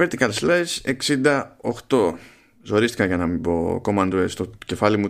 Vertical 0.00 0.30
Slice 0.40 0.94
68. 1.88 2.12
Ζορίστηκα 2.62 3.04
για 3.04 3.16
να 3.16 3.26
μην 3.26 3.40
πω 3.40 3.80
Command 3.84 4.12
S. 4.12 4.30
Το 4.34 4.50
κεφάλι 4.66 4.96
μου 4.96 5.08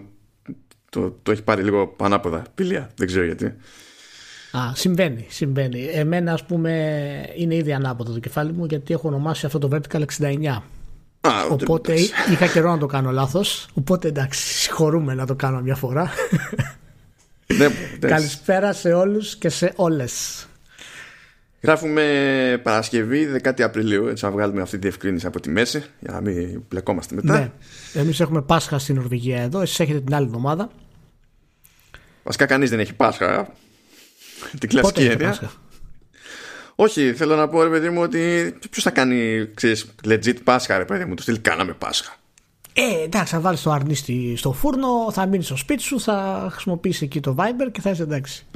το, 0.90 1.18
το 1.22 1.30
έχει 1.30 1.42
πάρει 1.42 1.62
λίγο 1.62 1.86
πανάποδα. 1.86 2.42
Πηλία. 2.54 2.90
Δεν 2.96 3.06
ξέρω 3.06 3.24
γιατί. 3.24 3.44
Α, 4.52 4.74
συμβαίνει, 4.74 5.26
συμβαίνει. 5.28 5.88
Εμένα, 5.92 6.32
ας 6.32 6.44
πούμε, 6.44 6.70
είναι 7.36 7.54
ήδη 7.54 7.72
ανάποδο 7.72 8.12
το 8.12 8.20
κεφάλι 8.20 8.52
μου 8.52 8.64
γιατί 8.64 8.92
έχω 8.92 9.08
ονομάσει 9.08 9.46
αυτό 9.46 9.58
το 9.58 9.68
Vertical 9.72 10.04
69. 10.18 10.46
Α, 11.20 11.30
Οπότε 11.50 11.92
εντάξει. 11.92 12.12
είχα 12.32 12.46
καιρό 12.54 12.70
να 12.70 12.78
το 12.78 12.86
κάνω 12.86 13.10
λάθος. 13.10 13.68
Οπότε 13.74 14.08
εντάξει, 14.08 14.40
συγχωρούμε 14.40 15.14
να 15.14 15.26
το 15.26 15.34
κάνω 15.34 15.60
μια 15.60 15.74
φορά. 15.74 16.10
Ναι, 17.56 17.64
εντάξει. 17.94 17.98
Καλησπέρα 18.00 18.72
σε 18.72 18.92
όλους 18.92 19.36
και 19.36 19.48
σε 19.48 19.72
όλες. 19.76 20.46
Γράφουμε 21.66 22.60
Παρασκευή 22.62 23.40
10 23.44 23.60
Απριλίου. 23.60 24.06
Έτσι 24.06 24.24
να 24.24 24.30
βγάλουμε 24.30 24.62
αυτή 24.62 24.76
τη 24.76 24.82
διευκρίνηση 24.82 25.26
από 25.26 25.40
τη 25.40 25.50
μέση 25.50 25.84
για 26.00 26.12
να 26.12 26.20
μην 26.20 26.62
μπλεκόμαστε 26.68 27.14
μετά. 27.14 27.38
Ναι. 27.38 27.50
Εμείς 28.00 28.20
έχουμε 28.20 28.42
Πάσχα 28.42 28.78
στην 28.78 28.94
Νορβηγία 28.94 29.42
εδώ. 29.42 29.60
Εσείς 29.60 29.80
έχετε 29.80 30.00
την 30.00 30.14
άλλη 30.14 30.26
εβδομάδα. 30.26 30.70
Βασικά 32.22 32.46
κανείς 32.46 32.70
δεν 32.70 32.80
έχει 32.80 32.94
Πάσχα. 32.94 33.52
Την 34.58 34.68
κλασική 34.68 34.92
Πότε 34.92 35.00
έχετε 35.00 35.24
έννοια. 35.24 35.28
Πάσχα; 35.28 35.56
Όχι, 36.74 37.14
θέλω 37.14 37.36
να 37.36 37.48
πω 37.48 37.62
ρε 37.62 37.70
παιδί 37.70 37.90
μου 37.90 38.00
ότι 38.02 38.54
ποιος 38.70 38.84
θα 38.84 38.90
κάνει 38.90 39.48
ξέρεις, 39.54 39.94
legit 40.08 40.42
Πάσχα, 40.44 40.78
ρε 40.78 40.84
παιδί 40.84 41.04
μου. 41.04 41.14
Του 41.14 41.22
στυλ 41.22 41.40
κάναμε 41.40 41.72
Πάσχα. 41.72 42.16
Ε, 42.78 43.04
εντάξει, 43.04 43.34
θα 43.34 43.40
βάλεις 43.40 43.62
το 43.62 43.70
αρνί 43.70 43.94
στη- 43.94 44.34
στο 44.36 44.52
φούρνο, 44.52 44.88
θα 45.12 45.26
μείνεις 45.26 45.46
στο 45.46 45.56
σπίτι 45.56 45.82
σου, 45.82 46.00
θα 46.00 46.48
χρησιμοποιήσεις 46.50 47.02
εκεί 47.02 47.20
το 47.20 47.34
Viber 47.38 47.68
και 47.72 47.80
θα 47.80 47.90
είσαι 47.90 48.02
εντάξει. 48.02 48.46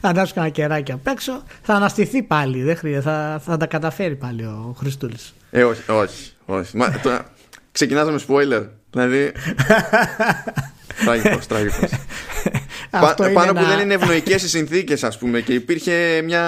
θα 0.00 0.08
ανάψεις 0.08 0.34
κανένα 0.34 0.52
κεράκι 0.52 0.92
απ' 0.92 1.06
έξω, 1.06 1.42
θα 1.62 1.74
αναστηθεί 1.74 2.22
πάλι. 2.22 2.62
Δεν 2.62 2.76
χρειάζεται, 2.76 3.10
θα, 3.10 3.40
θα 3.44 3.56
τα 3.56 3.66
καταφέρει 3.66 4.16
πάλι 4.16 4.42
ο 4.44 4.74
Χριστούλης. 4.78 5.34
Ε, 5.50 5.62
όχι, 5.64 5.90
όχι. 5.90 6.32
όχι. 6.46 6.76
Μα, 6.76 6.90
τώρα, 7.02 7.32
ξεκινάς 7.72 8.10
με 8.10 8.20
spoiler. 8.28 8.66
Δηλαδή. 8.90 9.32
τραγικός, 11.04 11.46
τραγικός. 11.46 11.90
Πα- 12.90 13.14
πάνω 13.32 13.52
που 13.52 13.64
δεν 13.64 13.78
είναι 13.78 13.94
ευνοϊκές 13.94 14.42
οι 14.42 14.48
συνθήκες, 14.48 15.04
ας 15.04 15.18
πούμε, 15.18 15.40
και 15.40 15.52
υπήρχε 15.54 16.20
μια, 16.24 16.42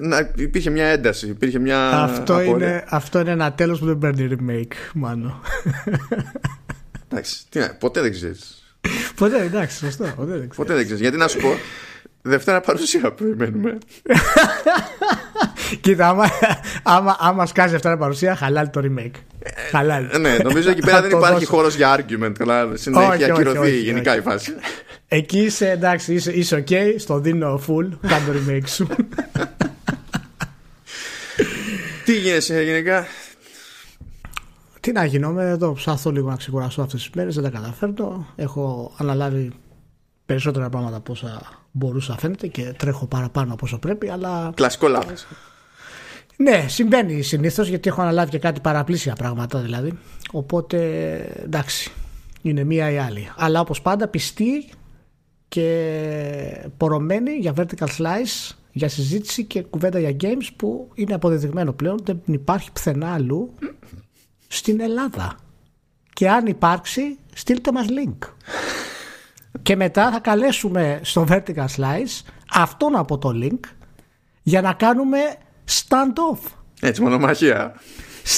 να- 0.00 0.30
υπήρχε 0.36 0.70
μια 0.70 0.86
ένταση. 0.86 1.26
Υπήρχε 1.26 1.58
μια 1.58 1.90
Αυτό 1.90 2.32
απώλεια. 2.34 2.50
είναι, 2.68 2.84
αυτό 2.88 3.18
είναι 3.20 3.30
ένα 3.30 3.52
τέλος 3.52 3.78
που 3.78 3.84
δεν 3.86 3.98
παίρνει 3.98 4.28
remake, 4.30 4.72
μάλλον. 4.94 5.40
Εντάξει, 7.08 7.36
τι 7.48 7.58
να- 7.58 7.74
ποτέ 7.74 8.00
δεν 8.00 8.12
ξέρεις. 8.12 8.58
Ποτέ, 9.14 9.40
εντάξει, 9.42 9.76
σωστό. 9.76 10.04
Ποτέ 10.04 10.30
δεν 10.30 10.48
ξέρω. 10.48 10.54
Ποτέ 10.54 10.74
δεν 10.74 10.82
ξέρεις. 10.84 11.00
Γιατί 11.00 11.16
να 11.16 11.28
σου 11.28 11.38
πω, 11.38 11.48
Δευτέρα 12.26 12.60
παρουσία 12.60 13.12
περιμένουμε. 13.12 13.78
Κοίτα, 15.80 16.08
άμα, 16.08 16.24
άμα, 16.82 17.16
άμα 17.20 17.46
σκάσει 17.46 17.74
αυτά 17.74 17.92
η 17.92 17.96
παρουσία, 17.96 18.34
χαλάει 18.36 18.68
το 18.68 18.80
remake. 18.84 19.18
Χαλάει. 19.70 20.06
Ε, 20.12 20.18
ναι, 20.18 20.36
νομίζω 20.42 20.70
εκεί 20.70 20.80
πέρα 20.80 20.94
Θα 20.96 21.00
δεν 21.02 21.10
το 21.10 21.16
υπάρχει 21.16 21.38
δώσω. 21.38 21.50
χώρος 21.50 21.74
για 21.76 21.96
argument. 21.98 22.32
Κατάλαβες. 22.38 22.86
Είναι- 22.86 22.96
Όχι, 22.98 23.06
Έχει 23.12 23.22
όχι, 23.22 23.30
ακυρωθεί 23.30 23.58
όχι, 23.58 23.76
γενικά 23.78 24.10
όχι. 24.10 24.20
η 24.20 24.22
φάση. 24.22 24.54
Εκεί 25.08 25.38
είσαι 25.38 25.70
εντάξει, 25.70 26.14
είσαι, 26.14 26.32
είσαι 26.32 26.64
ok, 26.68 26.94
στο 26.98 27.18
δίνω 27.18 27.60
full, 27.66 27.88
κάνε 28.00 28.26
το 28.26 28.32
remake 28.46 28.68
σου. 28.68 28.86
Τι 32.04 32.18
γίνεσαι 32.18 32.62
γενικά; 32.62 33.06
Τι 34.80 34.92
να 34.92 35.04
γίνω, 35.04 35.30
με 35.30 35.44
εδώ 35.44 35.72
ψάθω 35.72 36.10
λίγο 36.10 36.28
να 36.28 36.36
ξεκουραστώ 36.36 36.82
αυτές 36.82 37.00
τις 37.02 37.10
μέρες, 37.14 37.34
δεν 37.34 37.44
τα 37.44 37.50
καταφέρνω. 37.50 38.26
Έχω 38.36 38.92
αναλάβει 38.96 39.52
περισσότερα 40.26 40.68
πράγματα 40.68 40.96
από 40.96 41.12
όσα 41.12 41.42
μπορούσα 41.72 42.16
φαίνεται 42.18 42.46
και 42.46 42.74
τρέχω 42.76 43.06
παραπάνω 43.06 43.52
από 43.52 43.64
όσο 43.64 43.78
πρέπει, 43.78 44.08
αλλά 44.10 44.52
Κλασικό 44.54 44.88
λάθος. 44.88 45.26
ναι, 46.36 46.64
συμβαίνει 46.68 47.22
συνήθως 47.22 47.68
γιατί 47.68 47.88
έχω 47.88 48.02
αναλάβει 48.02 48.30
και 48.30 48.38
κάτι 48.38 48.60
παραπλήσια 48.60 49.14
πράγματα 49.14 49.58
δηλαδή. 49.58 49.98
Οπότε 50.32 50.78
εντάξει, 51.44 51.92
είναι 52.42 52.64
μία 52.64 52.90
ή 52.90 52.96
άλλη. 52.98 53.30
Αλλά 53.36 53.60
όπως 53.60 53.82
πάντα 53.82 54.08
πιστή 54.08 54.68
και 55.54 56.68
πορωμένη 56.76 57.32
για 57.32 57.54
vertical 57.56 57.86
slice, 57.98 58.54
για 58.72 58.88
συζήτηση 58.88 59.44
και 59.44 59.62
κουβέντα 59.62 59.98
για 59.98 60.16
games 60.20 60.48
που 60.56 60.90
είναι 60.94 61.14
αποδεδειγμένο 61.14 61.72
πλέον 61.72 61.98
δεν 62.04 62.20
υπάρχει 62.26 62.72
πουθενά 62.72 63.12
αλλού 63.12 63.54
στην 64.48 64.80
Ελλάδα. 64.80 65.36
Και 66.12 66.30
αν 66.30 66.46
υπάρξει, 66.46 67.18
στείλτε 67.34 67.72
μας 67.72 67.86
link. 67.88 68.28
και 69.62 69.76
μετά 69.76 70.10
θα 70.10 70.20
καλέσουμε 70.20 71.00
στο 71.02 71.26
vertical 71.28 71.66
slice 71.76 72.22
αυτόν 72.50 72.96
από 72.96 73.18
το 73.18 73.30
link 73.42 73.60
για 74.42 74.60
να 74.60 74.72
κάνουμε 74.72 75.18
stand-off. 75.68 76.50
Έτσι, 76.80 77.02
μονομαχία. 77.02 77.74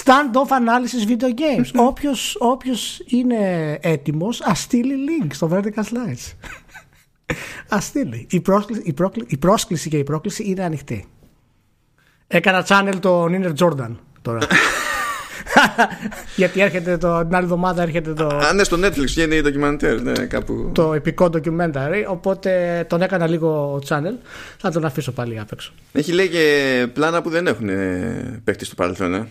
Stand-off 0.05 0.51
analysis 0.51 1.09
video 1.11 1.31
games. 1.31 1.71
όποιος, 1.89 2.37
όποιος 2.41 3.03
είναι 3.07 3.73
έτοιμος, 3.83 4.41
ας 4.41 4.61
στείλει 4.61 4.95
link 5.09 5.27
στο 5.33 5.49
vertical 5.53 5.83
slice. 5.83 6.33
Ας 7.69 7.85
στείλει. 7.85 8.27
Η 8.31 8.41
πρόσκληση, 8.41 8.83
η, 8.85 8.93
πρόκλη- 8.93 9.31
η 9.33 9.37
πρόσκληση 9.37 9.89
και 9.89 9.99
η 9.99 10.05
πρόκληση 10.05 10.43
είναι 10.47 10.65
ανοιχτή. 10.65 11.07
Έκανα 12.27 12.67
channel 12.69 12.95
το 13.01 13.25
Niner 13.25 13.53
Jordan 13.59 13.91
τώρα. 14.23 14.39
Γιατί 16.37 16.61
έρχεται 16.61 16.97
το, 16.97 17.19
την 17.25 17.35
άλλη 17.35 17.45
εβδομάδα 17.45 17.83
έρχεται 17.83 18.13
το, 18.13 18.27
Α, 18.27 18.53
ναι, 18.53 18.65
στο 18.65 18.77
Netflix 18.85 18.97
βγαίνει 19.05 19.41
ντοκιμαντέρ. 19.41 20.01
Ναι, 20.03 20.13
κάπου. 20.27 20.71
το 20.75 20.93
επικό 20.95 21.25
documentary 21.33 22.05
οπότε 22.09 22.85
τον 22.89 23.03
έκανα 23.03 23.27
λίγο 23.27 23.81
channel 23.89 24.15
θα 24.59 24.71
τον 24.71 24.85
αφήσω 24.85 25.13
πάλι 25.13 25.39
απ' 25.39 25.53
έξω 25.53 25.73
Έχει 25.93 26.13
λέει 26.13 26.29
και 26.29 26.87
πλάνα 26.93 27.23
που 27.23 27.31
δεν 27.31 27.47
έχουν 27.47 27.69
ε, 27.69 28.41
παίχτη 28.45 28.65
στο 28.65 28.75
παρελθόν. 28.75 29.15
Ε. 29.15 29.29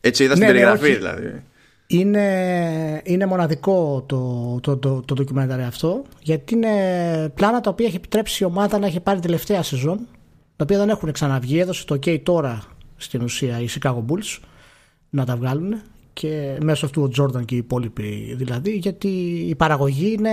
Έτσι 0.00 0.24
είδα 0.24 0.34
στην 0.34 0.46
Ναι, 0.46 0.52
ναι, 0.52 0.58
περιγραφή 0.58 0.84
όχι. 0.90 0.94
δηλαδή. 0.96 1.42
Είναι, 1.86 3.00
είναι 3.04 3.26
μοναδικό 3.26 4.04
το, 4.06 4.58
το, 4.60 4.76
το, 4.76 5.00
το 5.00 5.14
ντοκιμένταρι 5.14 5.62
αυτό 5.62 6.02
γιατί 6.22 6.54
είναι 6.54 6.68
πλάνα 7.34 7.60
τα 7.60 7.70
οποία 7.70 7.86
έχει 7.86 7.96
επιτρέψει 7.96 8.42
η 8.42 8.46
ομάδα 8.46 8.78
να 8.78 8.86
έχει 8.86 9.00
πάρει 9.00 9.20
τελευταία 9.20 9.62
σεζόν 9.62 9.98
τα 10.56 10.64
οποία 10.64 10.78
δεν 10.78 10.88
έχουν 10.88 11.12
ξαναβγεί. 11.12 11.58
Έδωσε 11.58 11.84
το 11.84 11.94
ok 11.94 12.22
τώρα 12.22 12.62
στην 12.96 13.22
ουσία 13.22 13.60
οι 13.60 13.66
Chicago 13.70 14.04
Bulls 14.08 14.38
να 15.10 15.24
τα 15.24 15.36
βγάλουν 15.36 15.74
και 16.12 16.58
μέσω 16.62 16.86
αυτού 16.86 17.02
ο 17.02 17.10
Jordan 17.18 17.44
και 17.44 17.54
οι 17.54 17.58
υπόλοιποι 17.58 18.34
δηλαδή 18.36 18.70
γιατί 18.70 19.08
η 19.48 19.54
παραγωγή 19.54 20.12
είναι, 20.12 20.30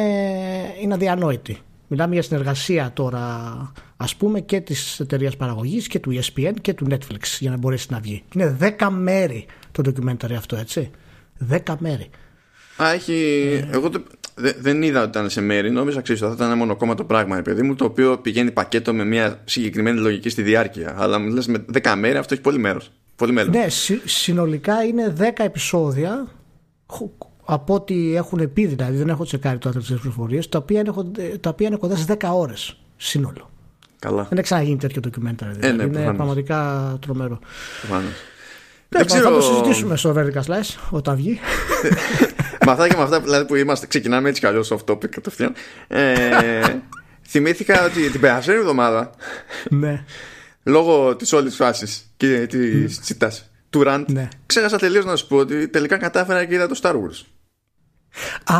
είναι 0.82 0.94
αδιανόητη. 0.94 1.58
Μιλάμε 1.88 2.14
για 2.14 2.24
συνεργασία 2.24 2.92
τώρα 2.94 3.32
ας 3.98 4.16
πούμε 4.16 4.40
και 4.40 4.60
της 4.60 5.00
εταιρείας 5.00 5.38
παραγωγής 5.38 5.88
και 5.88 6.00
του 6.00 6.12
ESPN 6.12 6.54
και 6.62 6.74
του 6.74 6.88
Netflix 6.90 7.38
για 7.40 7.50
να 7.50 7.58
μπορέσει 7.58 7.88
να 7.90 8.00
βγει. 8.00 8.24
Είναι 8.36 8.58
10 8.80 8.88
μέρη 8.92 9.46
το 9.72 9.84
documentary 9.86 10.34
αυτό 10.34 10.56
έτσι 10.56 10.92
10 11.52 11.58
μέρη 11.80 12.10
Α, 12.82 12.92
έχει. 12.92 13.14
Ε. 13.72 13.76
Εγώ 13.76 13.90
το... 13.90 14.04
δε- 14.36 14.54
δεν 14.60 14.82
είδα 14.82 15.00
ότι 15.02 15.10
ήταν 15.10 15.30
σε 15.30 15.42
μέρη. 15.42 15.72
Νόμιζα 15.72 16.02
ξέρεις, 16.02 16.22
θα 16.22 16.32
ήταν 16.34 16.58
μόνο 16.58 16.76
κόμμα 16.76 16.96
το 16.96 17.04
πράγμα, 17.04 17.36
ρε 17.36 17.42
παιδί 17.42 17.62
μου, 17.62 17.76
το 17.76 17.86
οποίο 17.86 18.18
πηγαίνει 18.18 18.52
πακέτο 18.52 18.94
με 18.94 19.06
μια 19.06 19.42
συγκεκριμένη 19.46 20.00
λογική 20.00 20.30
στη 20.30 20.42
διάρκεια. 20.42 20.96
Αλλά 20.98 21.20
μου 21.20 21.30
λες 21.30 21.48
με 21.48 21.66
10 21.84 21.94
μέρη, 21.98 22.18
αυτό 22.18 22.34
έχει 22.34 22.44
πολύ 22.44 22.58
μέρος. 22.58 22.92
Πολύ 23.16 23.32
μέλλον. 23.32 23.52
Ναι, 23.58 23.70
συ- 23.70 24.02
συνολικά 24.06 24.84
είναι 24.84 25.14
10 25.20 25.24
επεισόδια 25.38 26.28
χω- 26.86 27.12
από 27.46 27.74
ό,τι 27.74 28.16
έχουν 28.16 28.54
πει 28.54 28.66
δηλαδή, 28.66 28.98
δεν 28.98 29.10
έχω 29.10 29.24
τσεκάρει 29.24 29.58
τώρα 29.58 29.80
τις 29.80 29.88
πληροφορίες, 29.88 30.50
τα 30.50 30.58
οποία 30.58 30.80
είναι, 30.80 30.90
κοντα- 30.92 31.22
τα 31.40 31.50
οποία 31.50 31.68
είναι 31.68 31.76
κοντά 31.78 31.96
στις 31.96 32.06
10 32.06 32.30
ώρες 32.34 32.78
σύνολο. 32.98 33.50
Καλά. 34.00 34.22
Δεν 34.24 34.32
έχει 34.38 34.42
ξαναγίνει 34.42 34.78
τέτοιο 34.78 35.02
documentary. 35.06 35.52
Δηλαδή. 35.52 35.60
ναι, 35.62 35.68
είναι 35.84 35.88
προφανώς. 35.88 36.16
πραγματικά 36.16 36.98
τρομερό. 37.02 37.40
Προφανώς. 37.82 38.12
Δεν 38.94 39.06
ξέρω- 39.06 39.24
Θα 39.24 39.32
το 39.36 39.42
συζητήσουμε 39.42 39.98
στο 39.98 40.14
Vertical 40.18 40.44
Slice 40.52 40.76
όταν 40.90 41.16
βγει. 41.16 41.40
με 42.66 42.72
αυτά 42.72 42.88
και 42.88 42.96
με 42.98 43.04
αυτά 43.04 43.22
δηλαδή, 43.22 43.46
που 43.46 43.56
είμαστε, 43.56 43.88
ξεκινάμε 43.88 44.30
έτσι 44.30 44.42
κι 44.42 44.48
αλλιώς 44.48 44.74
off 44.74 44.92
topic 44.92 45.10
κατευθείαν. 45.10 45.54
Ε, 45.88 46.62
θυμήθηκα 47.28 47.86
ότι 47.86 48.10
την 48.10 48.20
περασμένη 48.22 48.60
εβδομάδα, 48.60 49.12
ναι. 49.70 50.04
λόγω 50.64 51.16
της 51.16 51.34
όλης 51.34 51.56
φάσης 51.56 52.12
και 52.18 52.48
της 52.50 53.00
τσίτας 53.00 53.50
του 53.70 53.84
Ραντ, 53.84 54.12
Ναι. 54.12 54.28
ξέχασα 54.46 54.78
τελείως 54.78 55.06
να 55.06 55.16
σου 55.16 55.28
πω 55.28 55.36
ότι 55.38 55.68
τελικά 55.68 55.98
κατάφερα 55.98 56.46
και 56.46 56.54
είδα 56.54 56.68
το 56.68 56.80
Star 56.84 56.92
Wars. 56.94 57.26
Α, 58.56 58.58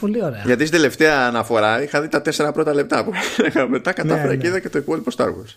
πολύ 0.00 0.24
ωραία. 0.24 0.42
Γιατί 0.44 0.66
στην 0.66 0.76
τελευταία 0.76 1.26
αναφορά 1.26 1.82
είχα 1.82 2.00
δει 2.00 2.08
τα 2.08 2.22
τέσσερα 2.22 2.52
πρώτα 2.52 2.74
λεπτά 2.74 3.04
που 3.04 3.12
έλεγα. 3.38 3.68
Μετά 3.68 3.92
κατάφερα 3.92 4.28
Ναι, 4.28 4.36
και 4.36 4.42
ναι. 4.42 4.48
είδα 4.48 4.58
και 4.58 4.68
το 4.68 4.78
υπόλοιπο 4.78 5.10
Star 5.16 5.26
Wars. 5.26 5.54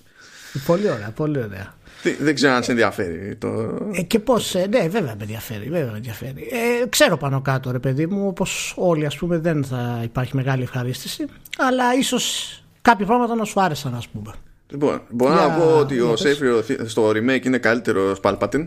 Πολύ 0.66 0.90
ωραία, 0.90 1.10
πολύ 1.16 1.38
ωραία. 1.38 1.74
Τι- 2.04 2.16
Δεν 2.24 2.36
ξέρω 2.36 2.54
αν 2.54 2.64
σε 2.64 2.72
ενδιαφέρει 2.72 3.36
το. 3.36 3.78
Ε, 3.94 4.02
και 4.02 4.20
πώς. 4.20 4.56
Ε, 4.56 4.68
ναι, 4.70 4.80
βέβαια 4.88 5.16
με 5.16 5.22
ενδιαφέρει. 5.22 5.70
Βέβαια 5.70 5.92
με 5.92 5.98
ενδιαφέρει. 5.98 6.48
Ε, 6.82 6.88
ξέρω 6.90 7.18
πάνω 7.18 7.42
κάτω, 7.42 7.72
ρε 7.72 7.80
παιδί 7.80 8.06
μου, 8.08 8.34
πω 8.34 8.46
όλοι, 8.76 9.06
ας 9.06 9.18
πούμε, 9.18 9.38
δεν 9.38 9.64
θα 9.64 10.00
υπάρχει 10.04 10.36
μεγάλη 10.36 10.64
ευχαρίστηση. 10.64 11.26
Αλλά 11.58 11.84
ίσως 12.00 12.58
κάποια 12.82 13.06
πράγματα 13.06 13.36
να 13.36 13.44
σου 13.44 13.62
άρεσαν, 13.62 13.96
ας 13.96 14.08
πούμε. 14.08 14.34
Λοιπόν, 14.70 15.02
μπορώ 15.10 15.34
Για- 15.34 15.48
να 15.48 15.54
πω 15.54 15.78
ότι 15.78 15.94
ο 16.00 16.06
για 16.06 16.12
πες. 16.12 16.20
Σέφριο 16.20 16.64
στο 16.86 17.10
remake 17.10 17.46
είναι 17.46 17.58
καλύτερο 17.58 18.16
Palpatine. 18.24 18.64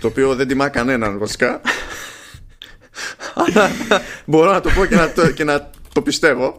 το 0.00 0.06
οποίο 0.06 0.34
δεν 0.34 0.48
τιμά 0.48 0.68
κανέναν 0.68 1.18
βασικά. 1.18 1.60
Αλλά 3.34 3.70
μπορώ 4.24 4.52
να 4.52 4.60
το 4.60 4.70
πω 4.74 4.84
και 4.86 4.94
να 4.96 5.12
το, 5.12 5.30
και 5.30 5.44
να 5.44 5.70
το 5.92 6.02
πιστεύω. 6.02 6.56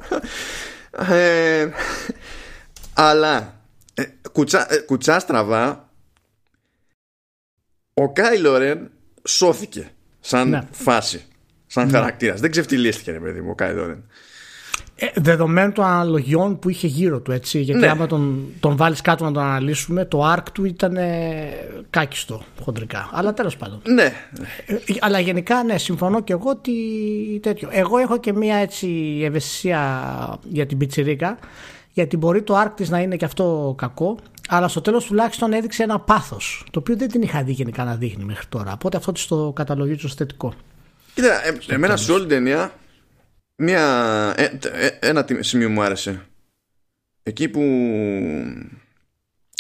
Ε, 1.11 1.69
αλλά 2.93 3.61
ε, 3.93 4.03
κουτσά, 4.31 4.73
ε, 4.73 4.77
κουτσά 4.77 5.19
στραβά 5.19 5.89
ο 7.93 8.11
Κάιλο 8.13 8.57
Ρεν 8.57 8.89
σώθηκε 9.27 9.91
σαν 10.19 10.49
Ναι. 10.49 10.61
φάση, 10.71 11.25
σαν 11.67 11.85
Ναι. 11.85 11.91
χαρακτήρας. 11.91 12.39
Δεν 12.39 12.51
ξεφτυλίστηκε, 12.51 13.11
ρε 13.11 13.19
παιδί 13.19 13.41
μου, 13.41 13.49
ο 13.51 13.55
Κάιλο 13.55 13.85
Ρεν. 13.85 14.03
Ε, 14.95 15.07
δεδομένου 15.15 15.71
των 15.71 15.85
αναλογιών 15.85 16.59
που 16.59 16.69
είχε 16.69 16.87
γύρω 16.87 17.19
του, 17.19 17.31
έτσι. 17.31 17.59
Γιατί 17.61 17.81
Ναι. 17.81 17.87
άμα 17.87 18.07
τον, 18.07 18.45
τον 18.59 18.75
βάλεις 18.75 19.01
κάτω 19.01 19.23
να 19.23 19.31
τον 19.31 19.43
αναλύσουμε, 19.43 20.05
το 20.05 20.33
arc 20.33 20.43
του 20.53 20.65
ήταν 20.65 20.95
ε, 20.95 21.49
κάκιστο 21.89 22.43
χοντρικά. 22.61 23.09
Αλλά 23.13 23.33
τέλος 23.33 23.57
πάντων. 23.57 23.81
Ναι, 23.87 24.13
Ε, 24.65 24.75
αλλά 24.99 25.19
γενικά, 25.19 25.63
ναι, 25.63 25.77
συμφωνώ 25.77 26.21
και 26.23 26.33
εγώ 26.33 26.49
ότι 26.49 26.73
τέτοιο. 27.41 27.69
Εγώ 27.71 27.97
έχω 27.97 28.19
και 28.19 28.33
μία 28.33 28.55
έτσι 28.55 29.19
ευαισθησία 29.23 30.39
για 30.43 30.65
την 30.65 30.77
πιτσιρίκα, 30.77 31.37
γιατί 31.93 32.17
μπορεί 32.17 32.41
το 32.41 32.61
arc 32.61 32.71
της 32.75 32.89
να 32.89 32.99
είναι 32.99 33.15
και 33.15 33.25
αυτό 33.25 33.73
κακό, 33.77 34.17
αλλά 34.49 34.67
στο 34.67 34.81
τέλος 34.81 35.05
τουλάχιστον 35.05 35.53
έδειξε 35.53 35.83
ένα 35.83 35.99
πάθος, 35.99 36.65
το 36.71 36.79
οποίο 36.79 36.95
δεν 36.97 37.07
την 37.09 37.21
είχα 37.21 37.43
δει 37.43 37.51
γενικά 37.51 37.83
να 37.83 37.95
δείχνει 37.95 38.23
μέχρι 38.23 38.45
τώρα. 38.49 38.71
Οπότε 38.73 38.97
αυτό 38.97 39.11
της 39.11 39.25
το 39.27 39.51
καταλογίζω 39.55 40.07
ως 40.07 40.13
θετικό. 40.15 40.53
Κοίτα, 41.13 41.45
ε, 41.47 41.57
εμένα 41.67 41.97
σε 41.97 42.11
όλη 42.11 42.19
την 42.19 42.29
ταινία 42.29 42.73
μια, 43.55 43.83
ε, 44.37 44.43
ε, 44.71 44.87
ένα 44.99 45.25
τι- 45.25 45.43
σημείο 45.43 45.69
μου 45.69 45.81
άρεσε. 45.81 46.21
Εκεί 47.23 47.49
που, 47.49 47.61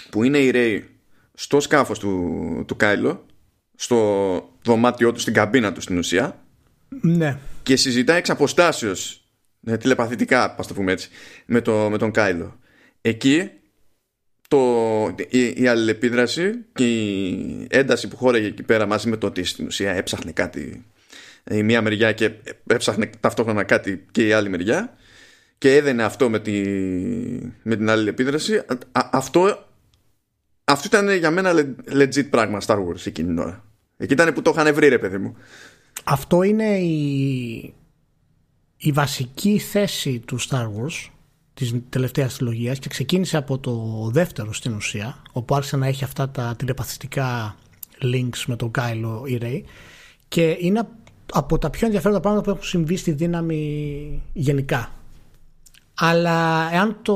που 0.09 0.23
είναι 0.23 0.37
η 0.37 0.49
Ρέι 0.49 0.89
στο 1.33 1.59
σκάφος 1.59 1.99
του, 1.99 2.63
του 2.67 2.75
Κάιλο, 2.75 3.25
στο 3.75 4.49
δωμάτιό 4.63 5.11
του, 5.11 5.19
στην 5.19 5.33
καμπίνα 5.33 5.73
του 5.73 5.81
στην 5.81 5.97
ουσία, 5.97 6.37
Ναι, 7.01 7.37
και 7.63 7.75
συζητάει 7.75 8.17
εξ 8.17 8.29
αποστάσεως, 8.29 9.11
ε, 9.11 9.17
τηλεπαθητικά, 9.77 10.55
ας 10.57 10.67
το 10.67 10.73
πούμε 10.73 10.91
έτσι, 10.91 11.09
με, 11.45 11.61
το, 11.61 11.89
με 11.89 11.97
τον 11.97 12.11
Κάιλο. 12.11 12.59
Εκεί 13.01 13.49
το, 14.47 15.15
η, 15.29 15.53
η 15.55 15.67
αλληλεπίδραση 15.67 16.65
και 16.73 16.85
η 16.85 17.67
ένταση 17.69 18.07
που 18.07 18.17
χώραγε 18.17 18.47
εκεί 18.47 18.63
πέρα 18.63 18.85
μαζί 18.85 19.09
με 19.09 19.17
το 19.17 19.27
ότι 19.27 19.43
στην 19.43 19.65
ουσία 19.65 19.91
έψαχνε 19.91 20.31
κάτι 20.31 20.85
η 21.51 21.63
μία 21.63 21.81
μεριά 21.81 22.11
και 22.11 22.31
έψαχνε 22.67 23.09
ταυτόχρονα 23.19 23.63
κάτι 23.63 24.05
και 24.11 24.27
η 24.27 24.31
άλλη 24.31 24.49
μεριά 24.49 24.97
και 25.57 25.75
έδαινε 25.75 26.03
αυτό 26.03 26.29
με, 26.29 26.39
τη, 26.39 26.61
με 27.63 27.75
την 27.75 27.89
άλλη 27.89 28.09
επίδραση 28.09 28.55
Α- 28.91 29.09
αυτό 29.11 29.67
αυτό 30.63 30.87
ήταν 30.87 31.17
για 31.17 31.31
μένα 31.31 31.51
le- 31.53 31.93
legit 31.93 32.29
πράγμα 32.29 32.61
Star 32.65 32.77
Wars 32.77 33.05
εκείνη 33.05 33.27
την 33.27 33.39
ώρα. 33.39 33.63
Εκεί 33.97 34.13
ήταν 34.13 34.33
που 34.33 34.41
το 34.41 34.53
είχαν 34.55 34.73
βρει 34.73 34.87
ρε 34.87 34.99
παιδί 34.99 35.17
μου. 35.17 35.37
Αυτό 36.03 36.43
είναι 36.43 36.77
η, 36.77 37.73
η 38.85 38.91
βασική 38.91 39.57
θέση 39.57 40.19
του 40.19 40.41
Star 40.41 40.65
Wars 40.65 41.09
της 41.53 41.75
τελευταίας 41.89 42.35
τριλογίας 42.35 42.79
και 42.79 42.89
ξεκίνησε 42.89 43.37
από 43.37 43.57
το 43.59 43.73
δεύτερο 44.11 44.53
στην 44.53 44.73
ουσία 44.73 45.21
όπου 45.31 45.55
άρχισε 45.55 45.77
να 45.77 45.87
έχει 45.87 46.03
αυτά 46.03 46.29
τα 46.29 46.55
τηλεπαθητικά 46.57 47.55
links 48.01 48.43
με 48.47 48.55
τον 48.55 48.71
Κάιλο 48.71 49.23
ή 49.25 49.37
Rey 49.41 49.61
και 50.27 50.57
είναι 50.59 50.87
από 51.33 51.57
τα 51.57 51.69
πιο 51.69 51.85
ενδιαφέροντα 51.85 52.19
πράγματα 52.19 52.43
που 52.43 52.49
έχουν 52.49 52.63
συμβεί 52.63 52.95
στη 52.95 53.11
δύναμη 53.11 54.21
γενικά. 54.33 54.89
Αλλά 55.93 56.69
εάν 56.73 56.97
το 57.01 57.15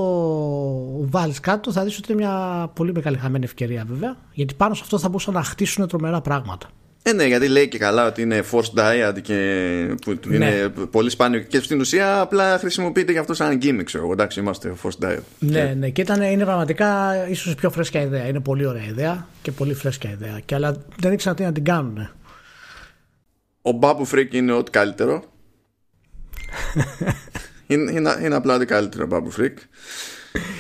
βάλεις 1.08 1.40
κάτω 1.40 1.72
θα 1.72 1.84
δεις 1.84 1.98
ότι 1.98 2.12
είναι 2.12 2.22
μια 2.22 2.68
πολύ 2.76 2.94
μεγάλη 2.94 3.18
χαμένη 3.18 3.46
ευκαιρία 3.46 3.86
βέβαια 3.88 4.18
γιατί 4.32 4.54
πάνω 4.54 4.74
σε 4.74 4.82
αυτό 4.84 5.00
θα 5.00 5.08
μπορούσαν 5.08 5.34
να 5.34 5.44
χτίσουν 5.44 5.88
τρομερά 5.88 6.22
πράγματα 6.22 6.70
Ε, 7.08 7.14
ναι, 7.14 7.26
γιατί 7.26 7.48
λέει 7.48 7.68
και 7.68 7.78
καλά 7.78 8.08
ότι 8.08 8.22
είναι 8.22 8.44
forced 8.52 8.80
dyad 8.80 9.14
και 9.22 9.96
που 10.02 10.20
Ναι. 10.26 10.36
είναι 10.36 10.70
πολύ 10.92 11.10
σπάνιο 11.10 11.40
και 11.40 11.60
στην 11.60 11.80
ουσία 11.80 12.20
απλά 12.20 12.58
χρησιμοποιείται 12.58 13.12
γι' 13.12 13.18
αυτό 13.18 13.34
σαν 13.34 13.60
gimmick, 13.62 13.82
ξέρω 13.84 14.04
εγώ. 14.04 14.14
Εντάξει, 14.14 14.40
είμαστε 14.40 14.74
forced 14.84 15.06
dyad. 15.06 15.20
Ναι, 15.40 15.76
ναι, 15.78 15.90
και 15.90 16.02
ήταν, 16.02 16.22
είναι 16.22 16.44
πραγματικά 16.44 17.16
ίσως 17.30 17.52
η 17.52 17.56
πιο 17.56 17.70
φρέσκια 17.70 18.02
ιδέα. 18.02 18.28
Είναι 18.28 18.40
πολύ 18.40 18.66
ωραία 18.66 18.86
ιδέα 18.86 19.28
και 19.42 19.52
πολύ 19.52 19.74
φρέσκια 19.74 20.10
ιδέα. 20.10 20.40
Και, 20.46 20.56
αλλά 20.56 20.86
δεν 21.00 21.14
ήξερα 21.14 21.36
τι 21.36 21.44
να 21.44 21.52
την 21.52 21.64
κάνουν. 21.64 22.10
Ο 23.62 23.80
Babu 23.82 24.06
Freak 24.14 24.28
είναι 24.32 24.52
ό,τι 24.52 24.72
καλύτερο. 24.72 25.24
είναι, 27.68 27.92
είναι, 27.92 28.18
είναι 28.24 28.36
απλά 28.36 28.56
ό,τι 28.56 28.66
καλύτερο 28.66 29.08
ο 29.12 29.16
Babu 29.16 29.42
Freak. 29.42 29.54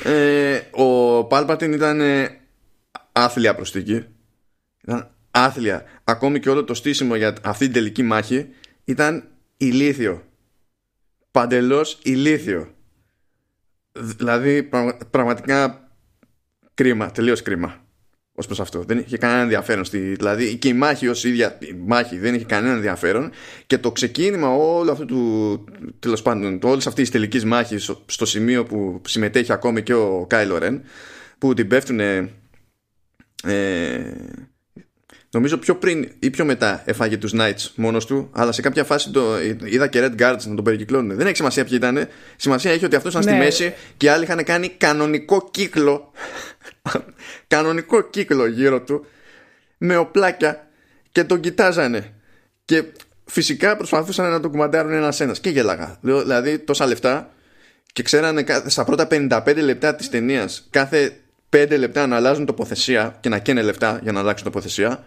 Ε, 0.03 0.55
ο 0.83 1.19
Palpatine 1.31 1.73
ήταν 1.73 2.01
ε, 2.01 2.29
άθλια 3.11 3.55
προσθήκη. 3.55 4.05
Ήταν 4.87 5.11
άθλια. 5.43 5.83
Ακόμη 6.03 6.39
και 6.39 6.49
όλο 6.49 6.63
το 6.63 6.73
στήσιμο 6.73 7.15
για 7.15 7.35
αυτή 7.43 7.63
την 7.65 7.73
τελική 7.73 8.03
μάχη 8.03 8.47
ήταν 8.83 9.27
ηλίθιο. 9.57 10.23
Παντελώς 11.31 11.99
ηλίθιο. 12.03 12.71
Δηλαδή 13.91 14.63
πραγμα- 14.63 14.97
πραγματικά 15.09 15.89
κρίμα, 16.73 17.11
τελείως 17.11 17.41
κρίμα 17.41 17.85
ως 18.39 18.45
προς 18.45 18.59
αυτό. 18.59 18.83
Δεν 18.83 18.97
είχε 18.97 19.17
κανένα 19.17 19.41
ενδιαφέρον. 19.41 19.85
Στη, 19.85 19.99
δηλαδή 19.99 20.55
και 20.57 20.67
η 20.67 20.73
μάχη 20.73 21.07
ως 21.07 21.23
ίδια 21.23 21.57
η 21.61 21.73
μάχη 21.85 22.17
δεν 22.17 22.33
είχε 22.33 22.45
κανένα 22.45 22.73
ενδιαφέρον 22.73 23.31
και 23.67 23.77
το 23.77 23.91
ξεκίνημα 23.91 24.49
όλου 24.55 24.91
αυτού 24.91 25.05
του. 25.05 25.63
τέλος 25.99 26.21
πάντων, 26.21 26.59
όλης 26.63 26.87
αυτής 26.87 27.03
της 27.03 27.11
τελικής 27.11 27.45
μάχης 27.45 27.91
στο 28.05 28.25
σημείο 28.25 28.63
που 28.65 29.01
συμμετέχει 29.05 29.51
ακόμη 29.51 29.83
και 29.83 29.93
ο 29.93 30.25
Κάιλο 30.29 30.57
Ρεν 30.57 30.81
που 31.37 31.53
την 31.53 31.67
πέφτουν. 31.67 31.99
Ε, 31.99 32.29
νομίζω 35.37 35.57
πιο 35.57 35.75
πριν 35.75 36.11
ή 36.19 36.29
πιο 36.29 36.45
μετά 36.45 36.81
έφαγε 36.85 37.17
τους 37.17 37.31
Knights 37.35 37.71
μόνος 37.75 38.05
του 38.05 38.29
αλλά 38.33 38.51
σε 38.51 38.61
κάποια 38.61 38.83
φάση 38.83 39.09
το, 39.11 39.41
είδα 39.65 39.87
και 39.87 39.99
Red 40.03 40.21
Guards 40.21 40.41
να 40.45 40.55
τον 40.55 40.63
περικυκλώνουν. 40.63 41.17
Δεν 41.17 41.27
έχει 41.27 41.35
σημασία 41.35 41.63
ποιοι 41.63 41.73
ήταν 41.81 42.07
σημασία 42.35 42.71
έχει 42.71 42.85
ότι 42.85 42.95
αυτός 42.95 43.11
ήταν 43.11 43.23
στη 43.23 43.31
Ναι. 43.31 43.37
μέση 43.37 43.73
και 43.97 44.05
οι 44.05 44.09
άλλοι 44.09 44.23
είχαν 44.23 44.43
κάνει 44.43 44.69
κανονικό 44.69 45.47
κύκλο. 45.51 46.11
Κανονικό 47.47 48.01
κύκλο 48.01 48.47
γύρω 48.47 48.81
του 48.81 49.05
με 49.77 49.97
οπλάκια 49.97 50.67
και 51.11 51.23
τον 51.23 51.39
κοιτάζανε. 51.39 52.13
Και 52.65 52.83
φυσικά 53.25 53.77
προσπαθούσαν 53.77 54.29
να 54.31 54.39
τον 54.39 54.51
κουμαντάρουν 54.51 54.91
ένας 54.91 55.19
ένας 55.19 55.39
και 55.39 55.49
γέλαγα. 55.49 55.97
Λέω, 56.01 56.21
δηλαδή 56.21 56.59
τόσα 56.59 56.85
λεφτά 56.85 57.29
και 57.93 58.03
ξέρανε 58.03 58.43
κα- 58.43 58.69
στα 58.69 58.83
πρώτα 58.83 59.07
55 59.11 59.61
λεπτά 59.61 59.95
της 59.95 60.09
ταινίας 60.09 60.67
κάθε 60.69 61.11
5 61.49 61.77
λεπτά 61.77 62.07
να 62.07 62.15
αλλάζουν 62.15 62.45
τοποθεσία 62.45 63.17
και 63.19 63.29
να 63.29 63.39
καίνε 63.39 63.61
λεφτά 63.61 63.99
για 64.03 64.11
να 64.11 64.19
αλλάξουν 64.19 64.45
τοποθεσία 64.45 65.03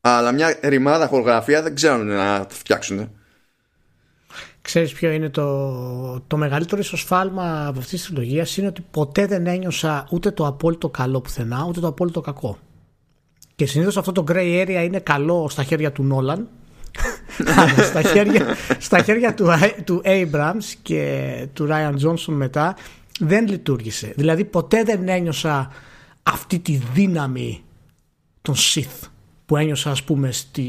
αλλά 0.00 0.32
μια 0.32 0.58
ρημάδα 0.62 1.06
χορογραφία 1.06 1.62
δεν 1.62 1.74
ξέρουν 1.74 2.06
να 2.06 2.46
φτιάξουν 2.48 3.10
Ξέρεις 4.62 4.92
ποιο 4.92 5.10
είναι 5.10 5.28
το, 5.28 6.20
το 6.20 6.36
μεγαλύτερο 6.36 6.80
ίσως 6.80 7.00
σφάλμα 7.00 7.66
από 7.66 7.78
αυτής 7.78 8.00
της 8.00 8.04
τριλογίας; 8.04 8.56
Είναι 8.56 8.66
ότι 8.66 8.84
ποτέ 8.90 9.26
δεν 9.26 9.46
ένιωσα 9.46 10.06
ούτε 10.10 10.30
το 10.30 10.46
απόλυτο 10.46 10.88
καλό 10.88 11.20
πουθενά 11.20 11.64
ούτε 11.68 11.80
το 11.80 11.86
απόλυτο 11.86 12.20
κακό. 12.20 12.58
Και 13.54 13.66
συνήθως 13.66 13.96
αυτό 13.96 14.12
το 14.12 14.24
gray 14.28 14.62
area 14.62 14.82
είναι 14.84 14.98
καλό 14.98 15.48
στα 15.48 15.62
χέρια 15.62 15.92
του 15.92 16.02
Νόλαν 16.02 16.48
αλλά 17.46 17.82
στα 17.90 18.02
χέρια, 18.02 18.56
στα 18.78 19.02
χέρια 19.02 19.34
του, 19.34 19.48
του 19.84 20.02
Abrams 20.04 20.64
και 20.82 21.46
του 21.52 21.68
Ryan 21.70 21.94
Johnson 22.04 22.32
μετά 22.32 22.76
δεν 23.20 23.48
λειτουργήσε. 23.48 24.12
Δηλαδή 24.16 24.44
ποτέ 24.44 24.82
δεν 24.84 25.08
ένιωσα 25.08 25.70
αυτή 26.22 26.58
τη 26.58 26.80
δύναμη 26.92 27.62
των 28.42 28.54
Sith 28.54 29.09
που 29.50 29.56
ένιωσα 29.56 29.90
ας 29.90 30.02
πούμε 30.02 30.32
στη, 30.32 30.66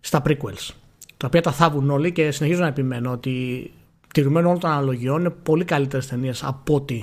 στα 0.00 0.22
prequels 0.26 0.70
τα 1.16 1.26
οποία 1.26 1.42
τα 1.42 1.52
θάβουν 1.52 1.90
όλοι 1.90 2.12
και 2.12 2.30
συνεχίζω 2.30 2.60
να 2.60 2.66
επιμένω 2.66 3.10
ότι 3.10 3.70
τηρουμένο 4.14 4.48
όλων 4.48 4.60
των 4.60 4.70
αναλογιών 4.70 5.20
είναι 5.20 5.30
πολύ 5.30 5.64
καλύτερες 5.64 6.06
ταινίες 6.06 6.42
από 6.44 6.74
ό,τι 6.74 7.02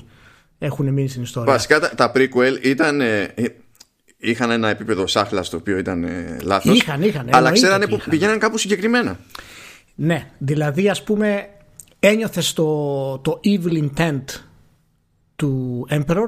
έχουν 0.60 0.94
μείνει 0.94 1.08
στην 1.08 1.22
ιστορία. 1.22 1.52
Βασικά 1.52 1.80
τα, 1.80 1.90
τα 1.96 2.12
prequel 2.16 2.64
ήταν 2.64 3.02
ε, 3.02 3.22
ε, 3.22 3.46
είχαν 4.18 4.52
ένα 4.52 4.70
επίπεδο 4.70 5.08
σάχλας 5.08 5.50
το 5.50 5.58
οποίο 5.58 5.78
ήταν 5.78 6.04
ε, 6.04 6.38
λάθος 6.44 6.78
Είχαν, 6.78 7.02
είχαν, 7.02 7.22
αλλά 7.22 7.38
εννοείται 7.38 7.60
ξέρανε 7.60 7.84
ότι 7.84 7.94
που 7.94 7.98
είχαν. 8.00 8.10
πηγαίναν 8.10 8.40
κάπου 8.40 8.58
συγκεκριμένα 8.58 9.20
Ναι, 9.96 10.28
δηλαδή 10.38 10.90
ας 10.90 11.04
πούμε 11.04 11.50
ένιωθες 12.00 12.54
το, 12.54 13.18
το 13.18 13.40
evil 13.44 13.84
intent 13.84 14.24
του 15.36 15.86
Emperor 15.90 16.28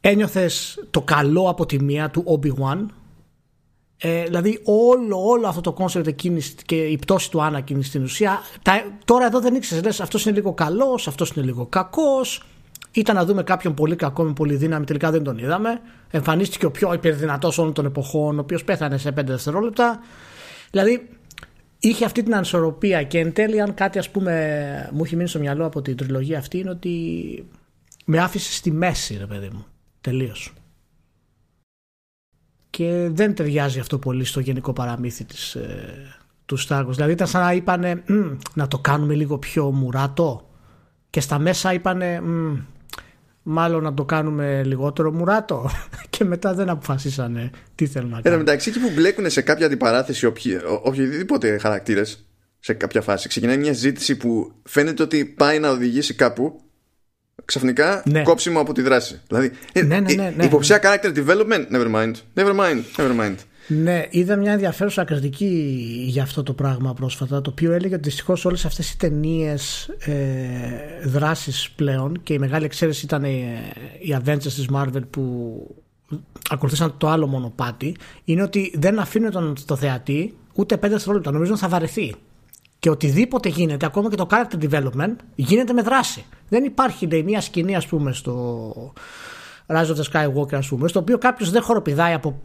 ένιωθες 0.00 0.84
το 0.90 1.00
καλό 1.02 1.48
από 1.48 1.66
τη 1.66 1.82
μία 1.82 2.10
του 2.10 2.24
Obi-Wan; 2.26 2.86
Ε, 4.02 4.24
δηλαδή 4.24 4.60
όλο, 4.64 5.28
όλο 5.28 5.46
αυτό 5.46 5.60
το 5.60 5.72
concept 5.72 6.06
εκείνης 6.06 6.54
και 6.66 6.76
η 6.76 6.98
πτώση 6.98 7.30
του 7.30 7.38
Anakin 7.42 7.78
στην 7.82 8.02
ουσία 8.02 8.38
τα, 8.62 8.82
τώρα 9.04 9.26
εδώ 9.26 9.40
δεν 9.40 9.54
ήξερες 9.54 9.84
λες 9.84 10.00
αυτός 10.00 10.24
είναι 10.24 10.34
λίγο 10.34 10.54
καλός, 10.54 11.08
αυτός 11.08 11.30
είναι 11.30 11.44
λίγο 11.44 11.66
κακός. 11.66 12.42
Ήταν 12.92 13.16
να 13.16 13.24
δούμε 13.24 13.42
κάποιον 13.42 13.74
πολύ 13.74 13.96
κακό 13.96 14.22
με 14.22 14.32
πολύ 14.32 14.56
δύναμη 14.56 14.84
τελικά 14.84 15.10
δεν 15.10 15.22
τον 15.22 15.38
είδαμε. 15.38 15.80
Εμφανίστηκε 16.10 16.66
ο 16.66 16.70
πιο 16.70 16.92
υπερδυνατός 16.92 17.58
όλων 17.58 17.72
των 17.72 17.84
εποχών 17.84 18.38
ο 18.38 18.40
οποίος 18.40 18.64
πέθανε 18.64 18.98
σε 18.98 19.08
5 19.08 19.12
δευτερόλεπτα. 19.24 20.00
Δηλαδή 20.70 21.08
είχε 21.78 22.04
αυτή 22.04 22.22
την 22.22 22.34
ανισορροπία 22.34 23.02
και 23.02 23.18
εν 23.18 23.32
τέλει 23.32 23.60
αν 23.60 23.74
κάτι 23.74 23.98
ας 23.98 24.10
πούμε 24.10 24.88
μου 24.92 25.04
έχει 25.04 25.16
μείνει 25.16 25.28
στο 25.28 25.38
μυαλό 25.38 25.66
από 25.66 25.82
την 25.82 25.96
τριλογία 25.96 26.38
αυτή 26.38 26.58
είναι 26.58 26.70
ότι 26.70 26.94
με 28.04 28.18
άφησες 28.18 28.56
στη 28.56 28.70
μέση 28.70 29.16
ρε 29.16 29.26
παιδί 29.26 29.48
μου 29.52 29.66
τελείως 30.00 30.52
και 32.70 33.08
δεν 33.12 33.34
ταιριάζει 33.34 33.78
αυτό 33.78 33.98
πολύ 33.98 34.24
στο 34.24 34.40
γενικό 34.40 34.72
παραμύθι 34.72 35.24
της, 35.24 35.54
ε, 35.54 36.16
του 36.46 36.58
Star 36.68 36.86
Wars 36.86 36.90
δηλαδή 36.90 37.12
ήταν 37.12 37.26
σαν 37.26 37.40
να 37.42 37.52
είπανε 37.52 38.02
«Μμ, 38.06 38.36
να 38.54 38.68
το 38.68 38.78
κάνουμε 38.78 39.14
λίγο 39.14 39.38
πιο 39.38 39.70
μουράτο 39.70 40.50
και 41.10 41.20
στα 41.20 41.38
μέσα 41.38 41.72
είπανε 41.72 42.20
«Μμ, 42.20 42.56
μάλλον 43.42 43.82
να 43.82 43.94
το 43.94 44.04
κάνουμε 44.04 44.62
λιγότερο 44.64 45.12
μουράτο 45.12 45.70
και 46.10 46.24
μετά 46.24 46.54
δεν 46.54 46.68
αποφασίσανε 46.68 47.50
τι 47.74 47.86
θέλουν 47.86 48.10
να 48.10 48.16
Εν 48.16 48.22
τω 48.22 48.28
κάνουν. 48.28 48.44
μεταξύ, 48.44 48.68
εκεί 48.70 48.78
που 48.80 48.90
μπλέκουν 48.94 49.30
σε 49.30 49.40
κάποια 49.42 49.66
αντιπαράθεση 49.66 50.26
οποιοι- 50.26 50.62
ο- 50.64 50.80
οποιοδήποτε 50.84 51.58
χαρακτήρες 51.58 52.24
σε 52.60 52.72
κάποια 52.72 53.00
φάση, 53.02 53.28
ξεκινάει 53.28 53.58
μια 53.58 53.72
ζήτηση 53.72 54.16
που 54.16 54.52
φαίνεται 54.62 55.02
ότι 55.02 55.24
πάει 55.24 55.58
να 55.58 55.70
οδηγήσει 55.70 56.14
κάπου. 56.14 56.60
Ξαφνικά 57.44 58.02
Ναι. 58.06 58.22
κόψιμο 58.22 58.60
από 58.60 58.72
τη 58.72 58.82
δράση. 58.82 59.20
Δηλαδή, 59.28 59.50
ε, 59.72 59.82
Ναι, 59.82 60.00
ναι, 60.00 60.12
ε, 60.12 60.14
ναι, 60.14 60.32
ναι. 60.36 60.44
υποψία 60.44 60.80
character 60.82 61.16
development, 61.16 61.66
never 61.76 61.94
mind. 61.94 62.12
Never 62.34 62.54
mind, 62.54 62.80
never 62.96 63.20
mind. 63.20 63.34
Ναι, 63.66 64.06
είδα 64.10 64.36
μια 64.36 64.52
ενδιαφέρουσα 64.52 65.04
κριτική 65.04 65.74
για 66.06 66.22
αυτό 66.22 66.42
το 66.42 66.52
πράγμα 66.52 66.94
πρόσφατα, 66.94 67.40
το 67.40 67.50
οποίο 67.50 67.72
έλεγε 67.72 67.94
ότι 67.94 68.02
δυστυχώς 68.08 68.44
όλες 68.44 68.64
αυτές 68.64 68.90
οι 68.90 68.96
ταινίες 68.98 69.88
ε, 69.98 70.14
δράση 71.04 71.52
πλέον 71.76 72.20
και 72.22 72.32
η 72.32 72.38
μεγάλη 72.38 72.64
εξαίρεση 72.64 73.04
ήταν 73.04 73.24
οι, 73.24 73.44
οι 74.00 74.16
Avengers 74.24 74.42
της 74.42 74.66
Marvel 74.74 75.02
που 75.10 75.56
ακολουθήσαν 76.50 76.94
το 76.98 77.08
άλλο 77.08 77.26
μονοπάτι, 77.26 77.96
είναι 78.24 78.42
ότι 78.42 78.72
δεν 78.78 78.98
αφήνουν 78.98 79.30
τον 79.30 79.54
το 79.66 79.76
θεατή 79.76 80.34
ούτε 80.54 80.76
πέντε 80.76 80.92
δευτερόλεπτα. 80.92 81.30
Νομίζω 81.30 81.56
θα 81.56 81.68
βαρεθεί. 81.68 82.14
Και 82.78 82.90
οτιδήποτε 82.90 83.48
γίνεται, 83.48 83.86
ακόμα 83.86 84.10
και 84.10 84.16
το 84.16 84.26
character 84.30 84.64
development, 84.70 85.14
γίνεται 85.34 85.72
με 85.72 85.82
δράση. 85.82 86.24
Δεν 86.50 86.64
υπάρχει 86.64 87.06
λέει, 87.06 87.22
μια 87.22 87.40
σκηνή, 87.40 87.76
ας 87.76 87.86
πούμε, 87.86 88.12
στο 88.12 88.92
Rise 89.66 89.86
of 89.86 89.96
the 89.96 90.02
Skywalker, 90.12 90.54
ας 90.54 90.68
πούμε, 90.68 90.88
στο 90.88 90.98
οποίο 90.98 91.18
κάποιος 91.18 91.50
δεν 91.50 91.62
χοροπηδάει 91.62 92.12
από, 92.12 92.40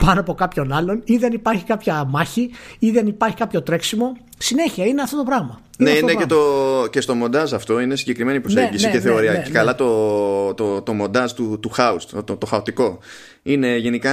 πάνω 0.00 0.20
από 0.20 0.34
κάποιον 0.34 0.72
άλλον, 0.72 1.02
ή 1.04 1.16
δεν 1.16 1.32
υπάρχει 1.32 1.64
κάποια 1.64 2.04
μάχη, 2.04 2.50
ή 2.78 2.90
δεν 2.90 3.06
υπάρχει 3.06 3.36
κάποιο 3.36 3.62
τρέξιμο. 3.62 4.16
Συνέχεια 4.38 4.86
είναι 4.86 5.02
αυτό 5.02 5.16
το 5.16 5.22
πράγμα. 5.22 5.60
Ναι, 5.78 5.90
αυτό 5.90 6.02
είναι 6.02 6.12
το 6.12 6.18
και, 6.18 6.26
πράγμα. 6.26 6.44
το, 6.82 6.88
και 6.90 7.00
στο 7.00 7.14
μοντάζ 7.14 7.52
αυτό 7.52 7.80
είναι 7.80 7.96
συγκεκριμένη 7.96 8.40
προσέγγιση 8.40 8.84
ναι, 8.84 8.90
και 8.90 8.96
ναι, 8.96 9.02
θεωρία. 9.02 9.32
ναι, 9.32 9.38
και 9.38 9.48
ναι. 9.48 9.54
καλά 9.54 9.74
το, 9.74 10.54
το, 10.54 10.82
το 10.82 10.92
μοντάζ 10.92 11.32
του, 11.32 11.58
του 11.60 11.70
χάους, 11.76 12.00
το, 12.10 12.22
το, 12.22 12.36
το 12.36 12.46
χαοτικό. 12.46 12.98
Είναι 13.42 13.76
γενικά 13.76 14.12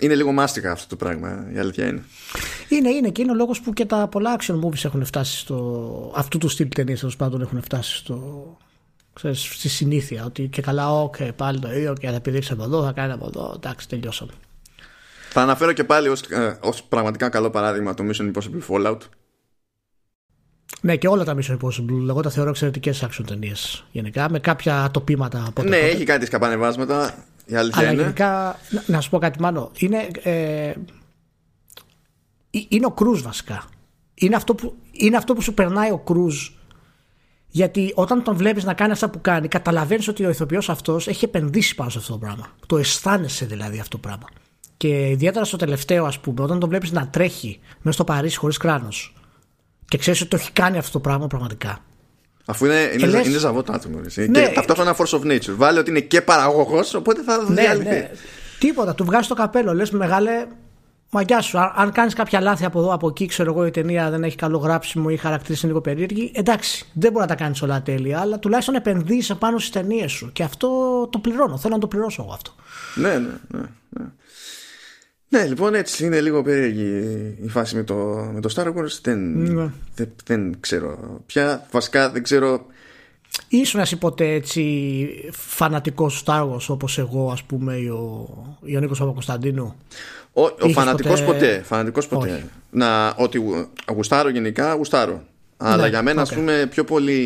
είναι 0.00 0.14
λίγο 0.14 0.32
μάστιγα 0.32 0.72
αυτό 0.72 0.86
το 0.88 0.96
πράγμα. 0.96 1.46
Η 1.54 1.58
αλήθεια 1.58 1.86
είναι. 1.86 2.02
Είναι, 2.68 2.88
είναι 2.90 3.08
και 3.08 3.22
είναι 3.22 3.30
ο 3.30 3.34
λόγος 3.34 3.60
που 3.60 3.72
και 3.72 3.84
τα 3.84 4.08
πολλά 4.08 4.36
action 4.38 4.54
movies 4.54 4.84
έχουν 4.84 5.04
φτάσει 5.04 5.38
στο. 5.38 6.12
αυτού 6.16 6.38
του 6.38 6.48
στυλ 6.48 6.68
ταινίες 6.68 6.96
τέλος 6.96 7.16
πάντων 7.16 7.40
έχουν 7.40 7.62
φτάσει 7.62 7.96
στο. 7.96 8.56
Ξέρεις, 9.20 9.42
στη 9.42 9.68
συνήθεια 9.68 10.24
ότι 10.24 10.48
και 10.48 10.62
καλά, 10.62 11.02
οκ, 11.02 11.16
πάλι 11.36 11.58
το 11.58 11.72
ίδιο 11.72 11.92
και 11.92 12.10
θα 12.10 12.20
πηδήξει 12.20 12.52
από 12.52 12.62
εδώ, 12.62 12.84
θα 12.84 12.92
κάνει 12.92 13.12
από 13.12 13.26
εδώ. 13.26 13.52
Εντάξει, 13.56 13.88
τελειώσαμε. 13.88 14.32
Θα 15.30 15.42
αναφέρω 15.42 15.72
και 15.72 15.84
πάλι 15.84 16.08
ως, 16.08 16.20
ε, 16.20 16.58
ως 16.60 16.82
πραγματικά 16.82 17.28
καλό 17.28 17.50
παράδειγμα 17.50 17.94
το 17.94 18.04
Mission 18.08 18.32
Impossible 18.32 18.62
Fallout. 18.68 18.98
Ναι, 20.80 20.96
και 20.96 21.08
όλα 21.08 21.24
τα 21.24 21.36
Mission 21.36 21.56
Impossible. 21.56 22.08
Εγώ 22.08 22.20
τα 22.20 22.30
θεωρώ 22.30 22.50
εξαιρετικές 22.50 23.04
action 23.04 23.24
ταινίες. 23.26 23.84
Γενικά, 23.92 24.30
με 24.30 24.38
κάποια 24.38 24.82
ατοπήματα 24.82 25.44
από 25.46 25.62
ναι, 25.62 25.76
έχει 25.76 26.04
κάτι 26.04 26.26
σκαπανεβάσματα. 26.26 27.24
Η 27.46 27.54
αλήθεια 27.54 27.80
Αλλά 27.80 27.92
είναι. 27.92 28.02
γενικά, 28.02 28.58
να, 28.70 28.82
να 28.86 29.00
σου 29.00 29.10
πω 29.10 29.18
κάτι 29.18 29.40
μάλλον. 29.40 29.70
Είναι, 29.78 30.08
ε, 30.22 30.68
ε, 30.68 30.74
είναι 32.68 32.86
ο 32.86 32.90
Κρούζ 32.90 33.22
βασικά. 33.22 33.64
Είναι 34.14 34.36
αυτό, 34.36 34.54
που, 34.54 34.74
είναι 34.92 35.16
αυτό 35.16 35.34
που 35.34 35.42
σου 35.42 35.54
περνάει 35.54 35.90
ο 35.90 35.98
Κρούζ. 35.98 36.48
Γιατί 37.50 37.92
όταν 37.94 38.22
τον 38.22 38.36
βλέπεις 38.36 38.64
να 38.64 38.74
κάνει 38.74 38.92
αυτά 38.92 39.10
που 39.10 39.20
κάνει, 39.20 39.48
καταλαβαίνεις 39.48 40.08
ότι 40.08 40.24
ο 40.24 40.30
ηθοποιός 40.30 40.68
αυτός 40.70 41.08
έχει 41.08 41.24
επενδύσει 41.24 41.74
πάνω 41.74 41.90
σε 41.90 41.98
αυτό 41.98 42.12
το 42.12 42.18
πράγμα. 42.18 42.46
Το 42.66 42.78
αισθάνεσαι 42.78 43.44
δηλαδή 43.46 43.78
αυτό 43.78 43.96
το 43.96 44.08
πράγμα. 44.08 44.24
Και 44.76 45.08
ιδιαίτερα 45.08 45.44
στο 45.44 45.56
τελευταίο, 45.56 46.04
ας 46.04 46.18
πούμε, 46.18 46.42
όταν 46.42 46.58
τον 46.60 46.68
βλέπεις 46.68 46.92
να 46.92 47.08
τρέχει 47.08 47.60
μέσα 47.80 47.92
στο 47.92 48.04
Παρίσι 48.04 48.36
χωρίς 48.36 48.56
κράνος 48.56 49.14
και 49.84 49.98
ξέρεις 49.98 50.20
ότι 50.20 50.30
το 50.30 50.36
έχει 50.36 50.52
κάνει 50.52 50.78
αυτό 50.78 50.92
το 50.92 51.00
πράγμα 51.00 51.26
πραγματικά. 51.26 51.78
Αφού 52.44 52.64
είναι, 52.64 52.90
είναι, 52.94 53.06
λες- 53.06 53.26
είναι 53.26 53.38
ζαβό 53.38 53.62
το 53.62 53.72
άτομο. 53.72 54.00
έτσι. 54.04 54.28
Ναι. 54.28 54.40
Και 54.46 54.52
ταυτόχρονα 54.54 54.96
force 54.96 55.18
of 55.18 55.22
nature. 55.22 55.54
Βάλε 55.56 55.78
ότι 55.78 55.90
είναι 55.90 56.00
και 56.00 56.20
παραγωγός, 56.22 56.94
οπότε 56.94 57.22
θα 57.22 57.44
Ναι, 57.48 57.60
διαλυθεί. 57.60 57.88
ναι. 57.88 58.10
Τίποτα, 58.58 58.94
του 58.94 59.04
βγάζει 59.04 59.28
το 59.28 59.34
καπέλο. 59.34 59.74
Λες 59.74 59.90
μεγάλε. 59.90 60.46
Μαγιά 61.10 61.40
σου. 61.40 61.58
Αν, 61.58 61.72
αν 61.76 61.92
κάνεις 61.92 62.14
κάποια 62.14 62.40
λάθη 62.40 62.64
από 62.64 62.78
εδώ, 62.78 62.92
από 62.94 63.08
εκεί, 63.08 63.26
ξέρω 63.26 63.52
εγώ, 63.52 63.66
η 63.66 63.70
ταινία 63.70 64.10
δεν 64.10 64.24
έχει 64.24 64.36
καλό 64.36 64.58
γράψιμο 64.58 65.06
ή 65.10 65.12
οι 65.14 65.16
χαρακτήρες 65.16 65.60
είναι 65.62 65.70
λίγο 65.72 65.82
περίεργοι. 65.82 66.30
Εντάξει, 66.34 66.86
δεν 66.92 67.12
μπορεί 67.12 67.24
να 67.24 67.30
τα 67.36 67.42
κάνεις 67.42 67.62
όλα 67.62 67.82
τέλεια, 67.82 68.20
αλλά 68.20 68.38
τουλάχιστον 68.38 68.74
επενδύεις 68.74 69.34
πάνω 69.38 69.58
στις 69.58 69.70
ταινίες 69.70 70.12
σου. 70.12 70.32
Και 70.32 70.42
αυτό 70.42 70.68
το 71.12 71.18
πληρώνω. 71.18 71.58
Θέλω 71.58 71.74
να 71.74 71.80
το 71.80 71.86
πληρώσω 71.86 72.22
εγώ 72.22 72.32
αυτό. 72.32 72.50
Ναι, 72.94 73.08
ναι, 73.18 73.30
ναι. 73.48 73.60
ναι. 73.88 74.04
Ναι, 75.28 75.44
λοιπόν, 75.46 75.74
έτσι 75.74 76.04
είναι 76.06 76.20
λίγο 76.20 76.42
περίεργη 76.42 77.36
η 77.42 77.48
φάση 77.48 77.76
με 77.76 77.82
το, 77.82 77.94
με 78.32 78.40
το 78.40 78.54
Star 78.56 78.66
Wars. 78.66 78.98
Δεν, 79.02 79.32
Ναι. 79.32 79.70
δεν, 79.94 80.08
δεν 80.24 80.56
ξέρω 80.60 81.20
πια. 81.26 81.66
Βασικά 81.70 82.10
δεν 82.10 82.22
ξέρω. 82.22 82.66
Ήσουν 83.48 83.80
εσύ 83.80 83.96
ποτέ 83.96 84.32
έτσι 84.32 85.08
φανατικός 85.32 86.22
Star 86.26 86.50
Wars 86.50 86.66
όπως 86.68 86.98
εγώ, 86.98 87.30
ας 87.30 87.42
πούμε, 87.42 87.76
ή 87.76 87.86
ο, 87.88 88.28
ή 88.64 88.76
ο 88.76 88.80
Νίκος 88.80 88.94
Παπακωνσταντίνου. 88.94 89.74
Ο, 90.32 90.42
ο 90.42 90.54
Είχες 90.60 90.72
φανατικός 90.72 91.22
ποτέ. 91.24 91.38
ποτέ- 91.38 91.62
Φανατικός 91.64 92.06
ποτέ. 92.08 92.30
Όχι. 92.32 92.44
Να, 92.70 93.08
ότι 93.16 93.38
γου- 93.38 93.68
γουστάρω 93.94 94.28
γενικά, 94.28 94.74
γουστάρω. 94.74 95.24
Αλλά 95.56 95.82
Ναι, 95.82 95.88
για 95.88 96.02
μένα, 96.02 96.20
οκ. 96.22 96.28
ας 96.28 96.34
πούμε, 96.34 96.66
πιο 96.70 96.84
πολύ 96.84 97.20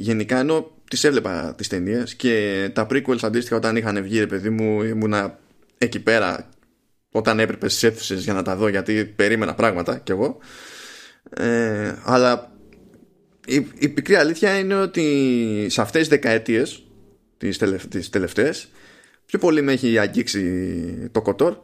γενικά 0.00 0.38
ενώ 0.38 0.70
τις 0.90 1.04
έβλεπα 1.04 1.54
τις 1.56 1.68
ταινίες 1.68 2.14
και 2.14 2.70
τα 2.72 2.86
prequels 2.90 3.18
αντίστοιχα 3.22 3.56
όταν 3.56 3.76
είχαν 3.76 4.02
βγει, 4.02 4.18
ρε 4.18 4.26
παιδί 4.26 4.50
μου, 4.50 4.82
ήμουνα 4.82 5.38
εκεί 5.78 6.00
πέρα 6.00 6.48
όταν 7.12 7.40
έπρεπε 7.40 7.68
στις 7.68 7.82
αίθουσες 7.82 8.24
για 8.24 8.32
να 8.32 8.42
τα 8.42 8.56
δω 8.56 8.68
γιατί 8.68 9.04
περίμενα 9.04 9.54
πράγματα 9.54 9.98
κι 9.98 10.10
εγώ. 10.10 10.38
Ε, 11.36 11.94
αλλά 12.04 12.52
η, 13.46 13.66
η 13.78 13.88
πικρή 13.88 14.14
αλήθεια 14.14 14.58
είναι 14.58 14.74
ότι 14.74 15.66
σε 15.70 15.80
αυτές 15.80 16.00
τις 16.00 16.08
δεκαετίες 16.08 16.82
τις, 17.38 17.58
τελευ, 17.58 17.84
τις 17.86 18.08
τελευταίες 18.10 18.68
πιο 19.26 19.38
πολύ 19.38 19.62
με 19.62 19.72
έχει 19.72 19.98
αγγίξει 19.98 20.42
το 21.12 21.22
κοτόρ 21.22 21.56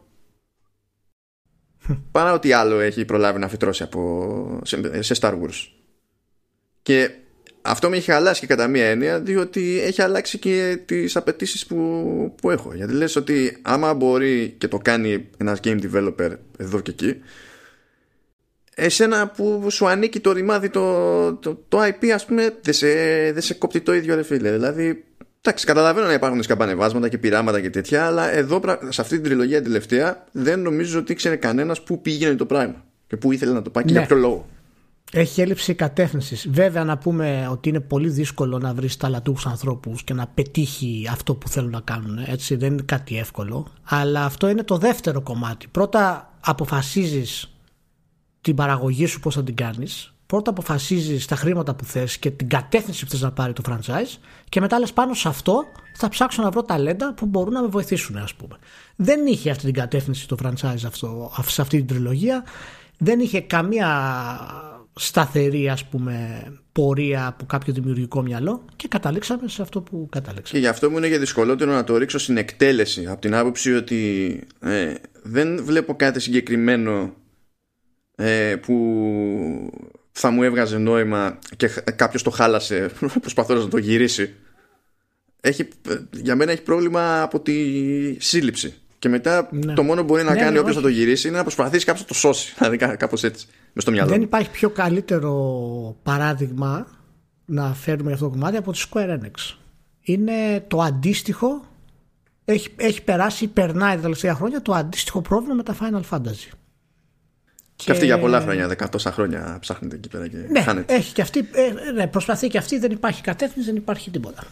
παρά 2.10 2.32
ότι 2.32 2.52
άλλο 2.52 2.80
έχει 2.80 3.04
προλάβει 3.04 3.38
να 3.38 3.48
φυτρώσει 3.48 3.82
από, 3.82 4.60
σε, 4.64 5.02
σε 5.02 5.16
Star 5.20 5.32
Wars. 5.32 5.68
Και 6.82 7.10
αυτό 7.62 7.88
με 7.90 7.96
έχει 7.96 8.12
αλλάξει 8.12 8.40
και 8.40 8.46
κατά 8.46 8.68
μία 8.68 8.86
έννοια 8.86 9.20
διότι 9.20 9.80
έχει 9.80 10.02
αλλάξει 10.02 10.38
και 10.38 10.78
τις 10.84 11.16
απαιτήσεις 11.16 11.66
που, 11.66 12.34
που 12.40 12.50
έχω. 12.50 12.74
Γιατί 12.74 12.92
λες 12.92 13.16
ότι 13.16 13.58
άμα 13.62 13.94
μπορεί 13.94 14.54
και 14.58 14.68
το 14.68 14.78
κάνει 14.78 15.28
ένας 15.36 15.60
game 15.64 15.80
developer 15.82 16.30
εδώ 16.58 16.80
και 16.80 16.90
εκεί 16.90 17.20
εσένα 18.74 19.28
που 19.28 19.66
σου 19.70 19.88
ανήκει 19.88 20.20
το 20.20 20.32
ρημάδι 20.32 20.70
το, 20.70 21.34
το, 21.34 21.64
το 21.68 21.82
IP 21.82 22.06
ας 22.08 22.26
πούμε 22.26 22.56
δεν 22.62 22.74
σε, 22.74 22.88
δεν 23.32 23.42
σε 23.42 23.54
κόπτει 23.54 23.80
το 23.80 23.94
ίδιο 23.94 24.14
ρε 24.14 24.22
φίλε. 24.22 24.52
Δηλαδή 24.52 25.04
Εντάξει, 25.46 25.66
καταλαβαίνω 25.66 26.06
να 26.06 26.12
υπάρχουν 26.12 26.42
σκαμπανεβάσματα 26.42 27.08
και 27.08 27.18
πειράματα 27.18 27.60
και 27.60 27.70
τέτοια, 27.70 28.06
αλλά 28.06 28.30
εδώ 28.32 28.60
πρα- 28.60 28.78
σε 28.88 29.00
αυτή 29.00 29.14
την 29.14 29.24
τριλογία 29.24 29.56
την 29.56 29.64
τελευταία 29.66 30.24
δεν 30.32 30.60
νομίζω 30.60 30.98
ότι 30.98 31.12
ήξερε 31.12 31.36
κανένας 31.36 31.82
πού 31.82 32.00
πήγαινε 32.02 32.34
το 32.34 32.46
πράγμα 32.46 32.84
και 33.06 33.16
πού 33.16 33.32
ήθελε 33.32 33.52
να 33.52 33.62
το 33.62 33.70
πάει 33.70 33.84
και 33.84 33.92
Ναι. 33.92 33.98
για 33.98 34.08
ποιο 34.08 34.16
λόγο. 34.16 34.46
Έχει 35.12 35.40
έλλειψη 35.40 35.74
κατεύθυνσης. 35.74 36.48
Βέβαια, 36.50 36.84
να 36.84 36.98
πούμε 36.98 37.48
ότι 37.50 37.68
είναι 37.68 37.80
πολύ 37.80 38.08
δύσκολο 38.08 38.58
να 38.58 38.74
βρεις 38.74 38.96
ταλαντούχους 38.96 39.46
ανθρώπους 39.46 40.04
και 40.04 40.14
να 40.14 40.26
πετύχει 40.26 41.08
αυτό 41.10 41.34
που 41.34 41.48
θέλουν 41.48 41.70
να 41.70 41.80
κάνουν. 41.80 42.18
Έτσι, 42.26 42.56
δεν 42.56 42.72
είναι 42.72 42.82
κάτι 42.84 43.18
εύκολο. 43.18 43.66
Αλλά 43.84 44.24
αυτό 44.24 44.48
είναι 44.48 44.62
το 44.62 44.76
δεύτερο 44.78 45.20
κομμάτι. 45.20 45.66
Πρώτα 45.70 46.32
αποφασίζεις 46.40 47.52
την 48.40 48.54
παραγωγή 48.54 49.06
σου 49.06 49.20
πώς 49.20 49.34
θα 49.34 49.44
την 49.44 49.54
κάνεις. 49.54 50.08
Πρώτα 50.26 50.50
αποφασίζεις 50.50 51.26
τα 51.26 51.36
χρήματα 51.36 51.74
που 51.74 51.84
θες 51.84 52.18
και 52.18 52.30
την 52.30 52.48
κατεύθυνση 52.48 53.04
που 53.04 53.10
θες 53.10 53.20
να 53.20 53.32
πάρει 53.32 53.52
το 53.52 53.62
franchise. 53.68 54.18
Και 54.54 54.60
μετά 54.60 54.78
λες 54.78 54.92
πάνω 54.92 55.14
σε 55.14 55.28
αυτό 55.28 55.64
θα 55.96 56.08
ψάξω 56.08 56.42
να 56.42 56.50
βρω 56.50 56.62
ταλέντα 56.62 57.14
που 57.14 57.26
μπορούν 57.26 57.52
να 57.52 57.62
με 57.62 57.66
βοηθήσουν, 57.66 58.16
ας 58.16 58.34
πούμε. 58.34 58.56
Δεν 58.96 59.26
είχε 59.26 59.50
αυτή 59.50 59.64
την 59.64 59.74
κατεύθυνση 59.74 60.28
το 60.28 60.36
franchise 60.42 60.84
αυτό, 60.86 61.32
σε 61.46 61.60
αυτή 61.60 61.76
την 61.76 61.86
τριλογία. 61.86 62.44
Δεν 62.98 63.20
είχε 63.20 63.40
καμία 63.40 63.88
σταθερή 64.94 65.68
ας 65.68 65.84
πούμε 65.84 66.44
πορεία 66.72 67.26
από 67.26 67.44
κάποιο 67.46 67.72
δημιουργικό 67.72 68.22
μυαλό 68.22 68.64
και 68.76 68.88
καταλήξαμε 68.88 69.48
σε 69.48 69.62
αυτό 69.62 69.80
που 69.80 70.08
Και 70.10 70.18
καταλήξαμε. 70.18 70.60
γι' 70.60 70.66
αυτό 70.68 70.90
μου 70.90 70.96
είναι 70.96 71.08
και 71.08 71.18
δυσκολότερο 71.18 71.72
να 71.72 71.84
το 71.84 71.96
ρίξω 71.96 72.18
στην 72.18 72.36
εκτέλεση 72.36 73.06
από 73.06 73.20
την 73.20 73.34
άποψη 73.34 73.74
ότι 73.74 74.40
ε, 74.60 74.94
δεν 75.22 75.64
βλέπω 75.64 75.94
κάτι 75.96 76.20
συγκεκριμένο 76.20 77.14
ε, 78.14 78.56
που 78.62 78.74
θα 80.12 80.30
μου 80.30 80.42
έβγαζε 80.42 80.78
νόημα 80.78 81.38
και 81.56 81.68
κάποιος 81.96 82.22
το 82.22 82.30
χάλασε 82.30 82.90
προσπαθώντας 83.20 83.64
να 83.64 83.70
το 83.70 83.78
γυρίσει. 83.78 84.34
Έχει, 85.46 85.68
για 86.10 86.36
μένα 86.36 86.52
έχει 86.52 86.62
πρόβλημα 86.62 87.22
από 87.22 87.40
τη 87.40 87.54
σύλληψη. 88.20 88.74
Και 88.98 89.08
μετά 89.08 89.48
Ναι. 89.52 89.74
το 89.74 89.82
μόνο 89.82 90.00
που 90.00 90.06
μπορεί 90.06 90.22
να 90.24 90.32
Ναι, 90.32 90.38
κάνει 90.38 90.52
ναι, 90.52 90.58
όποιος 90.58 90.76
όχι. 90.76 90.84
θα 90.84 90.90
το 90.90 90.94
γυρίσει 90.94 91.28
είναι 91.28 91.36
να 91.36 91.42
προσπαθήσει 91.42 91.84
κάποιος 91.84 92.02
να 92.02 92.08
το 92.08 92.14
σώσει. 92.14 92.52
Δηλαδή 92.58 92.76
κά- 92.76 92.96
κάπως 92.96 93.22
έτσι. 93.24 93.46
Με 93.72 93.80
στο 93.80 93.90
μυαλό. 93.90 94.08
Δεν 94.08 94.18
μου. 94.18 94.24
υπάρχει 94.24 94.50
πιο 94.50 94.70
καλύτερο 94.70 95.32
παράδειγμα 96.02 96.86
να 97.44 97.74
φέρουμε 97.74 98.04
για 98.04 98.14
αυτό 98.14 98.24
το 98.26 98.30
κομμάτι 98.32 98.56
από 98.56 98.72
τη 98.72 98.82
Square 98.90 99.08
Enix. 99.18 99.54
Είναι 100.00 100.64
το 100.68 100.80
αντίστοιχο, 100.80 101.64
έχει, 102.44 102.68
έχει 102.76 103.02
περάσει, 103.02 103.46
περνάει 103.46 103.94
τα 103.96 104.00
τελευταία 104.02 104.34
χρόνια 104.34 104.62
το 104.62 104.72
αντίστοιχο 104.72 105.20
πρόβλημα 105.22 105.54
με 105.54 105.62
τα 105.62 105.76
Final 105.80 106.02
Fantasy. 106.10 106.48
Και 107.76 107.92
αυτή 107.92 108.04
για 108.04 108.18
πολλά 108.18 108.40
χρόνια, 108.40 108.68
δεκατόσα 108.68 109.12
χρόνια 109.12 109.56
ψάχνετε 109.60 109.96
εκεί 109.96 110.08
πέρα 110.08 110.28
και 110.28 110.36
Ναι, 110.50 110.62
χάνετε. 110.62 110.94
έχει 110.94 111.12
και 111.12 111.22
αυτή, 111.22 111.38
ε, 111.38 111.90
ναι, 111.92 112.06
προσπαθεί 112.06 112.48
και 112.48 112.58
αυτή, 112.58 112.78
δεν 112.78 112.90
υπάρχει 112.90 113.22
κατεύθυνση, 113.22 113.68
δεν 113.68 113.76
υπάρχει 113.76 114.10
τίποτα. 114.10 114.44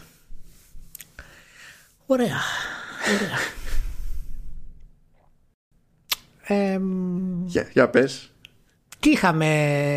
Ωραία. 2.05 2.37
Ωραία. 3.15 3.37
Ε, 6.47 6.79
Για, 7.45 7.67
για 7.73 7.89
πες. 7.89 8.31
τι 8.99 9.09
είχαμε, 9.09 9.45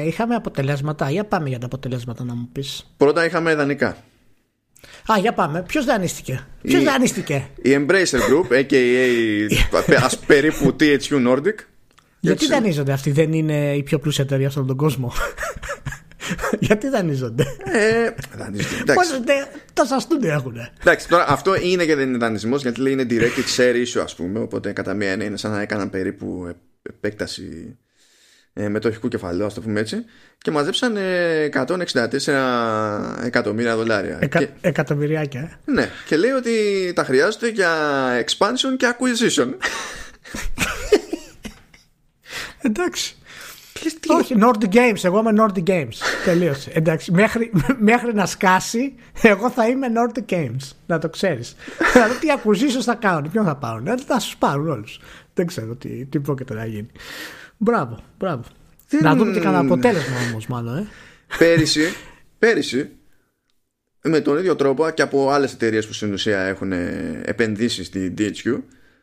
είχαμε 0.06 0.34
αποτελέσματα. 0.34 1.10
Για 1.10 1.24
πάμε 1.24 1.48
για 1.48 1.58
τα 1.58 1.66
αποτελέσματα 1.66 2.24
να 2.24 2.34
μου 2.34 2.48
πεις. 2.52 2.92
Πρώτα 2.96 3.24
είχαμε 3.24 3.50
ιδανικά. 3.52 3.88
Α, 5.12 5.18
για 5.20 5.32
πάμε. 5.32 5.62
Ποιος 5.62 5.84
δανείστηκε; 5.84 6.46
Ποιος 6.62 6.82
Η- 6.82 6.84
δανείστηκε; 6.84 7.48
Η 7.62 7.70
Embracer 7.74 8.18
Group, 8.30 8.52
a.k.a. 8.52 9.94
ας 10.04 10.18
περίπου 10.18 10.76
THQ 10.80 11.26
Nordic. 11.28 11.54
Γιατί 12.20 12.44
Έτσι. 12.44 12.46
δανείζονται 12.46 12.92
αυτοί, 12.92 13.10
δεν 13.10 13.32
είναι 13.32 13.74
η 13.76 13.82
πιο 13.82 13.98
πλούσια 13.98 14.24
εταιρεία 14.24 14.50
σε 14.50 14.58
όλο 14.58 14.66
τον 14.68 14.76
κόσμο; 14.76 15.12
Γιατί 16.66 16.88
δανείζονται; 16.88 17.44
Ε, 17.64 18.10
δανείζεται. 18.36 18.74
Εντάξει. 18.80 18.94
Πώς 18.94 19.20
δεν- 19.24 19.46
τόσα 19.72 19.98
στούντιο 20.00 20.32
έχουνε. 20.32 20.72
Εντάξει, 20.80 21.08
τώρα 21.08 21.24
αυτό 21.28 21.54
είναι 21.60 21.84
και 21.84 21.94
δεν 21.94 22.08
είναι 22.08 22.18
δανεισμός 22.18 22.62
γιατί 22.62 22.80
λέει 22.80 22.92
είναι 22.92 23.06
directed 23.10 23.56
share 23.56 23.74
issue, 23.74 24.00
ας 24.02 24.14
πούμε. 24.14 24.38
Οπότε 24.38 24.72
κατά 24.72 24.94
μία 24.94 25.10
έννοια 25.10 25.26
είναι 25.26 25.36
σαν 25.36 25.50
να 25.50 25.60
έκαναν 25.60 25.90
περίπου 25.90 26.46
ε- 26.48 26.56
επέκταση 26.88 27.76
ε, 28.52 28.68
μετοχικού 28.68 29.08
κεφαλαίου, 29.08 29.46
ας 29.46 29.54
το 29.54 29.60
πούμε 29.60 29.80
έτσι. 29.80 30.04
Και 30.38 30.50
μαζέψαν 30.50 30.96
ε, 30.96 31.48
164 31.52 33.24
εκατομμύρια 33.24 33.76
δολάρια. 33.76 34.18
Εκα, 34.20 34.38
Και, 34.38 34.48
εκατομμυριάκια. 34.60 35.40
ε. 35.66 35.70
ναι, 35.72 35.88
και 36.06 36.16
λέει 36.16 36.30
ότι 36.30 36.52
τα 36.94 37.04
χρειάζεται 37.04 37.48
για 37.48 37.70
expansion 38.24 38.76
και 38.76 38.92
acquisition. 38.98 39.48
Εντάξει. 42.62 43.15
Όχι, 44.08 44.34
Nordic 44.40 44.74
Games. 44.74 45.02
Εγώ 45.04 45.18
είμαι 45.18 45.32
Nordic 45.46 45.68
Games. 45.70 45.94
Τελείωσε. 46.24 46.70
Εντάξει. 46.74 47.12
Μέχρι, 47.12 47.50
μέχρι 47.78 48.14
να 48.14 48.26
σκάσει, 48.26 48.94
εγώ 49.22 49.50
θα 49.50 49.68
είμαι 49.68 49.86
Nordic 49.94 50.32
Games. 50.34 50.70
Να 50.86 50.98
το 50.98 51.08
ξέρεις. 51.08 51.56
δηλαδή, 51.92 52.14
τι 52.18 52.26
acquisitions 52.36 52.82
θα 52.82 52.94
κάνουν, 52.94 53.30
ποιον 53.30 53.44
θα 53.44 53.56
πάρουν. 53.56 53.86
Ε, 53.86 53.94
θα 54.06 54.18
σου 54.20 54.38
πάρουν 54.38 54.68
όλους. 54.68 55.00
Δεν 55.34 55.46
ξέρω 55.46 55.74
τι, 55.74 56.04
τι 56.04 56.20
πρόκειται 56.20 56.54
να 56.54 56.64
γίνει. 56.66 56.88
Μπράβο, 57.56 57.98
μπράβο. 58.18 58.42
Δεν- 58.88 59.02
Να 59.02 59.14
δούμε 59.14 59.32
και 59.32 59.40
κανένα 59.40 59.62
αποτέλεσμα 59.62 60.16
όμως, 60.30 60.46
μάλλον. 60.46 60.76
Ε. 60.76 60.86
πέρυσι, 61.38 61.94
πέρυσι, 62.38 62.90
με 64.02 64.20
τον 64.20 64.38
ίδιο 64.38 64.56
τρόπο 64.56 64.90
και 64.90 65.02
από 65.02 65.30
άλλες 65.30 65.52
εταιρείες 65.52 65.86
που 65.86 65.92
στην 65.92 66.12
ουσία 66.12 66.40
έχουν 66.40 66.72
ε, 66.72 67.20
επενδύσει 67.24 67.84
στη 67.84 68.14
DHQ, 68.18 68.58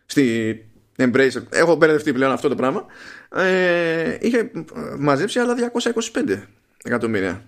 στη 0.06 0.58
Embracer, 0.98 1.42
έχω 1.50 1.76
μπερδευτεί 1.76 2.14
πλέον 2.14 2.32
αυτό 2.32 2.48
το 2.50 2.56
πράγμα, 2.56 2.86
ε, 3.36 4.18
είχε 4.22 4.38
ε, 4.38 4.52
μαζέψει 5.00 5.40
άλλα 5.40 5.56
225 6.14 6.42
εκατομμύρια. 6.84 7.44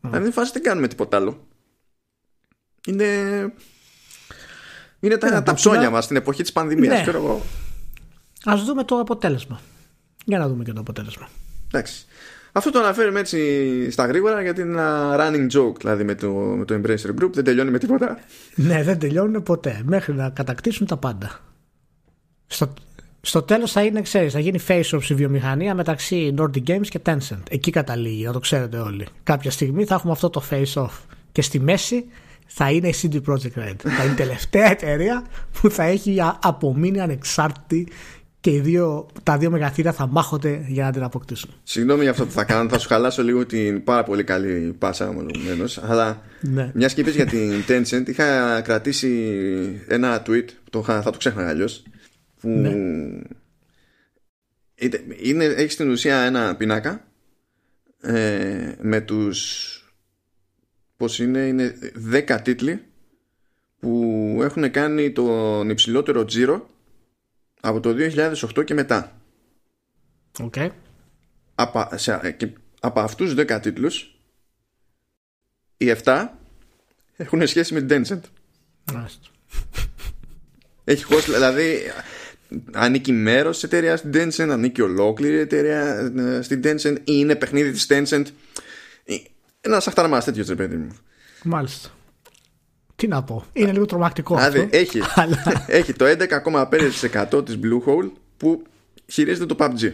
Δηλαδή 0.00 0.22
δεν 0.22 0.32
φάση 0.32 0.52
δεν 0.52 0.62
κάνουμε 0.62 0.88
τίποτα 0.88 1.16
άλλο. 1.16 1.46
Είναι... 2.86 3.06
Είναι 5.00 5.16
τα, 5.16 5.26
Ναι, 5.28 5.32
τα 5.34 5.42
το 5.42 5.54
ψώνια 5.54 5.78
κοινά- 5.78 5.92
μας 5.92 6.04
στην 6.04 6.16
εποχή 6.16 6.42
της 6.42 6.52
πανδημίας. 6.52 6.94
Ναι. 6.96 7.02
ξέρω 7.02 7.18
εγώ. 7.18 7.42
Α 8.44 8.56
δούμε 8.64 8.84
το 8.84 8.98
αποτέλεσμα. 8.98 9.60
Για 10.24 10.38
να 10.38 10.48
δούμε 10.48 10.64
και 10.64 10.72
το 10.72 10.80
αποτέλεσμα. 10.80 11.28
Εντάξει. 11.68 12.04
Αυτό 12.52 12.70
το 12.70 12.78
αναφέρουμε 12.78 13.20
έτσι 13.20 13.90
στα 13.90 14.06
γρήγορα 14.06 14.42
γιατί 14.42 14.60
είναι 14.60 14.70
ένα 14.70 15.16
running 15.18 15.50
joke 15.50 15.76
δηλαδή 15.78 16.04
με 16.04 16.14
το, 16.14 16.30
με 16.32 16.64
το 16.64 16.74
Embracer 16.74 17.22
Group 17.22 17.30
δεν 17.32 17.44
τελειώνει 17.44 17.70
με 17.70 17.78
τίποτα. 17.78 18.18
Ναι, 18.54 18.82
δεν 18.82 18.98
τελειώνουν 18.98 19.42
ποτέ. 19.42 19.80
Μέχρι 19.84 20.14
να 20.14 20.30
κατακτήσουν 20.30 20.86
τα 20.86 20.96
πάντα. 20.96 21.40
Στο, 22.46 22.74
στο 23.24 23.42
τέλος 23.42 23.72
θα 23.72 23.82
είναι, 23.82 24.00
ξέρεις, 24.00 24.32
θα 24.32 24.38
γίνει 24.38 24.58
face-off 24.68 25.02
η 25.08 25.14
βιομηχανία 25.14 25.74
μεταξύ 25.74 26.34
Nordic 26.38 26.62
Games 26.70 26.86
και 26.88 27.00
Tencent. 27.06 27.42
Εκεί 27.50 27.70
καταλήγει, 27.70 28.24
να 28.24 28.32
το 28.32 28.38
ξέρετε 28.38 28.76
όλοι. 28.78 29.06
Κάποια 29.22 29.50
στιγμή 29.50 29.84
θα 29.84 29.94
έχουμε 29.94 30.12
αυτό 30.12 30.30
το 30.30 30.42
face-off. 30.50 30.90
Και 31.32 31.42
στη 31.42 31.60
μέση 31.60 32.04
θα 32.46 32.70
είναι 32.70 32.88
η 32.88 32.94
CD 33.02 33.14
Projekt 33.14 33.58
Red. 33.58 33.74
θα 33.96 34.02
είναι 34.02 34.12
η 34.12 34.16
τελευταία 34.16 34.70
εταιρεία 34.70 35.24
που 35.60 35.70
θα 35.70 35.82
έχει 35.84 36.20
α- 36.20 36.38
απομείνει 36.42 37.00
ανεξάρτητη 37.00 37.88
και 38.40 38.50
οι 38.50 38.60
δύο, 38.60 39.06
τα 39.22 39.38
δύο 39.38 39.50
μεγαθύρια 39.50 39.92
θα 39.92 40.06
μάχονται 40.06 40.64
για 40.68 40.84
να 40.84 40.90
την 40.92 41.02
αποκτήσουν. 41.02 41.50
Συγγνώμη 41.62 42.02
για 42.02 42.10
αυτό 42.10 42.24
που 42.26 42.32
θα 42.32 42.44
κάνω, 42.44 42.68
θα 42.68 42.78
σου 42.78 42.88
χαλάσω 42.88 43.22
λίγο 43.22 43.46
την 43.46 43.84
πάρα 43.84 44.02
πολύ 44.02 44.24
καλή 44.24 44.74
πάσα 44.78 45.08
ομολογουμένως. 45.08 45.78
Αλλά 45.82 46.22
Ναι. 46.40 46.70
μια 46.74 46.88
και 46.88 47.00
είπες 47.00 47.14
για 47.14 47.26
την 47.26 47.52
Tencent, 47.68 48.08
είχα 48.08 48.60
κρατήσει 48.60 49.08
ένα 49.88 50.22
tweet, 50.26 50.44
το, 50.70 50.78
είχα- 50.78 51.02
θα 51.02 51.10
το 51.10 51.18
ξέχανα 51.18 51.48
αλλιώς. 51.48 51.82
Που 52.42 52.48
Ναι. 52.48 53.20
είτε- 54.74 55.04
είναι, 55.20 55.44
έχει 55.44 55.72
στην 55.72 55.90
ουσία 55.90 56.16
ένα 56.22 56.56
πινάκα 56.56 57.06
ε, 58.00 58.74
με 58.80 59.00
τους 59.00 59.68
πώς 60.96 61.18
είναι, 61.18 61.38
είναι 61.46 61.78
10 62.12 62.38
τίτλοι 62.42 62.82
που 63.78 64.38
έχουν 64.42 64.70
κάνει 64.70 65.12
τον 65.12 65.70
υψηλότερο 65.70 66.24
τζίρο 66.24 66.70
από 67.60 67.80
το 67.80 67.94
2008 68.56 68.64
και 68.64 68.74
μετά. 68.74 69.20
Οκ. 70.40 70.54
από, 71.54 71.88
σε, 71.94 72.32
και, 72.36 72.48
από 72.80 73.00
αυτούς 73.00 73.34
τους 73.34 73.44
10 73.46 73.58
τίτλους 73.62 74.16
οι 75.76 75.92
7 76.04 76.28
έχουν 77.16 77.46
σχέση 77.46 77.74
με 77.74 77.82
την 77.82 77.88
Tencent 78.06 78.20
Μάλιστα. 78.92 79.28
έχει 80.84 81.04
host, 81.08 81.24
δηλαδή 81.24 81.78
ανήκει 82.72 83.12
μέρος 83.12 83.54
της 83.54 83.64
εταιρείας 83.64 83.98
στην 83.98 84.10
Tencent 84.14 84.48
ανήκει 84.48 84.82
ολόκληρη 84.82 85.34
η 85.34 85.38
εταιρεία 85.38 86.12
ε, 86.16 86.42
στην 86.42 86.60
Tencent 86.64 86.96
ή 86.96 87.02
είναι 87.04 87.34
παιχνίδι 87.34 87.70
της 87.70 87.86
Tencent 87.88 88.24
Ε, 89.04 89.14
ένα 89.60 89.76
αχταρμάς 89.76 90.24
τέτοιος 90.24 90.48
ρε 90.48 90.54
παιδί 90.54 90.76
μου 90.76 90.96
Μάλιστα. 91.44 91.88
Τι 92.96 93.06
να 93.08 93.22
πω. 93.22 93.44
Είναι 93.52 93.72
λίγο 93.72 93.86
τρομακτικό 93.86 94.36
δηλαδή 94.36 94.58
αυτό. 94.58 94.76
έχει, 94.76 95.00
Αλλά 95.20 95.64
έχει 95.66 95.92
το 95.92 96.04
11,5% 97.30 97.44
της 97.44 97.58
Blue 97.62 97.82
Hole 97.86 98.10
που 98.36 98.62
χειρίζεται 99.06 99.54
το 99.54 99.56
PUBG 99.58 99.92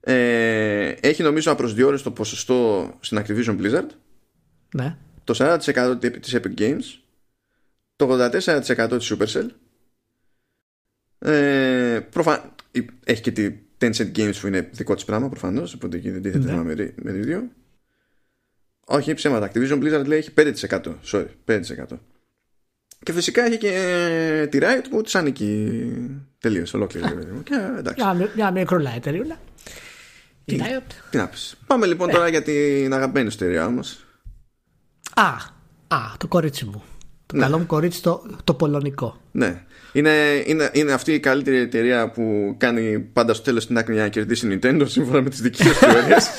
ε, 0.00 0.88
έχει 0.88 1.22
νομίζω 1.22 1.52
απροσδιόριστο 1.52 2.10
ποσοστό 2.10 2.90
στην 3.00 3.22
Activision 3.22 3.60
Blizzard 3.60 3.86
ναι. 4.74 4.96
το 5.24 5.34
40% 5.38 6.20
της 6.20 6.36
Epic 6.36 6.60
Games 6.60 6.82
το 7.96 8.30
84% 8.30 8.98
της 8.98 9.14
Supercell 9.14 9.46
ε, 11.24 12.00
προφα... 12.10 12.54
έχει 13.04 13.20
και 13.22 13.30
τη 13.30 13.50
Tencent 13.80 14.12
Games 14.16 14.32
που 14.40 14.46
είναι 14.46 14.68
δικό 14.72 14.94
της 14.94 15.04
πράγμα 15.04 15.28
προφανώς 15.28 15.74
οπότε 15.74 15.96
εκεί 15.96 16.10
δεν 16.10 16.22
τίθεται 16.22 16.44
Ναι. 16.44 16.50
θέμα 16.50 16.62
με, 16.62 16.92
με 17.02 17.12
τις 17.12 17.26
δύο 17.26 17.48
όχι 18.86 19.14
ψέματα 19.14 19.50
Activision 19.52 19.78
Blizzard 19.82 20.04
λέει 20.06 20.18
έχει 20.18 20.30
5% 20.68 20.80
sorry 21.04 21.26
5% 21.46 21.60
και 23.02 23.12
φυσικά 23.12 23.44
έχει 23.44 23.58
και 23.58 23.68
ε, 23.74 24.46
τη 24.46 24.58
Riot 24.62 24.84
που 24.90 25.02
της 25.02 25.14
ανήκει 25.14 25.82
τελείως 26.38 26.74
ολόκληρη 26.74 27.08
ρε 27.08 27.14
παιδί 27.14 27.30
μου. 27.32 27.42
και 27.42 27.54
εντάξει 27.78 28.04
Μια, 28.04 28.14
μι- 28.14 28.34
μια 28.34 28.50
μικρούλα 28.50 28.90
εταιρεία. 28.90 29.40
Τι- 30.44 30.56
Τι 30.56 30.62
Riot. 30.64 30.82
τι 31.10 31.16
να 31.16 31.28
πεις 31.28 31.56
πάμε 31.66 31.86
λοιπόν 31.86 32.10
τώρα 32.10 32.28
για 32.28 32.42
την 32.42 32.92
αγαπημένη 32.94 33.30
σου 33.30 33.36
εταιρεία 33.40 33.66
όμως 33.66 34.04
Α, 35.14 35.26
α, 35.96 35.98
το 36.18 36.28
κορίτσι 36.28 36.64
μου. 36.64 36.82
Το 37.32 37.38
καλό 37.38 37.58
μου 37.58 37.66
κορίτσι 37.66 38.02
το, 38.02 38.22
το 38.44 38.54
πολωνικό. 38.54 39.20
Ναι. 39.30 39.62
Είναι, 39.92 40.42
είναι, 40.46 40.70
είναι 40.72 40.92
αυτή 40.92 41.12
η 41.12 41.20
καλύτερη 41.20 41.56
εταιρεία 41.56 42.10
που 42.10 42.54
κάνει 42.58 42.98
πάντα 42.98 43.34
στο 43.34 43.42
τέλος 43.42 43.66
την 43.66 43.78
άκρη 43.78 43.94
για 43.94 44.02
να 44.02 44.08
κερδίσει 44.08 44.46
η 44.46 44.58
Nintendo 44.62 44.82
σύμφωνα 44.86 45.22
με 45.22 45.30
τις 45.30 45.40
δικές 45.40 45.66
του 45.66 45.74
θεωρίες. 45.74 46.30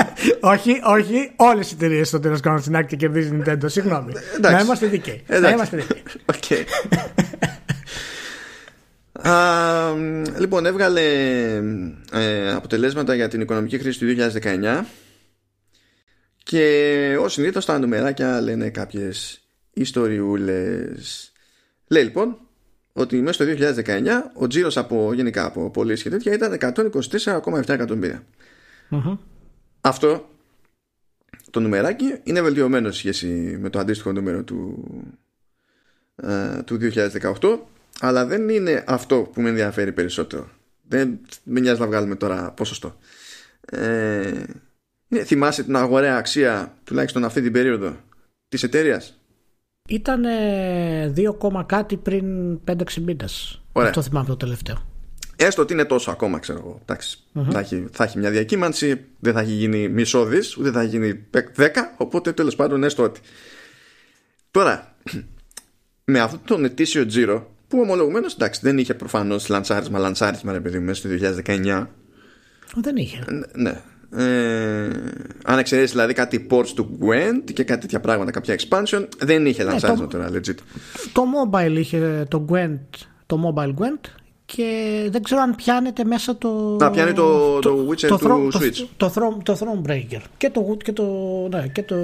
όχι, 0.40 0.80
όχι, 0.84 1.32
όλες 1.36 1.70
οι 1.70 1.74
εταιρείες 1.74 2.08
στο 2.08 2.20
τέλος 2.20 2.40
κάνουν 2.40 2.60
στην 2.60 2.74
άκρη 2.74 2.86
και 2.86 2.96
κερδίζει 2.96 3.28
η 3.28 3.42
Nintendo. 3.44 3.64
Συγγνώμη. 3.64 4.12
εντάξει. 4.36 4.56
Να 4.56 4.62
είμαστε 4.62 4.86
δικαίοι. 4.86 5.22
Να 5.26 5.36
Εντάξει. 5.36 5.54
είμαστε 5.54 5.76
δικαίοι. 5.76 6.02
Οκ. 6.34 6.68
Α, 9.26 9.94
λοιπόν, 10.38 10.66
έβγαλε 10.66 11.02
ε, 12.12 12.52
αποτελέσματα 12.52 13.14
για 13.14 13.28
την 13.28 13.40
οικονομική 13.40 13.78
χρήση 13.78 13.98
του 13.98 14.06
2019 14.42 14.84
και 16.42 17.16
ως 17.20 17.32
συνήθως 17.32 17.64
τα 17.64 17.78
νουμεράκια 17.78 18.40
λένε 18.40 18.70
κάποιες 18.70 19.39
ιστοριούλες. 19.72 21.32
Λέει 21.86 22.02
λοιπόν 22.02 22.38
ότι 22.92 23.20
μέσα 23.20 23.44
στο 23.44 23.72
2019 23.86 24.06
ο 24.34 24.46
τζίρος 24.46 24.76
από 24.76 25.12
γενικά 25.14 25.44
από 25.44 25.70
πωλήσεις 25.70 26.02
και 26.02 26.10
τέτοια 26.10 26.32
ήταν 26.32 26.58
124,7 26.60 27.68
εκατομμύρια. 27.68 28.24
Μμμ. 28.88 29.16
Αυτό 29.80 30.28
το 31.50 31.60
νουμεράκι 31.60 32.20
είναι 32.22 32.42
βελτιωμένο 32.42 32.90
σε 32.90 32.98
σχέση 32.98 33.58
με 33.60 33.70
το 33.70 33.78
αντίστοιχο 33.78 34.12
νούμερο 34.12 34.42
του, 34.42 34.84
ε, 36.16 36.62
του 36.62 36.78
2018 37.40 37.58
αλλά 38.00 38.26
δεν 38.26 38.48
είναι 38.48 38.84
αυτό 38.86 39.30
που 39.32 39.40
με 39.40 39.48
ενδιαφέρει 39.48 39.92
περισσότερο. 39.92 40.50
Δεν 40.88 41.20
με 41.42 41.60
νοιάζει 41.60 41.80
να 41.80 41.86
βγάλουμε 41.86 42.14
τώρα 42.14 42.50
ποσοστό. 42.50 42.98
Ε, 43.60 44.42
είναι, 45.08 45.24
θυμάσαι 45.24 45.62
την 45.62 45.76
αγοραία 45.76 46.16
αξία 46.16 46.74
τουλάχιστον 46.84 47.24
αυτή 47.24 47.42
την 47.42 47.52
περίοδο 47.52 47.96
της 48.48 48.62
εταιρείας; 48.62 49.19
Ήταν 49.90 50.24
2, 51.52 51.66
κάτι 51.66 51.96
πριν 51.96 52.24
5-6 52.70 52.74
μήνες. 53.04 53.62
Ωραία. 53.72 53.88
Αυτό 53.88 54.02
θυμάμαι 54.02 54.26
το 54.26 54.36
τελευταίο. 54.36 54.76
Έστω 55.36 55.62
ότι 55.62 55.72
είναι 55.72 55.84
τόσο 55.84 56.10
ακόμα, 56.10 56.38
ξέρω 56.38 56.58
εγώ. 56.58 56.80
Εντάξει, 56.82 57.18
θα, 57.50 57.58
έχει, 57.58 57.86
θα 57.92 58.04
έχει 58.04 58.18
μια 58.18 58.30
διακύμανση, 58.30 59.04
δεν 59.18 59.32
θα 59.32 59.40
έχει 59.40 59.52
γίνει 59.52 59.88
μισό 59.88 60.24
δις, 60.24 60.56
ούτε 60.56 60.70
θα 60.70 60.80
έχει 60.80 60.88
γίνει 60.88 61.26
10, 61.56 61.68
οπότε 61.96 62.32
τέλος 62.32 62.56
πάντων 62.56 62.84
έστω 62.84 63.02
ότι. 63.02 63.20
Τώρα, 64.50 64.94
με 66.04 66.20
αυτό 66.20 66.38
τον 66.44 66.64
ετήσιο 66.64 67.06
τζίρο 67.06 67.50
που 67.68 67.80
ομολογουμένως 67.80 68.34
εντάξει 68.34 68.60
δεν 68.62 68.78
είχε 68.78 68.94
προφανώς 68.94 69.48
λανσάρισμα, 69.48 69.98
λανσάρισμα 69.98 70.52
ρε 70.52 70.60
παιδί 70.60 70.78
μου 70.78 70.84
μέσα 70.84 71.08
στο 71.08 71.40
2019. 71.46 71.86
Δεν 72.74 72.96
είχε. 72.96 73.24
Ναι. 73.52 73.80
Ε, 74.16 74.90
αν 75.44 75.58
εξαιρέσεις 75.58 75.90
δηλαδή 75.90 76.12
κάτι 76.12 76.46
ports 76.50 76.68
του 76.74 76.98
Gwent 77.00 77.52
και 77.54 77.64
κάτι 77.64 77.80
τέτοια 77.80 78.00
πράγματα, 78.00 78.30
κάποια 78.30 78.58
expansion, 78.58 79.06
δεν 79.18 79.46
είχε 79.46 79.62
λανσάρισμα 79.62 80.06
το, 80.06 80.18
τώρα, 80.18 80.30
legit. 80.32 80.54
Το 81.12 81.22
mobile 81.22 81.76
είχε 81.76 82.26
το 82.28 82.44
Gwent, 82.48 82.78
το 83.26 83.54
mobile 83.54 83.74
Gwent 83.74 84.20
και 84.54 85.08
δεν 85.10 85.22
ξέρω 85.22 85.40
αν 85.40 85.54
πιάνεται 85.54 86.04
μέσα 86.04 86.36
το. 86.36 86.76
Να 86.80 86.90
πιάνει 86.90 87.12
το, 87.12 87.58
το, 87.58 87.86
Witcher 87.90 88.08
το, 88.08 88.16
του 88.16 88.48
το, 88.52 88.58
Switch. 88.58 88.86
Το, 88.96 89.10
το, 89.10 89.38
το 89.42 89.58
Thronebreaker 89.60 90.20
και 90.36 90.50
το, 90.50 90.76
και, 90.84 90.92
το, 90.92 91.04
ναι, 91.50 91.68
και 91.68 91.82
το 91.82 91.96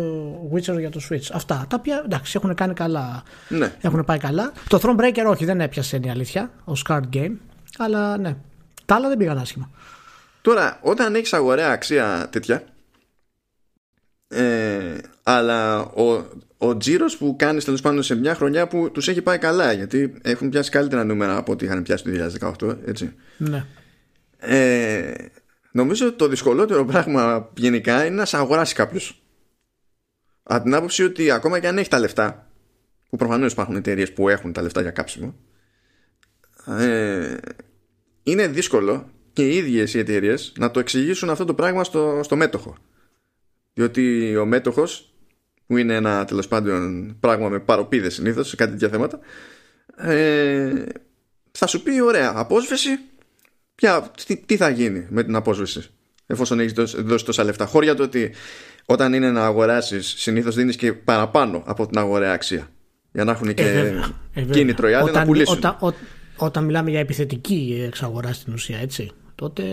Witcher 0.54 0.78
για 0.78 0.90
το 0.90 1.00
Switch. 1.10 1.30
Αυτά 1.32 1.66
τα 1.68 1.76
οποία 1.78 2.02
εντάξει 2.04 2.32
έχουν 2.36 2.54
κάνει 2.54 2.74
καλά. 2.74 3.22
Ναι. 3.48 3.72
Έχουν 3.80 4.04
πάει 4.04 4.18
καλά. 4.18 4.52
Το 4.68 4.80
Thronebreaker 4.82 5.24
όχι, 5.26 5.44
δεν 5.44 5.60
έπιασε 5.60 5.96
είναι 5.96 6.06
η 6.06 6.10
αλήθεια. 6.10 6.50
Ο 6.64 6.72
card 6.88 7.02
game. 7.12 7.32
Αλλά 7.78 8.18
ναι. 8.18 8.36
Τα 8.84 8.94
άλλα 8.94 9.08
δεν 9.08 9.16
πήγαν 9.16 9.38
άσχημα. 9.38 9.70
Τώρα, 10.46 10.78
όταν 10.82 11.14
έχεις 11.14 11.32
αγοραία 11.32 11.70
αξία 11.70 12.28
τέτοια, 12.30 12.64
ε, 14.28 14.98
αλλά 15.22 15.80
ο, 15.80 16.24
ο 16.58 16.76
τζίρος 16.76 17.16
που 17.16 17.36
κάνεις 17.38 17.64
τέλος 17.64 17.80
πάντων 17.80 18.02
σε 18.02 18.14
μια 18.14 18.34
χρονιά 18.34 18.68
που 18.68 18.90
τους 18.90 19.08
έχει 19.08 19.22
πάει 19.22 19.38
καλά, 19.38 19.72
γιατί 19.72 20.18
έχουν 20.22 20.48
πιάσει 20.48 20.70
καλύτερα 20.70 21.04
νούμερα 21.04 21.36
από 21.36 21.52
ό,τι 21.52 21.64
είχαν 21.64 21.82
πιάσει 21.82 22.04
το 22.04 22.10
2018, 22.60 22.76
έτσι. 22.84 23.14
Ναι. 23.36 23.64
Ε, 24.38 25.14
νομίζω 25.70 26.06
ότι 26.06 26.16
το 26.16 26.28
δυσκολότερο 26.28 26.84
πράγμα 26.84 27.50
γενικά 27.56 28.04
είναι 28.04 28.16
να 28.16 28.24
σε 28.24 28.36
αγοράσει 28.36 28.74
κάποιος. 28.74 29.22
Από 30.42 30.62
την 30.62 30.74
άποψη 30.74 31.04
ότι 31.04 31.30
ακόμα 31.30 31.60
και 31.60 31.68
αν 31.68 31.78
έχει 31.78 31.88
τα 31.88 31.98
λεφτά, 31.98 32.50
που 33.08 33.16
προφανώς 33.16 33.52
υπάρχουν 33.52 33.76
εταιρείες 33.76 34.12
που 34.12 34.28
έχουν 34.28 34.52
τα 34.52 34.62
λεφτά 34.62 34.80
για 34.80 34.90
κάψιμο, 34.90 35.34
ε, 36.66 37.36
είναι 38.22 38.46
δύσκολο 38.46 39.10
και 39.36 39.48
οι 39.48 39.56
ίδιες 39.56 39.94
οι 39.94 39.98
εταιρείες 39.98 40.52
να 40.58 40.70
το 40.70 40.80
εξηγήσουν 40.80 41.30
αυτό 41.30 41.44
το 41.44 41.54
πράγμα 41.54 41.84
στο, 41.84 42.20
στο 42.22 42.36
μέτοχο. 42.36 42.76
Διότι 43.74 44.36
ο 44.36 44.46
μέτοχος 44.46 45.14
που 45.66 45.76
είναι 45.76 45.94
ένα 45.94 46.24
τέλος 46.24 46.48
πάντων 46.48 47.16
πράγμα 47.20 47.48
με 47.48 47.60
παροπίδες 47.60 48.14
συνήθως 48.14 48.48
σε 48.48 48.56
κάτι 48.56 48.70
τέτοια 48.70 48.88
θέματα 48.88 49.18
ε, 49.96 50.84
θα 51.52 51.66
σου 51.66 51.82
πει 51.82 52.00
ωραία 52.00 52.32
απόσβεση 52.34 52.88
ποια, 53.74 54.10
τι, 54.26 54.36
τι, 54.36 54.56
θα 54.56 54.68
γίνει 54.68 55.06
με 55.10 55.24
την 55.24 55.34
απόσβεση 55.34 55.90
εφόσον 56.26 56.60
έχεις 56.60 56.72
δώσει, 56.72 57.02
δώσει 57.02 57.24
τόσα 57.24 57.44
λεφτά. 57.44 57.66
Χώρια 57.66 57.94
το 57.94 58.02
ότι 58.02 58.34
όταν 58.84 59.12
είναι 59.12 59.30
να 59.30 59.44
αγοράσεις, 59.44 60.14
συνήθως 60.16 60.54
δίνεις 60.54 60.76
και 60.76 60.92
παραπάνω 60.92 61.62
από 61.66 61.86
την 61.86 61.98
αγοραία 61.98 62.32
αξία 62.32 62.68
για 63.12 63.24
να 63.24 63.32
έχουν 63.32 63.54
και 63.54 63.62
ε, 63.62 64.40
ε, 64.40 64.42
κίνητρο 64.42 64.88
οι 64.88 64.94
άλλοι 64.94 65.10
να 65.10 65.24
πουλήσουν. 65.24 65.56
όταν, 65.56 65.76
ό, 65.80 65.92
όταν 66.36 66.64
μιλάμε 66.64 66.90
για 66.90 67.00
επιθετική 67.00 67.82
εξαγορά 67.86 68.32
στην 68.32 68.52
ουσία 68.52 68.78
έτσι 68.78 69.12
τότε. 69.36 69.64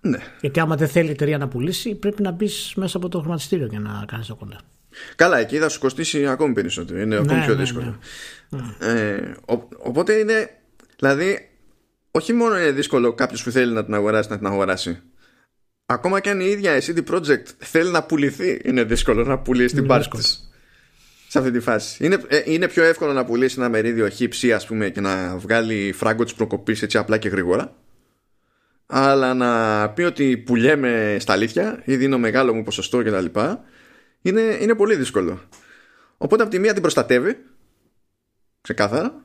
Ναι. 0.00 0.18
Γιατί 0.40 0.60
άμα 0.60 0.76
δεν 0.76 0.88
θέλει 0.88 1.08
η 1.08 1.10
εταιρεία 1.10 1.38
να 1.38 1.48
πουλήσει, 1.48 1.94
πρέπει 1.94 2.22
να 2.22 2.30
μπεις 2.30 2.72
μέσα 2.76 2.96
από 2.96 3.08
το 3.08 3.20
χρηματιστήριο 3.20 3.66
για 3.66 3.80
να 3.80 4.04
κάνεις 4.06 4.26
το 4.26 4.34
κονέ. 4.34 4.56
Καλά, 5.16 5.38
εκεί 5.38 5.58
θα 5.58 5.68
σου 5.68 5.80
κοστίσει 5.80 6.26
ακόμη 6.26 6.52
περισσότερο. 6.52 7.00
Είναι 7.00 7.14
ακόμη 7.14 7.34
ναι, 7.34 7.44
πιο 7.44 7.54
ναι, 7.54 7.60
δύσκολο. 7.60 7.98
ναι. 8.48 8.60
Ε, 8.78 9.34
ο, 9.46 9.68
οπότε 9.78 10.12
είναι. 10.12 10.50
Δηλαδή, 10.98 11.48
όχι 12.10 12.32
μόνο 12.32 12.58
είναι 12.58 12.70
δύσκολο 12.70 13.14
κάποιος 13.14 13.42
που 13.42 13.50
θέλει 13.50 13.72
να 13.72 13.84
την 13.84 13.94
αγοράσει 13.94 14.30
να 14.30 14.36
την 14.36 14.46
αγοράσει. 14.46 15.02
Ακόμα 15.86 16.20
και 16.20 16.30
αν 16.30 16.40
η 16.40 16.46
ίδια 16.46 16.76
η 16.76 16.80
CD 16.86 17.14
Projekt 17.14 17.46
θέλει 17.58 17.90
να 17.90 18.02
πουληθεί, 18.02 18.60
είναι 18.64 18.84
δύσκολο 18.84 19.24
να 19.24 19.38
πουλήσει 19.38 19.74
την 19.74 19.86
πάρτι 19.86 20.08
της. 20.08 20.50
Σε 21.28 21.38
αυτή 21.38 21.50
τη 21.50 21.60
φάση. 21.60 22.04
Είναι, 22.04 22.18
ε, 22.28 22.42
είναι 22.44 22.68
πιο 22.68 22.82
εύκολο 22.84 23.12
να 23.12 23.24
πουλήσει 23.24 23.56
ένα 23.58 23.68
μερίδιο 23.68 24.08
χύψη, 24.08 24.52
ας 24.52 24.66
πούμε, 24.66 24.88
και 24.88 25.00
να 25.00 25.36
βγάλει 25.36 25.92
φράγκο 25.96 26.24
της 26.24 26.34
προκοπής 26.34 26.82
έτσι 26.82 26.98
απλά 26.98 27.18
και 27.18 27.28
γρήγορα 27.28 27.74
αλλά 28.96 29.34
να 29.34 29.90
πει 29.90 30.02
ότι 30.02 30.36
πουλιέμαι 30.36 31.16
στα 31.20 31.32
αλήθεια 31.32 31.82
ή 31.84 31.96
δίνω 31.96 32.18
μεγάλο 32.18 32.54
μου 32.54 32.62
ποσοστό 32.62 33.02
κτλ. 33.02 33.40
Είναι, 34.22 34.40
είναι 34.60 34.74
πολύ 34.74 34.96
δύσκολο. 34.96 35.40
Οπότε 36.16 36.42
από 36.42 36.52
τη 36.52 36.58
μία 36.58 36.72
την 36.72 36.82
προστατεύει, 36.82 37.36
ξεκάθαρα, 38.60 39.24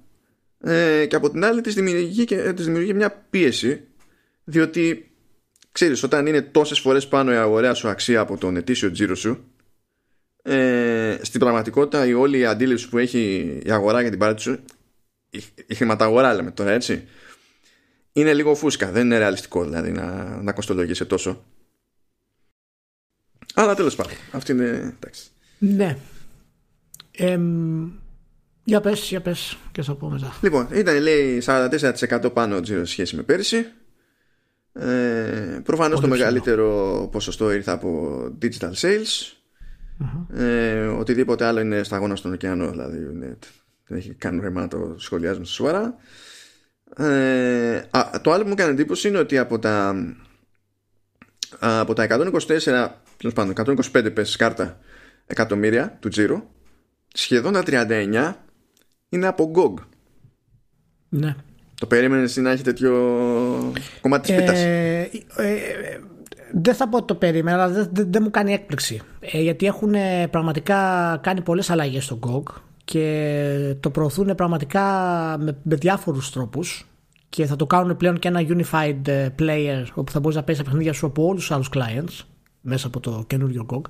ε, 0.63 1.05
και 1.05 1.15
από 1.15 1.29
την 1.29 1.45
άλλη 1.45 1.61
της 1.61 1.73
δημιουργεί, 1.73 2.25
και, 2.25 2.53
της 2.53 2.65
δημιουργεί 2.65 2.93
μια 2.93 3.25
πίεση, 3.29 3.87
διότι 4.43 5.11
ξέρεις 5.71 6.03
όταν 6.03 6.27
είναι 6.27 6.41
τόσες 6.41 6.79
φορές 6.79 7.07
πάνω 7.07 7.31
η 7.31 7.35
αγοραία 7.35 7.73
σου 7.73 7.87
αξία 7.87 8.19
από 8.19 8.37
τον 8.37 8.55
ετήσιο 8.55 8.91
τζίρο 8.91 9.15
σου, 9.15 9.43
ε, 10.41 11.17
στην 11.21 11.39
πραγματικότητα 11.39 12.05
η 12.05 12.13
όλη 12.13 12.37
η 12.37 12.45
αντίληψη 12.45 12.89
που 12.89 12.97
έχει 12.97 13.53
η 13.63 13.71
αγορά 13.71 14.01
για 14.01 14.09
την 14.09 14.19
πάρτι 14.19 14.41
σου, 14.41 14.59
η, 15.29 15.43
η 15.65 15.75
χρηματαγορά 15.75 16.33
λέμε 16.33 16.51
τώρα 16.51 16.71
έτσι, 16.71 17.07
είναι 18.11 18.33
λίγο 18.33 18.55
φούσκα. 18.55 18.91
Δεν 18.91 19.05
είναι 19.05 19.17
ρεαλιστικό 19.17 19.63
δηλαδή 19.63 19.91
να, 19.91 20.37
να 20.41 20.53
κοστολογήσει 20.53 21.05
τόσο. 21.05 21.43
Αλλά 23.53 23.75
τέλος 23.75 23.95
πάντων. 23.95 24.13
Αυτή 24.31 24.51
είναι. 24.51 24.93
Εντάξει. 24.97 25.29
Ναι. 25.57 25.97
Ε, 27.11 27.39
για 28.63 28.81
πες, 28.81 29.07
για 29.09 29.21
πες 29.21 29.57
και 29.71 29.81
θα 29.81 29.95
πω 29.95 30.09
μετά. 30.09 30.33
Λοιπόν, 30.41 30.67
ήταν 30.73 31.01
λέει 31.01 31.41
44% 31.45 32.29
πάνω 32.33 32.59
τζίρο 32.59 32.85
σχέση 32.85 33.15
με 33.15 33.21
πέρυσι. 33.21 33.65
Ε, 34.73 35.59
Προφανώς 35.63 35.99
το 35.99 36.07
μεγαλύτερο 36.07 37.09
ποσοστό 37.11 37.51
ήρθε 37.51 37.71
από 37.71 38.19
digital 38.41 38.73
sales. 38.73 39.33
Ε, 40.33 40.85
οτιδήποτε 40.87 41.45
άλλο 41.45 41.59
είναι 41.59 41.83
σταγόνα 41.83 42.15
στον 42.15 42.33
ωκεανό, 42.33 42.69
δηλαδή 42.71 42.97
δεν 43.87 43.97
έχει 43.97 44.13
καν 44.13 44.39
ρεμά 44.41 44.61
να 44.61 44.67
το 44.67 44.95
σχολιάζουμε 44.97 45.45
σοβαρά. 45.45 45.95
Ε, 46.97 47.83
α, 47.89 48.21
το 48.21 48.31
άλλο 48.31 48.41
που 48.41 48.47
μου 48.47 48.55
έκανε 48.57 48.71
εντύπωση 48.71 49.07
είναι 49.07 49.17
ότι 49.17 49.37
από 49.37 49.59
τα 49.59 49.95
από 51.59 51.93
τα 51.93 52.07
124 52.09 52.87
πάνω, 53.33 53.53
125 53.93 54.13
πες 54.13 54.35
κάρτα 54.35 54.79
εκατομμύρια 55.25 55.97
του 55.99 56.09
τζίρου 56.09 56.43
σχεδόν 57.13 57.53
τα 57.53 57.63
39 57.65 58.33
είναι 59.09 59.27
από 59.27 59.51
GOG 59.55 59.83
ναι. 61.09 61.35
Το 61.79 61.85
περίμενες 61.85 62.37
να 62.37 62.51
έχει 62.51 62.63
τέτοιο 62.63 62.91
κομμάτι 64.01 64.27
της 64.27 64.39
πίτας; 64.39 64.59
Ε, 64.59 65.09
ε, 65.35 65.51
ε, 65.51 65.99
δεν 66.53 66.75
θα 66.75 66.89
πω 66.89 66.97
ότι 66.97 67.05
το 67.05 67.15
περίμενα 67.15 67.63
αλλά 67.63 67.73
δεν, 67.73 68.11
δεν, 68.11 68.21
μου 68.23 68.29
κάνει 68.29 68.53
έκπληξη. 68.53 69.01
Ε, 69.19 69.41
γιατί 69.41 69.65
έχουν 69.65 69.93
πραγματικά 70.29 71.19
κάνει 71.23 71.41
πολλές 71.41 71.69
αλλαγές 71.69 72.03
στο 72.03 72.19
GOG 72.21 72.53
και 72.89 73.75
το 73.79 73.89
προωθούν 73.89 74.35
πραγματικά 74.35 74.81
με, 75.39 75.57
με 75.63 75.75
διάφορους 75.75 76.31
τρόπους 76.31 76.87
και 77.29 77.45
θα 77.45 77.55
το 77.55 77.65
κάνουν 77.65 77.97
πλέον 77.97 78.19
και 78.19 78.27
ένα 78.27 78.41
unified 78.47 79.07
ε, 79.07 79.27
player 79.39 79.85
όπου 79.93 80.11
θα 80.11 80.19
μπορείς 80.19 80.35
να 80.35 80.43
παίζεις 80.43 80.63
τα 80.63 80.69
παιχνίδια 80.69 80.93
σου 80.93 81.05
από 81.05 81.25
όλους 81.25 81.39
τους 81.39 81.51
άλλους 81.51 81.69
clients 81.73 82.25
μέσα 82.61 82.87
από 82.87 82.99
το 82.99 83.23
καινούριο 83.27 83.65
GOG. 83.69 83.81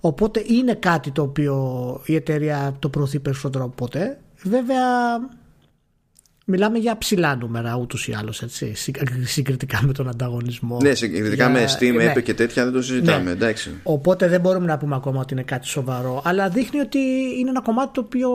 Οπότε 0.00 0.42
είναι 0.46 0.74
κάτι 0.74 1.10
το 1.10 1.22
οποίο 1.22 2.00
η 2.04 2.14
εταιρεία 2.14 2.76
το 2.78 2.88
προωθεί 2.88 3.20
περισσότερο 3.20 3.64
από 3.64 3.74
ποτέ. 3.74 4.18
Βέβαια 4.42 4.84
Μιλάμε 6.48 6.78
για 6.78 6.98
ψηλά 6.98 7.36
νούμερα 7.36 7.76
ούτως 7.76 8.08
ή 8.08 8.12
άλλως, 8.12 8.42
έτσι. 8.42 8.72
Συγκριτικά 9.24 9.80
με 9.82 9.92
τον 9.92 10.08
ανταγωνισμό. 10.08 10.78
Ναι, 10.82 10.94
συγκριτικά 10.94 11.34
για... 11.34 11.48
με 11.48 11.64
Steam, 11.78 11.94
ναι. 11.94 12.12
Epic 12.12 12.22
και 12.22 12.34
τέτοια 12.34 12.64
δεν 12.64 12.72
το 12.72 12.82
συζητάμε. 12.82 13.24
Ναι. 13.24 13.30
Εντάξει. 13.30 13.70
Οπότε 13.82 14.28
δεν 14.28 14.40
μπορούμε 14.40 14.66
να 14.66 14.78
πούμε 14.78 14.94
ακόμα 14.94 15.20
ότι 15.20 15.34
είναι 15.34 15.42
κάτι 15.42 15.66
σοβαρό. 15.66 16.22
Αλλά 16.24 16.48
δείχνει 16.48 16.80
ότι 16.80 16.98
είναι 17.38 17.50
ένα 17.50 17.62
κομμάτι 17.62 17.90
το 17.92 18.00
οποίο, 18.00 18.30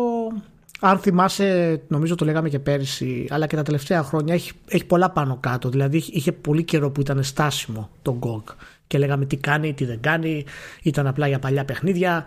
αν 0.79 0.99
θυμάσαι, 0.99 1.81
νομίζω 1.87 2.15
το 2.15 2.25
λέγαμε 2.25 2.49
και 2.49 2.59
πέρυσι, 2.59 3.27
αλλά 3.29 3.47
και 3.47 3.55
τα 3.55 3.63
τελευταία 3.63 4.03
χρόνια, 4.03 4.33
έχει, 4.33 4.51
έχει 4.67 4.85
πολλά 4.85 5.09
πάνω 5.09 5.37
κάτω. 5.39 5.69
Δηλαδή 5.69 6.03
είχε 6.11 6.31
πολύ 6.31 6.63
καιρό 6.63 6.91
που 6.91 7.01
ήταν 7.01 7.23
στάσιμο 7.23 7.89
το 8.01 8.19
GOG 8.23 8.53
και 8.87 8.97
λέγαμε 8.97 9.25
τι 9.25 9.35
κάνει, 9.35 9.73
τι 9.73 9.85
δεν 9.85 9.99
κάνει. 10.01 10.45
Ήταν 10.81 11.07
απλά 11.07 11.27
για 11.27 11.39
παλιά 11.39 11.65
παιχνίδια 11.65 12.25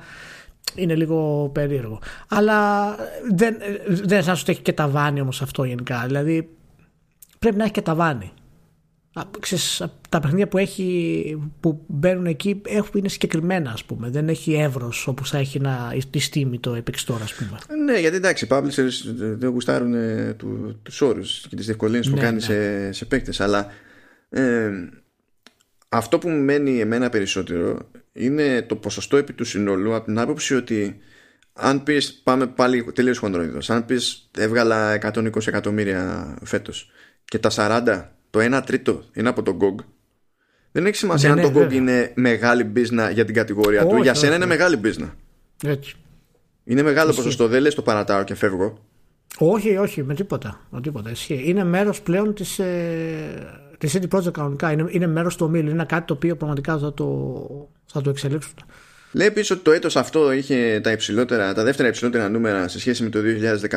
είναι 0.74 0.94
λίγο 0.94 1.50
περίεργο. 1.54 2.00
Αλλά 2.28 2.88
δεν, 3.30 3.56
δεν 3.86 4.22
σας 4.22 4.42
ότι 4.42 4.52
έχει 4.52 4.60
και 4.60 4.72
ταβάνι 4.72 5.20
όμως 5.20 5.42
αυτό 5.42 5.64
γενικά. 5.64 6.02
Δηλαδή 6.06 6.48
πρέπει 7.38 7.56
να 7.56 7.62
έχει 7.62 7.72
και 7.72 7.82
ταβάνι. 7.82 8.32
Ξέρεις, 9.40 9.84
τα 10.08 10.20
παιχνίδια 10.20 10.48
που, 10.48 10.58
έχει, 10.58 11.50
που 11.60 11.84
μπαίνουν 11.86 12.26
εκεί 12.26 12.60
έχουν, 12.66 12.90
είναι 12.94 13.08
συγκεκριμένα 13.08 13.70
ας 13.70 13.84
πούμε. 13.84 14.10
Δεν 14.10 14.28
έχει 14.28 14.52
εύρος 14.52 15.06
όπως 15.06 15.30
θα 15.30 15.38
έχει 15.38 15.60
να, 15.60 15.94
τη 16.10 16.18
στήμη 16.18 16.58
το 16.58 16.72
Epic 16.72 17.06
Store 17.06 17.20
ας 17.22 17.34
πούμε. 17.34 17.58
Ναι 17.84 17.98
γιατί 17.98 18.16
εντάξει 18.16 18.44
οι 18.44 18.48
publishers 18.50 19.14
δεν 19.14 19.50
γουστάρουν 19.50 19.94
ε, 19.94 20.34
του, 20.38 20.78
τους 20.82 21.00
όρους 21.00 21.46
και 21.48 21.56
τις 21.56 21.64
διευκολύνσεις 21.64 22.10
που 22.10 22.16
ναι, 22.16 22.22
κάνει 22.22 22.34
ναι. 22.34 22.40
σε, 22.40 22.92
σε 22.92 23.04
παίκτες 23.04 23.40
αλλά 23.40 23.66
ε, 24.28 24.70
αυτό 25.88 26.18
που 26.18 26.28
μου 26.28 26.42
μένει 26.42 26.80
εμένα 26.80 27.08
περισσότερο 27.08 27.90
είναι 28.14 28.62
το 28.62 28.76
ποσοστό 28.76 29.16
επί 29.16 29.32
του 29.32 29.44
συνολού 29.44 29.94
από 29.94 30.04
την 30.04 30.18
άποψη 30.18 30.54
ότι 30.54 30.98
αν 31.52 31.82
πεις, 31.82 32.20
πάμε 32.24 32.46
πάλι 32.46 32.92
τελείως 32.92 33.18
χοντρόιδο, 33.18 33.58
αν 33.68 33.84
πεις 33.84 34.30
έβγαλα 34.38 34.98
120 35.12 35.46
εκατομμύρια 35.46 36.34
φέτος 36.44 36.90
και 37.24 37.38
τα 37.38 37.50
40, 37.54 38.04
το 38.30 38.56
1 38.56 38.62
τρίτο 38.66 39.04
είναι 39.12 39.28
από 39.28 39.42
τον 39.42 39.58
GOG, 39.60 39.84
δεν 40.72 40.86
έχει 40.86 40.96
σημασία 40.96 41.34
ναι, 41.34 41.42
αν 41.42 41.52
ναι, 41.52 41.52
το 41.52 41.66
GOG 41.66 41.72
είναι 41.72 42.12
μεγάλη 42.14 42.72
business 42.76 43.10
για 43.12 43.24
την 43.24 43.34
κατηγορία 43.34 43.84
όχι, 43.84 43.94
του. 43.94 44.02
Για 44.02 44.14
σένα 44.14 44.32
όχι, 44.32 44.36
είναι 44.36 44.46
μεγάλη 44.46 44.80
business. 44.84 45.10
Έτσι. 45.64 45.94
Είναι 46.64 46.82
μεγάλο 46.82 47.08
Εσύ. 47.08 47.18
ποσοστό. 47.18 47.48
Δεν 47.48 47.62
λες 47.62 47.74
το 47.74 47.82
παρατάω 47.82 48.24
και 48.24 48.34
φεύγω. 48.34 48.78
Όχι, 49.38 49.76
όχι, 49.76 50.02
με 50.02 50.14
τίποτα. 50.14 50.60
Με 50.70 50.80
τίποτα. 50.80 51.12
Είναι 51.28 51.64
μέρος 51.64 52.02
πλέον 52.02 52.34
της 52.34 52.58
ε, 52.58 53.63
της 53.86 53.98
CD 53.98 54.18
Projekt 54.18 54.32
κανονικά. 54.32 54.72
Είναι, 54.72 54.86
είναι 54.88 55.06
μέρος 55.06 55.36
του 55.36 55.46
ομίλου. 55.46 55.70
Είναι 55.70 55.84
κάτι 55.84 56.06
το 56.06 56.14
οποίο 56.14 56.36
πραγματικά 56.36 56.78
θα 56.78 56.94
το, 56.94 57.70
θα 57.86 58.00
το 58.00 58.10
εξελίξουν. 58.10 58.54
Λέει 59.12 59.26
επίση 59.26 59.52
ότι 59.52 59.62
το 59.62 59.72
έτος 59.72 59.96
αυτό 59.96 60.32
είχε 60.32 60.80
τα, 60.82 60.92
υψηλότερα, 60.92 61.54
τα 61.54 61.64
δεύτερα 61.64 61.88
υψηλότερα 61.88 62.28
νούμερα 62.28 62.68
σε 62.68 62.78
σχέση 62.78 63.02
με 63.02 63.08
το 63.08 63.18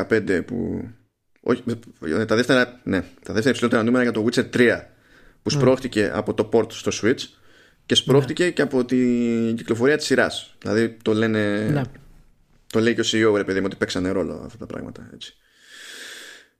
2015 0.08 0.40
που. 0.46 0.88
Όχι, 1.40 1.62
τα 2.26 2.36
δεύτερα, 2.36 2.80
ναι, 2.82 3.00
τα 3.00 3.32
δεύτερα 3.32 3.50
υψηλότερα 3.50 3.82
νούμερα 3.82 4.02
για 4.02 4.12
το 4.12 4.26
Witcher 4.26 4.44
3 4.56 4.80
που 5.42 5.50
σπρώχτηκε 5.50 6.10
από 6.14 6.34
το 6.34 6.48
port 6.52 6.72
στο 6.72 6.90
Switch 7.02 7.20
και 7.86 7.94
σπρώχτηκε 7.94 8.44
ναι. 8.44 8.50
και 8.50 8.62
από 8.62 8.84
την 8.84 9.56
κυκλοφορία 9.56 9.96
της 9.96 10.06
σειράς. 10.06 10.54
Δηλαδή 10.58 10.96
το 11.02 11.14
λένε... 11.14 11.68
Ναι. 11.68 11.82
Το 12.72 12.80
λέει 12.80 12.94
και 12.94 13.00
ο 13.00 13.04
CEO 13.04 13.36
ρε 13.36 13.44
παιδί 13.44 13.58
μου 13.58 13.66
ότι 13.66 13.76
παίξανε 13.76 14.10
ρόλο 14.10 14.42
αυτά 14.44 14.58
τα 14.58 14.66
πράγματα. 14.66 15.10
Έτσι. 15.14 15.34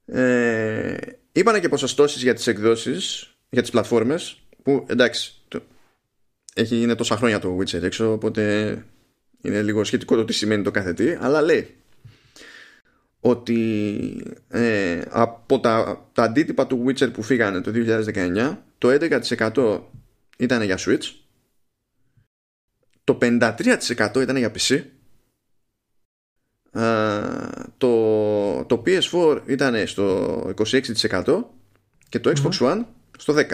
Ε, 0.06 0.96
είπανε 1.32 1.60
και 1.60 1.68
ποσοστώσεις 1.68 2.22
για 2.22 2.34
τις 2.34 2.46
εκδόσεις, 2.46 3.32
για 3.50 3.62
τις 3.62 3.70
πλατφόρμες 3.70 4.40
που 4.62 4.84
εντάξει 4.88 5.32
το, 5.48 5.62
έχει, 6.54 6.80
είναι 6.80 6.94
τόσα 6.94 7.16
χρόνια 7.16 7.38
το 7.38 7.58
Witcher 7.58 7.82
έξω 7.82 8.12
οπότε 8.12 8.72
είναι 9.40 9.62
λίγο 9.62 9.84
σχετικό 9.84 10.16
το 10.16 10.24
τι 10.24 10.32
σημαίνει 10.32 10.62
το 10.62 10.70
κάθε 10.70 10.92
τι 10.92 11.10
αλλά 11.20 11.42
λέει 11.42 11.76
ότι 13.20 14.36
ε, 14.48 15.00
από 15.08 15.60
τα, 15.60 16.06
τα 16.12 16.22
αντίτυπα 16.22 16.66
του 16.66 16.84
Witcher 16.86 17.12
που 17.12 17.22
φύγανε 17.22 17.60
το 17.60 17.72
2019 17.74 18.56
το 18.78 18.88
11% 19.54 19.80
ήταν 20.38 20.62
για 20.62 20.78
Switch 20.78 21.12
το 23.04 23.18
53% 23.20 24.16
ήταν 24.20 24.36
για 24.36 24.52
PC 24.54 24.82
το, 27.78 28.64
το 28.64 28.82
PS4 28.86 29.40
ήταν 29.46 29.86
στο 29.86 30.54
26% 30.56 31.44
και 32.08 32.20
το 32.20 32.32
Xbox 32.36 32.58
One 32.58 32.84
στο 33.18 33.34
10%. 33.34 33.44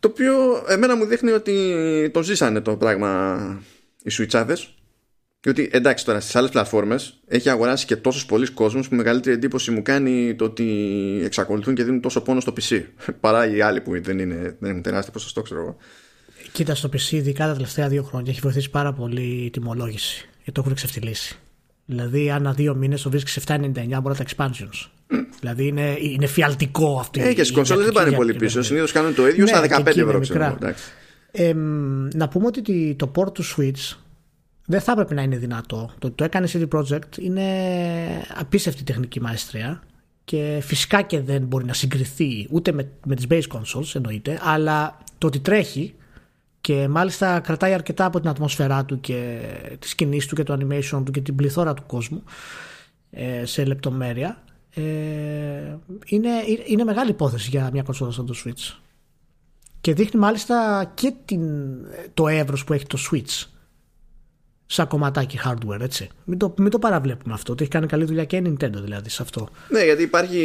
Το 0.00 0.08
οποίο 0.08 0.64
εμένα 0.68 0.96
μου 0.96 1.04
δείχνει 1.04 1.30
ότι 1.30 2.10
το 2.12 2.22
ζήσανε 2.22 2.60
το 2.60 2.76
πράγμα 2.76 3.62
οι 4.02 4.10
Switchάδες 4.18 4.58
ότι 5.48 5.68
εντάξει 5.72 6.04
τώρα 6.04 6.20
στις 6.20 6.36
άλλες 6.36 6.50
πλατφόρμες 6.50 7.20
έχει 7.26 7.50
αγοράσει 7.50 7.86
και 7.86 7.96
τόσους 7.96 8.26
πολλοί 8.26 8.50
κόσμους 8.50 8.88
που 8.88 8.94
μεγαλύτερη 8.94 9.34
εντύπωση 9.34 9.70
μου 9.70 9.82
κάνει 9.82 10.34
το 10.34 10.44
ότι 10.44 10.64
εξακολουθούν 11.24 11.74
και 11.74 11.84
δίνουν 11.84 12.00
τόσο 12.00 12.20
πόνο 12.20 12.40
στο 12.40 12.52
PC 12.56 12.82
παρά 13.20 13.46
οι 13.46 13.60
άλλοι 13.60 13.80
που 13.80 14.02
δεν, 14.02 14.18
είναι, 14.18 14.56
δεν 14.60 14.70
έχουν 14.70 14.82
τεράστιο 14.82 15.12
ποσοστό 15.12 15.42
ξέρω 15.42 15.60
εγώ. 15.60 15.76
Κοίτα 16.52 16.74
στο 16.74 16.88
PC 16.92 17.10
ειδικά 17.10 17.46
τα 17.46 17.52
τελευταία 17.52 17.88
δύο 17.88 18.02
χρόνια 18.02 18.30
έχει 18.30 18.40
βοηθήσει 18.40 18.70
πάρα 18.70 18.92
πολύ 18.92 19.44
η 19.44 19.50
τιμολόγηση 19.50 20.28
γιατί 20.34 20.52
το 20.52 20.60
έχουν 20.60 20.74
ξεφτυλίσει. 20.74 21.38
Δηλαδή, 21.84 22.30
ανά 22.30 22.52
δύο 22.52 22.74
μήνες 22.74 23.02
το 23.02 23.10
βρίσκεις 23.10 23.38
7,99 23.46 23.98
μπορεί 24.02 24.16
τα 24.16 24.24
expansions. 24.28 24.88
Δηλαδή 25.40 25.66
είναι, 25.66 25.96
είναι 26.00 26.26
φιαλτικό 26.26 26.98
αυτό. 26.98 27.20
Ε, 27.20 27.32
και 27.32 27.42
στις 27.44 27.52
κονσόλες 27.52 27.84
δεν 27.84 27.92
πάνε 27.92 28.16
πολύ 28.16 28.34
πίσω. 28.34 28.62
Συνήθως 28.62 28.92
κάνουν 28.92 29.14
το 29.14 29.28
ίδιο 29.28 29.44
ναι, 29.44 29.50
στα 29.50 29.80
15 29.80 29.86
ευρώ. 29.86 30.20
Ξέρω, 30.20 30.58
ε, 31.30 31.52
να 32.14 32.28
πούμε 32.28 32.46
ότι 32.46 32.94
το 32.98 33.10
port 33.14 33.34
του 33.34 33.44
Switch 33.44 33.96
δεν 34.66 34.80
θα 34.80 34.92
έπρεπε 34.92 35.14
να 35.14 35.22
είναι 35.22 35.36
δυνατό. 35.36 35.90
Το 35.98 36.10
το 36.10 36.24
έκανε 36.24 36.48
CD 36.52 36.68
Projekt 36.68 37.18
είναι 37.18 37.42
απίστευτη 38.34 38.82
τεχνική 38.82 39.20
μαέστρια 39.20 39.82
και 40.24 40.58
φυσικά 40.62 41.02
και 41.02 41.20
δεν 41.20 41.42
μπορεί 41.42 41.64
να 41.64 41.72
συγκριθεί 41.72 42.46
ούτε 42.50 42.72
με, 42.72 42.88
με 43.06 43.14
τις 43.14 43.26
base 43.30 43.56
consoles 43.56 43.94
εννοείται 43.94 44.40
αλλά 44.42 44.98
το 45.18 45.26
ότι 45.26 45.38
τρέχει 45.38 45.94
και 46.60 46.88
μάλιστα 46.88 47.40
κρατάει 47.40 47.72
αρκετά 47.72 48.04
από 48.04 48.20
την 48.20 48.28
ατμόσφαιρά 48.28 48.84
του 48.84 49.00
και 49.00 49.40
τη 49.78 49.88
σκηνή 49.88 50.20
του 50.28 50.34
και 50.34 50.42
το 50.42 50.58
animation 50.60 51.02
του 51.04 51.10
και 51.10 51.20
την 51.20 51.34
πληθώρα 51.34 51.74
του 51.74 51.82
κόσμου 51.86 52.22
ε, 53.10 53.44
σε 53.44 53.64
λεπτομέρεια 53.64 54.42
ε, 54.44 54.47
είναι, 56.06 56.30
είναι 56.66 56.84
μεγάλη 56.84 57.10
υπόθεση 57.10 57.48
για 57.50 57.70
μια 57.72 57.82
κονσόλα 57.82 58.10
σαν 58.10 58.26
το 58.26 58.34
Switch 58.44 58.78
και 59.80 59.94
δείχνει 59.94 60.20
μάλιστα 60.20 60.90
και 60.94 61.12
την, 61.24 61.42
το 62.14 62.28
εύρος 62.28 62.64
που 62.64 62.72
έχει 62.72 62.86
το 62.86 62.98
Switch 63.10 63.46
σαν 64.66 64.88
κομματάκι 64.88 65.38
hardware, 65.44 65.80
έτσι. 65.80 66.08
Μην 66.24 66.38
το, 66.38 66.54
μην 66.58 66.70
το 66.70 66.78
παραβλέπουμε 66.78 67.34
αυτό. 67.34 67.52
Ότι 67.52 67.62
έχει 67.62 67.72
κάνει 67.72 67.86
καλή 67.86 68.04
δουλειά 68.04 68.24
και 68.24 68.36
η 68.36 68.42
Nintendo 68.46 68.80
δηλαδή 68.82 69.08
σε 69.08 69.22
αυτό. 69.22 69.48
Ναι, 69.68 69.84
γιατί 69.84 70.02
υπάρχει 70.02 70.38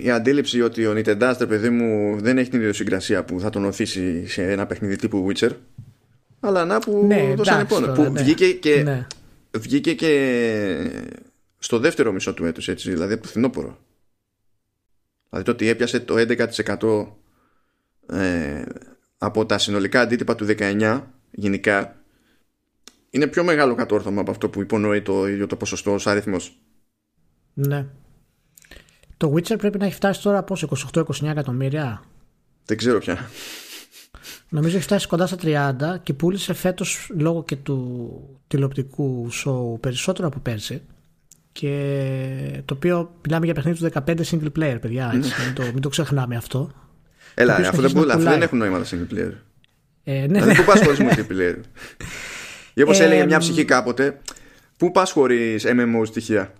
ε... 0.00 0.06
η 0.06 0.10
αντίληψη 0.10 0.62
ότι 0.62 0.86
ο 0.86 0.92
Nintendo, 0.96 1.44
παιδί 1.48 1.70
μου, 1.70 2.20
δεν 2.20 2.38
έχει 2.38 2.50
την 2.50 2.60
ιδιοσυγκρασία 2.60 3.24
που 3.24 3.40
θα 3.40 3.50
τον 3.50 3.64
οθήσει 3.64 4.26
σε 4.26 4.52
ένα 4.52 4.66
παιχνίδι 4.66 4.96
τύπου 4.96 5.26
Witcher. 5.28 5.50
Αλλά 6.40 6.64
να 6.64 6.78
που 6.78 7.04
ναι, 7.06 7.34
δώσανε 7.36 7.64
πόνο. 7.64 7.92
Που 7.92 8.02
ναι. 8.02 8.22
βγήκε, 8.22 8.52
και, 8.52 8.82
ναι. 8.82 9.06
βγήκε 9.58 9.94
και 9.94 10.10
στο 11.62 11.78
δεύτερο 11.78 12.12
μισό 12.12 12.34
του 12.34 12.44
έτους, 12.44 12.68
έτσι, 12.68 12.90
δηλαδή 12.90 13.12
από 13.12 13.22
το 13.22 13.28
φθινόπωρο. 13.28 13.78
Δηλαδή 15.28 15.46
το 15.46 15.52
ότι 15.52 15.68
έπιασε 15.68 16.00
το 16.00 16.14
11% 18.08 18.16
ε, 18.16 18.64
από 19.18 19.46
τα 19.46 19.58
συνολικά 19.58 20.00
αντίτυπα 20.00 20.34
του 20.34 20.46
19 20.48 21.02
γενικά 21.30 21.96
είναι 23.10 23.26
πιο 23.26 23.44
μεγάλο 23.44 23.74
κατόρθωμα 23.74 24.20
από 24.20 24.30
αυτό 24.30 24.48
που 24.48 24.60
υπονοεί 24.60 25.02
το 25.02 25.28
ίδιο 25.28 25.46
το 25.46 25.56
ποσοστό 25.56 25.92
ως 25.92 26.06
αριθμός. 26.06 26.58
Ναι. 27.54 27.86
Το 29.16 29.34
Witcher 29.34 29.58
πρέπει 29.58 29.78
να 29.78 29.84
έχει 29.84 29.94
φτάσει 29.94 30.22
τώρα 30.22 30.42
πόσο, 30.42 30.68
28-29 30.92 31.04
εκατομμύρια; 31.22 32.02
Δεν 32.64 32.76
ξέρω 32.76 32.98
πια. 32.98 33.30
Νομίζω 34.48 34.76
έχει 34.76 34.84
φτάσει 34.84 35.06
κοντά 35.06 35.26
στα 35.26 35.36
30 35.42 36.02
και 36.02 36.12
πούλησε 36.12 36.52
φέτος 36.52 37.10
λόγω 37.16 37.44
και 37.44 37.56
του 37.56 38.40
τηλεοπτικού 38.46 39.28
show 39.32 39.80
περισσότερο 39.80 40.26
από 40.26 40.38
πέρσι. 40.38 40.82
Και 41.52 42.62
το 42.64 42.74
οποίο 42.74 43.14
μιλάμε 43.24 43.44
για 43.44 43.54
παιχνίδι 43.54 43.78
του 43.78 43.90
15 44.06 44.16
single 44.30 44.58
player, 44.58 44.78
παιδιά. 44.80 45.12
Έτσι, 45.14 45.32
μην, 45.44 45.54
το, 45.54 45.62
μην 45.62 45.80
το 45.80 45.88
ξεχνάμε 45.88 46.36
αυτό. 46.36 46.70
Έλα, 47.34 47.54
αυτό 47.54 47.82
δεν, 47.82 47.92
πουλά, 47.92 48.16
δεν 48.16 48.42
έχουν 48.42 48.58
νόημα 48.58 48.78
τα 48.78 48.84
single 48.84 49.14
player. 49.14 49.32
Ε, 50.04 50.12
ναι, 50.12 50.26
δηλαδή, 50.26 50.46
ναι. 50.46 50.54
πού 50.54 50.64
πας 50.64 50.80
χωρίς 50.82 50.98
multiplayer; 51.00 51.54
Ή 52.74 52.82
όπως 52.82 53.00
έλεγε 53.00 53.24
μια 53.24 53.38
ψυχή 53.38 53.64
κάποτε, 53.64 54.18
πού 54.76 54.90
πας 54.90 55.10
χωρίς 55.10 55.66
MMO 55.66 56.06
στοιχεία; 56.06 56.52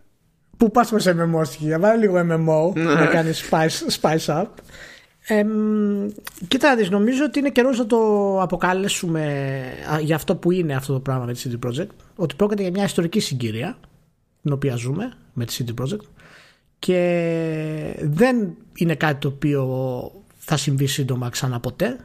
Πού 0.57 0.71
πας 0.71 0.89
χωρίς 0.89 1.09
MMO 1.09 1.45
στοιχεία, 1.45 1.79
βάλει 1.79 2.01
λίγο 2.01 2.19
MMO 2.19 2.75
ναι. 2.75 2.83
να 2.83 3.07
κάνεις 3.07 3.49
spice, 3.51 4.01
spice 4.01 4.43
up. 4.43 4.47
Ε, 5.27 5.45
κοίτα 6.49 6.77
δεις, 6.77 6.91
νομίζω 6.91 7.25
ότι 7.25 7.39
είναι 7.39 7.51
καιρός 7.51 7.79
να 7.79 7.87
το 7.87 7.99
αποκαλέσουμε 8.43 9.63
για 10.01 10.17
αυτό 10.17 10.37
που 10.37 10.51
είναι 10.51 10.75
αυτό 10.75 10.93
το 10.93 11.01
πράγμα 11.01 11.25
με 11.25 11.33
τη 11.33 11.43
CD 11.47 11.67
Projekt 11.67 11.95
ότι 12.17 12.35
πρόκειται 12.35 12.63
για 12.63 12.71
μια 12.71 12.85
ιστορική 12.85 13.21
συγκυρία 13.21 13.77
την 14.43 14.53
οποία 14.53 14.77
ζούμε 14.77 15.13
με 15.33 15.45
τη 15.45 15.57
CD 15.59 15.83
Projekt 15.83 16.07
και 16.79 17.97
δεν 18.03 18.57
είναι 18.75 18.95
κάτι 18.95 19.21
το 19.21 19.29
οποίο 19.29 19.65
θα 20.37 20.57
συμβεί 20.57 20.87
σύντομα 20.87 21.29
ξανά 21.29 21.61
ποτέ 21.61 21.99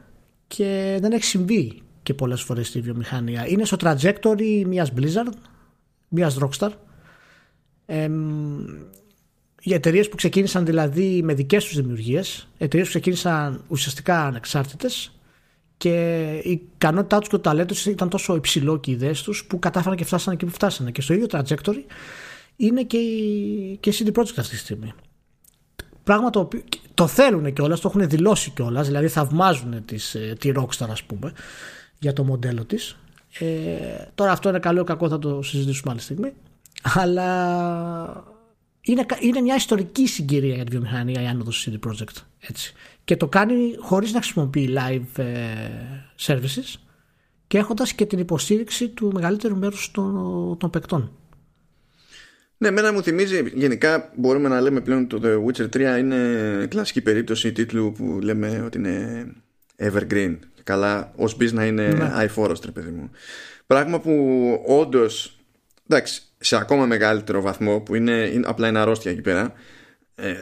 και 0.48 0.98
δεν 1.02 1.12
έχει 1.12 1.24
συμβεί 1.24 1.82
και 2.04 2.14
πολλές 2.14 2.42
φορές 2.42 2.68
στη 2.68 2.82
βιομηχανία. 2.82 3.48
Είναι 3.48 3.66
στο 3.66 3.78
trajectory 3.80 4.64
μιας 4.68 4.92
Blizzard, 4.98 5.32
μιας 6.08 6.38
Rockstar. 6.42 6.70
Ε, 7.86 8.10
οι 9.62 9.74
εταιρείες 9.74 10.10
που 10.10 10.16
ξεκίνησαν 10.16 10.66
δηλαδή 10.66 11.22
με 11.24 11.34
δικές 11.34 11.66
τους 11.66 11.76
δημιουργίες, 11.76 12.48
εταιρείες 12.58 12.88
που 12.88 12.94
ξεκίνησαν 12.94 13.64
ουσιαστικά 13.68 14.26
ανεξάρτητες 14.26 15.12
και 15.78 16.26
η 16.44 16.52
ικανότητά 16.52 17.20
τους 17.20 17.30
και 17.30 17.36
το 17.36 17.42
ταλέντος 17.42 17.86
ήταν 17.86 18.10
τόσο 18.10 18.36
υψηλό 18.36 18.80
και 18.80 18.92
οι 18.92 18.94
ιδέες 18.94 19.22
τους 19.22 19.46
που 19.46 19.60
κατάφεραν 19.60 19.98
και 19.98 20.06
φτάσανε 20.06 20.36
εκεί 20.36 20.46
που 20.46 20.52
φτάσανε. 20.52 20.92
Και 20.92 21.02
στο 21.02 21.14
ίδιο 21.14 21.28
trajectory 21.32 21.84
είναι 22.58 22.84
και 22.84 22.98
η, 22.98 23.78
και 23.80 23.90
η 23.90 23.94
CD 24.00 24.20
Projekt 24.20 24.38
αυτή 24.38 24.50
τη 24.50 24.58
στιγμή. 24.58 24.94
Πράγμα 26.04 26.30
το 26.30 26.40
οποίο 26.40 26.64
το 26.94 27.08
θέλουν 27.08 27.54
κιόλας, 27.54 27.80
το 27.80 27.88
έχουν 27.88 28.10
δηλώσει 28.10 28.50
κιόλας, 28.50 28.88
δηλαδή 28.88 29.08
θαυμάζουν 29.08 29.86
τις, 29.86 30.16
ε, 30.16 30.36
τη 30.40 30.52
Rockstar, 30.56 30.88
ας 30.90 31.04
πούμε, 31.04 31.34
για 32.00 32.14
το 32.14 32.24
μοντέλο 32.24 32.66
της. 32.66 32.98
Ε, 33.40 33.46
τώρα 34.16 34.32
αυτό 34.32 34.50
είναι 34.50 34.60
καλό 34.60 34.82
ή 34.82 34.84
κακό 34.84 35.10
θα 35.10 35.20
το 35.20 35.42
συζητήσουμε 35.42 35.92
άλλη 35.92 36.02
στιγμή. 36.02 36.34
Αλλά 36.84 38.36
είναι, 38.82 39.06
είναι 39.20 39.42
μια 39.42 39.56
ιστορική 39.56 40.08
συγκυρία 40.08 40.56
για 40.56 40.64
τη 40.64 40.72
βιομηχανία 40.72 41.22
η 41.22 41.26
άνοδος 41.26 41.68
CD 41.70 41.90
Projekt. 41.90 42.22
Έτσι. 42.40 42.74
Και 43.04 43.18
το 43.18 43.28
κάνει 43.28 43.76
χωρίς 43.80 44.14
να 44.14 44.22
χρησιμοποιεί 44.22 44.70
live 44.78 45.24
ε, 45.24 45.26
services 46.20 46.80
και 47.48 47.58
έχοντας 47.58 47.94
και 47.94 48.06
την 48.06 48.20
υποστήριξη 48.20 48.90
του 48.90 49.12
μεγαλύτερου 49.14 49.58
μέρους 49.58 49.92
των, 49.92 50.58
των 50.58 50.70
παικτών. 50.70 51.12
Ναι, 52.58 52.68
εμένα 52.68 52.94
μου 52.94 53.04
θυμίζει 53.04 53.52
γενικά 53.54 54.12
μπορούμε 54.16 54.50
να 54.50 54.62
λέμε 54.62 54.82
πλέον 54.82 55.08
το 55.08 55.20
The 55.24 55.46
Witcher 55.46 55.96
3 55.96 56.00
είναι 56.00 56.66
κλασική 56.70 57.02
περίπτωση 57.02 57.52
τίτλου 57.52 57.92
που 57.92 58.20
λέμε 58.22 58.62
ότι 58.66 58.78
είναι 58.78 59.26
evergreen 59.78 60.38
καλά 60.64 61.14
ως 61.16 61.36
μπει 61.36 61.54
να 61.54 61.66
είναι 61.66 61.88
ναι. 61.88 62.12
αηφόρος 62.14 62.60
παιδί 62.60 62.90
μου 62.90 63.12
πράγμα 63.68 64.00
που 64.00 64.64
όντως. 64.66 65.38
εντάξει 65.90 66.22
σε 66.38 66.56
ακόμα 66.56 66.86
μεγαλύτερο 66.86 67.42
βαθμό 67.42 67.80
που 67.80 67.96
είναι, 67.96 68.30
είναι 68.34 68.48
απλά 68.48 68.68
ένα 68.68 68.82
αρρώστια 68.82 69.12
εκεί 69.12 69.22
πέρα 69.22 69.54
ε, 70.16 70.34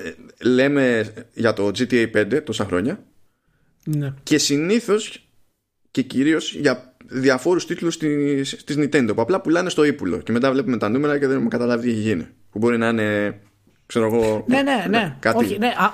λέμε 0.41 1.13
για 1.33 1.53
το 1.53 1.67
GTA 1.67 2.11
5 2.15 2.41
τόσα 2.43 2.65
χρόνια 2.65 3.03
ναι. 3.83 4.13
και 4.23 4.37
συνήθως 4.37 5.27
και 5.91 6.01
κυρίως 6.01 6.53
για 6.53 6.94
διαφόρους 7.07 7.65
τίτλους 7.65 7.97
της, 7.97 8.63
της 8.63 8.75
Nintendo 8.79 9.11
που 9.15 9.21
απλά 9.21 9.41
πουλάνε 9.41 9.69
στο 9.69 9.83
ύπουλο 9.83 10.17
και 10.17 10.31
μετά 10.31 10.51
βλέπουμε 10.51 10.77
τα 10.77 10.89
νούμερα 10.89 11.13
και 11.19 11.25
δεν 11.25 11.33
έχουμε 11.33 11.49
καταλάβει 11.49 11.83
τι 11.85 11.89
έχει 11.91 11.99
γίνει. 12.01 12.27
Που 12.51 12.57
μπορεί 12.59 12.77
να 12.77 12.87
είναι, 12.87 13.39
ξέρω 13.85 14.05
εγώ, 14.05 14.45
Ναι, 14.47 14.61
ναι, 14.61 14.85
ναι. 14.89 15.15
κάτι. 15.19 15.45
Όχι, 15.45 15.57
ναι. 15.57 15.67
Α, 15.67 15.91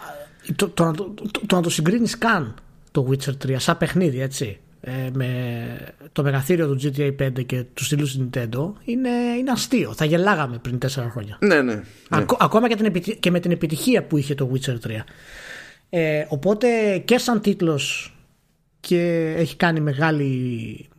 το, 0.56 0.70
το, 0.70 0.84
να 0.86 0.94
το, 0.94 1.14
το, 1.32 1.42
το 1.48 1.56
να 1.56 1.62
το 1.62 1.70
συγκρίνεις 1.70 2.18
καν 2.18 2.56
το 2.92 3.08
Witcher 3.12 3.48
3 3.48 3.56
σαν 3.58 3.78
παιχνίδι, 3.78 4.22
έτσι. 4.22 4.60
Ε, 4.84 4.92
με 5.14 5.28
το 6.12 6.24
μεγαθύριο 6.24 6.68
του 6.76 6.80
GTA 6.96 7.16
5 7.22 7.46
και 7.46 7.64
τους 7.74 7.86
στήλου 7.86 8.04
της 8.04 8.20
Nintendo 8.22 8.72
είναι, 8.86 9.10
είναι 9.40 9.52
αστείο. 9.52 9.94
Θα 9.94 10.06
γελάγαμε 10.06 10.58
πριν 10.58 10.78
4 10.86 10.88
χρόνια. 11.12 11.38
Ναι, 11.42 11.56
ναι. 11.56 11.74
ναι. 11.74 11.82
Ακό- 12.10 12.44
ακόμα 12.44 12.68
και, 12.68 12.76
την 12.76 12.86
επιτι- 12.86 13.20
και 13.20 13.32
με 13.32 13.40
την 13.40 13.52
επιτυχία 13.52 14.04
που 14.04 14.18
είχε 14.18 14.36
το 14.36 14.52
Witcher 14.54 14.76
3. 14.88 14.90
Ε, 15.90 16.26
οπότε 16.28 16.98
και 17.06 17.18
σαν 17.18 17.42
τίτλος 17.42 18.16
και 18.80 19.34
έχει 19.38 19.56
κάνει 19.56 19.80
μεγάλη, 19.80 20.90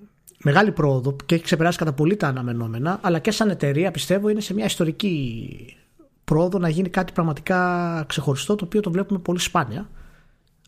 μεγάλη 0.43 0.73
πρόοδο 0.73 1.17
και 1.27 1.35
έχει 1.35 1.45
ξεπεράσει 1.45 1.79
κατά 1.79 1.93
πολύ 1.93 2.17
τα 2.17 2.27
αναμενόμενα 2.29 2.99
αλλά 3.03 3.19
και 3.19 3.31
σαν 3.31 3.51
εταιρεία 3.51 3.91
πιστεύω 3.91 4.29
είναι 4.29 4.41
σε 4.41 4.55
μια 4.55 4.65
ιστορική 4.65 5.77
πρόοδο 6.25 6.59
να 6.59 6.69
γίνει 6.69 6.89
κάτι 6.89 7.13
πραγματικά 7.13 8.05
ξεχωριστό 8.09 8.55
το 8.55 8.65
οποίο 8.65 8.81
το 8.81 8.91
βλέπουμε 8.91 9.19
πολύ 9.19 9.39
σπάνια 9.39 9.89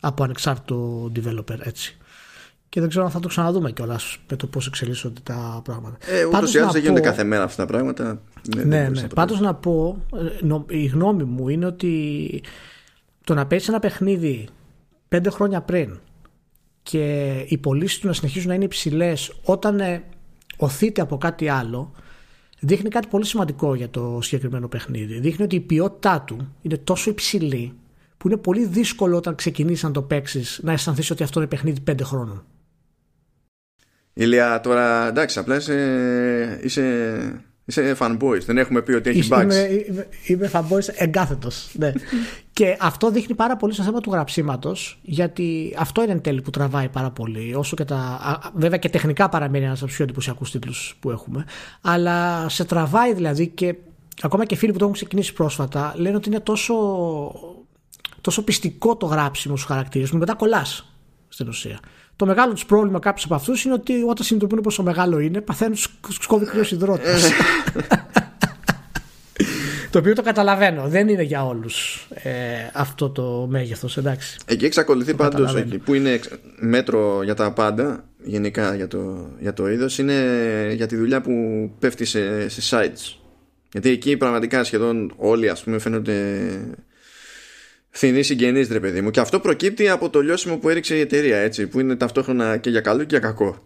από 0.01 0.23
ανεξάρτητο 0.23 1.11
developer 1.15 1.59
έτσι. 1.59 1.97
Και 2.69 2.79
δεν 2.79 2.89
ξέρω 2.89 3.05
αν 3.05 3.11
θα 3.11 3.19
το 3.19 3.27
ξαναδούμε 3.27 3.71
κιόλας 3.71 4.17
με 4.29 4.35
το 4.35 4.47
πώς 4.47 4.67
εξελίσσονται 4.67 5.19
τα 5.23 5.61
πράγματα. 5.63 5.97
Ε, 6.07 6.19
ούτως 6.19 6.31
Πάντως 6.31 6.53
ή 6.53 6.57
άλλως 6.57 6.67
να 6.67 6.73
δεν 6.73 6.81
γίνονται 6.81 6.99
πω- 7.01 7.07
κάθε 7.09 7.23
μέρα 7.23 7.43
αυτά 7.43 7.65
τα 7.65 7.71
πράγματα. 7.71 8.03
Ναι, 8.03 8.61
δεν 8.61 8.67
ναι, 8.67 8.83
μπορείς 8.83 8.95
ναι. 8.95 9.01
να 9.01 9.07
το 9.07 9.15
Πάντως 9.15 9.39
να 9.39 9.53
πω, 9.55 9.97
ε, 10.41 10.45
νο- 10.45 10.65
η 10.69 10.85
γνώμη 10.85 11.23
μου 11.23 11.49
είναι 11.49 11.65
ότι 11.65 12.43
το 13.23 13.33
να 13.33 13.45
παίξει 13.47 13.65
ένα 13.69 13.79
παιχνίδι 13.79 14.47
πέντε 15.07 15.29
χρόνια 15.29 15.61
πριν 15.61 15.99
και 16.91 17.33
οι 17.47 17.57
πωλήσει 17.57 18.01
του 18.01 18.07
να 18.07 18.13
συνεχίζουν 18.13 18.47
να 18.47 18.55
είναι 18.55 18.63
υψηλές 18.63 19.33
όταν 19.43 19.79
ε, 19.79 20.03
οθείται 20.57 21.01
από 21.01 21.17
κάτι 21.17 21.49
άλλο, 21.49 21.91
δείχνει 22.59 22.89
κάτι 22.89 23.07
πολύ 23.07 23.25
σημαντικό 23.25 23.75
για 23.75 23.89
το 23.89 24.19
συγκεκριμένο 24.21 24.67
παιχνίδι. 24.67 25.19
Δείχνει 25.19 25.45
ότι 25.45 25.55
η 25.55 25.59
ποιότητά 25.59 26.21
του 26.21 26.53
είναι 26.61 26.77
τόσο 26.77 27.09
υψηλή 27.09 27.73
που 28.17 28.27
είναι 28.27 28.37
πολύ 28.37 28.65
δύσκολο 28.65 29.17
όταν 29.17 29.35
ξεκινήσεις 29.35 29.83
να 29.83 29.91
το 29.91 30.01
παίξεις 30.01 30.59
να 30.63 30.71
αισθανθείς 30.71 31.11
ότι 31.11 31.23
αυτό 31.23 31.39
είναι 31.39 31.49
παιχνίδι 31.49 31.79
πέντε 31.79 32.03
χρόνων. 32.03 32.45
Ηλία, 34.13 34.59
τώρα 34.59 35.07
εντάξει, 35.07 35.39
απλά 35.39 35.55
είσαι, 35.55 36.59
είσαι, 36.63 37.45
είσαι 37.65 37.95
fanboys. 37.99 38.41
Δεν 38.45 38.57
έχουμε 38.57 38.81
πει 38.81 38.91
ότι 38.91 39.09
έχει 39.09 39.25
Είμαι, 39.25 39.37
bugs. 39.37 39.89
είμαι, 39.89 40.07
είμαι 40.25 40.49
fanboys 40.53 40.87
εγκάθετος 40.93 41.69
ναι. 41.73 41.93
και 42.53 42.77
αυτό 42.79 43.11
δείχνει 43.11 43.35
πάρα 43.35 43.55
πολύ 43.55 43.73
στο 43.73 43.83
θέμα 43.83 43.99
του 43.99 44.11
γραψίματος 44.11 44.99
γιατί 45.01 45.75
αυτό 45.77 46.03
είναι 46.03 46.11
εν 46.11 46.21
τέλει 46.21 46.41
που 46.41 46.49
τραβάει 46.49 46.89
πάρα 46.89 47.11
πολύ 47.11 47.55
όσο 47.55 47.75
και 47.75 47.85
τα, 47.85 47.97
α, 47.97 48.51
βέβαια 48.53 48.77
και 48.77 48.89
τεχνικά 48.89 49.29
παραμένει 49.29 49.65
ένας 49.65 49.77
από 49.77 49.85
τους 49.85 49.95
πιο 49.95 50.03
εντυπωσιακούς 50.03 50.51
τίτλους 50.51 50.97
που 50.99 51.11
έχουμε 51.11 51.45
αλλά 51.81 52.49
σε 52.49 52.65
τραβάει 52.65 53.13
δηλαδή 53.13 53.47
και 53.47 53.75
ακόμα 54.21 54.45
και 54.45 54.55
φίλοι 54.55 54.71
που 54.71 54.77
το 54.77 54.83
έχουν 54.83 54.95
ξεκινήσει 54.95 55.33
πρόσφατα 55.33 55.93
λένε 55.97 56.15
ότι 56.15 56.29
είναι 56.29 56.39
τόσο, 56.39 56.75
τόσο 58.21 58.43
πιστικό 58.43 58.95
το 58.97 59.05
γράψιμο 59.05 59.55
στους 59.55 59.67
χαρακτήρες 59.67 60.09
που 60.09 60.17
μετά 60.17 60.33
κολλάς 60.35 60.89
στην 61.27 61.47
ουσία. 61.47 61.79
Το 62.15 62.25
μεγάλο 62.25 62.53
τους 62.53 62.65
πρόβλημα 62.65 62.99
κάποιους 62.99 63.25
από 63.25 63.35
αυτούς 63.35 63.63
είναι 63.63 63.73
ότι 63.73 63.93
όταν 63.93 64.25
συνειδητοποιούν 64.25 64.61
πόσο 64.61 64.83
μεγάλο 64.83 65.19
είναι, 65.19 65.41
παθαίνουν 65.41 65.77
σκόβει 66.09 66.45
κρύος 66.45 66.71
υδρότη. 66.71 67.01
το 69.91 69.99
οποίο 69.99 70.13
το 70.13 70.21
καταλαβαίνω. 70.21 70.87
Δεν 70.87 71.07
είναι 71.07 71.21
για 71.23 71.45
όλους 71.45 72.07
ε, 72.13 72.31
αυτό 72.73 73.09
το 73.09 73.47
μέγεθος, 73.49 73.97
εντάξει. 73.97 74.37
Εκεί 74.45 74.65
εξακολουθεί 74.65 75.11
Το 75.11 75.17
πάντως 75.17 75.33
καταλαβαίνω. 75.33 75.65
εκεί 75.67 75.77
που 75.77 75.93
είναι 75.93 76.09
εξ- 76.09 76.29
μέτρο 76.59 77.23
για 77.23 77.33
τα 77.33 77.51
πάντα 77.51 78.03
γενικά 78.23 78.75
για 78.75 78.87
το, 78.87 79.29
για 79.39 79.53
το 79.53 79.69
είδος 79.69 79.97
είναι 79.97 80.13
για 80.75 80.87
τη 80.87 80.95
δουλειά 80.95 81.21
που 81.21 81.31
πέφτει 81.79 82.05
σε, 82.05 82.49
σε 82.49 82.61
sites 82.77 83.15
γιατί 83.71 83.89
εκεί 83.89 84.17
πραγματικά 84.17 84.63
σχεδόν 84.63 85.13
όλοι 85.17 85.49
ας 85.49 85.63
πούμε 85.63 85.79
φαίνονται 85.79 86.41
φθηνοί 87.95 88.23
συγγενείς 88.23 88.69
ρε 88.69 88.79
παιδί 88.79 89.01
μου 89.01 89.09
και 89.09 89.19
αυτό 89.19 89.39
προκύπτει 89.39 89.89
από 89.89 90.09
το 90.09 90.21
λιώσιμο 90.21 90.57
που 90.57 90.69
έριξε 90.69 90.95
η 90.95 90.99
εταιρεία 90.99 91.37
έτσι 91.37 91.67
που 91.67 91.79
είναι 91.79 91.95
ταυτόχρονα 91.95 92.57
και 92.57 92.69
για 92.69 92.81
καλό 92.81 92.99
και 92.99 93.07
για 93.09 93.19
κακό 93.19 93.57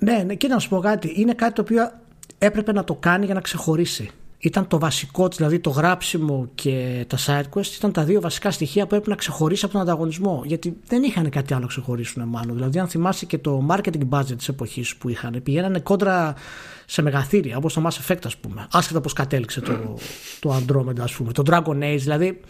Ναι, 0.00 0.22
ναι, 0.26 0.34
και 0.34 0.48
να 0.48 0.58
σου 0.58 0.68
πω 0.68 0.78
κάτι. 0.78 1.12
Είναι 1.16 1.34
κάτι 1.34 1.52
το 1.52 1.60
οποίο 1.60 1.92
έπρεπε 2.38 2.72
να 2.72 2.84
το 2.84 2.94
κάνει 2.94 3.24
για 3.24 3.34
να 3.34 3.40
ξεχωρίσει. 3.40 4.10
Ήταν 4.38 4.66
το 4.66 4.78
βασικό 4.78 5.28
της, 5.28 5.36
δηλαδή 5.36 5.58
το 5.58 5.70
γράψιμο 5.70 6.50
και 6.54 7.04
τα 7.08 7.18
side 7.26 7.58
quest 7.58 7.76
ήταν 7.76 7.92
τα 7.92 8.04
δύο 8.04 8.20
βασικά 8.20 8.50
στοιχεία 8.50 8.86
που 8.86 8.94
έπρεπε 8.94 9.10
να 9.10 9.16
ξεχωρίσει 9.16 9.64
από 9.64 9.72
τον 9.72 9.82
ανταγωνισμό. 9.82 10.42
Γιατί 10.46 10.76
δεν 10.86 11.02
είχαν 11.02 11.30
κάτι 11.30 11.52
άλλο 11.52 11.62
να 11.62 11.68
ξεχωρίσουν 11.68 12.22
μάλλον. 12.28 12.54
Δηλαδή, 12.54 12.78
αν 12.78 12.88
θυμάσαι 12.88 13.26
και 13.26 13.38
το 13.38 13.66
marketing 13.70 14.08
budget 14.10 14.36
της 14.36 14.48
εποχής 14.48 14.96
που 14.96 15.08
είχαν, 15.08 15.40
πηγαίνανε 15.42 15.78
κόντρα 15.78 16.34
σε 16.86 17.02
μεγαθύρια, 17.02 17.56
όπως 17.56 17.74
το 17.74 17.82
Mass 17.86 18.12
Effect, 18.12 18.24
ας 18.24 18.36
πούμε. 18.36 18.66
Άσχετα 18.72 19.00
πώς 19.00 19.12
κατέληξε 19.12 19.60
το, 19.60 19.98
το 20.40 20.56
Andromeda, 20.56 21.00
ας 21.00 21.12
πούμε. 21.12 21.32
Το 21.32 21.42
Dragon 21.46 21.94
Age, 21.94 21.98
δηλαδή 21.98 22.40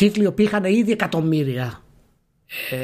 τίτλοι 0.00 0.22
οι 0.22 0.26
οποίοι 0.26 0.46
είχαν 0.48 0.64
ήδη 0.64 0.92
εκατομμύρια 0.92 1.82
ε, 2.70 2.76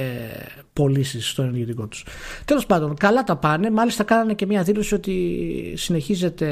πωλήσεις 0.72 1.28
στο 1.28 1.42
ενεργητικό 1.42 1.86
τους. 1.86 2.04
Τέλος 2.44 2.66
πάντων, 2.66 2.94
καλά 2.94 3.24
τα 3.24 3.36
πάνε. 3.36 3.70
Μάλιστα, 3.70 4.04
κάνανε 4.04 4.34
και 4.34 4.46
μια 4.46 4.62
δήλωση 4.62 4.94
ότι 4.94 5.74
συνεχίζεται 5.76 6.48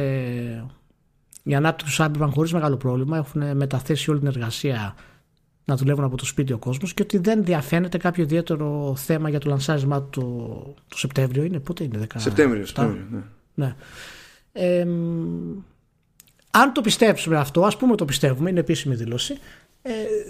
η 1.42 1.54
ανάπτυξη 1.54 1.96
του 1.96 2.02
Cyberpunk 2.02 2.30
χωρίς 2.32 2.52
μεγάλο 2.52 2.76
πρόβλημα. 2.76 3.16
Έχουν 3.16 3.56
μεταθέσει 3.56 4.10
όλη 4.10 4.18
την 4.18 4.28
εργασία 4.28 4.94
να 5.64 5.76
δουλεύουν 5.76 6.04
από 6.04 6.16
το 6.16 6.24
σπίτι 6.24 6.52
ο 6.52 6.58
κόσμος 6.58 6.94
και 6.94 7.02
ότι 7.02 7.18
δεν 7.18 7.44
διαφαίνεται 7.44 7.98
κάποιο 7.98 8.22
ιδιαίτερο 8.22 8.94
θέμα 8.96 9.28
για 9.28 9.40
το 9.40 9.48
λανσάρισμά 9.48 10.02
του 10.02 10.10
το, 10.10 10.74
το 10.88 10.98
Σεπτέμβριο. 10.98 11.42
Είναι 11.42 11.58
πότε 11.58 11.84
είναι, 11.84 11.98
17? 12.00 12.06
Σεπτέμβριο, 12.16 12.66
Σεπτέμβριο 12.66 13.06
ναι. 13.10 13.22
Ναι. 13.54 13.74
Ε, 14.52 14.84
μ, 14.84 15.62
αν 16.50 16.72
το 16.72 16.80
πιστέψουμε 16.80 17.36
αυτό, 17.36 17.64
ας 17.64 17.76
πούμε 17.76 17.96
το 17.96 18.04
πιστεύουμε, 18.04 18.50
είναι 18.50 18.60
επίσημη 18.60 18.94
δήλωση, 18.94 19.32
ε, 19.32 19.36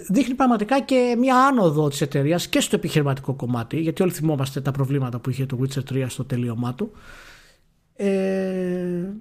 δείχνει 0.09 0.33
πραγματικά 0.33 0.81
και 0.81 1.15
μια 1.19 1.37
άνοδο 1.37 1.89
της 1.89 2.01
εταιρείας 2.01 2.47
και 2.47 2.59
στο 2.59 2.75
επιχειρηματικό 2.75 3.33
κομμάτι, 3.33 3.79
γιατί 3.79 4.01
όλοι 4.03 4.11
θυμόμαστε 4.11 4.61
τα 4.61 4.71
προβλήματα 4.71 5.19
που 5.19 5.29
είχε 5.29 5.45
το 5.45 5.59
Witcher 5.61 5.93
3 5.93 6.05
στο 6.07 6.23
τελείωμά 6.23 6.73
του. 6.73 6.91
Ε, 7.95 8.05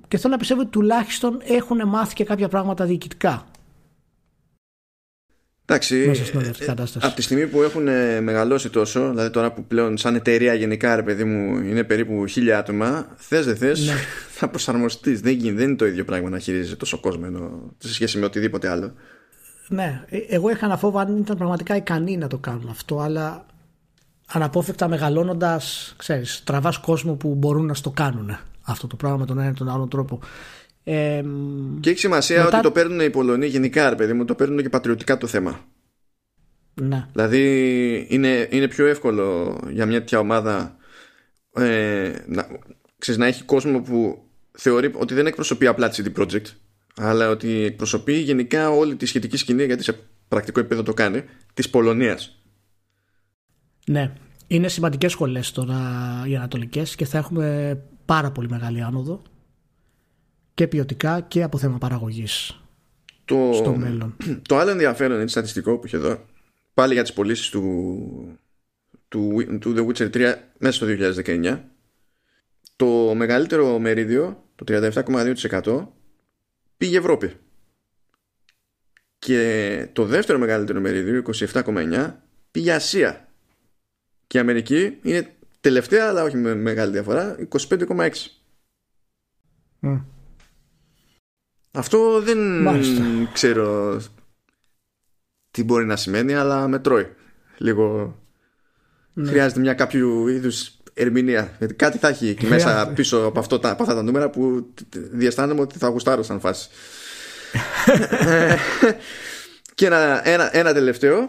και 0.09 0.17
θέλω 0.19 0.33
να 0.33 0.39
πιστεύω 0.39 0.61
ότι 0.61 0.71
τουλάχιστον 0.71 1.39
έχουν 1.45 1.89
μάθει 1.89 2.15
και 2.15 2.25
κάποια 2.25 2.49
πράγματα 2.49 2.85
διοικητικά 2.85 3.47
Εντάξει, 5.67 6.05
μέσα 6.07 6.25
στην 6.25 6.39
όλη 6.39 6.49
αυτή 6.49 6.65
κατάσταση. 6.65 7.07
από 7.07 7.15
τη 7.17 7.23
στιγμή 7.23 7.47
που 7.47 7.63
έχουν 7.63 7.89
ε, 7.89 8.21
μεγαλώσει 8.21 8.71
τόσο, 8.71 9.09
δηλαδή 9.11 9.31
τώρα 9.31 9.53
που 9.53 9.65
πλέον 9.65 9.97
σαν 9.97 10.15
εταιρεία 10.15 10.55
γενικά 10.55 10.97
ρε 10.97 11.03
παιδί 11.03 11.25
μου 11.25 11.57
είναι 11.59 11.85
περίπου 11.85 12.27
χίλια 12.27 12.59
άτομα, 12.59 13.15
θες 13.17 13.45
δεν 13.47 13.57
θες, 13.57 13.87
Ναι. 13.87 13.93
θα 14.39 14.49
προσαρμοστείς. 14.49 15.21
Δεν, 15.21 15.33
γίνει- 15.33 15.57
δεν 15.57 15.67
είναι 15.69 15.77
το 15.77 15.87
ίδιο 15.87 16.05
πράγμα 16.05 16.29
να 16.31 16.39
χειρίζεσαι 16.39 16.77
τόσο 16.77 16.99
κόσμο 17.01 17.23
ενώ, 17.27 17.71
σε 17.79 17.93
σχέση 17.93 18.19
με 18.19 18.25
οτιδήποτε 18.25 18.69
άλλο. 18.69 18.95
Ναι, 19.69 20.05
ε, 20.09 20.19
εγώ 20.29 20.51
είχα 20.51 20.67
ένα 20.67 20.77
φόβο 20.77 20.99
αν 20.99 21.17
ήταν 21.17 21.37
πραγματικά 21.37 21.77
ικανοί 21.77 22.17
να 22.17 22.27
το 22.27 22.39
κάνουν 22.39 22.69
αυτό, 22.69 22.99
αλλά 23.01 23.47
αναπόφευκτα 24.27 24.89
μεγαλώνοντας, 24.89 25.95
ξέρεις, 25.97 26.43
τραβάς 26.45 26.79
κόσμο 26.79 27.15
που 27.15 27.35
μπορούν 27.35 27.67
να 27.67 27.75
στο 27.75 27.91
κάνουν 27.91 28.37
αυτό 28.63 28.87
το 28.87 28.97
πράγμα 28.97 29.17
με 29.19 29.27
τον 29.27 29.39
ένα 29.39 29.49
ή 29.51 29.53
τον 29.53 29.69
άλλον 29.69 29.89
τρόπο. 29.89 30.21
Ε, 30.85 31.23
μ, 31.25 31.81
Και 31.81 31.91
έχει 31.91 31.99
σημασία 31.99 32.45
Μετά- 32.45 32.57
ότι 32.57 32.67
το 32.67 32.73
παίρνουν 32.73 33.01
οι 33.01 33.11
Πολωνοί 33.11 33.47
γενικά, 33.47 33.89
ρε 33.89 33.97
παιδί 33.97 34.13
μου, 34.13 34.25
το 34.25 34.35
παίρνουν 34.35 34.63
και 34.63 34.69
πατριωτικά 34.69 35.19
το 35.19 35.27
θέμα. 35.27 35.61
ναι, 36.83 37.07
Δηλαδή 37.13 38.07
είναι, 38.11 38.49
είναι 38.51 38.69
πιο 38.69 38.87
εύκολο 38.87 39.59
για 39.71 39.87
μια 39.87 39.99
τέτοια 39.99 40.19
ομάδα 40.19 40.77
ε, 41.57 42.13
να, 42.27 42.47
ξέρεις, 42.99 43.21
να 43.21 43.27
έχει 43.27 43.43
κόσμο 43.45 43.81
που 43.81 44.25
θεωρεί 44.53 44.93
ότι 44.95 45.15
δεν 45.15 45.27
εκπροσωπεί 45.27 45.67
απλά 45.67 45.89
τη 45.89 46.03
CD 46.07 46.21
Projekt 46.21 46.47
αλλά 46.97 47.29
ότι 47.29 47.63
εκπροσωπεί 47.65 48.19
γενικά 48.19 48.71
όλη 48.71 48.97
τη 48.97 49.07
σχετική 49.07 49.37
σκηνή 49.37 49.65
γιατί 49.65 49.83
σε 49.83 49.99
πρακτικό 50.29 50.61
επίπεδο 50.61 50.83
το 50.83 50.95
κάνει 50.95 51.25
της 51.55 51.71
Πολωνίας. 51.71 52.43
ναι. 53.87 54.13
Είναι 54.47 54.69
σημαντικές 54.69 55.13
σχολές 55.13 55.53
τώρα 55.53 55.79
οι 56.27 56.37
ανατολικές 56.37 56.95
και 56.95 57.05
θα 57.05 57.19
έχουμε 57.19 57.79
πάρα 58.05 58.31
πολύ 58.31 58.49
μεγάλη 58.49 58.83
άνοδο 58.83 59.23
και 60.55 60.69
ποιοτικά 60.69 61.21
και 61.21 61.43
από 61.43 61.59
θέμα 61.59 61.79
παραγωγής 61.79 62.61
Το, 63.25 63.51
στο 63.55 63.77
μέλλον. 63.77 64.17
το 64.49 64.57
άλλο 64.57 64.71
ενδιαφέρον 64.71 65.19
είναι 65.21 65.29
στατιστικό 65.29 65.79
που 65.79 65.87
είχε 65.87 65.97
εδώ 65.97 66.25
πάλι 66.75 66.93
για 66.93 67.03
τις 67.03 67.13
πωλήσεις 67.13 67.49
του, 67.49 68.39
του, 69.09 69.59
του 69.61 69.75
The 69.77 69.87
Witcher 69.87 70.11
3 70.11 70.35
μέσα 70.59 70.73
στο 70.73 70.87
2019 71.27 71.61
το 72.77 73.15
μεγαλύτερο 73.15 73.79
μερίδιο 73.79 74.45
το 74.55 74.65
37,2% 74.69 75.87
πήγε 76.77 76.99
Ευρώπη 76.99 77.37
και 79.19 79.89
το 79.93 80.05
δεύτερο 80.05 80.39
μεγαλύτερο 80.39 80.81
μερίδιο 80.81 81.23
27,9% 81.35 82.13
πήγε 82.51 82.73
Ασία 82.73 83.29
και 84.27 84.37
η 84.39 84.41
Αμερική 84.41 84.99
είναι 85.03 85.37
τελευταία 85.61 86.09
αλλά 86.09 86.23
όχι 86.23 86.37
με 86.37 86.55
μεγάλη 86.55 86.93
διαφορά 86.93 87.37
25,6% 87.69 88.11
Μμ. 89.79 89.97
Αυτό 91.71 92.21
δεν 92.21 92.63
Μάλιστα. 92.63 93.03
ξέρω 93.33 94.01
τι 95.51 95.65
μπορεί 95.65 95.85
να 95.87 95.97
σημαίνει, 95.97 96.35
αλλά 96.35 96.69
με 96.69 96.79
τρώει. 96.79 97.15
Λίγο 97.59 98.19
Ναι. 99.13 99.29
χρειάζεται 99.29 99.61
μια 99.61 99.75
κάποιο 99.75 100.29
είδους 100.29 100.77
ερμηνεία. 100.95 101.55
Γιατί 101.59 101.75
κάτι 101.75 101.99
θα 101.99 102.09
έχει 102.09 102.29
εκεί 102.29 102.47
μέσα 102.47 102.93
πίσω 102.95 103.25
από, 103.25 103.39
αυτό, 103.39 103.55
από 103.55 103.83
αυτά 103.83 103.95
τα 103.95 104.03
νούμερα 104.03 104.31
που 104.31 104.73
διαισθάνομαι 104.93 105.61
ότι 105.61 105.79
θα 105.79 105.89
γουστάρω 105.89 106.23
σαν 106.23 106.41
φάση. 106.41 106.69
και 109.75 109.87
ένα, 109.87 110.29
ένα, 110.29 110.57
ένα 110.57 110.73
τελευταίο 110.73 111.29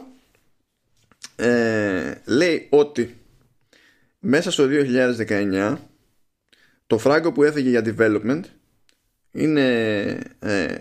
ε, 1.36 2.14
λέει 2.26 2.68
ότι 2.70 3.18
μέσα 4.20 4.52
στο 4.52 4.68
2019 4.70 5.76
το 6.88 6.98
φράγκο 6.98 7.32
που 7.32 7.44
έφυγε 7.44 7.70
για 7.70 7.84
development 7.86 8.42
είναι, 9.32 9.68
ε, 10.40 10.76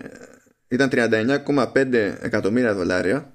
ήταν 0.67 0.89
39,5 0.91 1.93
εκατομμύρια 2.21 2.73
δολάρια 2.73 3.34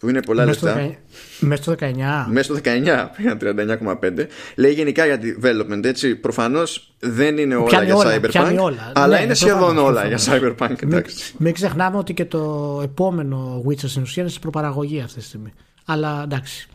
που 0.00 0.08
είναι 0.08 0.22
πολλά 0.22 0.44
λεφτά. 0.44 0.96
Μέσα 1.40 1.62
στο 1.62 1.74
19. 1.80 2.26
Μέσα 2.28 2.54
στο 2.54 2.62
19 2.64 3.08
πήγαν 3.16 3.38
39,5. 3.40 4.26
Λέει 4.56 4.72
γενικά 4.72 5.06
για 5.06 5.20
development, 5.22 5.84
έτσι. 5.84 6.16
Προφανώς 6.16 6.94
δεν 6.98 7.38
είναι 7.38 7.54
όλα 7.54 7.82
για 7.82 7.94
Cyberpunk. 7.96 8.56
Όλα. 8.60 8.92
Αλλά 8.94 9.18
ναι, 9.18 9.24
είναι 9.24 9.34
σχεδόν 9.34 9.78
όλα 9.78 10.06
για 10.06 10.18
Cyberpunk. 10.18 10.76
Μην, 10.86 11.04
μην 11.36 11.52
ξεχνάμε 11.52 11.96
ότι 11.96 12.14
και 12.14 12.24
το 12.24 12.80
επόμενο 12.82 13.64
Witcher 13.68 13.88
στην 13.88 14.02
ουσία 14.02 14.22
είναι 14.22 14.32
σε 14.32 14.38
προπαραγωγή 14.38 15.00
αυτή 15.00 15.18
τη 15.18 15.24
στιγμή. 15.24 15.52
Αλλά 15.84 16.20
εντάξει. 16.24 16.68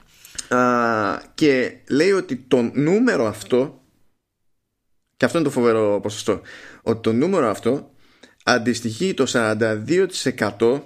Α, 0.48 0.58
και 1.36 1.72
λέει 1.90 2.12
ότι 2.12 2.46
το 2.48 2.70
νούμερο 2.74 3.26
αυτό. 3.26 3.82
Και 5.18 5.26
αυτό 5.26 5.38
είναι 5.38 5.48
το 5.48 5.54
φοβερό 5.54 6.00
ποσοστό. 6.02 6.42
Ότι 6.82 7.02
το 7.02 7.14
νούμερο 7.14 7.50
αυτό 7.50 7.90
αντιστοιχεί 8.44 9.14
το 9.14 9.26
42% 9.34 10.82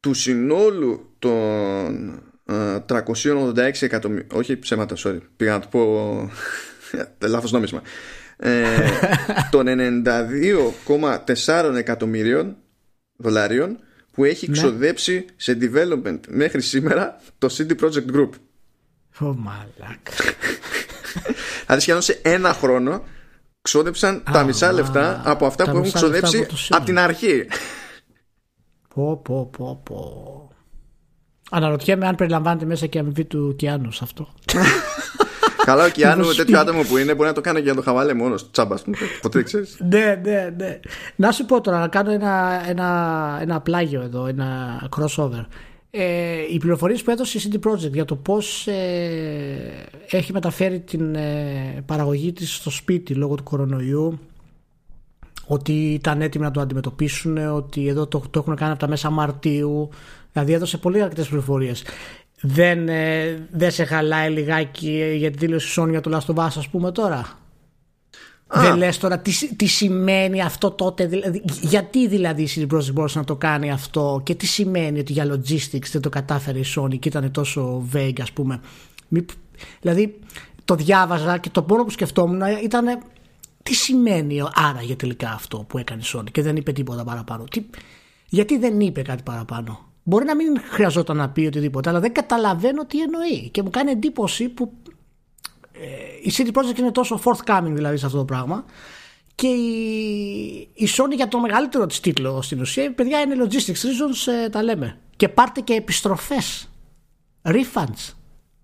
του 0.00 0.14
συνόλου 0.14 1.14
των 1.18 2.22
386 2.46 3.70
εκατομμύριων 3.80 4.28
όχι 4.32 4.56
ψέματα 4.56 4.96
sorry 4.98 5.18
πήγα 5.36 5.52
να 5.52 5.60
το 5.60 5.68
πω 5.70 6.30
λάθος 7.18 7.52
νόμισμα. 7.52 7.82
Ε, 8.36 8.64
των 9.50 9.66
92,4 11.46 11.74
εκατομμύριων 11.76 12.56
δολάριων 13.16 13.78
που 14.10 14.24
έχει 14.24 14.46
ναι. 14.46 14.52
ξοδέψει 14.52 15.24
σε 15.36 15.58
development 15.60 16.20
μέχρι 16.28 16.60
σήμερα 16.60 17.20
το 17.38 17.54
CD 17.56 17.80
Projekt 17.80 18.14
Group. 18.14 18.30
Ω 19.18 19.28
oh, 19.28 19.34
μαλάκ 19.36 20.06
Δηλαδή 21.66 21.80
σχεδόν 21.80 22.02
σε 22.02 22.20
ένα 22.22 22.52
χρόνο 22.52 23.04
ξόδεψαν 23.62 24.22
τα 24.32 24.44
μισά 24.44 24.72
λεφτά 24.72 25.22
από 25.24 25.46
αυτά 25.46 25.70
που 25.70 25.76
έχουν 25.76 25.92
ξοδέψει 25.92 26.46
από 26.68 26.84
την 26.84 26.98
αρχή 26.98 27.46
Πω, 28.94 29.16
πω, 29.16 29.50
πω, 29.56 29.80
πω. 29.82 30.48
Αναρωτιέμαι 31.50 32.06
αν 32.06 32.14
περιλαμβάνεται 32.14 32.64
μέσα 32.64 32.86
και 32.86 32.98
αμοιβή 32.98 33.24
του 33.24 33.54
Κιάνου 33.56 33.88
αυτό. 34.00 34.28
Καλά, 35.64 35.84
ο 35.84 35.88
Κιάνου 35.88 36.26
με 36.26 36.34
τέτοιο 36.34 36.58
άτομο 36.58 36.82
που 36.82 36.96
είναι 36.96 37.14
μπορεί 37.14 37.28
να 37.28 37.34
το 37.34 37.40
κάνει 37.40 37.62
και 37.62 37.68
να 37.68 37.74
το 37.74 37.82
χαβάλε 37.82 38.14
μόνος 38.14 38.50
τσάμπας. 38.50 38.84
Ποτέ 39.22 39.42
ξέρεις. 39.42 39.76
ναι, 39.90 40.20
ναι, 40.24 40.54
ναι. 40.56 40.80
Να 41.16 41.32
σου 41.32 41.44
πω 41.44 41.60
τώρα, 41.60 41.78
να 41.78 41.88
κάνω 41.88 42.10
ένα, 42.10 42.62
ένα, 42.68 43.38
ένα 43.40 43.60
πλάγιο 43.60 44.00
εδώ, 44.00 44.26
ένα 44.26 44.80
crossover. 44.96 45.46
Ε, 45.90 46.36
οι 46.52 46.58
πληροφορίες 46.58 47.02
που 47.02 47.10
έδωσε 47.10 47.38
η 47.38 47.42
CD 47.44 47.68
Projekt 47.68 47.92
για 47.92 48.04
το 48.04 48.16
πώς 48.16 48.66
ε, 48.66 49.88
έχει 50.10 50.32
μεταφέρει 50.32 50.80
την 50.80 51.14
ε, 51.14 51.82
παραγωγή 51.86 52.32
της 52.32 52.54
στο 52.54 52.70
σπίτι 52.70 53.14
λόγω 53.14 53.34
του 53.34 53.42
κορονοϊού 53.42 54.18
ότι 55.52 55.72
ήταν 55.72 56.22
έτοιμοι 56.22 56.44
να 56.44 56.50
το 56.50 56.60
αντιμετωπίσουν, 56.60 57.36
ότι 57.36 57.88
εδώ 57.88 58.06
το, 58.06 58.22
το 58.30 58.38
έχουν 58.38 58.56
κάνει 58.56 58.70
από 58.70 58.80
τα 58.80 58.88
μέσα 58.88 59.10
Μαρτίου. 59.10 59.88
Δηλαδή 60.32 60.52
έδωσε 60.52 60.78
πολύ 60.78 61.02
αρκετές 61.02 61.26
πληροφορίες. 61.26 61.84
Δεν, 62.40 62.88
ε, 62.88 63.48
δεν 63.50 63.70
σε 63.70 63.84
χαλάει 63.84 64.30
λιγάκι 64.30 65.14
για 65.16 65.30
τη 65.30 65.38
δήλωση 65.38 65.80
Sony 65.80 65.88
για 65.90 66.00
το 66.00 66.16
Last 66.16 66.34
of 66.34 66.38
Us, 66.38 66.52
ας 66.56 66.68
πούμε 66.68 66.92
τώρα; 66.92 67.38
Δεν 68.46 68.76
λες 68.76 68.98
τώρα 68.98 69.18
τι, 69.18 69.54
τι 69.56 69.66
σημαίνει 69.66 70.42
αυτό 70.42 70.70
τότε, 70.70 71.06
δηλαδή, 71.06 71.42
γιατί 71.60 72.08
δηλαδή 72.08 72.42
η 72.42 72.48
CD 72.54 72.74
Projekt 72.74 72.92
μπορούσε 72.92 73.18
να 73.18 73.24
το 73.24 73.36
κάνει 73.36 73.70
αυτό 73.70 74.20
και 74.24 74.34
τι 74.34 74.46
σημαίνει 74.46 74.98
ότι 74.98 75.12
για 75.12 75.24
logistics 75.24 75.88
δεν 75.92 76.00
το 76.00 76.08
κατάφερε 76.08 76.58
η 76.58 76.64
Sony 76.76 76.98
και 76.98 77.08
ήταν 77.08 77.30
τόσο 77.30 77.86
vague 77.92 78.20
ας 78.20 78.32
πούμε; 78.32 78.60
Δηλαδή 79.80 80.18
το 80.64 80.74
διάβαζα 80.74 81.38
και 81.38 81.50
το 81.50 81.64
μόνο 81.68 81.84
που 81.84 81.90
σκεφτόμουν 81.90 82.40
ήταν 82.64 83.02
τι 83.62 83.74
σημαίνει 83.74 84.42
άραγε 84.54 84.96
τελικά 84.96 85.30
αυτό 85.30 85.58
που 85.58 85.78
έκανε 85.78 86.00
η 86.04 86.06
Sony 86.14 86.30
και 86.32 86.42
δεν 86.42 86.56
είπε 86.56 86.72
τίποτα 86.72 87.04
παραπάνω. 87.04 87.44
Τι, 87.44 87.64
γιατί 88.28 88.58
δεν 88.58 88.80
είπε 88.80 89.02
κάτι 89.02 89.22
παραπάνω; 89.22 89.90
Μπορεί 90.02 90.24
να 90.24 90.36
μην 90.36 90.60
χρειαζόταν 90.70 91.16
να 91.16 91.30
πει 91.30 91.46
οτιδήποτε, 91.46 91.88
αλλά 91.88 92.00
δεν 92.00 92.12
καταλαβαίνω 92.12 92.86
τι 92.86 93.00
εννοεί. 93.00 93.48
Και 93.50 93.62
μου 93.62 93.70
κάνει 93.70 93.90
εντύπωση 93.90 94.48
που 94.48 94.72
ε, 95.72 95.86
η 96.22 96.32
City 96.36 96.52
Project 96.52 96.78
είναι 96.78 96.92
τόσο 96.92 97.20
forthcoming 97.24 97.72
δηλαδή 97.72 97.96
σε 97.96 98.06
αυτό 98.06 98.18
το 98.18 98.24
πράγμα. 98.24 98.64
Και 99.34 99.46
η, 99.46 100.68
η 100.74 100.88
Sony 100.96 101.14
για 101.14 101.28
το 101.28 101.40
μεγαλύτερο 101.40 101.86
της 101.86 102.00
τίτλο 102.00 102.42
στην 102.42 102.60
ουσία, 102.60 102.92
παιδιά 102.92 103.20
είναι 103.20 103.34
logistics 103.38 103.68
reasons, 103.70 104.32
ε, 104.44 104.48
τα 104.48 104.62
λέμε. 104.62 104.98
Και 105.16 105.28
πάρτε 105.28 105.60
και 105.60 105.74
επιστροφές. 105.74 106.70
Refunds 107.42 108.14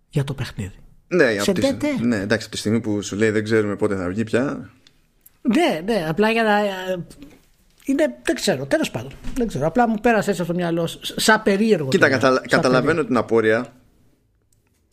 για 0.09 0.25
το 0.25 0.35
παιχνίδι. 0.35 0.75
Ναι, 1.09 1.39
σε 1.39 1.53
τη, 1.53 1.67
ναι, 2.01 2.17
εντάξει, 2.17 2.47
από 2.47 2.55
τη 2.55 2.57
στιγμή 2.57 2.81
που 2.81 3.03
σου 3.03 3.17
λέει 3.17 3.31
δεν 3.31 3.45
ξέρουμε 3.45 3.77
πότε 3.77 3.97
θα 3.97 4.09
βγει 4.09 4.25
πια. 4.25 4.71
Ναι, 5.55 5.81
ναι, 5.93 6.07
απλά 6.09 6.31
για 6.31 6.43
να. 6.43 6.59
Είναι, 7.85 8.17
δεν 8.23 8.35
ξέρω, 8.35 8.67
τέλος 8.67 8.91
πάντων. 8.91 9.11
Δεν 9.35 9.47
ξέρω. 9.47 9.67
Απλά 9.67 9.89
μου 9.89 9.95
πέρασε 10.03 10.31
έτσι 10.31 10.43
από 10.43 10.53
το 10.53 10.57
μυαλό, 10.59 10.89
σαν 11.01 11.43
περίεργο. 11.43 11.89
Κοίτα, 11.89 12.09
κατα... 12.09 12.43
καταλαβαίνω 12.49 13.05
την 13.05 13.17
απόρρεια. 13.17 13.67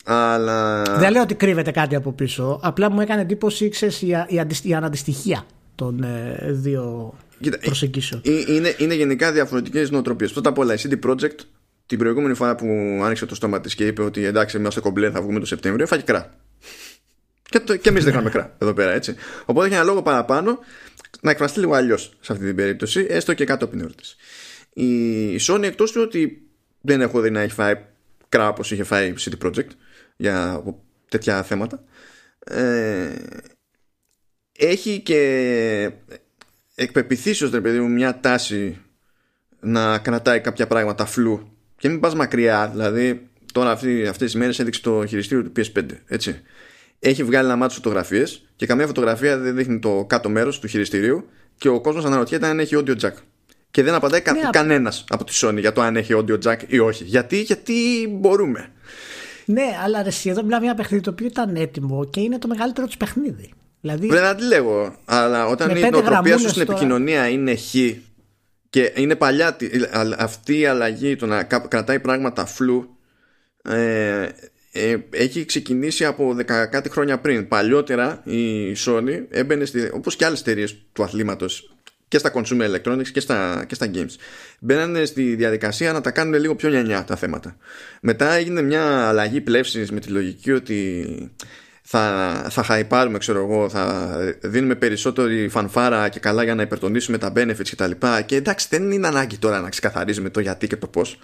Αλλά. 0.04 0.82
Δεν 0.82 1.12
λέω 1.12 1.22
ότι 1.22 1.34
κρύβεται 1.34 1.70
κάτι 1.70 1.94
από 1.94 2.12
πίσω. 2.12 2.60
Απλά 2.62 2.90
μου 2.90 3.00
έκανε 3.00 3.20
εντύπωση 3.20 3.68
ξέρεις, 3.68 4.02
η, 4.02 4.06
η, 4.28 4.46
η 4.62 4.74
αναντιστοιχεία 4.74 5.46
των 5.74 6.02
ε, 6.02 6.36
δύο 6.50 7.14
Κοίτα, 7.40 7.58
προσεγγίσεων. 7.58 8.22
Ε, 8.24 8.30
ε, 8.30 8.54
είναι, 8.54 8.74
είναι 8.78 8.94
γενικά 8.94 9.32
διαφορετικές 9.32 9.90
νοοτροπίες. 9.90 10.32
Πρώτα 10.32 10.48
απ' 10.48 10.58
όλα, 10.58 10.74
η 10.74 10.76
CD 10.82 11.10
Projekt 11.10 11.38
την 11.86 11.98
προηγούμενη 11.98 12.34
φορά 12.34 12.54
που 12.54 12.66
άνοιξε 13.04 13.26
το 13.26 13.34
στόμα 13.34 13.60
της 13.60 13.74
και 13.74 13.86
είπε 13.86 14.02
ότι 14.02 14.24
εντάξει, 14.24 14.56
είμαστε 14.56 14.80
κομπλέ, 14.80 15.10
θα 15.10 15.22
βγούμε 15.22 15.40
το 15.40 15.46
Σεπτέμβριο, 15.46 15.86
φάγει 15.86 16.02
κρά. 16.02 16.30
Και, 17.54 17.60
το, 17.60 17.76
και 17.76 17.88
εμείς 17.88 18.04
δεν 18.04 18.12
είχαμε 18.12 18.30
κρά 18.30 18.56
εδώ 18.58 18.72
πέρα, 18.72 18.92
έτσι. 18.92 19.14
Οπότε 19.44 19.66
έχει 19.66 19.74
ένα 19.74 19.84
λόγο 19.84 20.02
παραπάνω 20.02 20.58
να 21.20 21.30
εκφραστεί 21.30 21.58
λίγο 21.58 21.74
αλλιώς 21.74 22.16
σε 22.20 22.32
αυτή 22.32 22.44
την 22.44 22.56
περίπτωση, 22.56 23.06
έστω 23.08 23.34
και 23.34 23.44
κάτω 23.44 23.64
από 23.64 23.74
την 23.74 23.84
ερώτηση. 23.84 24.16
Η 24.72 25.36
Sony 25.40 25.62
εκτός 25.62 25.92
του 25.92 26.00
ότι 26.04 26.42
δεν 26.80 27.00
έχω 27.00 27.20
δει 27.20 27.30
να 27.30 27.40
έχει 27.40 27.52
φάει 27.52 27.74
κρά 28.28 28.48
όπω 28.48 28.62
είχε 28.64 28.84
φάει 28.84 29.08
η 29.08 29.14
City 29.18 29.46
Project 29.46 29.68
για 30.16 30.62
τέτοια 31.08 31.42
θέματα, 31.42 31.84
ε, 32.44 33.12
έχει 34.58 35.00
και 35.00 35.90
εκπεπιθήσει 36.74 37.48
ρε 37.48 37.60
παιδί 37.60 37.78
μου 37.78 37.88
μια 37.88 38.20
τάση 38.20 38.80
να 39.60 39.98
κρατάει 39.98 40.40
κάποια 40.40 40.66
πράγματα 40.66 41.06
φλού 41.06 41.56
και 41.76 41.88
μην 41.88 42.00
πας 42.00 42.14
μακριά 42.14 42.68
δηλαδή 42.68 43.28
τώρα 43.52 43.70
αυτή, 43.70 44.06
αυτές 44.06 44.30
τις 44.30 44.40
μέρες 44.40 44.58
έδειξε 44.58 44.80
το 44.80 45.06
χειριστήριο 45.06 45.44
του 45.44 45.52
PS5 45.56 45.86
έτσι 46.06 46.42
έχει 46.98 47.24
βγάλει 47.24 47.46
ένα 47.46 47.56
μάτι 47.56 47.74
φωτογραφίες 47.74 48.48
και 48.56 48.66
καμία 48.66 48.86
φωτογραφία 48.86 49.38
δεν 49.38 49.56
δείχνει 49.56 49.78
το 49.78 50.04
κάτω 50.08 50.28
μέρος 50.28 50.58
του 50.58 50.66
χειριστηρίου 50.66 51.28
και 51.56 51.68
ο 51.68 51.80
κόσμος 51.80 52.04
αναρωτιέται 52.04 52.46
αν 52.46 52.60
έχει 52.60 52.76
audio 52.78 52.96
jack. 53.00 53.12
Και 53.70 53.82
δεν 53.82 53.94
απαντάει 53.94 54.20
κα, 54.20 54.32
ναι, 54.32 54.40
κανένας 54.50 55.04
από 55.08 55.24
τη 55.24 55.32
Sony 55.42 55.58
για 55.58 55.72
το 55.72 55.80
αν 55.80 55.96
έχει 55.96 56.12
audio 56.16 56.38
jack 56.42 56.56
ή 56.66 56.78
όχι. 56.78 57.04
Γιατί, 57.04 57.40
γιατί 57.40 57.74
μπορούμε. 58.10 58.72
Ναι, 59.44 59.64
αλλά 59.84 60.02
ρε, 60.02 60.10
εδώ 60.24 60.42
μιλάμε 60.42 60.62
για 60.62 60.70
ένα 60.70 60.74
παιχνίδι 60.74 61.02
το 61.02 61.10
οποίο 61.10 61.26
ήταν 61.26 61.56
έτοιμο 61.56 62.04
και 62.04 62.20
είναι 62.20 62.38
το 62.38 62.48
μεγαλύτερο 62.48 62.86
τους 62.86 62.96
παιχνίδι. 62.96 63.52
Δηλαδή... 63.80 64.06
Δεν 64.06 64.24
αντιλέγω. 64.24 64.96
Αλλά 65.04 65.46
όταν 65.46 65.76
η 65.76 65.80
νοοτροπία 65.90 66.38
σου 66.38 66.48
στην 66.48 66.62
επικοινωνία 66.62 67.28
είναι 67.28 67.54
χ 67.56 67.74
και 68.70 68.92
είναι 68.96 69.16
παλιά 69.16 69.56
αυτή 70.18 70.58
η 70.58 70.66
αλλαγή 70.66 71.16
το 71.16 71.26
να 71.26 71.42
κρατάει 71.42 72.00
πράγματα 72.00 72.46
φλου 72.46 72.96
ε, 73.62 74.28
ε, 74.76 74.96
έχει 75.10 75.44
ξεκινήσει 75.44 76.04
από 76.04 76.34
δεκα 76.34 76.66
κάτι 76.66 76.88
χρόνια 76.90 77.18
πριν. 77.18 77.48
Παλιότερα 77.48 78.22
η 78.24 78.72
Sony 78.86 79.22
έμπαινε 79.30 79.64
στη, 79.64 79.90
όπως 79.92 80.16
και 80.16 80.24
άλλες 80.24 80.40
εταιρείες 80.40 80.76
του 80.92 81.02
αθλήματος 81.02 81.74
και 82.08 82.18
στα 82.18 82.32
consumer 82.34 82.74
electronics 82.74 83.08
και 83.12 83.20
στα, 83.20 83.64
και 83.68 83.74
στα 83.74 83.90
games. 83.94 84.14
Μπαίνανε 84.58 85.04
στη 85.04 85.34
διαδικασία 85.34 85.92
να 85.92 86.00
τα 86.00 86.10
κάνουν 86.10 86.40
λίγο 86.40 86.54
πιο 86.54 86.68
νιανιά 86.68 87.04
τα 87.04 87.16
θέματα. 87.16 87.56
Μετά 88.00 88.32
έγινε 88.32 88.62
μια 88.62 89.08
αλλαγή 89.08 89.40
πλεύσης 89.40 89.90
με 89.90 90.00
τη 90.00 90.08
λογική 90.08 90.52
ότι 90.52 91.06
θα, 91.82 92.46
θα 92.50 92.62
χαϊπάρουμε, 92.62 93.18
ξέρω 93.18 93.38
εγώ, 93.38 93.68
θα 93.68 94.16
δίνουμε 94.40 94.74
περισσότερη 94.74 95.48
φανφάρα 95.48 96.08
και 96.08 96.20
καλά 96.20 96.42
για 96.42 96.54
να 96.54 96.62
υπερτονίσουμε 96.62 97.18
τα 97.18 97.32
benefits 97.36 97.68
κτλ. 97.70 97.90
Και, 97.90 98.22
και 98.26 98.36
εντάξει, 98.36 98.66
δεν 98.70 98.90
είναι 98.90 99.06
ανάγκη 99.06 99.38
τώρα 99.38 99.60
να 99.60 99.68
ξεκαθαρίζουμε 99.68 100.30
το 100.30 100.40
γιατί 100.40 100.66
και 100.66 100.76
το 100.76 100.86
πώς. 100.86 101.18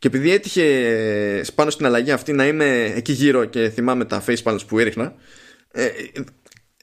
Και 0.00 0.06
επειδή 0.06 0.30
έτυχε 0.32 1.44
πάνω 1.54 1.70
στην 1.70 1.86
αλλαγή 1.86 2.10
αυτή 2.10 2.32
να 2.32 2.46
είμαι 2.46 2.92
εκεί 2.96 3.12
γύρω 3.12 3.44
και 3.44 3.68
θυμάμαι 3.68 4.04
τα 4.04 4.24
facepalms 4.26 4.66
που 4.66 4.78
έριχνα, 4.78 5.14
ε, 5.72 5.86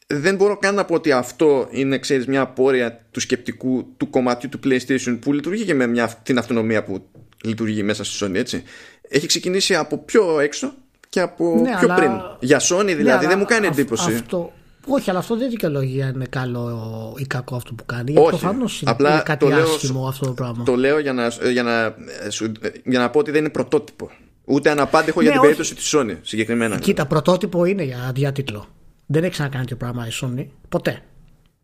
δεν 0.07 0.35
μπορώ 0.35 0.57
καν 0.57 0.75
να 0.75 0.85
πω 0.85 0.93
ότι 0.93 1.11
αυτό 1.11 1.67
είναι 1.71 1.97
ξέρεις, 1.99 2.25
μια 2.27 2.41
απόρρεια 2.41 3.05
του 3.11 3.19
σκεπτικού 3.19 3.93
του 3.97 4.09
κομματιού 4.09 4.49
του 4.49 4.59
PlayStation 4.63 5.17
που 5.21 5.33
λειτουργεί 5.33 5.65
και 5.65 5.73
με 5.73 5.87
μια, 5.87 6.07
την 6.23 6.37
αυτονομία 6.37 6.83
που 6.83 7.09
λειτουργεί 7.43 7.83
μέσα 7.83 8.03
στη 8.03 8.25
Sony 8.25 8.35
έτσι. 8.35 8.63
Έχει 9.09 9.27
ξεκινήσει 9.27 9.75
από 9.75 9.97
πιο 9.97 10.39
έξω 10.39 10.73
και 11.09 11.19
από 11.19 11.55
Ναι, 11.63 11.69
πιο 11.69 11.77
αλλά- 11.91 11.95
πριν. 11.95 12.11
Για 12.39 12.59
Sony 12.59 12.85
δηλαδή 12.85 13.03
Ναι, 13.03 13.17
δεν 13.17 13.27
αλλά 13.27 13.37
μου 13.37 13.45
κάνει 13.45 13.67
αυ- 13.67 13.79
εντύπωση. 13.79 14.13
Αυτό, 14.13 14.53
όχι, 14.87 15.09
αλλά 15.09 15.19
αυτό 15.19 15.37
δεν 15.37 15.49
δικαιολογεί 15.49 16.01
αν 16.01 16.13
είναι 16.13 16.25
καλό 16.29 17.13
ή 17.17 17.25
κακό 17.25 17.55
αυτό 17.55 17.73
που 17.73 17.85
κάνει. 17.85 18.11
Γιατί 18.11 18.27
Όχι. 18.27 18.39
προφανώς 18.39 18.81
είναι, 18.81 18.91
Απλά 18.91 19.11
είναι 19.11 19.21
κάτι 19.25 19.45
το 19.45 19.51
λέω 19.55 19.63
άσχημο 19.63 20.07
αυτό 20.07 20.25
το 20.25 20.31
πράγμα. 20.31 20.63
Το 20.63 20.75
λέω 20.75 20.99
για 20.99 21.13
να, 21.13 21.27
για, 21.51 21.63
να, 21.63 21.83
ε, 22.25 22.29
σου- 22.29 22.51
ε, 22.61 22.69
για 22.85 22.99
να 22.99 23.09
πω 23.09 23.19
ότι 23.19 23.31
δεν 23.31 23.39
είναι 23.39 23.49
πρωτότυπο. 23.49 24.09
Ούτε 24.45 24.69
αναπάντεχο 24.69 25.21
για 25.21 25.29
Ναι, 25.31 25.35
την 25.37 25.45
όχι. 25.47 25.55
περίπτωση 25.55 25.75
της 25.75 25.93
Sony 25.95 26.17
συγκεκριμένα. 26.21 26.79
Κοίτα, 26.79 27.05
πρωτότυπο 27.05 27.65
είναι 27.65 27.83
για 27.83 28.11
διάτιτλο. 28.15 28.65
Δεν 29.05 29.23
έχει 29.23 29.31
ξανακάνει 29.31 29.63
τέτοιο 29.63 29.77
πράγμα 29.77 30.07
η 30.07 30.09
Sony. 30.21 30.45
Ποτέ. 30.69 31.01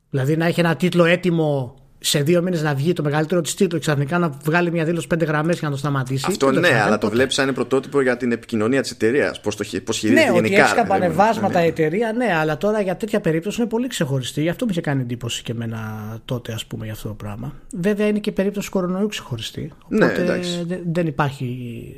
Δηλαδή 0.10 0.38
να 0.38 0.46
έχει 0.46 0.60
ένα 0.60 0.76
τίτλο 0.76 1.06
έτοιμο 1.06 1.76
σε 2.06 2.22
δύο 2.22 2.42
μήνες 2.42 2.62
να 2.62 2.74
βγει 2.76 2.94
το 2.94 3.04
μεγαλύτερο 3.04 3.42
της 3.42 3.54
τίτλο 3.54 3.78
και 3.78 3.84
ξαφνικά 3.86 4.18
να 4.18 4.30
βγάλει 4.44 4.72
μια 4.72 4.86
δήλωση 4.86 5.08
πέντε 5.08 5.26
γραμμές 5.26 5.60
για 5.60 5.68
να 5.68 5.74
το 5.74 5.80
σταματήσει. 5.80 6.26
Αυτό 6.28 6.46
Δεν 6.46 6.56
ναι, 6.56 6.62
ξανακάνει 6.62 6.88
αλλά 6.88 6.98
το 6.98 7.06
ποτέ. 7.06 7.16
βλέπεις 7.16 7.36
σαν 7.36 7.46
είναι 7.46 7.54
πρωτότυπο 7.54 8.02
για 8.02 8.18
την 8.18 8.32
επικοινωνία 8.32 8.82
της 8.82 8.92
εταιρείας. 8.92 9.40
Πώς 9.42 9.56
το 9.56 9.64
χει- 9.64 9.82
πώς 9.82 9.98
χειρίζεται 9.98 10.26
Ναι, 10.30 10.38
ότι 10.38 10.48
γενικά. 10.48 10.64
έχει 10.66 10.76
καμπανεβάσματα 10.76 11.54
Ναι, 11.54 11.60
η 11.60 11.62
ναι. 11.62 11.68
εταιρεία, 11.68 12.14
ναι, 12.14 12.36
αλλά 12.40 12.58
τώρα 12.58 12.82
για 12.82 12.96
τέτοια 12.98 13.20
περίπτωση 13.20 13.62
είναι 13.62 13.70
πολύ 13.70 13.88
ξεχωριστή. 13.88 14.42
Γι' 14.42 14.50
αυτό 14.50 14.66
μου 14.66 14.72
είχε 14.72 14.82
κάνει 14.82 15.02
εντύπωση 15.02 15.44
και 15.44 15.52
εμένα 15.52 15.80
τότε, 16.26 16.54
ας 16.54 16.66
πούμε, 16.66 16.84
για 16.86 16.94
αυτό 16.94 17.08
το 17.08 17.14
πράγμα. 17.14 17.54
Βέβαια 17.78 18.08
είναι 18.08 18.20
και 18.20 18.30
η 18.30 18.34
περίπτωση 18.34 18.70
κορονοϊού 18.70 19.08
ξεχωριστή. 19.08 19.72
Ναι, 19.88 20.06
Οπότε 20.06 20.22
εντάξει. 20.22 20.64
δε- 20.68 20.78
δεν 20.92 21.08
υπάρχει 21.08 21.50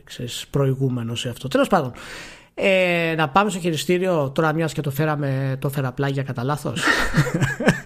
ξέρεις, 0.03 0.45
προηγούμενος 0.49 1.19
σε 1.19 1.29
αυτό. 1.29 1.47
Τέλος 1.47 1.67
πάντων, 1.67 1.91
ε, 2.53 3.13
να 3.17 3.29
πάμε 3.29 3.49
στο 3.49 3.59
χειριστήριο 3.59 4.31
τώρα, 4.35 4.53
μιας 4.53 4.73
και 4.73 4.81
το 4.81 4.91
φέραμε, 4.91 5.55
το 5.59 5.69
φέρα 5.69 5.91
πλάγια 5.91 6.23
κατά 6.23 6.43
λάθος. 6.43 6.81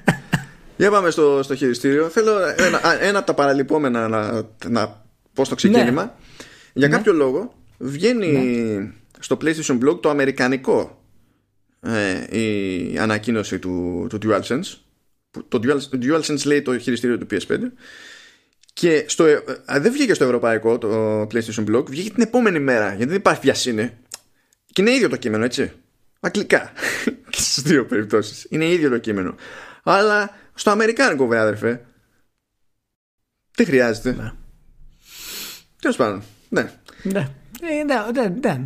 Για 0.80 0.92
πάμε 0.92 1.10
στο, 1.10 1.44
στο 1.44 1.56
χειριστήριο. 1.56 2.10
Θέλω 2.10 2.32
ένα, 2.58 2.78
α, 2.88 3.00
ένα 3.02 3.18
από 3.18 3.28
τα 3.28 3.34
παραλυπόμενα 3.34 4.08
να, 4.08 4.48
να 4.70 5.04
πω 5.34 5.46
στο 5.46 5.56
ξεκίνημα. 5.56 6.04
Ναι. 6.04 6.12
Για 6.74 6.88
κάποιο 6.88 7.14
λόγο 7.14 7.54
βγαίνει 7.78 8.94
στο 9.20 9.38
PlayStation 9.42 9.80
Blog 9.84 10.02
το 10.02 10.10
αμερικανικό 10.10 11.04
ε, 11.82 12.38
η 12.40 12.98
ανακοίνωση 12.98 13.60
του, 13.60 14.08
του 14.10 14.20
DualSense. 14.24 14.78
που 15.32 15.48
Το 15.48 15.60
Dual, 15.64 16.04
DualSense 16.04 16.46
λέει 16.46 16.62
το 16.62 16.78
χειριστήριο 16.78 17.18
του 17.18 17.28
PS5. 17.32 17.58
Και 18.74 19.06
στο, 19.08 19.26
ε, 19.26 19.44
ε, 19.66 19.80
δεν 19.80 19.92
βγήκε 19.92 20.14
στο 20.14 20.24
ευρωπαϊκό 20.24 20.78
το 20.78 21.22
PlayStation 21.22 21.66
Blog, 21.76 21.86
βγήκε 21.90 22.10
την 22.10 22.24
επόμενη 22.24 22.60
μέρα. 22.60 22.88
Γιατί 22.88 23.06
δεν 23.06 23.16
υπάρχει 23.16 23.42
βιασύνη. 23.44 23.92
Και 24.74 24.82
είναι 24.82 24.92
ίδιο 24.92 25.10
το 25.10 25.16
κείμενο, 25.16 25.44
έτσι. 25.44 25.72
Αγγλικά. 26.20 26.72
και 27.30 27.42
στις 27.50 27.64
δύο 27.64 27.86
περιπτώσεις. 27.86 28.46
Είναι 28.50 28.70
ίδιο 28.70 28.90
το 28.90 28.98
κείμενο. 28.98 29.36
Αλλά 29.84 30.38
στο 30.60 30.70
αμερικάνικο, 30.70 31.28
βέβαια, 31.28 31.42
αδερφέ. 31.42 31.86
Δεν 33.56 33.66
χρειάζεται; 33.66 34.12
Ναι. 34.12 34.32
Τέλος 35.82 35.96
πάντων. 35.98 36.24
Ναι. 36.50 36.72
ναι. 37.04 37.30
Ε, 37.62 37.84
ναι, 37.84 37.96
ναι, 38.14 38.28
ναι. 38.28 38.58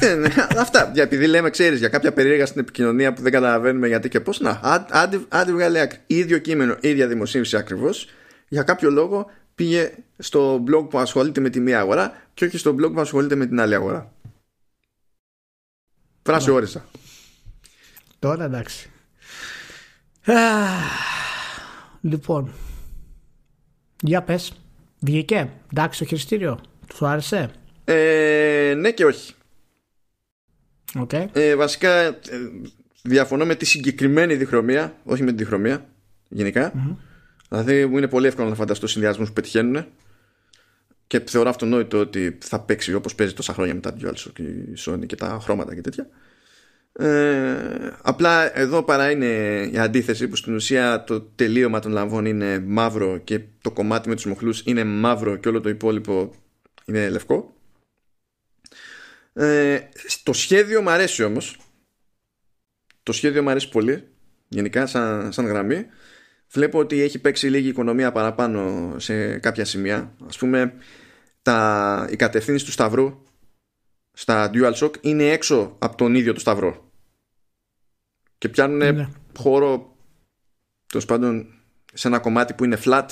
ναι, 0.00 0.14
ναι, 0.14 0.14
ναι. 0.14 0.34
Αυτά. 0.58 0.90
Για, 0.94 1.02
επειδή 1.02 1.26
λέμε, 1.26 1.50
ξέρεις, 1.50 1.78
για 1.78 1.88
κάποια 1.88 2.12
περίεργα 2.12 2.46
στην 2.46 2.60
επικοινωνία 2.60 3.12
που 3.12 3.22
δεν 3.22 3.32
καταλαβαίνουμε 3.32 3.86
γιατί 3.86 4.08
και 4.08 4.20
πώς. 4.20 4.40
Να, 4.40 4.60
άν- 4.62 4.86
άντε, 4.90 5.20
άντε 5.28 5.52
βγάλει 5.52 5.78
άκρη. 5.78 5.98
Ίδιο 6.06 6.38
κείμενο, 6.38 6.76
ίδια 6.80 7.06
δημοσίευση 7.06 7.56
ακριβώς. 7.56 8.08
Για 8.48 8.62
κάποιο 8.62 8.90
λόγο 8.90 9.30
πήγε 9.54 9.92
στο 10.18 10.64
blog 10.68 10.88
που 10.90 10.98
ασχολείται 10.98 11.40
με 11.40 11.50
τη 11.50 11.60
μία 11.60 11.78
αγορά 11.78 12.22
και 12.34 12.44
όχι 12.44 12.58
στο 12.58 12.70
blog 12.70 12.92
που 12.92 13.00
ασχολείται 13.00 13.34
με 13.34 13.46
την 13.46 13.60
άλλη 13.60 13.74
αγορά. 13.74 14.12
Φράση 16.22 16.50
όρισα. 16.50 16.88
Τώρα 18.18 18.44
εντάξει. 18.44 18.90
Α, 20.26 20.34
λοιπόν. 22.00 22.52
Για 24.02 24.22
πες. 24.22 24.52
Βγήκε. 24.98 25.50
Εντάξει 25.72 25.98
το 25.98 26.04
χειριστήριο. 26.04 26.60
Σου 26.94 27.06
άρεσε; 27.06 27.50
Ε, 27.84 28.74
ναι 28.76 28.90
και 28.90 29.04
όχι. 29.04 29.34
Οκ. 30.94 31.12
Ε, 31.32 31.56
βασικά 31.56 31.90
ε, 31.90 32.18
διαφωνώ 33.02 33.44
με 33.44 33.54
τη 33.54 33.64
συγκεκριμένη 33.64 34.34
διχρωμία, 34.34 34.96
όχι 35.04 35.22
με 35.22 35.30
τη 35.30 35.36
διχρωμία 35.36 35.86
γενικά. 36.28 36.72
Δηλαδή 37.48 37.86
μου 37.86 37.96
είναι 37.96 38.08
πολύ 38.08 38.26
εύκολο 38.26 38.48
να 38.48 38.54
φανταστώ 38.54 38.86
συνδυασμούς 38.86 39.28
που 39.28 39.34
πετυχαίνουν 39.34 39.86
και 41.06 41.22
θεωρώ 41.26 41.48
αυτονόητο 41.48 41.98
ότι 41.98 42.38
θα 42.40 42.60
παίξει 42.60 42.94
όπως 42.94 43.14
παίζει 43.14 43.32
τόσα 43.32 43.52
χρόνια 43.52 43.74
μετά 43.74 43.92
τη 43.92 44.00
DualShock 44.04 44.30
και 44.34 44.42
η 44.42 44.74
Sony 44.78 45.06
και 45.06 45.16
τα 45.16 45.38
χρώματα 45.42 45.74
και 45.74 45.80
τέτοια. 45.80 46.08
Ε, 46.98 47.92
απλά 48.02 48.58
εδώ 48.58 48.82
παρά 48.82 49.10
είναι 49.10 49.26
η 49.72 49.78
αντίθεση 49.78 50.28
που 50.28 50.36
στην 50.36 50.54
ουσία 50.54 51.04
το 51.04 51.20
τελείωμα 51.20 51.80
των 51.80 51.92
λαμβών 51.92 52.24
είναι 52.24 52.58
μαύρο 52.58 53.18
και 53.18 53.40
το 53.60 53.70
κομμάτι 53.70 54.08
με 54.08 54.14
τους 54.14 54.26
μοχλούς 54.26 54.62
είναι 54.64 54.84
μαύρο 54.84 55.36
και 55.36 55.48
όλο 55.48 55.60
το 55.60 55.68
υπόλοιπο 55.68 56.34
είναι 56.84 57.08
λευκό. 57.08 57.54
Ε, 59.32 59.78
το 60.22 60.32
σχέδιο 60.32 60.82
μου 60.82 60.90
αρέσει 60.90 61.22
όμως. 61.22 61.58
Το 63.02 63.12
σχέδιο 63.12 63.42
μου 63.42 63.50
αρέσει 63.50 63.68
πολύ 63.68 64.08
γενικά 64.48 64.86
σαν, 64.86 65.32
σαν 65.32 65.46
γραμμή. 65.46 65.86
Βλέπω 66.50 66.78
ότι 66.78 67.00
έχει 67.00 67.18
παίξει 67.18 67.48
λίγη 67.48 67.68
οικονομία 67.68 68.12
παραπάνω 68.12 68.92
σε 68.98 69.38
κάποια 69.38 69.64
σημεία. 69.64 70.14
Ας 70.26 70.38
πούμε 70.38 70.72
τα, 71.42 72.08
η 72.10 72.16
κατευθύνση 72.16 72.64
του 72.64 72.70
σταυρού 72.70 73.22
στα 74.12 74.50
DualShock 74.54 74.92
είναι 75.00 75.30
έξω 75.30 75.76
από 75.78 75.96
τον 75.96 76.14
ίδιο 76.14 76.32
το 76.32 76.40
σταυρό 76.40 76.85
και 78.38 78.48
πιάνουν 78.48 78.76
Ναι. 78.94 79.08
χώρο 79.38 79.96
τέλος 80.86 81.04
πάντων 81.04 81.46
σε 81.92 82.08
ένα 82.08 82.18
κομμάτι 82.18 82.52
που 82.54 82.64
είναι 82.64 82.78
flat 82.84 83.06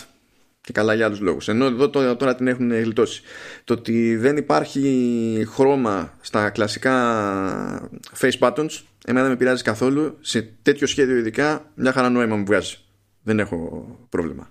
και 0.60 0.72
καλά 0.72 0.94
για 0.94 1.06
άλλους 1.06 1.20
λόγους. 1.20 1.48
Ενώ 1.48 1.64
εδώ 1.64 1.90
τώρα, 1.90 2.16
τώρα 2.16 2.34
την 2.34 2.46
έχουν 2.46 2.72
γλιτώσει. 2.72 3.22
Το 3.64 3.74
ότι 3.74 4.16
δεν 4.16 4.36
υπάρχει 4.36 5.44
χρώμα 5.48 6.18
στα 6.20 6.50
κλασικά 6.50 7.90
face 8.18 8.38
buttons 8.38 8.80
εμένα 9.06 9.22
δεν 9.26 9.30
με 9.30 9.36
πειράζει 9.36 9.62
καθόλου. 9.62 10.18
Σε 10.20 10.42
τέτοιο 10.62 10.86
σχέδιο 10.86 11.16
ειδικά 11.16 11.70
μια 11.74 11.92
χαρά 11.92 12.08
νόημα 12.10 12.36
μου 12.36 12.44
βγάζει. 12.44 12.76
Δεν 13.22 13.38
έχω 13.38 13.86
πρόβλημα. 14.08 14.50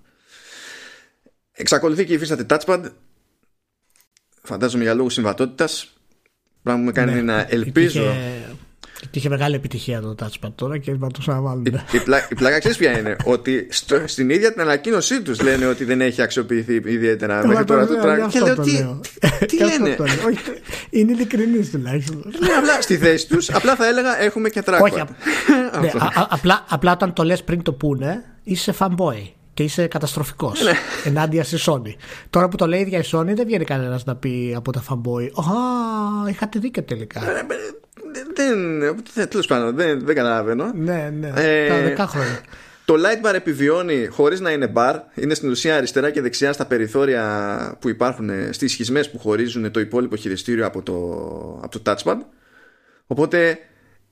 Εξακολουθεί 1.52 2.04
και 2.04 2.12
υφίσταται 2.14 2.46
touchpad. 2.48 2.84
Φαντάζομαι 4.42 4.82
για 4.82 4.94
λόγους 4.94 5.12
συμβατότητας. 5.12 5.92
Πράγμα 6.62 6.80
που 6.80 6.86
με 6.86 6.92
κάνει 6.92 7.12
Ναι. 7.12 7.22
να 7.22 7.46
ελπίζω 7.48 8.14
Είχε, 9.00 9.08
είχε 9.12 9.28
μεγάλη 9.28 9.54
επιτυχία 9.54 10.00
το 10.00 10.14
touchpad 10.22 10.52
τώρα 10.54 10.78
και 10.78 10.90
να 10.98 11.10
το 11.10 11.18
ξαναβάλουν. 11.20 11.64
η, 11.92 11.98
πλά, 12.04 12.26
η 12.30 12.34
πλάκα 12.34 12.58
ξέρεις 12.58 12.76
ποια 12.76 12.98
είναι; 12.98 13.16
Ότι 13.24 13.66
στο, 13.70 14.02
στην 14.06 14.30
ίδια 14.30 14.52
την 14.52 14.60
ανακοίνωσή 14.60 15.22
τους 15.22 15.40
λένε 15.42 15.66
ότι 15.66 15.84
δεν 15.84 16.00
έχει 16.00 16.22
αξιοποιηθεί 16.22 16.74
ιδιαίτερα 16.74 17.46
μέχρι 17.46 17.64
τώρα 17.64 17.86
το 17.86 17.94
track 18.02 18.28
και 18.30 18.40
λέω 18.40 18.54
τι, 18.54 18.84
τι 19.46 19.56
λένε; 19.64 19.96
Όχι, 20.26 20.38
είναι 20.90 21.12
ειλικρινής 21.12 21.70
τουλάχιστον. 21.70 22.22
Ναι, 22.40 22.52
απλά 22.58 22.80
στη 22.80 22.96
θέση 22.96 23.28
τους 23.28 23.50
απλά 23.50 23.76
θα 23.76 23.86
έλεγα 23.86 24.22
έχουμε 24.22 24.48
και 24.48 24.62
trackpad 24.66 24.80
Όχι, 24.82 25.00
α- 25.00 25.06
ναι, 25.80 25.86
α- 25.98 26.20
α- 26.20 26.26
απλά, 26.30 26.64
απλά 26.68 26.92
όταν 26.92 27.12
το 27.12 27.22
λες 27.22 27.42
πριν 27.44 27.62
το 27.62 27.72
πούνε, 27.72 28.24
είσαι 28.42 28.74
fanboy 28.78 29.28
και 29.54 29.62
είσαι 29.62 29.86
καταστροφικός 29.86 30.62
Ναι. 30.62 30.72
ενάντια 31.04 31.44
στη 31.44 31.56
Sony. 31.66 31.94
Τώρα 32.30 32.48
που 32.48 32.56
το 32.56 32.66
λέει 32.66 32.78
η 32.78 32.82
ίδια 32.82 32.98
η 32.98 33.02
Sony, 33.12 33.34
δεν 33.34 33.46
βγαίνει 33.46 33.64
κανένας 33.64 34.04
να 34.04 34.16
πει 34.16 34.54
από 34.56 34.72
τα 34.72 34.82
fanboy. 34.88 35.22
Α, 35.34 36.28
είχατε 36.30 36.58
δίκιο 36.58 36.82
τελικά. 36.82 37.20
Ε, 38.36 38.42
δεν, 38.44 39.02
δεν, 39.14 39.28
τέλος 39.28 39.46
πάντων 39.46 39.74
δεν, 39.76 40.04
δεν 40.04 40.14
καταλαβαίνω 40.14 40.72
ναι, 40.74 41.12
ναι. 41.20 41.32
Ε, 41.36 41.68
τα 41.68 41.80
δεκά 41.80 42.06
χρόνια. 42.06 42.40
Το 42.84 42.94
light 42.94 43.26
bar 43.26 43.34
επιβιώνει 43.34 44.06
χωρίς 44.06 44.40
να 44.40 44.50
είναι 44.50 44.72
bar 44.74 44.94
Είναι 45.14 45.34
στην 45.34 45.50
ουσία 45.50 45.76
αριστερά 45.76 46.10
και 46.10 46.20
δεξιά 46.20 46.52
στα 46.52 46.66
περιθώρια 46.66 47.76
που 47.80 47.88
υπάρχουν 47.88 48.30
ε, 48.30 48.52
στις 48.52 48.72
σχισμές 48.72 49.10
που 49.10 49.18
χωρίζουν 49.18 49.70
το 49.70 49.80
υπόλοιπο 49.80 50.16
χειριστήριο 50.16 50.66
από 50.66 50.82
το, 50.82 50.94
από 51.62 51.78
το 51.78 51.92
touchpad 51.92 52.16
Οπότε 53.06 53.58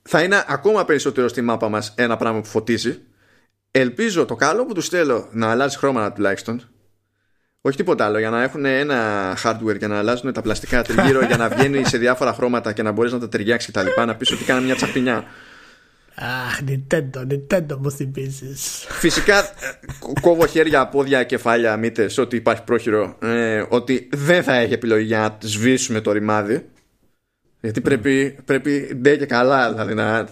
θα 0.01 0.23
είναι 0.23 0.43
ακόμα 0.47 0.85
περισσότερο 0.85 1.27
στη 1.27 1.41
μάπα 1.41 1.69
μας 1.69 1.93
ένα 1.97 2.17
πράγμα 2.17 2.39
που 2.41 2.47
φωτίζει 2.47 2.99
Ελπίζω 3.71 4.25
το 4.25 4.35
καλό 4.35 4.65
που 4.65 4.73
τους 4.73 4.85
στέλνω 4.85 5.27
να 5.31 5.51
αλλάζει 5.51 5.77
χρώματα 5.77 6.11
τουλάχιστον 6.11 6.61
όχι 7.65 7.77
τίποτα 7.77 8.05
άλλο, 8.05 8.19
για 8.19 8.29
να 8.29 8.43
έχουν 8.43 8.65
ένα 8.65 9.33
hardware 9.43 9.77
για 9.77 9.87
να 9.87 9.97
αλλάζουν 9.97 10.33
τα 10.33 10.41
πλαστικά 10.41 10.81
τριγύρω 10.83 11.25
για 11.25 11.37
να 11.37 11.49
βγαίνει 11.49 11.85
σε 11.85 11.97
διάφορα 11.97 12.33
χρώματα 12.33 12.73
και 12.73 12.83
να 12.83 12.91
μπορείς 12.91 13.11
να 13.11 13.19
τα 13.19 13.29
ταιριάξεις 13.29 13.65
και 13.71 13.77
τα 13.79 13.83
λοιπά, 13.83 14.05
να 14.05 14.15
πεις 14.15 14.31
ότι 14.31 14.43
κάναμε 14.43 14.65
μια 14.65 14.75
τσαπινιά. 14.75 15.25
Αχ, 16.15 16.59
Nintendo, 16.67 17.21
Nintendo 17.31 17.77
μου 17.77 17.91
θυμίζεις. 17.91 18.85
Φυσικά 18.89 19.39
ε, 19.39 19.49
κο- 19.99 20.13
κόβω 20.21 20.45
χέρια, 20.45 20.87
πόδια, 20.87 21.23
κεφάλια, 21.23 21.77
μύτες 21.77 22.17
Ότι 22.17 22.35
υπάρχει 22.35 22.63
πρόχειρο. 22.63 23.17
Ε, 23.21 23.63
Ότι 23.69 24.09
δεν 24.13 24.43
θα 24.43 24.53
έχει 24.55 24.73
επιλογή 24.73 25.05
για 25.05 25.19
να 25.19 25.37
σβήσουμε 25.47 26.01
το 26.01 26.11
ρημάδι. 26.11 26.69
Γιατί 27.61 27.81
πρέπει, 27.81 28.37
πρέπει 28.45 28.95
ντε 28.95 29.15
και 29.17 29.25
καλά 29.25 29.71
Δηλαδή 29.71 29.93
να, 29.93 30.27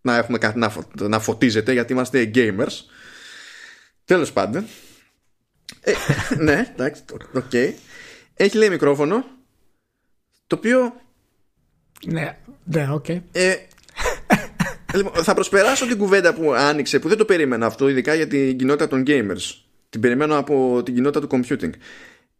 να 0.00 0.16
έχουμε 0.16 0.38
κάτι 0.38 0.58
να, 0.58 0.68
φω- 0.70 1.00
να 1.00 1.18
φωτίζεται 1.20 1.72
Γιατί 1.72 1.92
είμαστε 1.92 2.30
gamers. 2.34 2.76
Τέλος 4.04 4.32
πάντων 4.32 4.64
ε, 5.82 5.92
Ναι, 6.38 6.72
εντάξει, 6.72 7.02
οκ 7.32 7.52
Έχει 8.34 8.56
λέει 8.56 8.68
μικρόφωνο 8.68 9.24
Το 10.46 10.56
οποίο 10.56 11.00
Ναι, 12.06 12.38
ναι, 12.64 12.88
οκ. 12.90 13.08
ε, 13.08 13.56
λοιπόν, 14.94 15.24
θα 15.24 15.34
προσπεράσω 15.34 15.86
την 15.86 15.98
κουβέντα 15.98 16.34
που 16.34 16.52
άνοιξε 16.52 16.98
που 16.98 17.08
δεν 17.08 17.16
το 17.18 17.24
περίμενα 17.24 17.66
αυτό 17.66 17.88
ειδικά 17.88 18.14
για 18.14 18.26
την 18.26 18.58
κοινότητα 18.58 18.88
των 18.88 19.04
gamers 19.06 19.54
την 19.90 20.00
περιμένω 20.00 20.36
από 20.38 20.82
την 20.84 20.94
κοινότητα 20.94 21.26
του 21.26 21.28
computing 21.30 21.70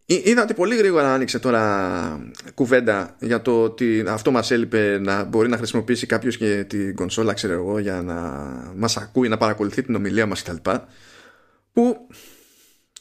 Είδα 0.04 0.42
ότι 0.42 0.54
πολύ 0.54 0.76
γρήγορα 0.76 1.14
άνοιξε 1.14 1.38
τώρα 1.38 2.32
κουβέντα 2.54 3.16
για 3.20 3.42
το 3.42 3.62
ότι 3.62 4.04
αυτό 4.08 4.30
μας 4.30 4.50
έλειπε 4.50 4.98
να 4.98 5.24
μπορεί 5.24 5.48
να 5.48 5.56
χρησιμοποιήσει 5.56 6.06
κάποιος 6.06 6.36
και 6.36 6.64
την 6.68 6.94
κονσόλα 6.94 7.32
ξέρω 7.32 7.52
εγώ 7.52 7.78
για 7.78 8.02
να 8.02 8.14
μας 8.76 8.96
ακούει, 8.96 9.28
να 9.28 9.36
παρακολουθεί 9.36 9.82
την 9.82 9.94
ομιλία 9.94 10.26
μας 10.26 10.42
κτλ. 10.42 10.70
Που 11.72 12.08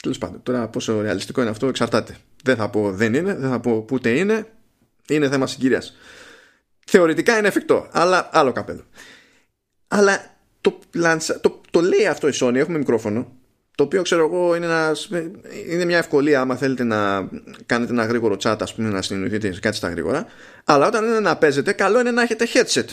τέλος 0.01 0.17
πάντων 0.17 0.43
τώρα 0.43 0.67
πόσο 0.67 1.01
ρεαλιστικό 1.01 1.41
είναι 1.41 1.49
αυτό 1.49 1.67
εξαρτάται. 1.67 2.17
Δεν 2.43 2.55
θα 2.55 2.69
πω 2.69 2.91
δεν 2.91 3.13
είναι, 3.13 3.33
δεν 3.33 3.49
θα 3.49 3.59
πω 3.59 3.85
ούτε 3.91 4.09
είναι, 4.09 4.47
είναι 5.07 5.29
θέμα 5.29 5.47
συγκυρίας. 5.47 5.95
Θεωρητικά 6.85 7.37
είναι 7.37 7.47
εφικτό, 7.47 7.87
αλλά 7.91 8.29
άλλο 8.31 8.51
καπέλο. 8.51 8.83
Αλλά 9.87 10.37
το, 10.61 10.79
το, 11.41 11.61
το 11.71 11.81
λέει 11.81 12.07
αυτό 12.07 12.27
η 12.27 12.31
Sony, 12.35 12.55
έχουμε 12.55 12.77
μικρόφωνο 12.77 13.41
το 13.81 13.83
οποίο 13.83 14.01
ξέρω 14.01 14.25
εγώ 14.25 14.55
είναι, 14.55 14.65
ένας, 14.65 15.09
είναι 15.69 15.85
μια 15.85 15.97
ευκολία 15.97 16.41
άμα 16.41 16.55
θέλετε 16.55 16.83
να 16.83 17.29
κάνετε 17.65 17.91
ένα 17.91 18.05
γρήγορο 18.05 18.37
chat 18.43 18.55
ας 18.59 18.73
πούμε 18.73 18.89
να 18.89 19.01
συνεννοηθείτε 19.01 19.59
κάτι 19.59 19.75
στα 19.75 19.89
γρήγορα 19.89 20.25
αλλά 20.63 20.87
όταν 20.87 21.05
είναι 21.05 21.19
να 21.19 21.37
παίζετε 21.37 21.71
καλό 21.71 21.99
είναι 21.99 22.11
να 22.11 22.21
έχετε 22.21 22.47
headset 22.53 22.85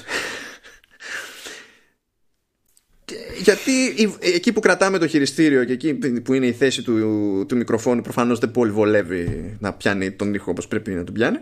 γιατί 3.43 3.95
εκεί 4.21 4.53
που 4.53 4.61
κρατάμε 4.61 4.99
το 4.99 5.07
χειριστήριο 5.07 5.65
και 5.65 5.73
εκεί 5.73 5.95
που 5.95 6.35
είναι 6.35 6.47
η 6.47 6.53
θέση 6.53 6.83
του, 6.83 6.95
του 7.49 7.57
μικροφόνου 7.57 8.01
προφανώς 8.01 8.39
δεν 8.39 8.51
πολύ 8.51 8.71
βολεύει 8.71 9.57
να 9.61 9.73
πιάνει 9.73 10.13
τον 10.13 10.35
ήχο 10.35 10.51
όπως 10.51 10.69
πρέπει 10.69 10.91
να 10.91 11.05
τον 11.05 11.15
πιάνει. 11.15 11.39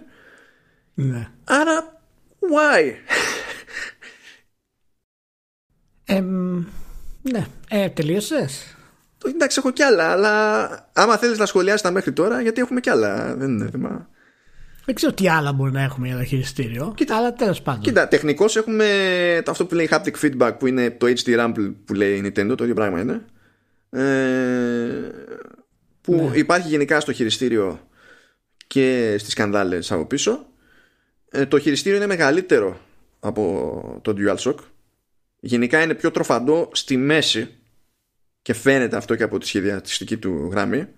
Ναι. 0.95 1.29
άρα 1.45 2.03
why; 2.41 2.93
Ε, 6.05 6.21
ναι, 7.23 7.47
ε, 7.69 7.89
τελείωσες; 7.89 8.77
Εντάξει 9.27 9.59
έχω 9.59 9.71
κι 9.71 9.83
άλλα 9.83 10.11
αλλά 10.11 10.91
άμα 10.93 11.17
θέλεις 11.17 11.39
να 11.39 11.47
σχολιάσεις 11.47 11.83
τα 11.83 11.91
μέχρι 11.91 12.12
τώρα 12.12 12.43
γιατί 12.43 12.61
έχουμε 12.61 12.81
κι 12.81 12.91
άλλα 12.91 13.35
δεν 13.37 13.49
είναι 13.49 13.71
θέμα 13.71 14.09
δεν 14.87 14.95
ξέρω 14.95 15.12
τι 15.12 15.28
άλλα 15.28 15.53
μπορεί 15.53 15.72
να 15.72 15.82
έχουμε 15.82 16.07
για 16.07 16.16
το 16.16 16.24
χειριστήριο. 16.24 16.93
Κοίτα, 16.97 17.16
αλλά 17.16 17.32
τέλος 17.32 17.62
πάντων. 17.62 17.80
Κοίτα 17.82 18.09
τεχνικώς 18.09 18.57
έχουμε 18.57 18.87
το 19.45 19.51
αυτό 19.51 19.66
που 19.66 19.74
λέει 19.74 19.89
haptic 19.91 20.12
feedback 20.22 20.53
που 20.59 20.66
είναι 20.66 20.91
το 20.91 21.07
HD 21.07 21.39
Rumble 21.39 21.74
που 21.84 21.95
λέει 21.95 22.16
η 22.16 22.20
Nintendo 22.24 22.57
το 22.57 22.62
ίδιο 22.62 22.74
πράγμα 22.74 23.01
είναι. 23.01 23.24
Ε, 23.91 25.11
που 26.01 26.14
ναι. 26.14 26.37
υπάρχει 26.39 26.68
γενικά 26.68 27.01
στο 27.01 27.12
χειριστήριο 27.12 27.89
και 28.66 29.16
στις 29.18 29.32
σκανδάλες 29.32 29.93
από 29.93 30.07
πίσω. 30.07 30.47
Ε, 31.30 31.47
το 31.47 31.59
χειριστήριο 31.59 31.97
είναι 31.97 32.07
μεγαλύτερο 32.07 32.80
από 33.20 34.01
το 34.03 34.14
DualShock. 34.18 34.57
Γενικά 35.41 35.82
είναι 35.82 35.95
πιο 35.95 36.11
τροφαντό 36.11 36.70
στη 36.72 36.97
μέση 36.97 37.55
και 38.43 38.55
φαίνεται 38.55 38.97
αυτό 38.97 39.14
και 39.14 39.22
από 39.22 39.39
τη 39.39 39.47
σχεδιαστική 39.47 40.16
του 40.16 40.49
γραμμή 40.51 40.89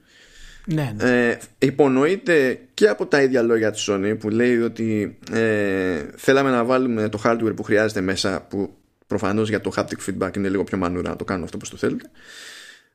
ναι, 0.71 0.93
ναι. 0.97 1.29
Ε, 1.29 1.39
υπονοείται 1.59 2.61
και 2.75 2.89
από 2.89 3.07
τα 3.07 3.23
ίδια 3.23 3.43
λόγια 3.43 3.71
της 3.71 3.89
Sony 3.91 4.16
που 4.19 4.29
λέει 4.29 4.59
ότι 4.61 5.19
ε, 5.33 6.05
θέλαμε 6.16 6.51
να 6.51 6.64
βάλουμε 6.64 7.09
το 7.09 7.21
hardware 7.25 7.57
που 7.57 7.62
χρειάζεται 7.62 8.01
μέσα 8.01 8.47
που 8.49 8.77
προφανώς 9.07 9.49
για 9.49 9.61
το 9.61 9.73
haptic 9.77 10.09
feedback 10.09 10.37
είναι 10.37 10.49
λίγο 10.49 10.64
πιο 10.64 10.79
μανούρα 10.79 11.09
να 11.09 11.16
το 11.16 11.25
κάνουν 11.25 11.45
αυτό 11.45 11.57
που 11.57 11.69
το 11.69 11.77
θέλετε 11.77 12.11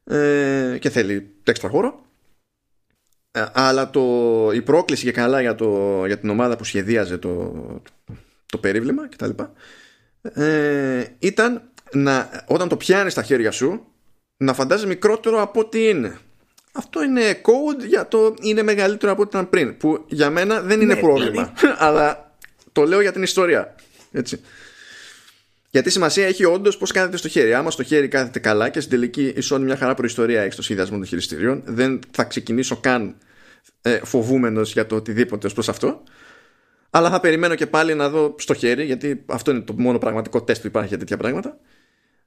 ε, 0.04 0.78
και 0.78 0.90
θέλει 0.90 1.30
έξτρα 1.44 1.70
χώρο 1.70 2.06
ε, 3.32 3.46
αλλά 3.54 3.90
το, 3.90 4.02
η 4.54 4.62
πρόκληση 4.62 5.04
και 5.04 5.12
καλά 5.12 5.42
για, 5.42 5.56
το, 5.56 6.02
για 6.06 6.18
την 6.18 6.30
ομάδα 6.30 6.58
που 6.58 6.64
σχεδίαζε 6.64 7.18
το, 7.18 7.54
το 8.46 8.58
περίβλημα 8.58 9.10
κτλ 9.10 9.30
ε, 10.22 11.06
ήταν 11.20 11.62
να, 11.94 12.44
όταν 12.48 12.68
το 12.68 12.78
πιάνεις 12.78 13.12
στα 13.12 13.24
χέρια 13.24 13.52
σου 13.52 13.88
να 14.38 14.54
φαντάζει 14.54 14.86
μικρότερο 14.88 15.42
από 15.42 15.60
ό,τι 15.60 15.88
είναι. 15.88 16.18
Αυτό 16.76 17.04
είναι 17.04 17.42
code 17.42 17.88
για 17.88 18.08
το 18.08 18.34
είναι 18.42 18.64
μεγαλύτερο 18.64 19.12
από 19.12 19.22
ό,τι 19.22 19.30
ήταν 19.30 19.50
πριν. 19.50 19.78
Που 19.78 20.06
για 20.08 20.30
μένα 20.30 20.62
δεν 20.62 20.82
είναι 20.82 20.94
ναι, 20.94 21.00
πρόβλημα. 21.00 21.54
αλλά 21.86 22.36
το 22.72 22.84
λέω 22.84 23.02
για 23.02 23.12
την 23.12 23.24
ιστορία. 23.24 23.76
Έτσι. 24.12 24.42
Γιατί 25.70 25.90
σημασία 25.90 26.26
έχει 26.26 26.46
όντως 26.46 26.78
πώς 26.78 26.92
κάθεται 26.92 27.18
στο 27.18 27.28
χέρι. 27.28 27.54
Άμα 27.54 27.72
στο 27.72 27.84
χέρι 27.84 28.08
κάθεται 28.08 28.40
καλά 28.40 28.70
και 28.70 28.80
στην 28.80 28.92
τελική 28.92 29.26
η 29.26 29.44
Sony 29.50 29.60
μια 29.60 29.78
χαρά 29.78 29.94
προϊστορία 29.94 30.42
έχεις 30.42 30.54
στο 30.54 30.62
σχεδιασμό 30.62 30.98
των 30.98 31.06
χειριστηρίων, 31.06 31.62
δεν 31.66 32.00
θα 32.12 32.24
ξεκινήσω 32.24 32.76
καν 32.76 33.16
ε, 33.82 34.00
φοβούμενος 34.04 34.74
για 34.74 34.86
το 34.86 34.96
οτιδήποτε 34.96 35.48
ως 35.48 35.54
προς 35.54 35.70
αυτό. 35.70 36.04
Αλλά 36.90 37.10
θα 37.10 37.20
περιμένω 37.20 37.56
και 37.56 37.68
πάλι 37.68 37.96
να 37.96 38.10
δω 38.10 38.36
στο 38.38 38.54
χέρι, 38.54 38.86
γιατί 38.86 39.24
αυτό 39.26 39.52
είναι 39.52 39.60
το 39.60 39.74
μόνο 39.78 39.98
πραγματικό 39.98 40.44
τεστ 40.44 40.62
που 40.62 40.68
υπάρχει 40.68 40.88
για 40.88 40.98
τέτοια 40.98 41.18
πράγματα. 41.18 41.58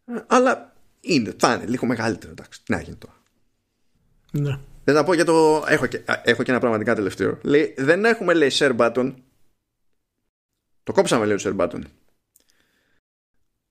Ε, 0.07 0.13
αλλά 0.27 0.75
είναι, 1.01 1.35
θα 1.39 1.55
είναι 1.55 1.65
λίγο 1.67 1.87
μεγαλύτερο. 1.87 2.33
Εντάξει, 2.33 2.61
τι 2.65 2.73
να 2.73 2.81
γίνει 2.81 2.97
τώρα. 2.97 3.16
Ναι. 4.33 4.59
Δεν 4.85 4.95
θα 4.95 5.05
πω 5.05 5.15
για 5.15 5.25
το. 5.25 5.65
Έχω 5.69 5.87
και, 5.87 6.03
έχω 6.23 6.43
και 6.43 6.51
ένα 6.51 6.61
πραγματικά 6.61 6.95
τελευταίο. 6.95 7.39
Λέει, 7.43 7.75
δεν 7.77 8.05
έχουμε 8.05 8.35
λέει 8.35 8.51
share 8.53 8.77
button. 8.77 9.15
Το 10.83 10.93
κόψαμε 10.93 11.27
λέει 11.27 11.37
το 11.37 11.51
share 11.51 11.61
button. 11.61 11.81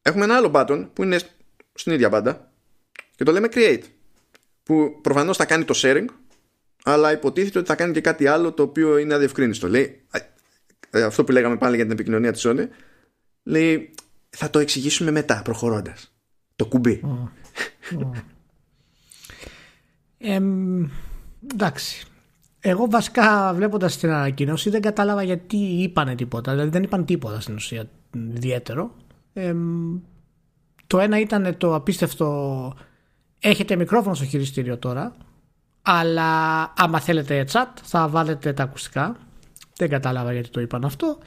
Έχουμε 0.01 0.23
ένα 0.23 0.35
άλλο 0.35 0.51
button 0.53 0.89
που 0.93 1.03
είναι 1.03 1.19
στην 1.73 1.93
ίδια 1.93 2.09
μπάντα 2.09 2.51
και 3.15 3.23
το 3.23 3.31
λέμε 3.31 3.47
create. 3.51 3.83
Που 4.63 4.99
προφανώς 5.01 5.37
θα 5.37 5.45
κάνει 5.45 5.63
το 5.63 5.73
sharing, 5.77 6.05
αλλά 6.83 7.11
υποτίθεται 7.11 7.59
ότι 7.59 7.67
θα 7.67 7.75
κάνει 7.75 7.93
και 7.93 8.01
κάτι 8.01 8.27
άλλο 8.27 8.53
το 8.53 8.63
οποίο 8.63 8.97
είναι 8.97 9.13
αδιευκρίνιστο. 9.13 9.67
Λέει, 9.67 10.01
ε, 10.89 11.03
αυτό 11.03 11.23
που 11.23 11.31
λέγαμε 11.31 11.57
πάλι 11.57 11.75
για 11.75 11.83
την 11.83 11.93
επικοινωνία 11.93 12.31
της 12.31 12.45
Sony, 12.47 12.67
λέει, 13.43 13.93
θα 14.29 14.49
το 14.49 14.59
εξηγήσουμε 14.59 15.11
μετά 15.11 15.41
προχωρώντας 15.43 16.15
το 16.55 16.65
κουμπί. 16.65 17.01
Ε, 20.17 20.39
εντάξει. 21.53 22.05
Εγώ 22.59 22.87
βασικά 22.89 23.53
βλέποντας 23.53 23.97
την 23.97 24.09
ανακοίνωση 24.11 24.69
δεν 24.69 24.81
κατάλαβα 24.81 25.23
γιατί 25.23 25.57
είπανε 25.57 26.15
τίποτα. 26.15 26.51
Δηλαδή 26.51 26.69
δεν 26.69 26.83
είπαν 26.83 27.05
τίποτα 27.05 27.39
στην 27.39 27.55
ουσία 27.55 27.89
ιδιαίτερο. 28.33 28.91
το 30.87 30.99
ένα 30.99 31.19
ήταν 31.19 31.57
το 31.57 31.75
απίστευτο 31.75 32.73
έχετε 33.39 33.75
μικρόφωνο 33.75 34.15
στο 34.15 34.25
χειριστήριο 34.25 34.77
τώρα 34.77 35.15
αλλά 35.81 36.61
άμα 36.77 36.99
θέλετε 36.99 37.47
chat 37.51 37.65
θα 37.83 38.07
βάλετε 38.07 38.53
τα 38.53 38.63
ακουστικά. 38.63 39.15
Δεν 39.77 39.89
κατάλαβα 39.89 40.33
γιατί 40.33 40.49
το 40.49 40.61
είπαν 40.61 40.85
αυτό. 40.85 41.17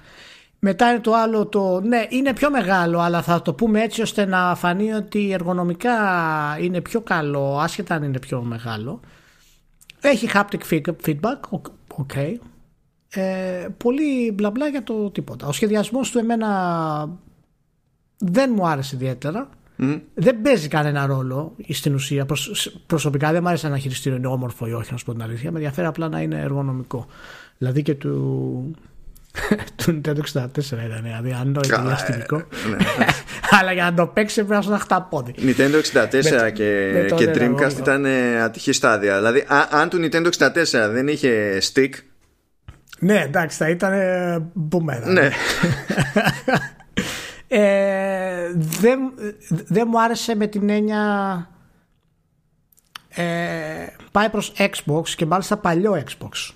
Μετά 0.59 0.91
είναι 0.91 1.01
το 1.01 1.15
άλλο 1.15 1.47
το 1.47 1.81
ναι 1.81 2.07
είναι 2.09 2.33
πιο 2.33 2.51
μεγάλο 2.51 2.99
αλλά 2.99 3.23
θα 3.23 3.43
το 3.43 3.55
πούμε 3.55 3.83
έτσι 3.83 4.03
ώστε 4.03 4.25
να 4.25 4.55
φανεί 4.55 4.93
ότι 4.93 5.33
εργονομικά 5.33 5.95
είναι 6.61 6.81
πιο 6.81 7.01
καλό 7.01 7.59
άσχετα 7.59 7.95
αν 7.95 8.03
είναι 8.03 8.19
πιο 8.19 8.43
μεγάλο. 8.43 9.01
Έχει 10.01 10.29
haptic 10.35 10.81
feedback, 11.05 11.61
ok. 11.97 12.35
Ε, 13.11 13.69
πολύ 13.77 14.33
μπλα 14.33 14.51
μπλα 14.51 14.67
για 14.67 14.83
το 14.83 15.11
τίποτα. 15.11 15.47
Ο 15.47 15.53
σχεδιασμός 15.53 16.11
του 16.11 16.19
εμένα 16.19 16.49
δεν 18.19 18.53
μου 18.55 18.67
άρεσε 18.67 18.97
ιδιαίτερα. 18.97 19.49
Δεν 20.15 20.41
παίζει 20.43 20.69
κανένα 20.69 21.07
ρόλο 21.07 21.57
στην 21.69 21.95
ουσία. 21.95 22.27
Προσωπικά 22.87 23.33
δεν 23.33 23.43
μου 23.43 23.49
άρεσε 23.49 23.67
ένα 23.67 23.79
χειριστήριο 23.79 24.19
είναι 24.19 24.27
όμορφο 24.27 24.67
ή 24.67 24.73
όχι, 24.73 24.93
να 24.93 24.99
σου 24.99 25.05
πω 25.05 25.13
την 25.13 25.23
αλήθεια. 25.23 25.51
Με 25.51 25.57
ενδιαφέρει 25.57 25.87
απλά 25.87 26.09
να 26.09 26.21
είναι 26.21 26.41
εργονομικό. 26.41 27.07
Δηλαδή 27.59 27.83
και 27.83 27.95
του, 27.95 28.75
του 29.77 30.01
Nintendo 30.05 30.19
64 30.19 30.47
ήταν. 30.57 31.01
Δηλαδή, 31.03 31.33
αν 31.41 31.53
το 31.53 31.61
ήταν 31.65 31.91
αστυνομικό. 31.91 32.37
Ναι. 32.37 32.77
Αλλά 33.59 33.73
για 33.73 33.85
να 33.85 33.95
το 33.95 34.07
παίξεις 34.07 34.45
πρέπει 34.45 34.53
να 34.53 34.63
σου 34.63 34.83
χταπόδι. 34.83 35.35
Nintendo 35.39 35.81
64 35.93 36.53
και, 36.53 36.93
και 37.17 37.31
Dreamcast 37.35 37.79
ήταν 37.79 38.05
ε, 38.05 38.43
ατυχή 38.43 38.73
στάδια. 38.73 39.17
Δηλαδή, 39.17 39.45
αν 39.71 39.89
του 39.89 39.99
Nintendo 40.03 40.29
64 40.39 40.91
δεν 40.91 41.09
είχε 41.09 41.63
stick. 41.73 41.91
Ναι, 43.01 43.21
εντάξει, 43.21 43.57
θα 43.57 43.69
ήταν 43.69 43.93
μπούμερα. 44.55 45.09
Ναι. 45.09 45.29
ε, 47.49 48.53
δεν, 48.55 48.99
δεν 49.49 49.87
μου 49.91 50.03
άρεσε 50.03 50.35
με 50.35 50.47
την 50.47 50.69
έννοια 50.69 51.03
ε, 53.09 53.87
πάει 54.13 54.29
προς 54.29 54.53
Xbox 54.59 55.09
και 55.09 55.27
μάλιστα 55.27 55.57
παλιό 55.57 56.03
Xbox 56.05 56.53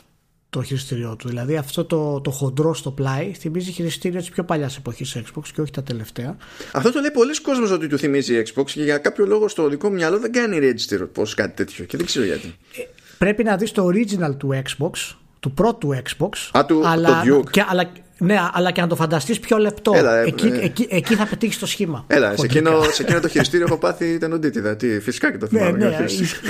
το 0.53 0.63
χειριστήριό 0.63 1.17
του. 1.17 1.29
Δηλαδή 1.29 1.57
αυτό 1.57 1.85
το, 1.85 2.21
το 2.21 2.31
χοντρό 2.31 2.75
στο 2.75 2.91
πλάι 2.91 3.33
θυμίζει 3.39 3.71
χειριστήριο 3.71 4.19
της 4.19 4.31
πιο 4.31 4.45
παλιάς 4.45 4.77
εποχής 4.77 5.17
Xbox 5.17 5.43
και 5.55 5.61
όχι 5.61 5.71
τα 5.71 5.83
τελευταία. 5.83 6.37
Αυτό 6.73 6.93
το 6.93 7.01
λέει 7.01 7.11
πολλοί 7.11 7.41
κόσμος 7.41 7.71
ότι 7.71 7.87
του 7.87 7.99
θυμίζει 7.99 8.43
Xbox 8.47 8.65
και 8.65 8.83
για 8.83 8.99
κάποιο 8.99 9.27
λόγο 9.27 9.49
στο 9.49 9.69
δικό 9.69 9.89
μου 9.89 9.95
μυαλό 9.95 10.19
δεν 10.19 10.33
κάνει 10.33 10.59
register 10.63 11.09
πώ 11.13 11.23
κάτι 11.37 11.53
τέτοιο 11.55 11.85
και 11.85 11.97
δεν 11.97 12.07
ξέρω 12.07 12.25
γιατί. 12.25 12.55
Ε, 12.77 12.83
πρέπει 13.19 13.43
να 13.45 13.57
δεις 13.57 13.73
το 13.73 13.87
original 13.87 14.37
του 14.37 14.63
Xbox, 14.63 15.15
του 15.41 15.53
πρώτου 15.53 15.95
Xbox. 15.95 16.59
Α, 16.59 16.65
του, 16.65 16.87
αλλά, 16.87 17.23
το 17.25 17.39
Duke. 17.39 17.51
Και, 17.51 17.65
αλλά, 17.69 17.93
ναι, 18.19 18.37
αλλά 18.53 18.71
και 18.71 18.81
να 18.81 18.87
το 18.87 18.97
φανταστείς 18.97 19.41
πιο 19.41 19.59
λεπτό. 19.59 19.93
Έλα, 19.95 20.19
ε, 20.19 20.27
εκεί, 20.27 20.47
ε, 20.47 20.65
εκεί, 20.65 20.87
εκεί, 20.91 21.15
θα 21.15 21.27
πετύχεις 21.27 21.59
το 21.59 21.67
σχήμα. 21.67 22.05
Έλα, 22.07 22.37
σε 22.37 22.45
εκείνο, 22.45 22.83
σε 22.83 23.03
εκείνο 23.03 23.21
το 23.21 23.29
χειριστήριο 23.29 23.67
έχω 23.67 23.79
πάθει 23.79 24.19
την 24.19 24.33
οντίτιδα. 24.33 24.77
Τι, 24.77 25.01
φυσικά 25.01 25.31
και 25.31 25.39
το 25.39 25.49
ναι, 25.51 25.59
θυμάμαι. 25.59 25.79
Ναι, 25.79 25.97
ναι, 25.99 26.05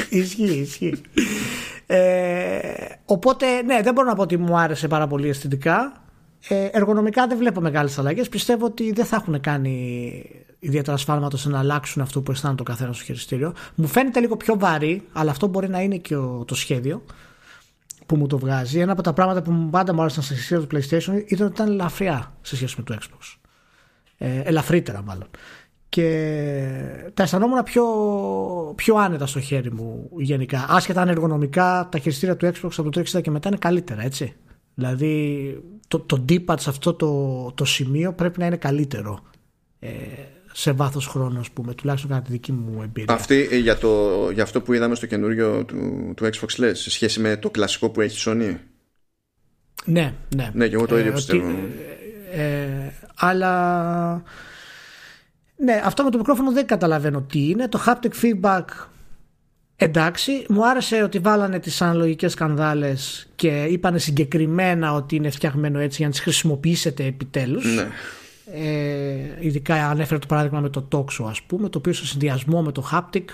ισχύει, 0.08 0.44
ισχύει. 0.44 1.00
Ε, 1.94 2.98
οπότε, 3.04 3.62
ναι, 3.62 3.82
δεν 3.82 3.94
μπορώ 3.94 4.08
να 4.08 4.14
πω 4.14 4.22
ότι 4.22 4.36
μου 4.36 4.58
άρεσε 4.58 4.88
πάρα 4.88 5.06
πολύ 5.06 5.28
αισθητικά. 5.28 5.92
Ε, 6.48 6.64
εργονομικά 6.64 7.26
δεν 7.26 7.38
βλέπω 7.38 7.60
μεγάλες 7.60 7.98
αλλαγές. 7.98 8.28
Πιστεύω 8.28 8.66
ότι 8.66 8.92
δεν 8.92 9.04
θα 9.04 9.16
έχουν 9.16 9.40
κάνει 9.40 10.24
ιδιαίτερα 10.58 10.96
σφάλματα 10.96 11.36
ώστε 11.36 11.48
να 11.48 11.58
αλλάξουν 11.58 12.02
αυτό 12.02 12.22
που 12.22 12.30
αισθάνεται 12.30 12.62
το 12.62 12.70
καθένας 12.70 12.96
στο 12.96 13.04
χειριστήριο. 13.04 13.54
Μου 13.74 13.86
φαίνεται 13.86 14.20
λίγο 14.20 14.36
πιο 14.36 14.58
βαρύ, 14.58 15.02
αλλά 15.12 15.30
αυτό 15.30 15.46
μπορεί 15.46 15.68
να 15.68 15.80
είναι 15.80 15.96
και 15.96 16.14
το 16.44 16.54
σχέδιο. 16.54 17.02
που 18.06 18.16
μου 18.16 18.26
το 18.26 18.38
βγάζει, 18.38 18.78
ένα 18.78 18.92
από 18.92 19.02
τα 19.02 19.12
πράγματα 19.12 19.42
που 19.42 19.50
μου 19.50 19.70
πάντα 19.70 19.94
μου 19.94 20.00
άρεσαν 20.00 20.22
στα 20.22 20.34
συστήματα 20.34 20.66
του 20.66 20.76
PlayStation 20.76 21.22
ήταν 21.26 21.46
ότι 21.46 21.54
ήταν 21.54 21.68
ελαφριά 21.68 22.32
σε 22.40 22.56
σχέση 22.56 22.74
με 22.78 22.82
το 22.82 22.96
Xbox. 23.00 23.36
Ε, 24.18 24.40
ελαφρύτερα 24.40 25.02
μάλλον. 25.02 25.28
Και 25.92 27.10
τα 27.14 27.22
αισθανόμουν 27.22 27.62
πιο, 27.62 27.84
πιο 28.76 28.96
άνετα 28.96 29.26
στο 29.26 29.40
χέρι 29.40 29.72
μου 29.72 30.10
γενικά. 30.18 30.66
Άσχετα 30.68 31.00
αν 31.00 31.08
εργονομικά 31.08 31.88
τα 31.90 31.98
χειριστήρια 31.98 32.36
του 32.36 32.46
Xbox 32.46 32.70
από 32.76 32.90
το 32.90 33.00
360 33.00 33.22
και 33.22 33.30
μετά 33.30 33.48
είναι 33.48 33.58
καλύτερα, 33.60 34.02
έτσι. 34.02 34.34
Δηλαδή 34.74 35.62
το, 35.88 35.98
το 35.98 36.24
D-pad 36.28 36.54
σε 36.58 36.70
αυτό 36.70 36.94
το, 36.94 37.52
το 37.54 37.64
σημείο 37.64 38.12
πρέπει 38.12 38.38
να 38.38 38.46
είναι 38.46 38.56
καλύτερο 38.56 39.20
ε, 39.78 39.88
σε 40.52 40.72
βάθος 40.72 41.06
χρόνου, 41.06 41.38
ας 41.38 41.50
πούμε, 41.50 41.74
τουλάχιστον 41.74 42.10
κατά 42.10 42.22
τη 42.22 42.30
δική 42.30 42.52
μου 42.52 42.82
εμπειρία. 42.82 43.14
Αυτή 43.14 43.48
ε, 43.50 43.56
για, 43.56 43.78
το, 43.78 44.30
για 44.30 44.42
αυτό 44.42 44.60
που 44.60 44.72
είδαμε 44.72 44.94
στο 44.94 45.06
καινούριο 45.06 45.64
του, 45.64 46.12
του 46.16 46.24
Xbox 46.24 46.58
λες, 46.58 46.80
σε 46.80 46.90
σχέση 46.90 47.20
με 47.20 47.36
το 47.36 47.50
κλασικό 47.50 47.90
που 47.90 48.00
έχει 48.00 48.30
η 48.30 48.32
Sony; 48.32 48.56
Ναι, 49.84 50.14
ναι. 50.36 50.50
Ναι, 50.54 50.68
και 50.68 50.74
εγώ 50.74 50.86
το 50.86 50.98
ίδιο 50.98 51.10
ε, 51.10 51.14
πιστεύω. 51.14 51.48
Ε, 52.32 52.42
ε, 52.42 52.92
αλλά. 53.14 54.22
Ναι, 55.64 55.82
αυτό 55.84 56.04
με 56.04 56.10
το 56.10 56.18
μικρόφωνο 56.18 56.52
δεν 56.52 56.66
καταλαβαίνω 56.66 57.20
τι 57.20 57.48
είναι. 57.48 57.68
Το 57.68 57.80
haptic 57.86 58.10
feedback 58.22 58.64
εντάξει. 59.76 60.44
Μου 60.48 60.68
άρεσε 60.68 61.02
ότι 61.02 61.18
βάλανε 61.18 61.58
τις 61.58 61.82
αναλογικές 61.82 62.32
σκανδάλες 62.32 63.28
και 63.34 63.66
είπανε 63.70 63.98
συγκεκριμένα 63.98 64.94
ότι 64.94 65.16
είναι 65.16 65.30
φτιαγμένο 65.30 65.78
έτσι 65.78 65.96
για 65.96 66.06
να 66.06 66.12
τις 66.12 66.20
χρησιμοποιήσετε 66.20 67.04
επιτέλους. 67.04 67.74
Ναι. 67.74 67.86
Ε, 68.54 69.36
ειδικά 69.40 69.88
ανέφερε 69.88 70.18
το 70.18 70.26
παράδειγμα 70.26 70.60
με 70.60 70.68
το 70.68 70.88
Toxo 70.92 71.24
ας 71.28 71.42
πούμε 71.42 71.68
το 71.68 71.78
οποίο 71.78 71.92
σε 71.92 72.06
συνδυασμό 72.06 72.62
με 72.62 72.72
το 72.72 72.88
Haptic 72.92 73.24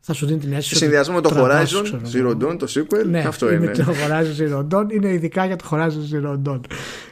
θα 0.00 0.12
σου 0.12 0.26
δίνει 0.26 0.38
την 0.38 0.52
αίσθηση. 0.52 0.68
Σε 0.68 0.76
συνδυασμό 0.76 1.14
με 1.14 1.20
το 1.20 1.30
Horizon 1.36 2.00
Zero 2.12 2.30
Dawn, 2.30 2.58
το 2.58 2.66
sequel. 2.68 3.06
Ναι, 3.06 3.18
αυτό 3.20 3.52
είναι. 3.52 3.66
Με 3.66 3.72
το 3.72 3.84
Horizon 3.84 4.42
Zero 4.42 4.66
Dawn 4.68 4.92
είναι 4.92 5.12
ειδικά 5.12 5.46
για 5.46 5.56
το 5.56 5.68
Horizon 5.70 6.14
Zero 6.14 6.38
Dawn. 6.48 6.60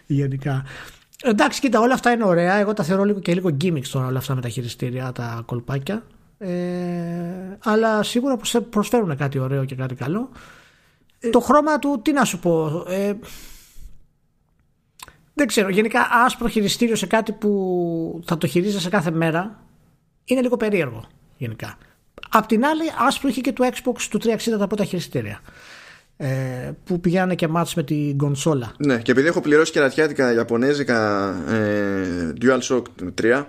Γενικά. 0.07 0.65
Εντάξει, 1.23 1.61
κοίτα, 1.61 1.81
όλα 1.81 1.95
αυτά 1.95 2.13
είναι 2.13 2.25
ωραία. 2.25 2.55
Εγώ 2.55 2.73
τα 2.73 2.83
θεωρώ 2.83 3.05
λίγο 3.05 3.21
και 3.21 3.35
λίγο 3.35 3.57
gimmicks 3.61 3.87
τώρα 3.93 4.07
όλα 4.07 4.19
αυτά 4.19 4.35
με 4.35 4.41
τα 4.41 4.49
χειριστήρια, 4.49 5.13
τα 5.13 5.43
κολπάκια. 5.47 6.03
Ε, 6.39 7.59
αλλά 7.65 8.03
σίγουρα 8.03 8.39
προσφέρουν 8.71 9.17
κάτι 9.17 9.39
ωραίο 9.39 9.65
και 9.65 9.75
κάτι 9.75 9.95
καλό. 9.95 10.31
Ε, 11.19 11.31
το 11.31 11.41
χρώμα 11.41 11.79
του, 11.79 12.01
τι 12.03 12.13
να 12.13 12.25
σου 12.25 12.39
πω. 12.39 12.85
Ε, 12.89 13.15
δεν 15.35 15.47
ξέρω. 15.47 15.69
Γενικά, 15.69 16.09
άσπρο 16.25 16.49
χειριστήριο 16.49 16.97
σε 16.97 17.07
κάτι 17.07 17.33
που 17.33 18.23
θα 18.25 18.39
το 18.39 18.47
χειρίζεσαι 18.47 18.89
κάθε 18.89 19.11
μέρα 19.11 19.63
είναι 20.25 20.41
λίγο 20.41 20.57
περίεργο. 20.57 21.05
Γενικά. 21.37 21.79
Απ' 22.29 22.47
την 22.47 22.65
άλλη, 22.65 22.83
άσπρο 23.07 23.29
είχε 23.29 23.41
και 23.41 23.53
το 23.53 23.69
Xbox 23.73 24.01
του 24.11 24.19
360 24.19 24.59
τα 24.59 24.67
πρώτα 24.67 24.85
χειριστήρια. 24.85 25.41
Ε, 26.19 26.71
που 26.85 27.01
πηγαίνανε 27.01 27.35
και 27.35 27.49
μάτς 27.49 27.75
με 27.75 27.83
την 27.83 28.17
κονσόλα. 28.17 28.73
Ναι, 28.79 28.99
και 28.99 29.11
επειδή 29.11 29.27
έχω 29.27 29.41
πληρώσει 29.41 29.73
και 29.73 29.81
ρατιάτικα 29.81 30.33
Ιαπωνέζικα 30.33 31.29
ε, 31.49 32.33
DualShock 32.41 32.83
3 33.23 33.45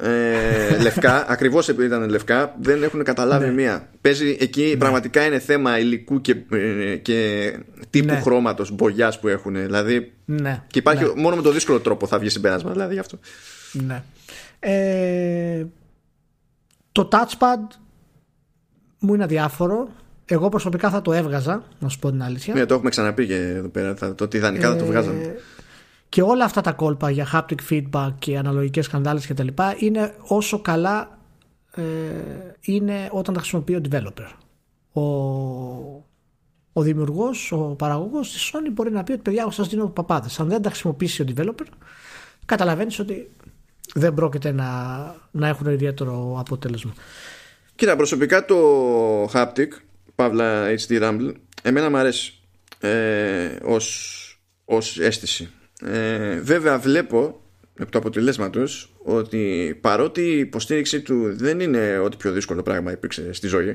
ε, 0.00 0.76
λευκά, 0.82 1.24
ακριβώς 1.28 1.68
επειδή 1.68 1.86
ήταν 1.86 2.08
λευκά, 2.08 2.54
δεν 2.60 2.82
έχουν 2.82 3.02
καταλάβει 3.02 3.46
ναι. 3.46 3.52
μία. 3.52 3.88
Παίζει 4.00 4.36
εκεί, 4.40 4.62
ναι. 4.62 4.76
πραγματικά 4.76 5.24
είναι 5.24 5.38
θέμα 5.38 5.78
υλικού 5.78 6.20
και, 6.20 6.36
ε, 6.50 6.96
και 6.96 7.58
τύπου 7.90 8.12
ναι. 8.12 8.20
χρώματος, 8.20 8.70
μπογιάς 8.70 9.20
που 9.20 9.28
έχουν. 9.28 9.54
Δηλαδή, 9.54 10.12
ναι. 10.24 10.62
Και 10.66 10.78
υπάρχει 10.78 11.04
ναι. 11.04 11.12
μόνο 11.16 11.36
με 11.36 11.42
το 11.42 11.50
δύσκολο 11.50 11.80
τρόπο 11.80 12.06
θα 12.06 12.18
βγει 12.18 12.28
συμπέρασμα, 12.28 12.70
δηλαδή 12.70 12.94
γι' 12.94 13.00
αυτό. 13.00 13.18
Ναι. 13.72 14.02
Ε, 14.58 15.66
το 16.92 17.08
touchpad 17.12 17.76
μου 18.98 19.14
είναι 19.14 19.24
αδιάφορο. 19.24 19.88
Εγώ 20.30 20.48
προσωπικά 20.48 20.90
θα 20.90 21.02
το 21.02 21.12
έβγαζα, 21.12 21.62
να 21.78 21.88
σου 21.88 21.98
πω 21.98 22.10
την 22.10 22.22
αλήθεια. 22.22 22.54
Ναι, 22.54 22.66
το 22.66 22.74
έχουμε 22.74 22.90
ξαναπεί 22.90 23.26
και 23.26 23.34
εδώ 23.34 23.68
πέρα. 23.68 23.94
Το 23.94 24.24
ότι 24.24 24.36
ιδανικά 24.36 24.68
θα 24.68 24.76
το 24.76 24.84
ε, 24.84 24.86
βγάζαμε. 24.86 25.36
Και 26.08 26.22
όλα 26.22 26.44
αυτά 26.44 26.60
τα 26.60 26.72
κόλπα 26.72 27.10
για 27.10 27.26
haptic 27.32 27.58
feedback 27.70 28.10
και 28.18 28.38
αναλογικές 28.38 28.84
σκανδάλες 28.84 29.26
και 29.26 29.34
τα 29.34 29.44
λοιπά 29.44 29.74
είναι 29.78 30.14
όσο 30.26 30.60
καλά 30.60 31.18
ε, 31.74 31.82
είναι 32.60 33.08
όταν 33.12 33.34
τα 33.34 33.40
χρησιμοποιεί 33.40 33.74
ο 33.74 33.80
developer. 33.90 34.26
Ο, 34.92 35.02
ο 36.72 36.82
δημιουργός, 36.82 37.52
ο 37.52 37.56
παραγωγός 37.58 38.32
της 38.32 38.50
Sony 38.52 38.70
μπορεί 38.72 38.90
να 38.90 39.04
πει 39.04 39.12
ότι 39.12 39.22
παιδιά 39.22 39.40
εγώ 39.40 39.50
σας 39.50 39.68
δίνω 39.68 39.86
παπάδες. 39.86 40.40
Αν 40.40 40.48
δεν 40.48 40.62
τα 40.62 40.68
χρησιμοποιήσει 40.68 41.22
ο 41.22 41.24
developer 41.36 41.66
καταλαβαίνεις 42.46 42.98
ότι 42.98 43.30
δεν 43.94 44.14
πρόκειται 44.14 44.52
να, 44.52 44.66
να 45.30 45.48
έχουν 45.48 45.66
ιδιαίτερο 45.66 46.36
αποτέλεσμα. 46.38 46.92
Κοίτα, 47.74 47.96
προσωπικά 47.96 48.44
το 48.44 48.56
haptic, 49.24 49.68
παύλα 50.18 50.66
HD 50.86 51.02
Rumble, 51.02 51.32
εμένα 51.62 51.90
μου 51.90 51.96
αρέσει 51.96 52.40
ε, 52.80 53.56
ως, 53.62 54.40
ως 54.64 54.98
αίσθηση. 54.98 55.50
Ε, 55.84 56.40
βέβαια 56.40 56.78
βλέπω 56.78 57.42
από 57.78 57.90
το 57.90 57.98
αποτελέσμα 57.98 58.50
ότι 58.98 59.78
παρότι 59.80 60.20
η 60.20 60.38
υποστήριξή 60.38 61.00
του 61.00 61.36
δεν 61.36 61.60
είναι 61.60 61.98
ό,τι 61.98 62.16
πιο 62.16 62.32
δύσκολο 62.32 62.62
πράγμα 62.62 62.92
υπήρξε 62.92 63.32
στη 63.32 63.46
ζωή 63.46 63.74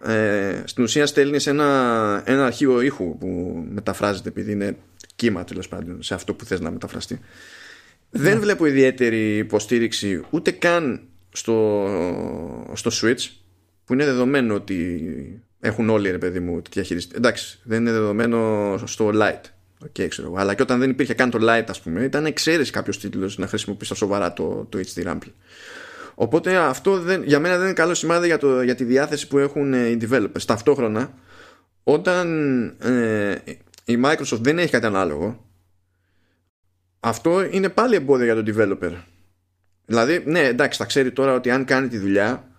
ε, 0.00 0.62
στην 0.64 0.84
ουσία 0.84 1.06
στέλνει 1.06 1.38
ένα, 1.44 2.22
ένα 2.26 2.46
αρχείο 2.46 2.80
ήχου 2.80 3.18
που 3.18 3.62
μεταφράζεται 3.70 4.28
επειδή 4.28 4.52
είναι 4.52 4.76
κύμα 5.16 5.44
τέλος 5.44 5.68
πάντων 5.68 6.02
σε 6.02 6.14
αυτό 6.14 6.34
που 6.34 6.44
θες 6.44 6.60
να 6.60 6.70
μεταφραστεί 6.70 7.20
δεν 8.10 8.34
ναι. 8.34 8.40
βλέπω 8.40 8.66
ιδιαίτερη 8.66 9.36
υποστήριξη 9.36 10.24
ούτε 10.30 10.50
καν 10.50 11.00
στο, 11.32 11.86
στο 12.72 12.90
Switch 12.94 13.39
που 13.90 13.96
είναι 13.96 14.04
δεδομένο 14.04 14.54
ότι 14.54 15.42
έχουν 15.60 15.90
όλοι 15.90 16.10
ρε 16.10 16.18
παιδί 16.18 16.40
μου 16.40 16.62
διαχειριστή. 16.70 17.14
Εντάξει, 17.16 17.58
δεν 17.62 17.80
είναι 17.80 17.92
δεδομένο 17.92 18.78
στο 18.84 19.10
Lite 19.14 19.44
Okay, 19.84 20.08
ξέρω. 20.08 20.34
Αλλά 20.36 20.54
και 20.54 20.62
όταν 20.62 20.78
δεν 20.78 20.90
υπήρχε 20.90 21.14
καν 21.14 21.30
το 21.30 21.38
light, 21.42 21.64
ας 21.68 21.80
πούμε, 21.80 22.04
ήταν 22.04 22.26
εξαίρεση 22.26 22.72
κάποιος 22.72 22.98
τίτλος 22.98 23.38
να 23.38 23.46
χρησιμοποιήσει 23.46 23.86
στα 23.86 23.94
σοβαρά 23.94 24.32
το, 24.32 24.66
το 24.68 24.78
HD 24.78 25.06
Rumble. 25.06 25.32
Οπότε 26.14 26.56
αυτό 26.56 27.00
δεν, 27.00 27.22
για 27.22 27.38
μένα 27.40 27.56
δεν 27.56 27.64
είναι 27.64 27.72
καλό 27.72 27.94
σημάδι 27.94 28.26
για, 28.26 28.38
το, 28.38 28.62
για 28.62 28.74
τη 28.74 28.84
διάθεση 28.84 29.28
που 29.28 29.38
έχουν 29.38 29.74
ε, 29.74 29.88
οι 29.88 29.98
developers. 30.10 30.42
Ταυτόχρονα, 30.46 31.12
όταν 31.82 32.64
ε, 32.80 33.34
η 33.84 34.00
Microsoft 34.04 34.40
δεν 34.40 34.58
έχει 34.58 34.70
κάτι 34.70 34.86
ανάλογο, 34.86 35.46
αυτό 37.00 37.44
είναι 37.50 37.68
πάλι 37.68 37.94
εμπόδιο 37.94 38.24
για 38.24 38.34
τον 38.34 38.44
developer. 38.46 38.92
Δηλαδή, 39.86 40.22
ναι, 40.26 40.40
εντάξει, 40.40 40.78
θα 40.78 40.84
ξέρει 40.84 41.12
τώρα 41.12 41.34
ότι 41.34 41.50
αν 41.50 41.64
κάνει 41.64 41.88
τη 41.88 41.98
δουλειά, 41.98 42.49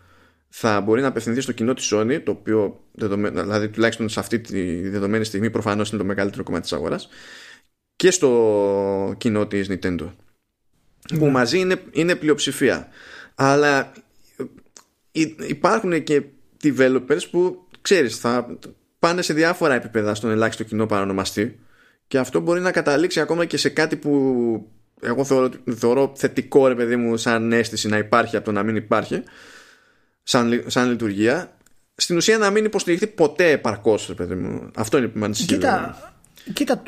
θα 0.54 0.82
μπορεί 0.82 1.02
να 1.02 1.08
απευθυνθεί 1.08 1.42
στο 1.42 1.52
κοινό 1.52 1.74
της 1.74 1.94
Sony, 1.94 2.22
το 2.24 2.32
οποίο 2.32 2.84
δηλαδή 2.92 3.70
τουλάχιστον 3.70 4.10
σε 4.10 4.20
αυτή 4.20 4.40
τη 4.40 4.90
δεδομένη 4.90 5.24
στιγμή 5.24 5.50
προφανώς 5.50 5.90
είναι 5.90 6.02
το 6.02 6.06
μεγαλύτερο 6.06 6.44
κομμάτι 6.44 6.64
της 6.64 6.74
αγοράς 6.74 7.10
και 7.96 8.12
στο 8.12 9.14
κοινό 9.18 9.48
της 9.48 9.68
Nintendo 9.70 10.10
που 11.08 11.26
ναι. 11.26 11.32
μαζί 11.32 11.60
είναι, 11.60 11.82
είναι 11.92 12.16
πλειοψηφία 12.16 12.88
αλλά 13.36 13.92
ε, 15.12 15.24
υπάρχουν 15.48 16.04
και 16.04 16.24
developers 16.64 17.30
που 17.32 17.68
ξέρεις 17.82 18.18
θα 18.18 18.58
πάνε 19.00 19.22
σε 19.22 19.34
διάφορα 19.34 19.74
επίπεδα 19.74 20.16
στον 20.16 20.32
ελάχιστο 20.32 20.64
κοινό 20.64 20.86
παρανομαστή 20.86 21.60
και 22.08 22.18
αυτό 22.18 22.40
μπορεί 22.40 22.62
να 22.62 22.72
καταλήξει 22.72 23.20
ακόμα 23.20 23.46
και 23.46 23.58
σε 23.58 23.70
κάτι 23.70 23.96
που 23.96 24.72
εγώ 25.02 25.24
θεωρώ, 25.24 25.50
θεωρώ 25.76 26.14
θετικό 26.16 26.68
ρε 26.68 26.76
παιδί 26.76 26.96
μου 26.96 27.18
σαν 27.18 27.52
αίσθηση 27.52 27.88
να 27.88 27.98
υπάρχει 27.98 28.36
από 28.36 28.46
το 28.46 28.52
να 28.52 28.64
μην 28.64 28.76
υπάρχει 28.76 29.24
σαν, 30.24 30.64
σαν 30.68 30.90
λειτουργία 30.90 31.52
στην 31.96 32.18
ουσία 32.18 32.38
να 32.38 32.50
μην 32.50 32.66
υποστηριχθεί 32.66 33.08
ποτέ 33.08 33.52
επαρκώς, 33.52 34.14
παιδί 34.16 34.36
μου. 34.36 34.72
Αυτό 34.76 34.98
είναι 34.98 35.08
που 35.08 35.20
με 35.20 35.26
ανησυχεί. 35.26 35.48
Κοίτα, 35.48 36.14
κοίτα 36.54 36.84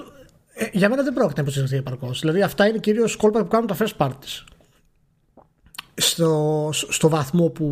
ε, 0.53 0.65
για 0.71 0.89
μένα 0.89 1.03
δεν 1.03 1.13
πρόκειται 1.13 1.35
να 1.35 1.41
υποστηριχθεί 1.41 1.75
επαρκώς. 1.75 2.19
Δηλαδή, 2.19 2.41
αυτά 2.41 2.67
είναι 2.67 2.77
κυρίως 2.77 3.15
κόλπα 3.15 3.41
που 3.41 3.47
κάνουν 3.47 3.67
τα 3.67 3.77
first 3.77 3.97
parties. 3.97 4.43
Στο, 5.95 6.69
στο 6.71 7.09
βαθμό 7.09 7.49
που 7.49 7.65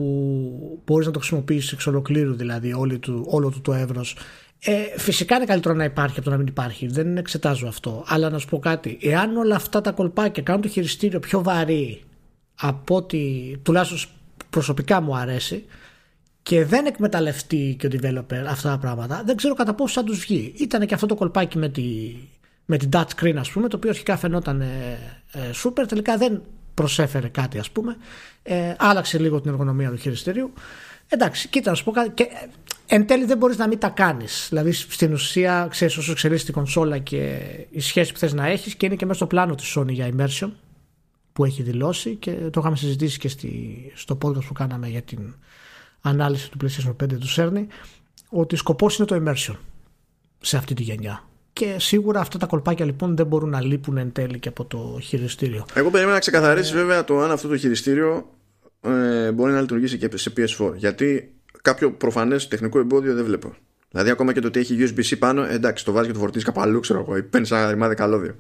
μπορείς 0.86 1.06
να 1.06 1.12
το 1.12 1.20
χρησιμοποιήσεις 1.20 1.72
εξ 1.72 1.88
ολοκλήρου, 1.88 2.34
δηλαδή 2.34 2.74
όλη 2.74 3.00
του, 3.00 3.26
όλο 3.30 3.50
του 3.50 3.62
το 3.62 3.74
εύρος. 3.74 4.18
Ε, 4.60 4.74
φυσικά 4.98 5.36
είναι 5.36 5.46
καλύτερο 5.46 5.74
να 5.76 5.84
υπάρχει 5.84 6.16
από 6.16 6.24
το 6.24 6.30
να 6.30 6.38
μην 6.38 6.48
υπάρχει. 6.48 6.88
Δεν 6.88 7.18
εξετάζω 7.18 7.68
αυτό. 7.68 8.04
Αλλά 8.08 8.30
να 8.30 8.38
σου 8.38 8.48
πω 8.48 8.60
κάτι. 8.60 8.98
Εάν 9.02 9.38
όλα 9.38 9.56
αυτά 9.56 9.82
τα 9.82 9.92
κολπάκια 9.92 10.44
κάνουν 10.44 10.62
το 10.62 10.68
χειριστήριο 10.68 11.20
πιο 11.20 11.44
βαρύ 11.44 12.02
από 12.56 12.96
ότι 12.96 13.58
τουλάχιστον 13.64 14.10
προσωπικά 14.52 15.02
μου 15.02 15.16
αρέσει, 15.16 15.66
και 16.44 16.66
δεν 16.66 16.86
εκμεταλλευτεί 16.86 17.76
και 17.80 17.88
ο 17.88 17.90
developer 17.94 18.44
αυτά 18.48 18.70
τα 18.70 18.78
πράγματα, 18.78 19.24
δεν 19.26 19.36
ξέρω 19.36 19.54
κατά 19.54 19.74
πόσο 19.74 19.94
θα 19.94 20.04
τους 20.04 20.20
βγει. 20.20 20.54
Ήταν 20.58 20.86
και 20.86 20.94
αυτό 20.94 21.06
το 21.06 21.16
κολπάκι 21.16 21.58
με 21.58 21.70
τη, 21.70 22.16
με 22.66 22.78
την 22.78 22.90
touch 22.94 23.06
screen, 23.20 23.36
ας 23.38 23.52
πούμε, 23.52 23.68
το 23.68 23.78
οποίο 23.78 23.90
αρχικά 23.90 24.18
φαινόταν 24.18 24.62
ε, 24.62 24.98
ε, 25.32 25.40
super, 25.64 25.86
τελικά 25.88 26.18
δεν 26.18 26.42
προσέφερε 26.74 27.28
κάτι, 27.28 27.60
ας 27.60 27.70
πούμε. 27.70 27.98
Ε, 28.44 28.74
άλλαξε 28.78 29.20
λίγο 29.20 29.42
την 29.42 29.52
εργονομία 29.52 29.90
του 29.90 29.98
χειριστηρίου. 29.98 30.54
Εντάξει, 31.08 31.48
κοίτα 31.48 31.70
να 31.70 31.76
σου 31.76 31.84
πω 31.84 31.92
κάτι. 31.92 32.10
Και, 32.10 32.24
ε, 32.24 32.48
εν 32.96 33.08
τέλει 33.08 33.26
δεν 33.26 33.38
μπορείς 33.38 33.58
να 33.58 33.68
μην 33.68 33.80
τα 33.80 33.90
κάνεις. 33.90 34.46
Δηλαδή 34.50 34.72
στην 34.72 35.14
ουσία 35.14 35.68
ξέρεις 35.70 35.98
όσο 35.98 36.12
εξελίσσει 36.12 36.46
την 36.46 36.54
κονσόλα 36.54 36.98
και 36.98 37.40
η 37.70 37.80
σχέση 37.80 38.14
που 38.14 38.20
θες 38.20 38.34
να 38.34 38.48
έχεις 38.48 38.76
και 38.76 38.86
είναι 38.86 38.96
και 38.96 39.06
μέσα 39.06 39.18
στο 39.18 39.28
πλάνο 39.28 39.56
της 39.56 39.78
Sony 39.78 39.92
για 39.92 40.10
immersion 40.18 40.50
που 41.42 41.48
έχει 41.48 41.62
δηλώσει 41.62 42.16
και 42.16 42.32
το 42.32 42.60
είχαμε 42.60 42.76
συζητήσει 42.76 43.20
και 43.20 43.28
στη, 43.28 43.92
στο 43.96 44.18
podcast 44.22 44.44
που 44.48 44.54
κάναμε 44.54 44.88
για 44.88 45.02
την 45.02 45.34
ανάλυση 46.02 46.52
του 46.52 46.58
PlayStation 46.62 47.04
5 47.04 47.08
του 47.08 47.30
Cerny 47.36 47.66
ότι 48.30 48.56
σκοπός 48.56 48.98
είναι 48.98 49.08
το 49.08 49.24
immersion. 49.24 49.56
σε 50.42 50.58
αυτή 50.58 50.74
τη 50.74 50.84
γενιά. 50.84 51.24
Και 51.54 51.76
σίγουρα 51.80 52.20
αυτά 52.20 52.38
τα 52.38 52.46
κολπάκια 52.46 52.86
λοιπόν 52.86 53.16
δεν 53.16 53.26
μπορούν 53.26 53.50
να 53.50 53.62
λείπουν 53.62 53.98
εν 53.98 54.12
τέλει 54.12 54.40
και 54.40 54.48
από 54.48 54.66
το 54.66 55.00
χειριστήριο. 55.02 55.66
Εγώ 55.74 55.90
περίμενα 55.90 56.14
να 56.14 56.20
ξεκαθαρίσει 56.20 56.74
βέβαια 56.74 57.04
το 57.04 57.20
αν 57.20 57.32
αυτό 57.32 57.48
το 57.48 57.58
χειριστήριο 57.58 58.30
ε, 58.82 59.32
μπορεί 59.32 59.52
να 59.52 59.62
λειτουργήσει 59.62 59.98
και 59.98 60.18
σε 60.18 60.34
PS4. 60.38 60.74
Γιατί 60.76 61.34
κάποιο 61.62 61.92
προφανές 61.92 62.48
τεχνικό 62.48 62.80
εμπόδιο 62.80 63.16
δεν 63.16 63.26
βλέπω. 63.26 63.54
Δηλαδή, 63.90 64.10
ακόμα 64.10 64.34
και 64.34 64.40
το 64.40 64.48
ότι 64.48 64.60
έχει 64.60 64.78
USB-C 64.80 65.18
πάνω, 65.20 65.44
εντάξει, 65.44 65.86
το 65.86 65.92
βάζει 65.92 66.08
και 66.08 66.14
το 66.14 66.20
φορτίζει 66.20 66.46
κάπου 66.46 66.62
αλλού, 66.62 66.80
ξέρω 66.80 67.00
εγώ, 67.00 67.18
ή 67.18 67.24
παίρνει 67.24 67.48
ένα 67.52 67.72
ρημάδι 67.72 67.96
καλώδιο. 67.96 68.36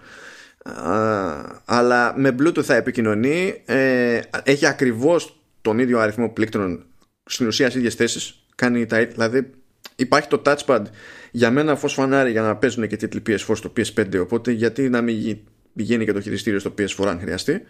Αλλά 1.66 2.14
με 2.18 2.36
Bluetooth 2.40 2.64
θα 2.64 2.76
επικοινωνεί, 2.76 3.62
ε, 3.66 4.20
έχει 4.44 4.66
ακριβώς 4.66 5.42
τον 5.62 5.80
ίδιο 5.80 6.00
αριθμό 6.00 6.30
πλήκτρων 6.30 6.86
στην 7.26 7.48
ουσία 7.48 7.66
στις 7.66 7.78
ίδιες 7.78 7.96
θέσεις. 7.96 8.46
Κάνει 8.56 8.86
τα, 8.86 9.06
δηλαδή, 9.06 9.50
υπάρχει 9.96 10.28
το 10.28 10.42
touchpad 10.46 10.82
για 11.32 11.52
μένα 11.52 11.76
φως 11.76 11.94
φανάρι 11.94 12.32
για 12.32 12.42
να 12.42 12.56
παίζουν 12.56 12.88
και 12.88 12.96
τίτλοι 12.96 13.22
PS4 13.28 13.56
στο 13.56 13.74
PS5. 13.78 14.20
Οπότε, 14.20 14.52
γιατί 14.52 14.90
να 14.90 15.02
μην 15.02 15.38
πηγαίνει 15.76 16.06
και 16.06 16.14
το 16.14 16.22
χειριστήριο 16.22 16.60
στο 16.60 16.74
PS4 16.78 17.06
αν 17.08 17.20
χρειαστεί. 17.20 17.62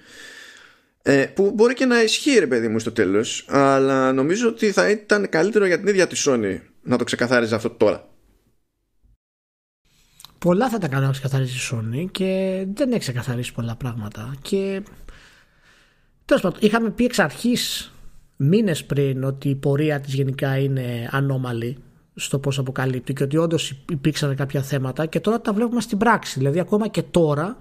Ε, 1.03 1.25
που 1.25 1.51
μπορεί 1.55 1.73
και 1.73 1.85
να 1.85 2.03
ισχύει 2.03 2.39
ρε 2.39 2.47
παιδί 2.47 2.67
μου 2.67 2.79
στο 2.79 2.91
τέλος 2.91 3.45
αλλά 3.47 4.13
νομίζω 4.13 4.47
ότι 4.47 4.71
θα 4.71 4.89
ήταν 4.89 5.29
καλύτερο 5.29 5.65
για 5.65 5.79
την 5.79 5.87
ίδια 5.87 6.07
τη 6.07 6.21
Sony 6.25 6.59
να 6.81 6.97
το 6.97 7.03
ξεκαθάριζε 7.03 7.55
αυτό 7.55 7.69
τώρα 7.69 8.10
Πολλά 10.45 10.69
θα 10.69 10.77
τα 10.77 10.87
κάνω 10.87 11.05
να 11.05 11.11
ξεκαθαρίσει 11.11 11.75
η 11.75 11.77
Sony 11.77 12.05
και 12.11 12.63
δεν 12.73 12.89
έχει 12.91 12.99
ξεκαθαρίσει 12.99 13.53
πολλά 13.53 13.75
πράγματα. 13.75 14.33
Και 14.41 14.83
τέλος 16.25 16.41
πάντων 16.41 16.59
είχαμε 16.61 16.89
πει 16.89 17.05
εξ 17.05 17.19
αρχής 17.19 17.93
μήνες 18.35 18.85
πριν 18.85 19.23
ότι 19.23 19.49
η 19.49 19.55
πορεία 19.55 19.99
της 19.99 20.13
γενικά 20.13 20.57
είναι 20.57 21.09
ανώμαλη 21.11 21.77
στο 22.15 22.39
πώς 22.39 22.59
αποκαλύπτει 22.59 23.13
και 23.13 23.23
ότι 23.23 23.37
όντως 23.37 23.83
υπήρξαν 23.91 24.35
κάποια 24.35 24.61
θέματα 24.61 25.05
και 25.05 25.19
τώρα 25.19 25.41
τα 25.41 25.53
βλέπουμε 25.53 25.81
στην 25.81 25.97
πράξη. 25.97 26.39
Δηλαδή 26.39 26.59
ακόμα 26.59 26.87
και 26.87 27.03
τώρα 27.03 27.57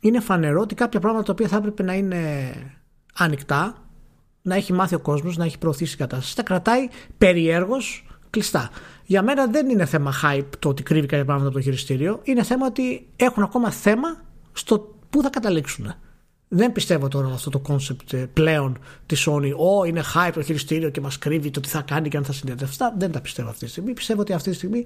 είναι 0.00 0.20
φανερό 0.20 0.60
ότι 0.60 0.74
κάποια 0.74 1.00
πράγματα 1.00 1.24
τα 1.24 1.32
οποία 1.32 1.48
θα 1.48 1.56
έπρεπε 1.56 1.82
να 1.82 1.94
είναι 1.94 2.52
ανοιχτά, 3.14 3.74
να 4.42 4.54
έχει 4.54 4.72
μάθει 4.72 4.94
ο 4.94 5.00
κόσμος, 5.00 5.36
να 5.36 5.44
έχει 5.44 5.58
προωθήσει 5.58 5.94
η 5.94 5.98
κατάσταση, 5.98 6.36
τα 6.36 6.42
κρατάει 6.42 6.88
περιέργως 7.18 8.06
κλειστά. 8.32 8.70
Για 9.04 9.22
μένα 9.22 9.46
δεν 9.46 9.68
είναι 9.68 9.84
θέμα 9.84 10.12
hype 10.22 10.48
το 10.58 10.68
ότι 10.68 10.82
κρύβει 10.82 11.06
κάποια 11.06 11.24
πράγματα 11.24 11.48
από 11.48 11.58
το 11.58 11.62
χειριστήριο. 11.62 12.20
Είναι 12.22 12.42
θέμα 12.42 12.66
ότι 12.66 13.06
έχουν 13.16 13.42
ακόμα 13.42 13.70
θέμα 13.70 14.08
στο 14.52 14.94
πού 15.10 15.22
θα 15.22 15.30
καταλήξουν. 15.30 15.94
Δεν 16.48 16.72
πιστεύω 16.72 17.08
τώρα 17.08 17.28
αυτό 17.28 17.50
το 17.50 17.62
concept 17.68 18.12
ε, 18.12 18.24
πλέον 18.32 18.78
της 19.06 19.28
Sony. 19.28 19.52
Ω, 19.56 19.84
είναι 19.84 20.02
hype 20.14 20.30
το 20.34 20.42
χειριστήριο 20.42 20.90
και 20.90 21.00
μας 21.00 21.18
κρύβει 21.18 21.50
το 21.50 21.60
τι 21.60 21.68
θα 21.68 21.82
κάνει 21.82 22.08
και 22.08 22.16
αν 22.16 22.24
θα 22.24 22.32
συνδέεται. 22.32 22.64
Αυτά 22.64 22.94
δεν 22.98 23.12
τα 23.12 23.20
πιστεύω 23.20 23.48
αυτή 23.48 23.64
τη 23.64 23.70
στιγμή. 23.70 23.92
Πιστεύω 23.92 24.20
ότι 24.20 24.32
αυτή 24.32 24.50
τη 24.50 24.56
στιγμή 24.56 24.84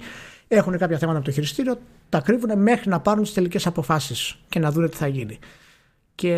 έχουν 0.48 0.78
κάποια 0.78 0.98
θέματα 0.98 1.18
από 1.18 1.26
το 1.26 1.32
χειριστήριο, 1.32 1.78
τα 2.08 2.20
κρύβουν 2.20 2.62
μέχρι 2.62 2.90
να 2.90 3.00
πάρουν 3.00 3.22
τις 3.22 3.32
τελικές 3.32 3.66
αποφάσεις 3.66 4.38
και 4.48 4.58
να 4.58 4.72
δουν 4.72 4.90
τι 4.90 4.96
θα 4.96 5.06
γίνει. 5.06 5.38
Και 6.14 6.34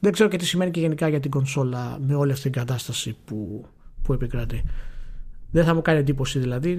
δεν 0.00 0.12
ξέρω 0.12 0.28
και 0.28 0.36
τι 0.36 0.46
σημαίνει 0.46 0.70
και 0.70 0.80
γενικά 0.80 1.08
για 1.08 1.20
την 1.20 1.30
κονσόλα 1.30 1.98
με 2.00 2.14
όλη 2.14 2.30
αυτή 2.32 2.42
την 2.42 2.52
κατάσταση 2.52 3.16
που, 3.24 3.66
που 4.08 4.14
επικρατεί. 4.14 4.64
Δεν 5.50 5.64
θα 5.64 5.74
μου 5.74 5.82
κάνει 5.82 5.98
εντύπωση 5.98 6.38
δηλαδή 6.38 6.76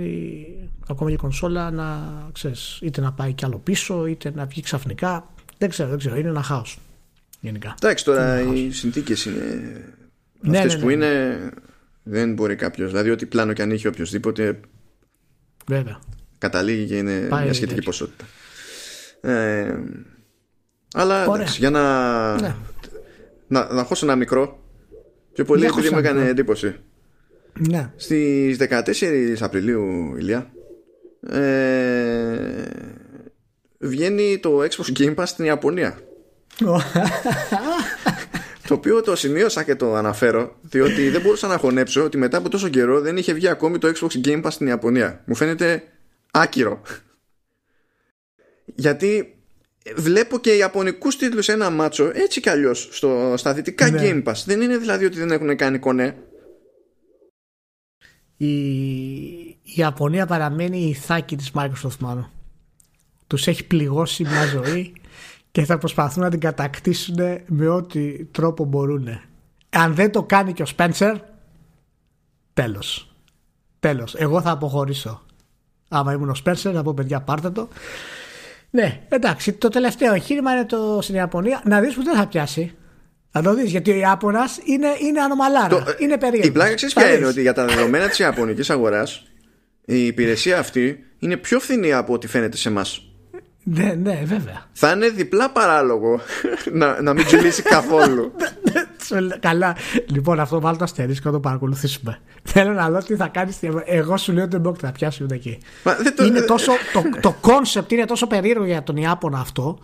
ακόμα 0.88 1.10
και 1.10 1.16
η 1.16 1.20
κονσόλα 1.20 1.72
να 1.72 2.00
ξέρεις, 2.32 2.80
είτε 2.82 3.02
να 3.02 3.14
πάει 3.14 3.34
κι 3.34 3.46
άλλο 3.46 3.58
πίσω 3.58 4.06
είτε 4.06 4.32
να 4.36 4.46
βγει 4.46 4.62
ξαφνικά 4.62 5.30
δεν 5.60 5.70
ξέρω, 5.70 5.90
δεν 5.90 5.98
ξέρω. 5.98 6.16
Είναι 6.16 6.30
ένα 6.30 6.42
χάος. 6.42 6.80
Γενικά. 7.40 7.76
Εντάξει, 7.82 8.06
τώρα 8.06 8.42
οι 8.42 8.72
συνθήκες 8.72 9.26
είναι. 9.26 9.42
Ναι, 10.42 10.58
Αυτές 10.58 10.76
ναι, 10.76 10.82
που 10.82 10.88
ναι, 10.88 10.94
είναι. 10.94 11.52
Δεν 12.04 12.34
μπορεί 12.34 12.56
κάποιος. 12.56 12.90
Δηλαδή, 12.92 13.10
ό,τι 13.10 13.26
πλάνο 13.26 13.54
και 13.54 13.62
αν 13.62 13.72
είχε 13.72 13.88
οποιοδήποτε. 13.88 14.60
Βέβαια. 15.68 16.00
Καταλήγει 16.38 16.86
και 16.86 16.98
είναι 16.98 17.28
Πάει 17.30 17.44
μια 17.44 17.54
σχετική 17.54 17.82
ποσότητα. 17.82 18.26
Ε, 19.22 19.80
αλλά 20.94 21.24
εντάξει, 21.24 21.60
για 21.60 21.70
να. 21.70 22.42
Ναι. 22.42 22.56
Να, 23.48 23.74
να 23.74 23.84
χώσω 23.84 24.06
ένα 24.06 24.16
μικρό. 24.16 24.64
Πιο 25.34 25.46
πολύ 25.46 25.66
επειδή 25.66 25.90
μου 25.90 25.98
έκανε 25.98 26.28
εντύπωση. 26.28 26.76
Ναι. 27.70 27.92
Στις 27.96 28.58
14 28.58 29.36
Απριλίου, 29.40 30.16
Ηλία, 30.18 30.52
ε, 31.30 32.64
βγαίνει 33.80 34.40
το 34.40 34.60
Xbox 34.62 35.00
Game 35.00 35.16
Pass 35.16 35.24
στην 35.26 35.46
Ιαπωνία. 35.46 36.00
το 38.68 38.74
οποίο 38.74 39.02
το 39.02 39.16
σημείωσα 39.16 39.64
και 39.64 39.76
το 39.76 39.96
αναφέρω 39.96 40.56
διότι 40.62 41.10
δεν 41.10 41.22
μπορούσα 41.22 41.48
να 41.48 41.58
χωνέψω 41.58 42.04
ότι 42.04 42.18
μετά 42.18 42.38
από 42.38 42.50
τόσο 42.50 42.70
καιρό 42.70 43.02
δεν 43.02 43.18
είχε 43.18 43.34
βγει 43.34 43.48
ακόμη 43.48 43.78
το 43.78 43.92
Xbox 43.96 44.28
Game 44.28 44.44
Pass 44.44 44.52
στην 44.52 44.68
Ιαπωνία. 44.68 45.24
Μου 45.26 45.36
φαίνεται 45.36 45.84
άκυρο. 46.32 46.82
Γιατί 48.66 49.34
βλέπω 49.96 50.40
και 50.40 50.56
ιαπωνικούς 50.56 51.18
τίτλους 51.18 51.50
ένα 51.50 51.70
μάτσο 51.70 52.12
έτσι 52.14 52.40
κι 52.40 52.50
αλλιώς 52.50 52.90
στο, 52.92 53.34
στα 53.38 53.54
δυτικά 53.54 53.90
ναι. 53.90 54.00
Game 54.04 54.24
Pass. 54.24 54.44
Δεν 54.46 54.62
είναι 54.62 54.78
δηλαδή 54.78 55.06
ότι 55.06 55.18
δεν 55.18 55.32
έχουν 55.32 55.56
κάνει 55.56 55.80
κονέ. 55.80 56.16
Η, 58.42 58.48
η 58.48 59.74
Ιαπωνία 59.76 60.26
παραμένει 60.26 60.78
η 60.78 60.94
θάκη 60.94 61.36
της 61.36 61.52
Microsoft 61.54 61.98
μάλλον 62.00 62.30
τους 63.30 63.48
έχει 63.48 63.64
πληγώσει 63.64 64.24
μια 64.24 64.46
ζωή 64.46 64.94
και 65.52 65.66
θα 65.66 65.78
προσπαθούν 65.78 66.24
να 66.24 66.30
την 66.30 66.40
κατακτήσουν 66.40 67.16
με 67.46 67.68
ό,τι 67.68 68.26
τρόπο 68.26 68.66
μπορούν. 68.66 69.08
Αν 69.70 69.96
δεν 69.96 70.12
το 70.12 70.24
κάνει 70.24 70.54
και 70.54 70.62
ο 70.62 70.66
Σπένσερ, 70.66 71.18
τέλος. 72.54 73.12
Τέλος. 73.80 74.16
Εγώ 74.16 74.42
θα 74.42 74.52
αποχωρήσω. 74.52 75.22
Άμα 75.88 76.14
ήμουν 76.14 76.30
ο 76.30 76.36
Σπένσερ, 76.36 76.72
θα 76.76 76.84
πω 76.84 76.94
παιδιά 76.94 77.22
πάρτε 77.22 77.50
το. 77.50 77.68
Ναι, 78.70 79.02
εντάξει, 79.10 79.54
το 79.54 79.68
τελευταίο 79.68 80.14
εγχείρημα 80.14 80.52
είναι 80.52 80.66
το 80.66 81.00
στην 81.02 81.16
Ιαπωνία. 81.16 81.62
Να 81.66 81.80
δεις 81.80 81.94
που 81.94 82.04
δεν 82.04 82.16
θα 82.16 82.28
πιάσει. 82.28 82.76
Θα 83.32 83.42
το 83.42 83.54
δεις 83.54 83.72
γιατί 83.72 83.92
ο 83.92 83.96
Ιάπωνας 83.96 84.60
είναι, 84.64 84.88
είναι 85.02 85.22
ανομαλάρα. 85.22 85.68
Το, 85.68 85.84
είναι 85.98 86.18
περίεργος. 86.18 86.48
Η 86.48 86.52
πλάκα 86.52 86.74
ξέρεις 86.74 86.94
ποια 86.94 87.14
είναι 87.14 87.26
ότι 87.26 87.42
για 87.42 87.54
τα 87.54 87.66
δεδομένα 87.66 88.08
της 88.08 88.20
Ιαπωνικής 88.20 88.70
αγοράς 88.70 89.24
η 89.86 90.06
υπηρεσία 90.06 90.60
αυτή 90.60 91.00
είναι 91.20 91.38
πιο 91.38 91.60
φθηνή 91.60 91.94
από 91.94 92.14
ό,τι 92.14 92.28
φαίνεται 92.28 92.58
σε 92.58 92.70
εμάς. 92.70 93.04
Ναι, 93.64 93.94
ναι, 93.94 94.22
βέβαια. 94.26 94.66
Θα 94.72 94.92
είναι 94.92 95.10
διπλά 95.10 95.50
παράλογο 95.50 96.20
να, 96.72 97.02
να 97.02 97.14
μην 97.14 97.26
κυλήσει 97.26 97.62
καθόλου. 97.62 98.32
Καλά. 99.40 99.76
Λοιπόν, 100.06 100.40
αυτό 100.40 100.60
βάλω 100.60 100.78
το 100.78 100.84
αστερίσκο 100.84 101.28
να 101.28 101.34
το 101.34 101.40
παρακολουθήσουμε. 101.40 102.20
Θέλω 102.44 102.72
να 102.72 102.90
δω 102.90 102.98
τι 102.98 103.16
θα 103.16 103.28
κάνεις. 103.28 103.58
Εγώ 103.86 104.18
σου 104.18 104.34
λέω 104.34 104.44
ότι 104.44 104.52
δεν 104.52 104.62
πρόκειται 104.62 104.86
να 104.86 104.92
πιάσει 104.92 105.24
ούτε 105.24 105.36
εκεί. 105.36 105.60
το... 106.16 106.26
Είναι 106.26 106.42
τόσο, 106.42 106.72
το, 106.94 107.04
το 107.22 107.36
concept 107.42 107.92
είναι 107.92 108.06
τόσο 108.06 108.28
περίεργο 108.28 108.66
για 108.66 108.84
τον 108.84 108.98
Ιάπωνα 108.98 109.40
αυτό 109.40 109.80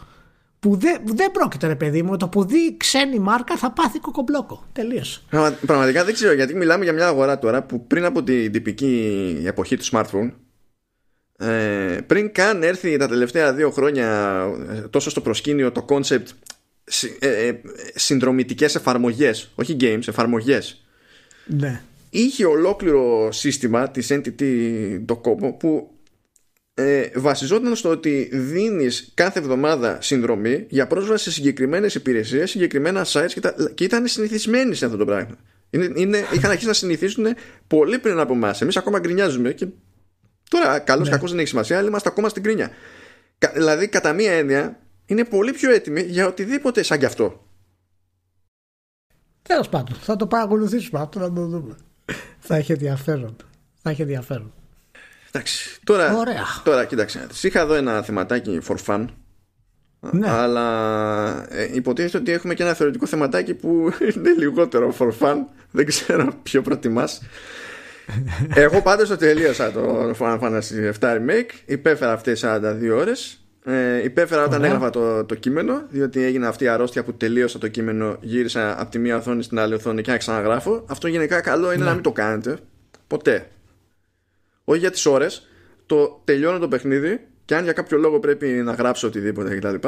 που 0.65 0.75
δεν, 0.75 1.01
δεν 1.05 1.31
πρόκειται, 1.31 1.67
ρε 1.67 1.75
παιδί 1.75 2.01
μου, 2.01 2.17
το 2.17 2.27
που 2.27 2.45
δει 2.45 2.77
ξένη 2.77 3.19
μάρκα 3.19 3.57
θα 3.57 3.71
πάθει 3.71 3.99
κοκομπλόκο. 3.99 4.65
Τελείως. 4.71 5.25
Πραγματικά 5.65 6.03
δεν 6.03 6.13
ξέρω 6.13 6.33
γιατί 6.33 6.55
μιλάμε 6.55 6.83
για 6.83 6.93
μια 6.93 7.07
αγορά 7.07 7.39
τώρα 7.39 7.63
που 7.63 7.87
πριν 7.87 8.05
από 8.05 8.23
την 8.23 8.51
τυπική 8.51 9.41
εποχή 9.45 9.77
του 9.77 9.85
smartphone 9.91 10.31
ε, 11.37 11.97
πριν 12.07 12.31
καν 12.31 12.63
έρθει 12.63 12.97
τα 12.97 13.07
τελευταία 13.07 13.53
δύο 13.53 13.71
χρόνια 13.71 14.07
ε, 14.69 14.79
τόσο 14.79 15.09
στο 15.09 15.21
προσκήνιο 15.21 15.71
το 15.71 15.85
concept 15.89 16.25
ε, 17.19 17.47
ε, 17.47 17.61
συνδρομητικές 17.95 18.75
εφαρμογές 18.75 19.51
όχι 19.55 19.77
games, 19.79 20.07
εφαρμογές 20.07 20.85
ναι. 21.45 21.81
είχε 22.09 22.45
ολόκληρο 22.45 23.31
σύστημα 23.31 23.89
της 23.89 24.11
Entity 24.11 25.05
Docomo 25.05 25.57
που 25.59 25.94
ε, 26.77 27.09
βασιζόταν 27.15 27.75
στο 27.75 27.89
ότι 27.89 28.29
δίνεις 28.31 29.11
κάθε 29.13 29.39
εβδομάδα 29.39 30.01
συνδρομή 30.01 30.65
για 30.69 30.87
πρόσβαση 30.87 31.23
σε 31.23 31.31
συγκεκριμένες 31.31 31.95
υπηρεσίες, 31.95 32.49
συγκεκριμένα 32.49 33.05
sites 33.07 33.31
και, 33.33 33.39
τα, 33.39 33.55
και 33.73 33.83
ήταν 33.83 34.07
συνηθισμένοι 34.07 34.75
σε 34.75 34.85
αυτό 34.85 34.97
το 34.97 35.05
πράγμα. 35.05 35.37
Είναι, 35.69 35.91
είναι, 35.95 36.17
είχαν 36.33 36.49
αρχίσει 36.49 36.67
να 36.67 36.73
συνηθίσουν 36.73 37.25
πολύ 37.67 37.99
πριν 37.99 38.19
από 38.19 38.33
εμάς. 38.33 38.61
Εμείς 38.61 38.77
ακόμα 38.77 38.99
γκρινιάζουμε 38.99 39.51
και 39.51 39.67
Τώρα, 40.49 40.79
καλό 40.79 41.03
ναι. 41.03 41.09
κακό 41.09 41.27
δεν 41.27 41.39
έχει 41.39 41.47
σημασία, 41.47 41.77
αλλά 41.77 41.87
είμαστε 41.87 42.09
ακόμα 42.09 42.29
στην 42.29 42.43
κρίνια. 42.43 42.71
δηλαδή, 43.53 43.87
κατά 43.87 44.13
μία 44.13 44.31
έννοια, 44.31 44.79
είναι 45.05 45.23
πολύ 45.23 45.51
πιο 45.51 45.71
έτοιμοι 45.71 46.01
για 46.01 46.27
οτιδήποτε 46.27 46.83
σαν 46.83 46.99
κι 46.99 47.05
αυτό. 47.05 47.45
Τέλος 49.41 49.69
πάντων, 49.69 49.95
θα 49.95 50.15
το 50.15 50.27
παρακολουθήσουμε 50.27 50.99
αυτό 50.99 51.19
να 51.19 51.33
το 51.33 51.45
δούμε. 51.45 51.75
θα 52.39 52.55
έχει 52.55 52.71
ενδιαφέρον. 52.71 53.35
Θα 53.81 53.89
έχει 53.89 54.01
ενδιαφέρον. 54.01 54.53
Εντάξει. 55.35 55.79
Τώρα, 55.83 56.15
Ωραία. 56.15 56.43
τώρα 56.63 56.85
κοίταξε. 56.85 57.27
Είχα 57.41 57.59
εδώ 57.59 57.73
ένα 57.73 58.01
θεματάκι 58.01 58.61
for 58.67 58.75
fun. 58.85 59.05
Ναι. 60.11 60.29
Αλλά 60.29 61.45
ε, 61.49 61.69
υποτίθεται 61.73 62.17
ότι 62.17 62.31
έχουμε 62.31 62.53
και 62.53 62.63
ένα 62.63 62.73
θεωρητικό 62.73 63.05
θεματάκι 63.05 63.53
που 63.53 63.91
είναι 64.15 64.33
λιγότερο 64.37 64.95
for 64.99 65.09
fun. 65.19 65.35
Δεν 65.71 65.85
ξέρω 65.85 66.33
ποιο 66.43 66.61
προτιμάς. 66.61 67.21
Εγώ 68.53 68.81
πάντως 68.81 69.09
το 69.09 69.17
τελείωσα 69.17 69.71
το 69.71 70.15
Final 70.19 70.39
Fantasy 70.39 70.91
7 70.99 71.15
Remake 71.15 71.49
Υπέφερα 71.65 72.11
αυτές 72.11 72.43
42 72.45 72.61
ώρες 72.95 73.45
ε, 73.65 74.03
υπέφερα 74.03 74.43
όταν 74.43 74.59
Ωραία. 74.59 74.71
έγραφα 74.71 74.89
το, 74.89 75.25
το 75.25 75.35
κείμενο 75.35 75.81
διότι 75.89 76.23
έγινε 76.23 76.47
αυτή 76.47 76.63
η 76.63 76.67
αρρώστια 76.67 77.03
που 77.03 77.13
τελείωσα 77.13 77.59
το 77.59 77.67
κείμενο 77.67 78.17
γύρισα 78.21 78.81
από 78.81 78.91
τη 78.91 78.99
μία 78.99 79.17
οθόνη 79.17 79.43
στην 79.43 79.59
άλλη 79.59 79.73
οθόνη 79.73 80.01
και 80.01 80.11
να 80.11 80.17
ξαναγράφω 80.17 80.85
αυτό 80.87 81.07
γενικά 81.07 81.41
καλό 81.41 81.73
είναι 81.73 81.83
να 81.83 81.93
μην 81.93 82.03
το 82.03 82.11
κάνετε 82.11 82.57
ποτέ 83.07 83.47
όχι 84.65 84.79
για 84.79 84.91
τις 84.91 85.05
ώρες 85.05 85.47
το 85.85 86.21
τελειώνω 86.23 86.59
το 86.59 86.67
παιχνίδι 86.67 87.27
και 87.45 87.55
αν 87.55 87.63
για 87.63 87.73
κάποιο 87.73 87.97
λόγο 87.97 88.19
πρέπει 88.19 88.47
να 88.47 88.71
γράψω 88.73 89.07
οτιδήποτε 89.07 89.57
κτλ. 89.57 89.87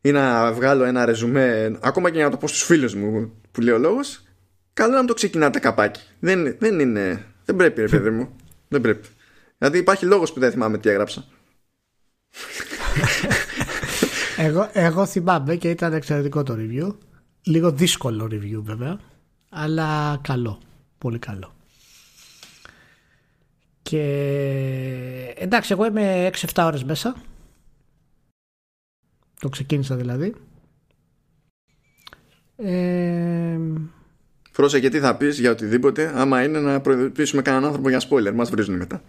ή 0.00 0.10
να 0.10 0.52
βγάλω 0.52 0.84
ένα 0.84 1.04
ρεζουμέ, 1.04 1.78
ακόμα 1.82 2.10
και 2.10 2.16
για 2.16 2.24
να 2.24 2.30
το 2.30 2.36
πω 2.36 2.48
στους 2.48 2.62
φίλους 2.62 2.94
μου 2.94 3.32
που 3.52 3.60
λέει 3.60 3.74
ο 3.74 3.78
λόγος, 3.78 4.24
καλό 4.72 4.94
να 4.94 5.04
το 5.04 5.14
ξεκινάτε 5.14 5.58
καπάκι. 5.58 6.00
Δεν, 6.20 6.56
δεν 6.58 6.80
είναι. 6.80 7.24
Δεν 7.44 7.56
πρέπει, 7.56 7.80
ρε 7.80 7.88
παιδί 7.88 8.10
μου. 8.10 8.36
δεν 8.68 8.80
πρέπει. 8.80 9.08
Δηλαδή 9.58 9.78
υπάρχει 9.78 10.04
λόγος 10.04 10.32
που 10.32 10.40
δεν 10.40 10.50
θυμάμαι 10.50 10.78
τι 10.78 10.88
έγραψα. 10.88 11.24
εγώ, 14.36 14.70
εγώ 14.72 15.06
θυμάμαι 15.06 15.56
και 15.56 15.70
ήταν 15.70 15.92
εξαιρετικό 15.92 16.42
το 16.42 16.56
review. 16.58 16.96
Λίγο 17.42 17.72
δύσκολο 17.72 18.28
review 18.32 18.60
βέβαια. 18.62 18.98
Αλλά 19.50 20.20
καλό. 20.22 20.60
Πολύ 20.98 21.18
καλό. 21.18 21.54
Και 23.84 25.34
εντάξει, 25.36 25.72
εγώ 25.72 25.86
είμαι 25.86 26.30
6-7 26.32 26.62
ώρες 26.64 26.84
μέσα. 26.84 27.16
Το 29.40 29.48
ξεκίνησα 29.48 29.96
δηλαδή. 29.96 30.34
Ε... 32.56 33.58
Φρώσε 34.50 34.80
και 34.80 34.88
τι 34.88 35.00
θα 35.00 35.16
πεις 35.16 35.38
για 35.38 35.50
οτιδήποτε 35.50 36.12
άμα 36.20 36.42
είναι 36.42 36.60
να 36.60 36.80
προειδοποιήσουμε 36.80 37.42
κανέναν 37.42 37.66
άνθρωπο 37.66 37.88
για 37.88 38.02
spoiler. 38.08 38.32
Μας 38.34 38.50
βρίζουν 38.50 38.76
μετά. 38.76 39.02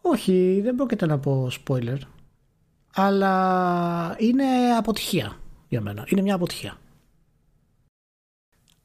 Όχι, 0.00 0.60
δεν 0.62 0.74
πρόκειται 0.74 1.06
να 1.06 1.18
πω 1.18 1.50
spoiler. 1.66 1.98
Αλλά 2.94 4.16
είναι 4.18 4.44
αποτυχία 4.78 5.36
για 5.68 5.80
μένα. 5.80 6.04
Είναι 6.08 6.22
μια 6.22 6.34
αποτυχία. 6.34 6.78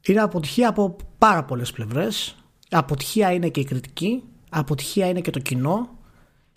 Είναι 0.06 0.20
αποτυχία 0.20 0.68
από 0.68 0.96
πάρα 1.18 1.44
πολλές 1.44 1.72
πλευρές. 1.72 2.43
Αποτυχία 2.76 3.32
είναι 3.32 3.48
και 3.48 3.60
η 3.60 3.64
κριτική. 3.64 4.22
Αποτυχία 4.50 5.08
είναι 5.08 5.20
και 5.20 5.30
το 5.30 5.38
κοινό. 5.38 5.98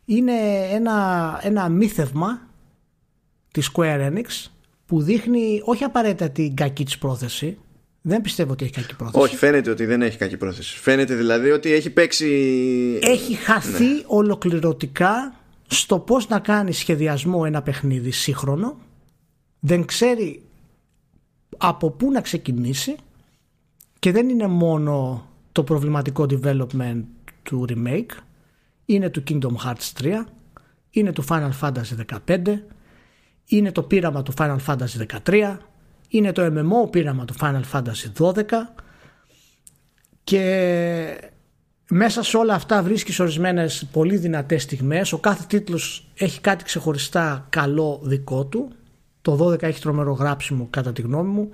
Είναι 0.06 0.34
ένα, 0.72 1.40
ένα 1.44 1.70
μύθευμα 1.70 2.48
της 3.52 3.72
Square 3.74 4.12
Enix 4.12 4.50
που 4.86 5.02
δείχνει 5.02 5.62
όχι 5.66 5.84
απαραίτητα 5.84 6.30
την 6.30 6.56
κακή 6.56 6.86
της 6.86 6.98
πρόθεση 6.98 7.58
δεν 8.10 8.22
πιστεύω 8.22 8.52
ότι 8.52 8.64
έχει 8.64 8.74
κακή 8.74 8.96
πρόθεση. 8.96 9.24
Όχι, 9.24 9.36
φαίνεται 9.36 9.70
ότι 9.70 9.86
δεν 9.86 10.02
έχει 10.02 10.18
κακή 10.18 10.38
πρόθεση. 10.38 10.78
Φαίνεται 10.78 11.16
δηλαδή 11.16 11.52
ότι 11.52 11.72
έχει 11.72 11.90
παίξει. 11.90 12.30
Έχει 13.02 13.34
χαθεί 13.34 13.84
ναι. 13.84 14.02
ολοκληρωτικά 14.06 15.36
στο 15.68 16.00
πώς 16.00 16.28
να 16.28 16.40
κάνει 16.40 16.72
σχεδιασμό 16.72 17.44
ένα 17.46 17.62
παιχνίδι 17.62 18.12
σύγχρονο. 18.12 18.78
Δεν 19.60 19.86
ξέρει 19.86 20.42
από 21.58 21.90
πού 21.90 22.12
να 22.12 22.22
ξεκινήσει 22.22 22.96
και 24.00 24.12
δεν 24.12 24.30
είναι 24.30 24.48
μόνο 24.48 25.27
το 25.58 25.64
προβληματικό 25.64 26.26
development 26.30 27.04
του 27.44 27.66
remake. 27.70 28.12
Είναι 28.86 29.10
του 29.10 29.24
Kingdom 29.28 29.56
Hearts 29.66 30.02
3 30.02 30.14
είναι 30.90 31.12
του 31.12 31.26
Final 31.30 31.52
Fantasy 31.62 32.18
15 32.28 32.42
είναι 33.46 33.72
το 33.72 33.84
πείραμα 33.84 34.24
του 34.24 34.34
Final 34.38 34.58
Fantasy 34.66 35.20
13 35.26 35.58
είναι 36.08 36.32
το 36.32 36.46
MMO 36.46 36.92
πείραμα 36.92 37.26
του 37.26 37.34
Final 37.40 37.62
Fantasy 37.72 38.34
12 38.34 38.44
και 40.24 41.32
μέσα 41.90 42.24
σε 42.24 42.38
όλα 42.38 42.54
αυτά 42.54 42.84
βρίσκεις 42.84 43.20
ορισμένες 43.20 43.88
πολύ 43.92 44.18
δυνατές 44.18 44.64
στιγμές. 44.64 45.14
Ο 45.14 45.18
κάθε 45.18 45.44
τίτλος 45.48 46.12
έχει 46.18 46.42
κάτι 46.42 46.64
ξεχωριστά 46.64 47.46
καλό 47.50 48.00
δικό 48.04 48.46
του. 48.46 48.72
Το 49.22 49.46
12 49.46 49.64
έχει 49.64 49.82
τρομερό 49.82 50.14
γράψιμο 50.14 50.68
κατά 50.70 50.94
τη 50.94 51.02
γνώμη 51.02 51.30
μου. 51.30 51.50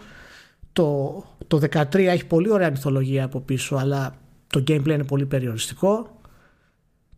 Το, 0.73 1.23
το 1.59 1.67
13 1.71 1.95
έχει 1.95 2.25
πολύ 2.25 2.51
ωραία 2.51 2.69
μυθολογία 2.69 3.23
από 3.23 3.39
πίσω 3.39 3.75
αλλά 3.75 4.15
το 4.47 4.63
gameplay 4.67 4.89
είναι 4.89 5.03
πολύ 5.03 5.25
περιοριστικό 5.25 6.19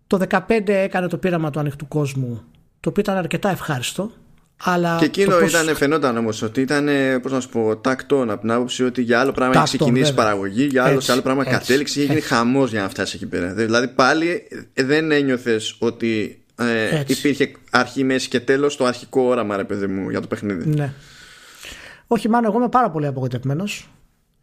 το 0.07 0.19
15 0.29 0.67
έκανε 0.67 1.07
το 1.07 1.17
πείραμα 1.17 1.49
του 1.49 1.59
ανοιχτού 1.59 1.88
κόσμου 1.88 2.43
το 2.79 2.89
οποίο 2.89 3.01
ήταν 3.01 3.17
αρκετά 3.17 3.49
ευχάριστο 3.49 4.11
αλλά 4.63 4.97
και 4.99 5.05
εκείνο 5.05 5.38
πώς... 5.38 5.49
ήταν, 5.53 5.75
φαινόταν 5.75 6.17
όμως 6.17 6.41
ότι 6.41 6.61
ήταν, 6.61 6.89
πώς 7.21 7.31
να 7.31 7.39
σου 7.39 7.49
πω, 7.49 7.77
τακτόν 7.77 8.29
από 8.29 8.41
την 8.41 8.51
άποψη 8.51 8.83
ότι 8.83 9.01
για 9.01 9.19
άλλο 9.19 9.31
πράγμα 9.31 9.55
έχει 9.55 9.63
ξεκινήσει 9.63 10.11
η 10.11 10.13
παραγωγή, 10.13 10.65
για 10.65 10.83
άλλο, 10.83 10.99
σε 10.99 11.11
άλλο 11.11 11.21
πράγμα 11.21 11.41
έτσι, 11.41 11.53
κατέληξε 11.53 11.93
και 11.93 12.01
έγινε 12.01 12.19
χαμός 12.19 12.71
για 12.71 12.81
να 12.81 12.89
φτάσει 12.89 13.15
εκεί 13.15 13.25
πέρα. 13.25 13.53
Δηλαδή 13.53 13.88
πάλι 13.88 14.47
δεν 14.73 15.11
ένιωθες 15.11 15.75
ότι 15.79 16.43
ε, 16.55 17.03
υπήρχε 17.07 17.51
αρχή, 17.71 18.03
μέση 18.03 18.27
και 18.27 18.39
τέλος 18.39 18.75
το 18.75 18.86
αρχικό 18.86 19.21
όραμα, 19.21 19.57
ρε 19.57 19.63
παιδί 19.63 19.88
μου, 19.88 20.09
για 20.09 20.21
το 20.21 20.27
παιχνίδι. 20.27 20.69
Ναι. 20.69 20.93
Όχι, 22.07 22.29
μάλλον 22.29 22.49
εγώ 22.49 22.57
είμαι 22.57 22.69
πάρα 22.69 22.89
πολύ 22.89 23.07
απογοητευμένος. 23.07 23.89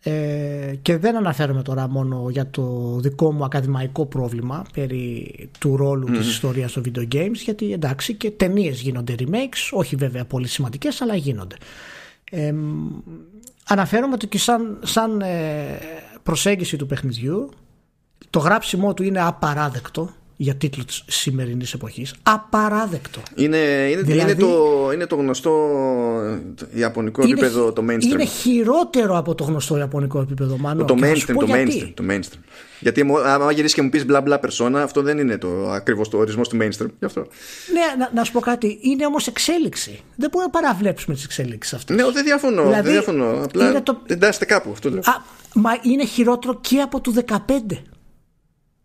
Ε, 0.05 0.75
και 0.83 0.97
δεν 0.97 1.17
αναφέρομαι 1.17 1.63
τώρα 1.63 1.89
μόνο 1.89 2.27
για 2.31 2.51
το 2.51 2.97
δικό 3.01 3.33
μου 3.33 3.45
ακαδημαϊκό 3.45 4.07
πρόβλημα 4.07 4.65
περί 4.73 5.35
του 5.59 5.77
ρόλου 5.77 6.09
mm. 6.09 6.17
της 6.17 6.29
ιστορίας 6.29 6.71
στο 6.71 6.83
video 6.85 7.15
games 7.15 7.35
γιατί 7.35 7.73
εντάξει 7.73 8.15
και 8.15 8.31
ταινίες 8.31 8.81
γίνονται 8.81 9.15
remakes 9.19 9.71
όχι 9.71 9.97
βέβαια 9.97 10.25
πολύ 10.25 10.49
σημαντικές 10.49 11.01
αλλά 11.01 11.15
γίνονται 11.15 11.57
ε, 12.31 12.55
αναφέρομαι 13.69 14.15
ότι 14.15 14.27
και 14.27 14.39
σαν, 14.39 14.79
σαν 14.83 15.21
ε, 15.21 15.79
προσέγγιση 16.23 16.77
του 16.77 16.87
παιχνιδιού 16.87 17.51
το 18.31 18.39
γράψιμό 18.39 18.95
του 18.95 19.03
είναι 19.03 19.23
απαράδεκτο 19.23 20.11
για 20.43 20.55
τίτλο 20.55 20.85
της 20.85 21.05
σημερινής 21.07 21.75
εποχής. 21.75 22.15
Απαράδεκτο. 22.23 23.21
Είναι, 23.35 23.57
είναι, 23.91 24.03
δηλαδή, 24.03 24.31
είναι, 24.31 24.41
το, 24.41 24.91
είναι 24.95 25.07
το 25.07 25.17
γνωστό 25.17 25.53
ιαπωνικό 26.75 27.23
είναι, 27.23 27.33
επίπεδο 27.33 27.73
το 27.73 27.83
mainstream. 27.89 28.13
Είναι 28.13 28.25
χειρότερο 28.25 29.17
από 29.17 29.35
το 29.35 29.45
γνωστό 29.45 29.77
ιαπωνικό 29.77 30.21
επίπεδο, 30.21 30.57
μάλλον. 30.57 30.87
Το, 30.87 30.97
mainstream, 31.01 31.35
το, 31.39 31.47
mainstream, 31.49 31.93
το 31.95 32.05
mainstream. 32.09 32.39
Γιατί 32.81 33.07
άμα 33.25 33.53
γυρίσεις 33.53 33.75
και 33.75 33.83
μου 33.83 33.89
πεις 33.89 34.07
μπλα 34.07 34.21
μπλα 34.21 34.39
περσόνα, 34.39 34.83
αυτό 34.83 35.03
δεν 35.03 35.19
είναι 35.19 35.39
το 35.39 35.71
ακριβώς 35.71 36.09
το 36.09 36.19
ορισμός 36.19 36.49
του 36.49 36.57
mainstream. 36.61 36.89
Γι 36.99 37.05
αυτό. 37.05 37.21
Ναι, 37.73 38.05
να, 38.05 38.11
να 38.15 38.25
σου 38.25 38.33
πω 38.33 38.41
κάτι. 38.41 38.79
Είναι 38.83 39.07
όμως 39.07 39.27
εξέλιξη. 39.27 40.01
Δεν 40.17 40.31
μπορούμε 40.33 40.51
να 40.53 40.61
παραβλέψουμε 40.61 41.15
τις 41.15 41.25
εξέλιξει 41.25 41.75
αυτές. 41.75 41.97
Ναι, 41.97 42.11
δεν 42.11 42.25
διαφωνώ. 42.25 42.63
Δηλαδή, 42.63 42.83
δεν 42.83 42.93
διαφωνώ. 42.93 43.43
Απλά 43.45 43.83
το... 43.83 44.01
εντάσσεται 44.07 44.45
κάπου. 44.45 44.71
Αυτό 44.71 44.91
λέω. 44.91 44.99
Α, 44.99 45.23
μα 45.55 45.71
είναι 45.83 46.05
χειρότερο 46.05 46.59
και 46.61 46.81
από 46.81 47.01
το 47.01 47.13
15 47.27 47.37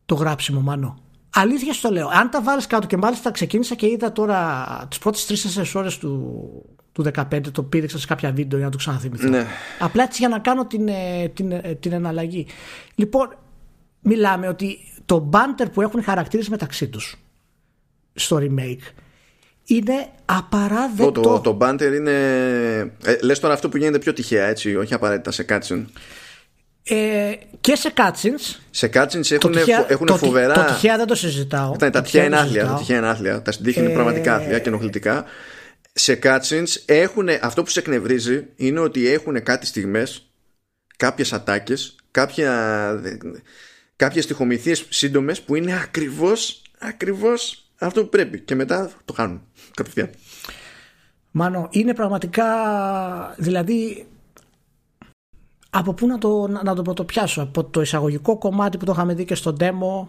το 0.06 0.16
γράψιμο, 0.16 0.60
μάνο. 0.60 1.07
Αλήθεια 1.40 1.74
στο 1.74 1.90
λέω. 1.90 2.08
Αν 2.08 2.30
τα 2.30 2.42
βάλεις 2.42 2.68
κάτω 2.68 2.88
και 2.88 2.98
μάλιστα 2.98 3.32
ξεκίνησα 3.32 3.76
και 3.76 3.88
είδα 3.88 4.12
τώρα 4.12 4.66
τις 4.90 4.98
πρώτες 4.98 5.26
3-4 5.58 5.64
ώρες 5.74 5.98
του, 5.98 6.42
του 6.92 7.06
15, 7.32 7.42
το 7.52 7.64
πήδηξα 7.64 8.00
σε 8.00 8.08
κάποια 8.08 8.32
βίντεο 8.32 8.58
για 8.58 8.68
να 8.68 8.72
το 8.72 8.78
ξαναθυμηθώ. 8.78 9.28
Ναι. 9.28 9.46
Απλά 9.80 10.04
έτσι 10.04 10.18
για 10.20 10.28
να 10.30 10.40
κάνω 10.40 10.66
την, 10.66 10.88
ε, 10.88 11.32
την, 11.34 11.52
ε, 11.52 11.78
την 11.80 11.92
εναλλαγή. 11.92 12.48
Λοιπόν, 12.96 13.38
μιλάμε 14.02 14.48
ότι 14.48 14.78
το 15.06 15.18
μπάντερ 15.20 15.70
που 15.70 15.82
έχουν 15.82 16.04
χαρακτήρες 16.04 16.50
μεταξύ 16.50 16.88
τους 16.88 17.16
στο 18.14 18.38
remake 18.42 18.92
είναι 19.66 20.08
απαράδεκτο. 20.26 21.12
Το, 21.12 21.22
το, 21.22 21.40
το 21.40 21.58
banter 21.62 21.94
είναι. 21.96 22.12
Ε, 23.04 23.18
λες 23.22 23.40
τώρα 23.40 23.54
αυτό 23.54 23.70
που 23.70 23.78
γίνεται 23.78 24.00
πιο 24.00 24.14
τυχαία, 24.14 24.46
έτσι, 24.46 24.76
όχι 24.76 24.94
απαραίτητα 24.94 25.32
σε 25.32 25.44
κάτσιν. 25.44 25.88
Ε, 26.88 27.34
και 27.62 27.76
σε 27.76 27.94
cutscenes. 27.96 28.60
Σε 28.70 28.90
cutscenes 28.94 29.32
έχουν, 29.32 29.52
τυχαία, 29.52 29.86
έχουν 29.88 30.06
το, 30.06 30.18
φοβερά. 30.18 30.54
Το 30.54 30.64
τυχαία 30.64 30.98
δεν 30.98 31.08
το 31.08 31.16
συζητάω. 31.16 31.72
Τα, 31.72 31.90
τα 31.90 32.02
τυχαία 32.02 32.24
είναι 32.24 32.38
άθλια. 32.38 32.66
Τα 32.66 32.74
τυχαία 32.74 32.98
είναι 32.98 33.08
άθλια. 33.08 33.42
Τα 33.42 33.54
δείχνουν 33.60 33.88
ε... 33.88 33.94
πραγματικά 33.94 34.36
άθλια 34.36 34.60
και 34.60 34.70
ενοχλητικά. 34.70 35.26
Σε 35.94 36.20
cutscenes 36.24 36.82
έχουν. 36.86 37.30
Αυτό 37.42 37.64
που 37.64 37.70
σε 37.70 37.80
εκνευρίζει 37.80 38.46
είναι 38.56 38.80
ότι 38.80 39.08
έχουν 39.08 39.44
κάτι 39.44 39.66
στιγμές, 39.66 40.32
κάποιες 40.98 41.34
ατάκες, 41.34 41.96
κάποια. 42.12 43.02
Κάποιες 43.96 44.26
τυχομηθίες 44.26 44.86
σύντομες 44.90 45.42
που 45.42 45.56
είναι 45.56 45.80
ακριβώς, 45.84 46.62
ακριβώς 46.78 47.68
αυτό 47.78 48.02
που 48.02 48.10
πρέπει 48.10 48.40
και 48.40 48.56
μετά 48.56 48.92
το 49.06 49.14
κάνουν 49.14 49.42
κατευθείαν. 49.74 50.10
Μάνο, 51.32 51.68
είναι 51.72 51.94
πραγματικά 51.94 52.46
δηλαδή 53.38 54.08
από 55.78 55.94
πού 55.94 56.08
να 56.08 56.18
το, 56.18 56.48
να 56.64 56.76
το 56.76 56.82
πρωτοπιάσω, 56.82 57.42
από 57.42 57.64
το 57.64 57.82
εισαγωγικό 57.82 58.38
κομμάτι 58.38 58.78
που 58.78 58.86
το 58.86 58.92
είχαμε 58.92 59.14
δει 59.14 59.26
και 59.26 59.36
στο 59.36 59.56
demo 59.60 60.08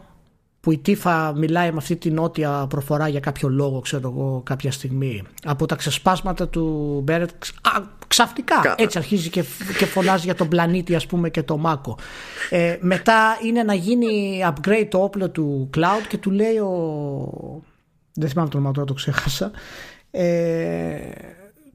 που 0.60 0.72
η 0.72 0.78
Τίφα 0.78 1.32
μιλάει 1.36 1.70
με 1.70 1.76
αυτή 1.76 1.96
την 1.96 2.14
νότια 2.14 2.66
προφορά 2.68 3.08
για 3.08 3.20
κάποιο 3.20 3.48
λόγο, 3.48 3.80
ξέρω 3.80 4.14
εγώ, 4.16 4.42
κάποια 4.44 4.72
στιγμή. 4.72 5.22
Από 5.44 5.66
τα 5.66 5.76
ξεσπάσματα 5.76 6.48
του 6.48 7.00
Μπέρετ, 7.04 7.30
ξαφνικά 8.08 8.74
έτσι 8.76 8.98
αρχίζει 8.98 9.30
και, 9.30 9.44
και 9.78 9.86
φωνάζει 9.86 10.24
για 10.24 10.34
τον 10.34 10.48
πλανήτη, 10.48 10.94
ας 10.94 11.06
πούμε, 11.06 11.30
και 11.30 11.42
το 11.42 11.56
Μάκο. 11.56 11.98
Ε, 12.50 12.76
μετά 12.80 13.38
είναι 13.44 13.62
να 13.62 13.74
γίνει 13.74 14.42
upgrade 14.44 14.86
το 14.90 15.02
όπλο 15.02 15.30
του 15.30 15.70
Cloud 15.76 16.06
και 16.08 16.18
του 16.18 16.30
λέει 16.30 16.56
ο. 16.56 17.62
Δεν 18.12 18.28
θυμάμαι 18.28 18.48
το 18.48 18.56
όνομα 18.56 18.72
τώρα, 18.72 18.86
το 18.86 18.94
ξέχασα. 18.94 19.50
Ε, 20.10 20.98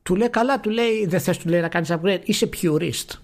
του 0.04 0.16
λέει 0.16 0.30
καλά, 0.30 0.60
του 0.60 0.70
λέει, 0.70 1.06
δεν 1.08 1.20
θες 1.20 1.38
του 1.38 1.50
λέει 1.50 1.62
να 1.62 1.68
κάνεις 1.68 1.92
upgrade, 1.92 2.22
είσαι 2.24 2.50
purist. 2.62 3.18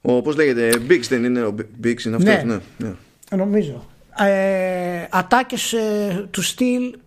Ο, 0.00 0.22
πώς 0.22 0.36
λέγεται, 0.36 0.84
Biggs 0.88 1.06
δεν 1.08 1.24
είναι 1.24 1.42
ο 1.42 1.54
Biggs 1.82 2.04
είναι 2.04 2.16
αυτός, 2.16 2.42
ναι. 2.42 2.42
ναι, 2.42 2.60
ναι. 2.76 2.94
Νομίζω. 3.36 3.86
Ε, 4.18 5.06
ατάκες 5.10 5.72
ε, 5.72 6.28
του 6.30 6.42
στυλ, 6.42 6.98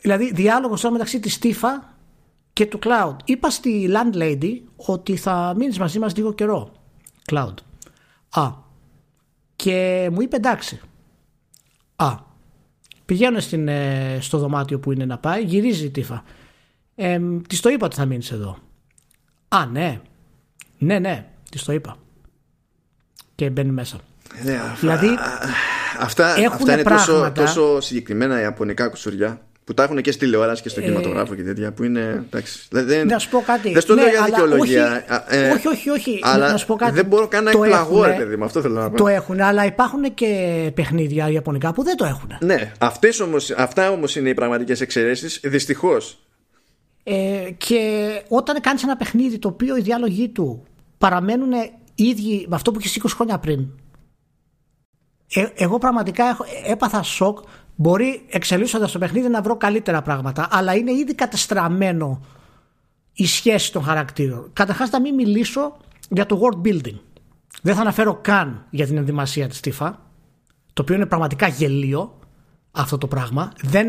δηλαδή 0.00 0.32
διάλογος 0.32 0.80
τώρα 0.80 0.92
μεταξύ 0.92 1.20
της 1.20 1.34
Στίφα 1.34 1.94
και 2.52 2.66
του 2.66 2.78
Cloud. 2.82 3.16
Είπα 3.24 3.50
στη 3.50 3.90
Landlady 3.92 4.60
ότι 4.76 5.16
θα 5.16 5.54
μείνεις 5.56 5.78
μαζί 5.78 5.98
μας 5.98 6.16
λίγο 6.16 6.32
καιρό. 6.32 6.72
Cloud. 7.30 7.54
Α. 8.30 8.52
Και 9.56 10.08
μου 10.12 10.20
είπε 10.20 10.36
εντάξει. 10.36 10.80
Α. 11.96 12.14
Πηγαίνουν 13.04 13.40
στην, 13.40 13.68
ε, 13.68 14.18
στο 14.20 14.38
δωμάτιο 14.38 14.78
που 14.78 14.92
είναι 14.92 15.04
να 15.04 15.18
πάει, 15.18 15.44
γυρίζει 15.44 15.84
η 15.84 15.90
τύφα. 15.90 16.24
Ε, 16.94 17.20
της 17.48 17.60
το 17.60 17.68
είπα 17.68 17.86
ότι 17.86 17.96
θα 17.96 18.04
μείνεις 18.04 18.30
εδώ. 18.30 18.58
Α, 19.48 19.66
ναι. 19.66 20.00
Ναι, 20.78 20.98
ναι, 20.98 21.26
της 21.50 21.62
το 21.62 21.72
είπα. 21.72 21.96
Και 23.40 23.50
μπαίνει 23.50 23.70
μέσα. 23.70 23.96
Ναι, 24.44 24.60
δηλαδή, 24.80 25.08
αυτά, 25.98 26.34
αυτά 26.50 26.72
είναι 26.72 26.82
τόσο, 26.82 27.32
τόσο 27.34 27.80
συγκεκριμένα 27.80 28.40
ιαπωνικά 28.40 28.88
κουσουριά 28.88 29.40
που 29.64 29.74
τα 29.74 29.82
έχουν 29.82 30.00
και 30.00 30.12
στη 30.12 30.24
τηλεόραση 30.24 30.62
και 30.62 30.68
στο 30.68 30.80
ε, 30.80 30.82
κινηματογράφο 30.82 31.34
και 31.34 31.42
τέτοια 31.42 31.72
που 31.72 31.84
είναι. 31.84 32.24
Εντάξει, 32.26 32.66
δεν, 32.70 33.06
να 33.06 33.18
σου 33.18 33.28
πω 33.28 33.42
κάτι. 33.46 33.72
Δεν 33.72 33.82
στο 33.82 33.94
λέω 33.94 34.04
ναι, 34.04 34.10
για 34.10 34.24
δικαιολογία. 34.24 35.04
Όχι, 35.28 35.38
ε, 35.38 35.50
όχι, 35.50 35.68
όχι, 35.68 35.90
όχι. 35.90 36.20
Αλλά 36.22 36.50
να 36.50 36.56
σου 36.56 36.66
πω 36.66 36.74
κάτι. 36.74 36.92
δεν 36.92 37.06
μπορώ 37.06 37.28
καν 37.28 37.44
να 37.44 37.50
εκπλαγώ, 37.50 38.04
ρε 38.04 38.12
παιδί 38.12 38.36
μου. 38.36 38.44
Αυτό 38.44 38.60
θέλω 38.60 38.80
να 38.80 38.90
πω. 38.90 38.96
Το 38.96 39.08
έχουν, 39.08 39.40
αλλά 39.40 39.64
υπάρχουν 39.64 40.14
και 40.14 40.70
παιχνίδια 40.74 41.30
ιαπωνικά 41.30 41.72
που 41.72 41.82
δεν 41.82 41.96
το 41.96 42.04
έχουν. 42.04 42.36
Ναι, 42.40 42.72
αυτές 42.78 43.20
όμως, 43.20 43.50
αυτά 43.50 43.90
όμως 43.90 44.16
είναι 44.16 44.28
οι 44.28 44.34
πραγματικές 44.34 44.80
εξαιρέσεις. 44.80 45.40
Δυστυχώς. 45.44 46.18
Ε, 47.02 47.50
και 47.56 48.10
όταν 48.28 48.60
κάνεις 48.60 48.82
ένα 48.82 48.96
παιχνίδι 48.96 49.38
το 49.38 49.48
οποίο 49.48 49.76
οι 49.76 49.80
διάλογοι 49.80 50.28
του 50.28 50.64
παραμένουν 50.98 51.52
ίδιοι 52.04 52.46
με 52.48 52.54
αυτό 52.54 52.72
που 52.72 52.80
είχε 52.80 53.00
20 53.04 53.08
χρόνια 53.14 53.38
πριν. 53.38 53.68
Ε, 55.32 55.46
εγώ 55.54 55.78
πραγματικά 55.78 56.24
έχω, 56.24 56.44
έπαθα 56.66 57.02
σοκ 57.02 57.38
Μπορεί 57.80 58.26
εξελίσσοντας 58.28 58.92
το 58.92 58.98
παιχνίδι 58.98 59.28
να 59.28 59.42
βρω 59.42 59.56
καλύτερα 59.56 60.02
πράγματα, 60.02 60.48
αλλά 60.50 60.74
είναι 60.74 60.92
ήδη 60.92 61.14
κατεστραμμένο 61.14 62.20
η 63.12 63.26
σχέση 63.26 63.72
των 63.72 63.82
χαρακτήρων. 63.82 64.50
Καταρχάς, 64.52 64.90
να 64.90 65.00
μην 65.00 65.14
μιλήσω 65.14 65.76
για 66.08 66.26
το 66.26 66.40
world 66.42 66.66
building. 66.66 66.98
Δεν 67.62 67.74
θα 67.74 67.80
αναφέρω 67.80 68.18
καν 68.22 68.66
για 68.70 68.86
την 68.86 68.96
ενδυμασία 68.96 69.48
της 69.48 69.60
Τίφα, 69.60 69.90
το 70.72 70.82
οποίο 70.82 70.94
είναι 70.94 71.06
πραγματικά 71.06 71.48
γελίο 71.48 72.18
αυτό 72.70 72.98
το 72.98 73.06
πράγμα. 73.06 73.52
Δεν, 73.62 73.88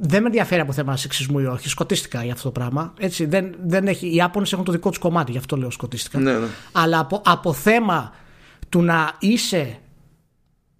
δεν 0.00 0.20
με 0.20 0.26
ενδιαφέρει 0.26 0.60
από 0.60 0.72
θέμα 0.72 0.96
σεξισμού 0.96 1.38
ή 1.38 1.44
όχι. 1.44 1.68
Σκοτίστηκα 1.68 2.24
για 2.24 2.32
αυτό 2.32 2.44
το 2.44 2.50
πράγμα. 2.60 2.94
Έτσι, 2.98 3.24
δεν, 3.24 3.54
δεν 3.66 3.86
έχει, 3.86 4.14
οι 4.14 4.22
Άπωνες 4.22 4.52
έχουν 4.52 4.64
το 4.64 4.72
δικό 4.72 4.88
τους 4.88 4.98
κομμάτι, 4.98 5.32
γι' 5.32 5.38
αυτό 5.38 5.56
λέω 5.56 5.70
σκοτίστηκα. 5.70 6.18
Ναι, 6.18 6.32
ναι. 6.32 6.46
Αλλά 6.72 6.98
από, 6.98 7.22
από 7.24 7.52
θέμα 7.52 8.14
του 8.68 8.82
να 8.82 9.16
είσαι 9.18 9.78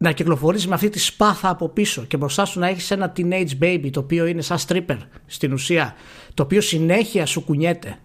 να 0.03 0.13
κυκλοφορείς 0.13 0.67
με 0.67 0.75
αυτή 0.75 0.89
τη 0.89 0.99
σπάθα 0.99 1.49
από 1.49 1.69
πίσω 1.69 2.05
και 2.05 2.17
μπροστά 2.17 2.45
σου 2.45 2.59
να 2.59 2.69
έχεις 2.69 2.91
ένα 2.91 3.13
teenage 3.17 3.59
baby 3.63 3.89
το 3.91 4.01
οποίο 4.01 4.27
είναι 4.27 4.43
σαν 4.43 4.59
stripper 4.67 4.99
στην 5.27 5.53
ουσία 5.53 5.95
το 6.35 6.43
οποίο 6.43 6.61
συνέχεια 6.61 7.27
σου 7.27 7.45
κουνιέται 7.45 7.99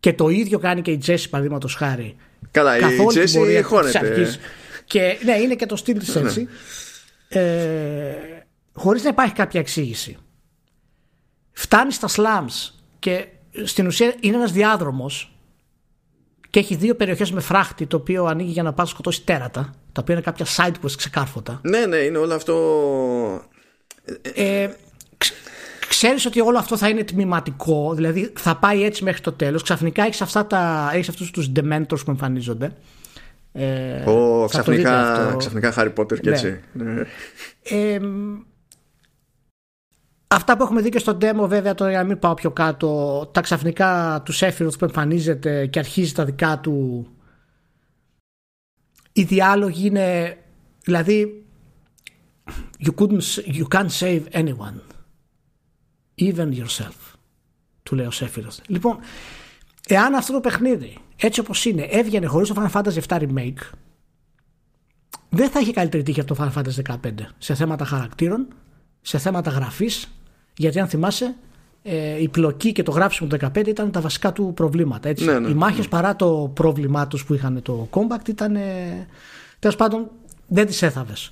και 0.00 0.12
το 0.12 0.28
ίδιο 0.28 0.58
κάνει 0.58 0.82
και 0.82 0.90
η 0.90 0.98
Τζέσι 0.98 1.28
παραδείγματος 1.28 1.74
χάρη 1.74 2.16
Καλά 2.50 2.78
η 2.78 3.06
Τζέσι 3.06 3.62
χώνεται 3.62 4.38
και 4.84 5.18
ναι 5.24 5.36
είναι 5.36 5.54
και 5.54 5.66
το 5.66 5.76
στυλ 5.76 5.98
της 5.98 6.14
ναι. 6.14 6.20
έτσι 6.20 6.48
ε, 7.28 8.14
χωρίς 8.72 9.02
να 9.02 9.08
υπάρχει 9.08 9.34
κάποια 9.34 9.60
εξήγηση 9.60 10.16
φτάνει 11.52 11.92
στα 11.92 12.08
slums 12.08 12.72
και 12.98 13.26
στην 13.64 13.86
ουσία 13.86 14.14
είναι 14.20 14.36
ένας 14.36 14.52
διάδρομος 14.52 15.32
και 16.50 16.58
έχει 16.58 16.74
δύο 16.74 16.94
περιοχές 16.94 17.32
με 17.32 17.40
φράχτη 17.40 17.86
το 17.86 17.96
οποίο 17.96 18.24
ανοίγει 18.24 18.50
για 18.50 18.62
να 18.62 18.72
πάει 18.72 18.86
σκοτώσει 18.86 19.24
τέρατα 19.24 19.74
τα 19.92 20.00
οποία 20.00 20.14
είναι 20.14 20.22
κάποια 20.22 20.46
side 20.56 20.84
quest 20.84 20.92
ξεκάρφωτα. 20.96 21.60
Ναι, 21.62 21.86
ναι, 21.86 21.96
είναι 21.96 22.18
όλο 22.18 22.34
αυτό. 22.34 22.54
Ε, 24.34 24.68
ξέρεις 25.88 26.26
ότι 26.26 26.40
όλο 26.40 26.58
αυτό 26.58 26.76
θα 26.76 26.88
είναι 26.88 27.04
τμηματικό, 27.04 27.94
δηλαδή 27.94 28.32
θα 28.36 28.56
πάει 28.56 28.84
έτσι 28.84 29.04
μέχρι 29.04 29.20
το 29.20 29.32
τέλος. 29.32 29.62
Ξαφνικά 29.62 30.04
έχεις, 30.04 30.20
αυτά 30.20 30.46
τα, 30.46 30.90
έχεις 30.92 31.08
αυτούς 31.08 31.30
τους 31.30 31.52
dementors 31.56 32.04
που 32.04 32.10
εμφανίζονται. 32.10 32.72
Ε, 33.58 34.04
oh, 34.06 34.46
ξαφνικά, 34.48 35.34
ξαφνικά 35.38 35.72
Harry 35.76 35.94
Potter 35.94 36.20
και 36.20 36.30
ναι. 36.30 36.36
έτσι. 36.36 36.60
Ναι. 36.72 37.02
Ε, 37.62 38.00
αυτά 40.28 40.56
που 40.56 40.62
έχουμε 40.62 40.80
δει 40.80 40.88
και 40.88 40.98
στο 40.98 41.18
demo 41.20 41.44
βέβαια 41.46 41.74
τώρα 41.74 41.90
για 41.90 42.00
να 42.00 42.06
μην 42.06 42.18
πάω 42.18 42.34
πιο 42.34 42.50
κάτω 42.50 43.30
τα 43.32 43.40
ξαφνικά 43.40 44.22
τους 44.24 44.42
Sephiroth 44.42 44.78
που 44.78 44.84
εμφανίζεται 44.84 45.66
και 45.66 45.78
αρχίζει 45.78 46.12
τα 46.12 46.24
δικά 46.24 46.58
του 46.58 47.06
οι 49.12 49.22
διάλογοι 49.22 49.86
είναι 49.86 50.36
δηλαδή 50.84 51.46
you, 52.84 52.94
couldn't, 52.94 53.44
you 53.46 53.64
can't 53.74 53.90
save 54.00 54.22
anyone 54.32 54.80
even 56.20 56.52
yourself 56.52 57.14
του 57.82 57.94
λέει 57.94 58.06
ο 58.06 58.10
Σέφυρος 58.10 58.60
λοιπόν 58.66 58.98
εάν 59.88 60.14
αυτό 60.14 60.32
το 60.32 60.40
παιχνίδι 60.40 60.98
έτσι 61.20 61.40
όπως 61.40 61.64
είναι 61.64 61.82
έβγαινε 61.82 62.26
χωρίς 62.26 62.48
το 62.48 62.62
Final 62.62 62.80
Fantasy 62.80 62.98
7 63.08 63.20
Remake 63.20 63.70
δεν 65.28 65.50
θα 65.50 65.60
είχε 65.60 65.72
καλύτερη 65.72 66.02
τύχη 66.02 66.20
από 66.20 66.34
το 66.34 66.44
Final 66.44 66.58
Fantasy 66.58 66.96
15 67.10 67.12
σε 67.38 67.54
θέματα 67.54 67.84
χαρακτήρων 67.84 68.46
σε 69.00 69.18
θέματα 69.18 69.50
γραφής 69.50 70.08
γιατί 70.56 70.80
αν 70.80 70.88
θυμάσαι 70.88 71.36
ε, 71.82 72.22
η 72.22 72.28
πλοκή 72.28 72.72
και 72.72 72.82
το 72.82 72.90
γράψιμο 72.90 73.28
του 73.28 73.36
15 73.54 73.66
ήταν 73.66 73.90
τα 73.90 74.00
βασικά 74.00 74.32
του 74.32 74.52
προβλήματα. 74.54 75.08
Έτσι. 75.08 75.24
Ναι, 75.24 75.38
ναι, 75.38 75.48
Οι 75.48 75.54
μάχες 75.54 75.78
ναι. 75.78 75.88
παρά 75.88 76.16
το 76.16 76.50
πρόβλημά 76.54 77.06
τους 77.06 77.24
που 77.24 77.34
είχαν 77.34 77.62
το 77.62 77.88
Compact 77.92 78.28
ήταν. 78.28 78.56
Ε, 78.56 79.06
Τέλος 79.58 79.76
πάντων, 79.76 80.10
δεν 80.46 80.66
τις 80.66 80.82
έθαβες. 80.82 81.30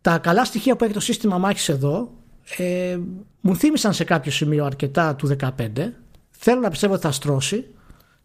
Τα 0.00 0.18
καλά 0.18 0.44
στοιχεία 0.44 0.76
που 0.76 0.84
έχει 0.84 0.92
το 0.92 1.00
σύστημα 1.00 1.38
μάχης 1.38 1.68
εδώ 1.68 2.10
ε, 2.56 2.98
μου 3.40 3.56
θύμισαν 3.56 3.92
σε 3.92 4.04
κάποιο 4.04 4.32
σημείο 4.32 4.64
αρκετά 4.64 5.14
του 5.14 5.36
15. 5.40 5.48
Θέλω 6.30 6.60
να 6.60 6.70
πιστεύω 6.70 6.92
ότι 6.92 7.02
θα 7.02 7.12
στρώσει 7.12 7.66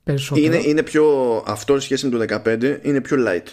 περισσότερο. 0.06 0.45
Είναι, 0.45 0.62
είναι 0.66 0.84
πιο. 0.84 1.43
Αυτό 1.47 1.80
σχέση 1.80 2.08
με 2.08 2.26
το 2.26 2.41
15 2.45 2.78
είναι 2.82 3.01
πιο 3.01 3.18
light 3.28 3.47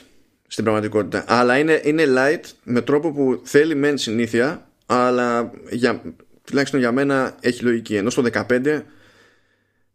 στην 0.47 0.65
πραγματικότητα. 0.65 1.25
Αλλά 1.27 1.59
είναι, 1.59 1.81
είναι 1.85 2.05
light 2.17 2.45
με 2.65 2.81
τρόπο 2.81 3.13
που 3.13 3.41
θέλει 3.45 3.75
μεν 3.75 3.99
συνήθεια, 3.99 4.69
αλλά 4.87 5.51
για, 5.71 6.03
τουλάχιστον 6.45 6.81
για 6.81 6.93
μένα 6.93 7.37
έχει 7.41 7.65
λογική. 7.65 7.95
Ενώ 7.95 8.11
στο 8.11 8.25
15 8.33 8.83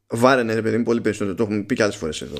βάρενε 0.08 0.54
ρε 0.54 0.62
παιδί 0.62 0.78
μου 0.78 0.84
πολύ 0.84 1.02
περισσότερο. 1.02 1.36
Το 1.36 1.44
έχουμε 1.44 1.62
πει 1.62 1.76
και 1.76 1.84
άλλες 1.84 1.96
φορές 1.96 2.22
εδώ. 2.22 2.38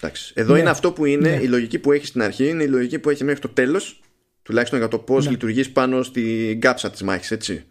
Εντάξει. 0.00 0.32
Εδώ 0.36 0.52
ναι. 0.52 0.58
είναι 0.58 0.70
αυτό 0.70 0.92
που 0.92 1.04
είναι 1.04 1.28
ναι. 1.28 1.42
η 1.42 1.46
λογική 1.46 1.78
που 1.78 1.92
έχει 1.92 2.06
στην 2.06 2.22
αρχή, 2.22 2.48
είναι 2.48 2.62
η 2.62 2.68
λογική 2.68 2.98
που 2.98 3.10
έχει 3.10 3.24
μέχρι 3.24 3.40
το 3.40 3.48
τέλος. 3.48 4.00
Τουλάχιστον 4.42 4.78
για 4.78 4.88
το 4.88 4.98
πώς 4.98 5.24
ναι. 5.24 5.30
λειτουργείς 5.30 5.70
πάνω 5.70 6.02
στην 6.02 6.60
κάψα 6.60 6.90
της 6.90 7.02
μάχης, 7.02 7.30
έτσι. 7.30 7.64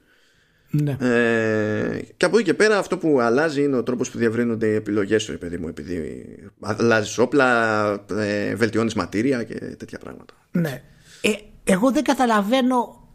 Ναι. 0.81 0.97
Ε, 0.99 2.01
και 2.17 2.25
από 2.25 2.37
εκεί 2.37 2.45
και 2.45 2.53
πέρα 2.53 2.77
αυτό 2.77 2.97
που 2.97 3.19
αλλάζει 3.19 3.63
είναι 3.63 3.75
ο 3.75 3.83
τρόπος 3.83 4.09
που 4.09 4.17
διαβρύνονται 4.17 4.67
οι 4.67 4.73
επιλογές 4.73 5.23
σου, 5.23 5.37
παιδί 5.37 5.57
μου, 5.57 5.67
επειδή 5.67 6.25
αλλάζεις 6.61 7.17
όπλα, 7.17 7.91
ε, 8.11 8.55
βελτιώνεις 8.55 8.93
ματήρια 8.93 9.43
και 9.43 9.59
τέτοια 9.59 9.99
πράγματα. 9.99 10.33
Ναι. 10.51 10.81
Ε, 11.21 11.31
εγώ 11.63 11.91
δεν 11.91 12.03
καταλαβαίνω 12.03 13.09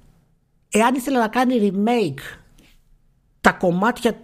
εάν 0.71 0.95
ήθελα 0.95 1.19
να 1.19 1.29
κάνει 1.29 1.73
remake 1.73 2.39
τα 3.41 3.53
κομμάτια 3.53 4.19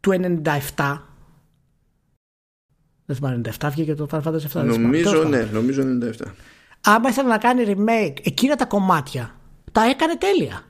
του 0.00 0.40
97 0.76 0.98
δεν 3.04 3.16
θυμάμαι 3.16 3.40
97 3.60 3.68
βγήκε 3.70 3.94
το 3.94 4.08
Final 4.10 4.22
Fantasy 4.22 4.60
7 4.60 4.64
νομίζω 4.64 5.24
ναι 5.24 5.48
νομίζω 5.52 5.82
97 5.82 6.26
άμα 6.80 7.08
ήθελε 7.08 7.28
να 7.28 7.38
κάνει 7.38 7.64
remake 7.66 8.16
εκείνα 8.22 8.56
τα 8.56 8.64
κομμάτια 8.64 9.34
τα 9.72 9.82
έκανε 9.84 10.16
τέλεια 10.16 10.62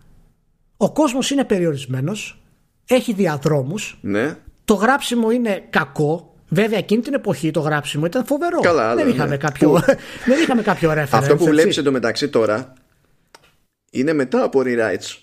ο 0.76 0.92
κόσμος 0.92 1.30
είναι 1.30 1.44
περιορισμένος 1.44 2.42
έχει 2.86 3.12
διαδρόμους 3.12 3.98
ναι. 4.00 4.36
το 4.64 4.74
γράψιμο 4.74 5.30
είναι 5.30 5.66
κακό 5.70 6.34
Βέβαια 6.48 6.78
εκείνη 6.78 7.02
την 7.02 7.14
εποχή 7.14 7.50
το 7.50 7.60
γράψιμο 7.60 8.06
ήταν 8.06 8.24
φοβερό. 8.24 8.60
Καλά, 8.60 8.94
δεν, 8.94 9.08
είχαμε 9.08 9.28
ναι. 9.28 9.36
κάποιο, 9.36 9.72
δεν 10.28 10.42
είχαμε 10.42 10.62
κάποιο 10.62 10.92
reference. 10.92 11.08
Αυτό 11.12 11.36
που 11.36 11.44
βλέπεις 11.44 11.76
εντωμεταξύ 11.76 12.28
τώρα 12.28 12.72
είναι 13.90 14.12
μετά 14.12 14.42
από 14.42 14.62
rewrites. 14.64 15.18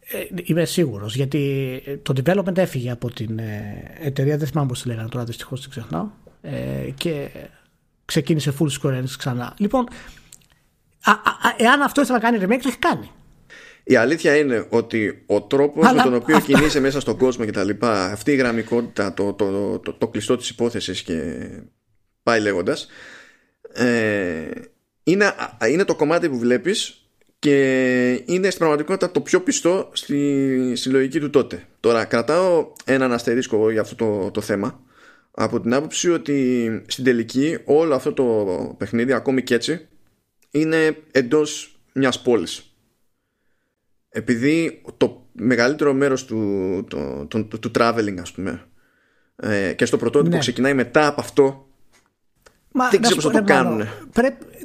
Ε, 0.00 0.42
είμαι 0.44 0.64
σίγουρος 0.64 1.16
γιατί 1.16 1.82
το 2.02 2.12
development 2.24 2.56
έφυγε 2.56 2.90
από 2.90 3.10
την 3.10 3.38
ε, 3.38 3.82
εταιρεία, 4.00 4.36
δεν 4.36 4.48
θυμάμαι 4.48 4.68
πώς 4.68 4.82
τη 4.82 4.88
λέγανε 4.88 5.08
τώρα, 5.08 5.24
δυστυχώς 5.24 5.60
την 5.60 5.70
ξεχνάω. 5.70 6.08
Ε, 6.42 6.90
και 6.94 7.28
ξεκίνησε 8.04 8.54
full 8.58 8.68
score 8.80 9.04
ξανά. 9.18 9.54
Λοιπόν, 9.56 9.88
α, 11.04 11.10
α, 11.10 11.54
εάν 11.56 11.82
αυτό 11.82 12.00
ήθελε 12.00 12.18
να 12.18 12.24
κάνει 12.24 12.38
remake, 12.40 12.60
το 12.62 12.68
έχει 12.68 12.78
κάνει. 12.78 13.10
Η 13.84 13.96
αλήθεια 13.96 14.36
είναι 14.36 14.66
ότι 14.68 15.22
ο 15.26 15.42
τρόπος 15.42 15.92
με 15.92 16.02
τον 16.02 16.14
οποίο 16.14 16.36
αυτό... 16.36 16.52
κινείσαι 16.52 16.80
μέσα 16.80 17.00
στον 17.00 17.16
κόσμο 17.16 17.44
και 17.44 17.50
τα 17.50 17.64
λοιπά, 17.64 18.04
αυτή 18.04 18.32
η 18.32 18.36
γραμμικότητα, 18.36 19.14
το, 19.14 19.32
το, 19.32 19.78
το, 19.78 19.92
το, 19.92 20.08
κλειστό 20.08 20.36
της 20.36 20.48
υπόθεσης 20.48 21.02
και 21.02 21.48
πάει 22.22 22.40
λέγοντας, 22.40 22.86
ε, 23.72 24.50
είναι, 25.02 25.32
είναι 25.68 25.84
το 25.84 25.94
κομμάτι 25.94 26.28
που 26.28 26.38
βλέπεις 26.38 27.06
και 27.38 28.10
είναι 28.10 28.46
στην 28.46 28.58
πραγματικότητα 28.58 29.10
το 29.10 29.20
πιο 29.20 29.40
πιστό 29.40 29.90
στη, 29.92 30.72
στη 30.76 30.88
λογική 30.88 31.20
του 31.20 31.30
τότε. 31.30 31.64
Τώρα 31.80 32.04
κρατάω 32.04 32.72
έναν 32.84 33.12
αστερίσκο 33.12 33.70
για 33.70 33.80
αυτό 33.80 33.94
το, 33.94 34.30
το 34.30 34.40
θέμα 34.40 34.80
από 35.30 35.60
την 35.60 35.74
άποψη 35.74 36.10
ότι 36.10 36.82
στην 36.86 37.04
τελική 37.04 37.58
όλο 37.64 37.94
αυτό 37.94 38.12
το 38.12 38.24
παιχνίδι 38.78 39.12
ακόμη 39.12 39.42
και 39.42 39.54
έτσι 39.54 39.88
είναι 40.50 40.96
εντός 41.10 41.80
μιας 41.92 42.22
πόλης. 42.22 42.71
Επειδή 44.14 44.82
το 44.96 45.26
μεγαλύτερο 45.32 45.92
μέρος 45.92 46.24
του, 46.24 46.38
το, 46.88 47.26
το, 47.26 47.44
του, 47.44 47.58
του 47.58 47.70
traveling 47.78 48.16
ας 48.20 48.32
πούμε 48.32 48.66
ε, 49.36 49.72
και 49.72 49.86
στο 49.86 49.96
πρωτότυπο 49.96 50.34
ναι. 50.34 50.40
ξεκινάει 50.40 50.74
μετά 50.74 51.06
από 51.06 51.20
αυτό 51.20 51.66
Μα, 52.72 52.88
δεν 52.88 53.00
ξέρω 53.00 53.14
πώς 53.14 53.24
θα 53.24 53.30
το 53.30 53.44
κάνουν. 53.44 53.76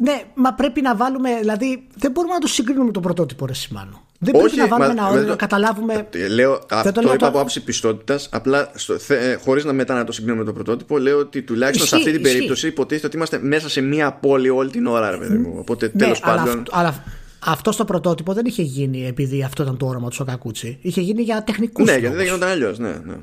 ναι, 0.02 0.22
μα 0.36 0.54
πρέπει 0.54 0.82
να 0.82 0.96
βάλουμε. 0.96 1.38
Δηλαδή, 1.40 1.88
δεν 1.96 2.12
μπορούμε 2.12 2.34
να 2.34 2.40
το 2.40 2.48
συγκρίνουμε 2.48 2.86
με 2.86 2.92
το 2.92 3.00
πρωτότυπο, 3.00 3.46
Ρε 3.46 3.54
Σιμάνο. 3.54 4.06
Δεν 4.20 4.36
Όχι, 4.36 4.56
πρέπει 4.56 4.70
να 4.70 4.78
βάλουμε 4.78 5.02
μα, 5.02 5.08
ένα 5.08 5.18
όριο 5.18 5.28
να 5.30 5.36
καταλάβουμε. 5.36 6.08
Ε, 6.12 6.28
λέω, 6.28 6.62
αυτό 6.70 6.92
το, 6.92 7.14
είπα 7.14 7.28
από 7.28 7.40
άψη 7.40 7.64
πιστότητας. 7.64 8.30
Απλά 8.32 8.72
ε, 9.08 9.36
χωρίς 9.36 9.64
να 9.64 9.74
μετά 9.74 9.94
να 9.94 10.04
το 10.04 10.12
συγκρίνουμε 10.12 10.40
με 10.40 10.48
το 10.48 10.54
πρωτότυπο, 10.54 10.98
λέω 10.98 11.18
ότι 11.18 11.42
τουλάχιστον 11.42 11.86
ισχύ, 11.86 11.96
σε 11.96 12.02
αυτή 12.02 12.12
την 12.12 12.22
ισχύ. 12.22 12.36
περίπτωση 12.36 12.68
υποτίθεται 12.68 13.08
ότι 13.08 13.16
είμαστε 13.16 13.40
μέσα 13.42 13.70
σε 13.70 13.82
μία 13.82 14.12
πόλη 14.12 14.50
όλη 14.50 14.70
την 14.70 14.86
ώρα, 14.86 15.12
ρε 15.12 15.18
παιδί 15.18 15.38
μου. 15.38 15.56
Οπότε 15.58 15.86
ναι, 15.86 15.92
τέλος 15.92 16.20
πάντων. 16.20 16.64
Αλλά, 16.72 17.04
αυτό 17.40 17.72
στο 17.72 17.86
πρωτότυπο 17.86 18.34
δεν 18.34 18.46
είχε 18.46 18.62
γίνει 18.62 19.06
επειδή 19.06 19.44
αυτό 19.44 19.64
ήταν 19.64 19.78
το 19.78 19.86
όραμα 19.86 20.10
του 20.10 20.16
Σοκακούτσι. 20.16 20.78
Είχε 20.82 21.02
γίνει 21.02 21.22
για 21.22 21.44
τεχνικούς 21.44 21.86
Ναι, 21.86 21.98
γιατί 21.98 22.16
δεν 22.16 22.26
γινόταν 22.26 22.50
αλλιώς. 22.50 22.78
Ναι, 22.78 23.02
ναι. 23.04 23.16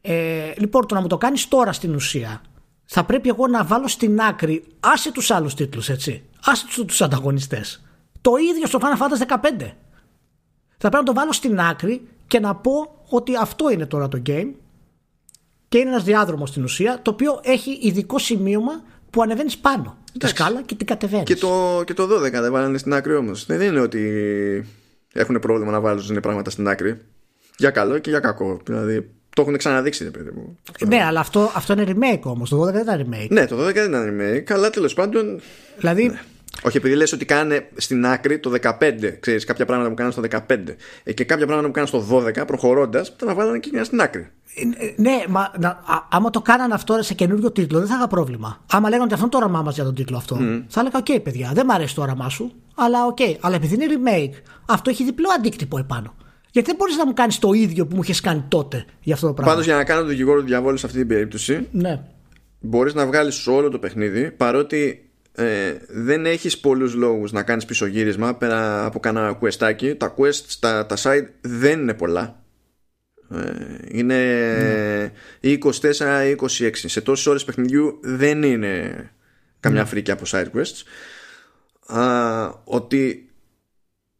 Ε, 0.00 0.52
λοιπόν, 0.56 0.86
το 0.86 0.94
να 0.94 1.00
μου 1.00 1.06
το 1.06 1.18
κάνεις 1.18 1.48
τώρα 1.48 1.72
στην 1.72 1.94
ουσία 1.94 2.42
θα 2.84 3.04
πρέπει 3.04 3.28
εγώ 3.28 3.46
να 3.46 3.64
βάλω 3.64 3.88
στην 3.88 4.20
άκρη, 4.20 4.64
άσε 4.80 5.12
τους 5.12 5.30
άλλους 5.30 5.54
τίτλους 5.54 5.88
έτσι, 5.88 6.22
άσε 6.44 6.66
τους, 6.66 6.84
τους 6.84 7.00
ανταγωνιστές. 7.02 7.82
Το 8.20 8.36
ίδιο 8.36 8.66
στο 8.66 8.78
Final 8.82 9.02
Fantasy 9.02 9.26
15. 9.26 9.72
Θα 10.76 10.88
πρέπει 10.88 10.96
να 10.96 11.02
το 11.02 11.12
βάλω 11.12 11.32
στην 11.32 11.60
άκρη 11.60 12.08
και 12.26 12.40
να 12.40 12.54
πω 12.54 13.04
ότι 13.08 13.36
αυτό 13.36 13.70
είναι 13.70 13.86
τώρα 13.86 14.08
το 14.08 14.22
game 14.26 14.50
και 15.68 15.78
είναι 15.78 15.88
ένας 15.88 16.04
διάδρομος 16.04 16.48
στην 16.48 16.62
ουσία 16.62 17.02
το 17.02 17.10
οποίο 17.10 17.40
έχει 17.42 17.78
ειδικό 17.82 18.18
σημείωμα 18.18 18.82
που 19.10 19.22
ανεβαίνεις 19.22 19.58
πάνω 19.58 19.96
τη 20.18 20.28
σκάλα 20.28 20.62
και 20.62 20.74
την 20.74 20.86
κατεβαίνεις. 20.86 21.24
Και 21.24 21.36
το, 21.36 21.82
και 21.86 21.94
το 21.94 22.04
12 22.04 22.30
δεν 22.30 22.52
βάλανε 22.52 22.78
στην 22.78 22.94
άκρη 22.94 23.14
όμως. 23.14 23.46
Δεν 23.46 23.60
είναι 23.60 23.80
ότι 23.80 24.02
έχουν 25.12 25.38
πρόβλημα 25.38 25.70
να 25.70 25.80
βάλουν 25.80 26.20
πράγματα 26.20 26.50
στην 26.50 26.68
άκρη. 26.68 27.00
Για 27.56 27.70
καλό 27.70 27.98
και 27.98 28.10
για 28.10 28.20
κακό. 28.20 28.60
Δηλαδή 28.64 29.10
το 29.34 29.42
έχουν 29.42 29.56
ξαναδείξει, 29.56 30.04
ρε 30.04 30.10
παιδί 30.10 30.30
μου. 30.34 30.58
Ναι, 30.86 31.04
αλλά 31.04 31.20
αυτό, 31.20 31.52
αυτό 31.54 31.72
είναι 31.72 31.84
remake 31.88 32.22
όμως. 32.22 32.48
Το 32.48 32.62
12 32.62 32.72
δεν 32.72 32.82
ήταν 32.82 33.06
remake. 33.06 33.28
Ναι, 33.30 33.46
το 33.46 33.66
12 33.66 33.72
δεν 33.72 33.88
ήταν 33.88 34.18
remake, 34.20 34.52
αλλά 34.52 34.70
τέλος 34.70 34.94
πάντων. 34.94 35.40
Δηλαδή. 35.78 36.06
Ναι. 36.06 36.20
Όχι, 36.62 36.76
επειδή 36.76 36.94
λες 36.94 37.12
ότι 37.12 37.24
κάνε 37.24 37.68
στην 37.76 38.06
άκρη 38.06 38.38
το 38.38 38.52
15, 38.62 38.72
ξέρεις, 39.20 39.44
κάποια 39.44 39.64
πράγματα 39.64 39.88
που 39.88 39.94
κάνουν 39.94 40.12
στο 40.12 40.22
15 40.30 40.40
ε, 41.02 41.12
και 41.12 41.24
κάποια 41.24 41.46
πράγματα 41.46 41.66
που 41.66 41.72
κάνουν 41.72 41.88
στο 41.88 42.24
12, 42.42 42.46
προχωρώντας, 42.46 43.14
θα 43.16 43.26
να 43.26 43.34
βάλανε 43.34 43.58
και 43.58 43.70
μια 43.72 43.84
στην 43.84 44.00
άκρη. 44.00 44.30
Ε, 44.54 44.86
ε, 44.86 44.94
ναι, 44.96 45.24
μα, 45.28 45.52
να, 45.58 45.68
α, 45.68 46.06
άμα 46.10 46.30
το 46.30 46.40
κάνανε 46.40 46.74
αυτό 46.74 47.02
σε 47.02 47.14
καινούριο 47.14 47.52
τίτλο, 47.52 47.78
δεν 47.78 47.88
θα 47.88 47.94
είχα 47.94 48.08
πρόβλημα. 48.08 48.64
Άμα 48.70 48.88
λέγανε 48.88 49.04
ότι 49.04 49.14
αυτό 49.14 49.24
είναι 49.24 49.34
το 49.34 49.38
όραμά 49.44 49.62
μας 49.62 49.74
για 49.74 49.84
τον 49.84 49.94
τίτλο 49.94 50.16
αυτό, 50.16 50.36
mm. 50.40 50.64
θα 50.68 50.80
έλεγα: 50.80 50.98
OK, 50.98 51.06
okay, 51.08 51.22
παιδιά, 51.22 51.50
δεν 51.54 51.64
μου 51.68 51.74
αρέσει 51.74 51.94
το 51.94 52.02
όραμά 52.02 52.28
σου, 52.28 52.52
αλλά 52.74 53.06
OK. 53.06 53.16
Okay. 53.20 53.36
Αλλά 53.40 53.54
επειδή 53.54 53.74
είναι 53.74 53.86
remake, 53.88 54.42
αυτό 54.66 54.90
έχει 54.90 55.04
διπλό 55.04 55.28
αντίκτυπο 55.36 55.78
επάνω. 55.78 56.14
Γιατί 56.50 56.68
δεν 56.68 56.76
μπορείς 56.78 56.96
να 56.96 57.06
μου 57.06 57.12
κάνεις 57.12 57.38
το 57.38 57.52
ίδιο 57.52 57.86
που 57.86 57.96
μου 57.96 58.02
είχες 58.02 58.20
κάνει 58.20 58.44
τότε 58.48 58.84
για 59.00 59.14
αυτό 59.14 59.26
το 59.26 59.32
πράγμα. 59.32 59.52
Πάντως 59.52 59.66
για 59.66 59.76
να 59.76 59.84
κάνω 59.84 60.00
τον 60.00 60.08
δικηγόρο 60.08 60.40
του 60.40 60.46
διαβόλου 60.46 60.76
σε 60.76 60.86
αυτή 60.86 60.98
την 60.98 61.08
περίπτωση, 61.08 61.68
ναι. 61.70 62.00
μπορείς 62.60 62.94
να 62.94 63.06
βγάλεις 63.06 63.46
όλο 63.46 63.68
το 63.68 63.78
παιχνίδι 63.78 64.30
παρότι 64.30 65.07
ε, 65.38 65.76
δεν 65.88 66.26
έχεις 66.26 66.58
πολλούς 66.58 66.94
λόγους 66.94 67.32
να 67.32 67.42
κάνεις 67.42 67.64
πισωγύρισμα 67.64 68.34
πέρα 68.34 68.84
από 68.84 69.00
κανένα 69.00 69.32
κουεστάκι. 69.32 69.94
Τα 69.94 70.14
quests, 70.18 70.56
τα, 70.60 70.86
τα 70.86 70.96
side 71.02 71.26
δεν 71.40 71.80
είναι 71.80 71.94
πολλά. 71.94 72.42
Ε, 73.30 73.76
είναι 73.88 74.14
ναι. 75.40 75.58
24 75.58 76.26
ή 76.26 76.36
26. 76.40 76.70
Σε 76.74 77.00
τόσες 77.00 77.26
ώρες 77.26 77.44
παιχνιδιού 77.44 77.98
δεν 78.02 78.42
είναι 78.42 79.10
καμιά 79.60 79.82
ναι. 79.82 79.88
φρίκη 79.88 80.10
από 80.10 80.24
side 80.26 80.46
quests. 80.54 80.82
Α, 81.98 82.52
ότι 82.64 83.30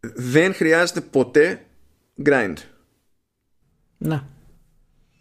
δεν 0.01 0.55
χρειάζεται 0.55 1.01
ποτέ 1.01 1.65
grind. 2.25 2.55
Ναι. 3.99 4.23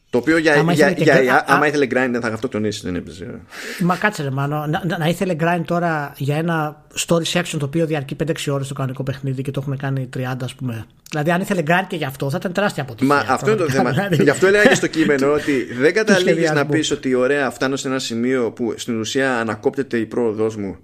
Το 0.09 0.17
οποίο 0.17 0.37
για, 0.37 0.53
άμα 0.53 0.73
για, 0.73 0.97
ήθελε, 0.97 1.21
για, 1.21 1.45
άμα 1.47 1.67
ήθελε 1.67 1.85
grind 1.85 2.09
δεν 2.11 2.21
θα 2.21 2.27
αυτοκτονήσει, 2.27 2.81
δεν 2.83 2.95
έπαιζε. 2.95 3.39
Μα 3.79 3.95
κάτσε 3.95 4.23
ρε 4.23 4.29
μάνο, 4.29 4.65
να, 4.65 4.81
να, 4.85 4.97
να, 4.97 5.07
ήθελε 5.07 5.35
grind 5.39 5.61
τώρα 5.65 6.13
για 6.17 6.35
ένα 6.35 6.85
story 7.07 7.23
section 7.33 7.55
το 7.59 7.65
οποίο 7.65 7.85
διαρκεί 7.85 8.15
5-6 8.25 8.31
ώρες 8.49 8.67
το 8.67 8.73
κανονικό 8.73 9.03
παιχνίδι 9.03 9.41
και 9.41 9.51
το 9.51 9.59
έχουμε 9.61 9.75
κάνει 9.75 10.09
30 10.17 10.21
ας 10.41 10.55
πούμε. 10.55 10.85
Δηλαδή 11.09 11.31
αν 11.31 11.41
ήθελε 11.41 11.63
grind 11.67 11.85
και 11.87 11.95
γι' 11.95 12.05
αυτό 12.05 12.29
θα 12.29 12.37
ήταν 12.39 12.53
τεράστια 12.53 12.83
αποτυχία. 12.83 13.15
Μα 13.15 13.33
αυτό 13.33 13.51
είναι 13.51 13.59
το 13.59 13.69
θέμα. 13.77 13.91
Δηλαδή. 13.91 14.23
Γι' 14.23 14.29
αυτό 14.29 14.47
έλεγα 14.47 14.65
και 14.65 14.75
στο 14.75 14.87
κείμενο 14.97 15.33
ότι 15.33 15.67
δεν 15.79 15.93
καταλήγεις 15.93 16.51
να 16.51 16.65
πεις 16.65 16.91
ότι 16.91 17.13
ωραία 17.13 17.49
φτάνω 17.49 17.75
σε 17.75 17.87
ένα 17.87 17.99
σημείο 17.99 18.51
που 18.51 18.73
στην 18.77 18.99
ουσία 18.99 19.39
ανακόπτεται 19.39 19.97
η 19.97 20.05
πρόοδός 20.05 20.55
μου 20.55 20.77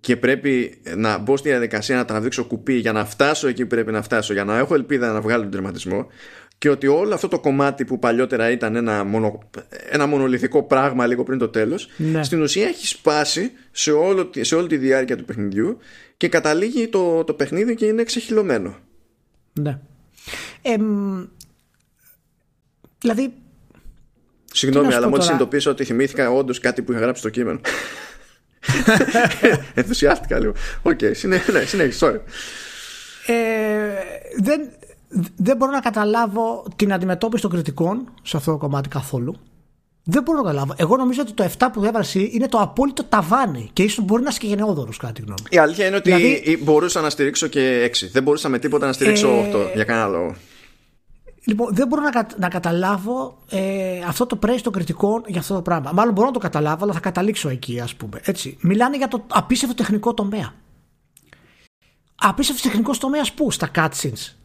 και 0.00 0.16
πρέπει 0.16 0.80
να 0.96 1.18
μπω 1.18 1.36
στη 1.36 1.48
διαδικασία 1.48 1.96
να 1.96 2.04
τραβήξω 2.04 2.44
κουπί 2.44 2.74
για 2.74 2.92
να 2.92 3.04
φτάσω 3.04 3.48
εκεί 3.48 3.62
που 3.62 3.68
πρέπει 3.68 3.92
να 3.92 4.02
φτάσω, 4.02 4.32
για 4.32 4.44
να 4.44 4.58
έχω 4.58 4.74
ελπίδα 4.74 5.12
να 5.12 5.20
βγάλω 5.20 5.42
τον 5.42 5.50
τερματισμό 5.50 6.06
και 6.58 6.70
ότι 6.70 6.86
όλο 6.86 7.14
αυτό 7.14 7.28
το 7.28 7.40
κομμάτι 7.40 7.84
που 7.84 7.98
παλιότερα 7.98 8.50
ήταν 8.50 8.76
ένα, 8.76 9.04
μονο, 9.04 9.38
ένα 9.90 10.06
μονολυθικό 10.06 10.62
πράγμα 10.62 11.06
λίγο 11.06 11.22
πριν 11.22 11.38
το 11.38 11.48
τέλος 11.48 11.88
ναι. 11.96 12.22
στην 12.22 12.42
ουσία 12.42 12.66
έχει 12.66 12.86
σπάσει 12.86 13.52
σε, 13.70 13.90
όλο, 13.90 14.30
σε 14.40 14.54
όλη 14.54 14.68
τη 14.68 14.76
διάρκεια 14.76 15.16
του 15.16 15.24
παιχνιδιού 15.24 15.78
και 16.16 16.28
καταλήγει 16.28 16.88
το, 16.88 17.24
το 17.24 17.34
παιχνίδι 17.34 17.74
και 17.74 17.86
είναι 17.86 18.00
εξεχυλωμένο. 18.00 18.76
Ναι. 19.52 19.78
Ε, 20.62 20.76
δηλαδή 22.98 23.32
Συγγνώμη, 24.52 24.94
αλλά 24.94 25.08
μόλις 25.08 25.24
συνειδητοποίησα 25.24 25.70
ότι 25.70 25.84
θυμήθηκα 25.84 26.30
όντως 26.30 26.60
κάτι 26.60 26.82
που 26.82 26.92
είχα 26.92 27.00
γράψει 27.00 27.20
στο 27.20 27.30
κείμενο. 27.30 27.60
Ενθουσιάστηκα 29.74 30.38
λίγο. 30.38 30.52
OK, 30.82 30.98
okay, 31.00 31.12
ναι, 31.22 31.38
συνέχισε, 31.64 32.06
sorry. 32.06 32.20
Ε, 33.26 33.34
δεν, 34.38 34.60
δεν 35.36 35.56
μπορώ 35.56 35.70
να 35.72 35.80
καταλάβω 35.80 36.64
την 36.76 36.92
αντιμετώπιση 36.92 37.42
των 37.42 37.50
κριτικών 37.50 38.12
σε 38.22 38.36
αυτό 38.36 38.50
το 38.50 38.58
κομμάτι 38.58 38.88
καθόλου. 38.88 39.36
Δεν 40.10 40.22
μπορώ 40.22 40.38
να 40.38 40.44
καταλάβω. 40.44 40.74
Εγώ 40.76 40.96
νομίζω 40.96 41.20
ότι 41.20 41.32
το 41.32 41.50
7 41.58 41.66
που 41.72 41.84
έβαλε 41.84 42.06
είναι 42.30 42.48
το 42.48 42.58
απόλυτο 42.58 43.04
ταβάνι 43.04 43.70
και 43.72 43.82
ίσως 43.82 44.04
μπορεί 44.04 44.22
να 44.22 44.28
είσαι 44.28 44.38
και 44.38 44.46
γενναιόδωρος, 44.46 44.96
κατά 44.96 45.12
τη 45.12 45.20
γνώμη. 45.20 45.42
Η 45.50 45.58
αλήθεια 45.58 45.86
είναι 45.86 45.96
ότι 45.96 46.14
δηλαδή... 46.14 46.58
μπορούσα 46.62 47.00
να 47.00 47.10
στηρίξω 47.10 47.46
και 47.46 47.90
6. 48.00 48.08
Δεν 48.12 48.22
μπορούσα 48.22 48.48
με 48.48 48.58
τίποτα 48.58 48.86
να 48.86 48.92
στηρίξω 48.92 49.28
ε... 49.28 49.50
8 49.54 49.74
για 49.74 49.84
κανένα 49.84 50.06
λόγο. 50.06 50.34
Λοιπόν, 51.44 51.74
δεν 51.74 51.88
μπορώ 51.88 52.02
να, 52.02 52.26
να 52.36 52.48
καταλάβω 52.48 53.38
ε, 53.50 53.98
αυτό 54.06 54.26
το 54.26 54.38
praise 54.46 54.60
των 54.62 54.72
κριτικών 54.72 55.22
για 55.26 55.40
αυτό 55.40 55.54
το 55.54 55.62
πράγμα. 55.62 55.92
Μάλλον 55.92 56.14
μπορώ 56.14 56.26
να 56.26 56.32
το 56.32 56.38
καταλάβω, 56.38 56.84
αλλά 56.84 56.92
θα 56.92 57.00
καταλήξω 57.00 57.48
εκεί, 57.48 57.80
ας 57.80 57.94
πούμε. 57.94 58.20
Έτσι. 58.24 58.56
Μιλάνε 58.60 58.96
για 58.96 59.08
το 59.08 59.24
απίστευτο 59.28 59.74
τεχνικό 59.74 60.14
τομέα. 60.14 60.54
Απίστευτο 62.14 62.62
τεχνικό 62.68 62.92
τομέα 62.98 63.22
πού, 63.34 63.50
στα 63.50 63.70
cutscenes. 63.74 64.37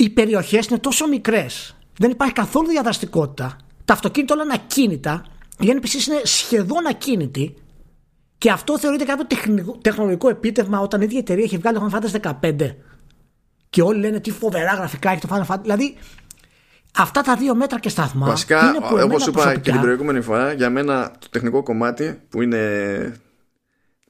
Οι 0.00 0.10
περιοχές 0.10 0.66
είναι 0.66 0.78
τόσο 0.78 1.08
μικρές. 1.08 1.76
Δεν 1.98 2.10
υπάρχει 2.10 2.34
καθόλου 2.34 2.68
διαδραστικότητα. 2.68 3.56
Τα 3.84 3.92
αυτοκίνητα 3.92 4.34
όλα 4.34 4.42
είναι 4.42 4.54
ακίνητα. 4.54 5.24
Οι 5.60 5.66
NPCs 5.66 6.06
είναι 6.08 6.20
σχεδόν 6.22 6.86
ακίνητοι. 6.86 7.54
Και 8.38 8.50
αυτό 8.50 8.78
θεωρείται 8.78 9.04
κάποιο 9.04 9.26
τεχνολογικό 9.82 10.28
επίτευγμα 10.28 10.80
όταν 10.80 11.00
η 11.00 11.04
ίδια 11.04 11.18
εταιρεία 11.18 11.44
έχει 11.44 11.56
βγάλει 11.56 11.78
το 11.78 11.90
Final 11.92 11.96
Fantasy 11.96 12.32
15 12.40 12.74
και 13.70 13.82
όλοι 13.82 14.00
λένε 14.00 14.20
τι 14.20 14.30
φοβερά 14.30 14.74
γραφικά 14.74 15.10
έχει 15.10 15.20
το 15.20 15.28
Final 15.30 15.54
Fantasy. 15.54 15.62
Δηλαδή, 15.62 15.96
αυτά 16.96 17.20
τα 17.20 17.36
δύο 17.36 17.54
μέτρα 17.54 17.78
και 17.78 17.88
σταθμά. 17.88 18.26
Βασικά, 18.26 18.74
όπως 19.04 19.22
σου 19.22 19.30
είπα 19.30 19.54
και 19.54 19.70
την 19.70 19.80
προηγούμενη 19.80 20.20
φορά, 20.20 20.52
για 20.52 20.70
μένα 20.70 21.10
το 21.18 21.28
τεχνικό 21.30 21.62
κομμάτι 21.62 22.20
που 22.28 22.42
είναι, 22.42 23.20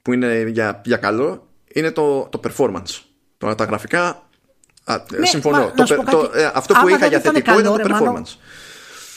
που 0.01 0.13
είναι 0.13 0.49
για, 0.49 0.81
για 0.85 0.97
καλό 0.97 1.47
είναι 1.73 1.91
το, 1.91 2.27
το 2.29 2.39
performance. 2.43 3.01
Τώρα 3.37 3.55
τα 3.55 3.63
γραφικά. 3.63 4.28
Α, 4.89 5.03
ναι, 5.17 5.25
συμφωνώ. 5.25 5.71
Μα, 5.77 5.85
το, 5.85 5.95
το, 5.95 6.03
το, 6.03 6.31
ε, 6.33 6.51
αυτό 6.53 6.73
που 6.73 6.87
είχα 6.87 7.05
για 7.05 7.19
θετικό 7.19 7.55
καλό, 7.55 7.73
είναι 7.73 7.83
το 7.83 7.95
performance. 7.95 8.35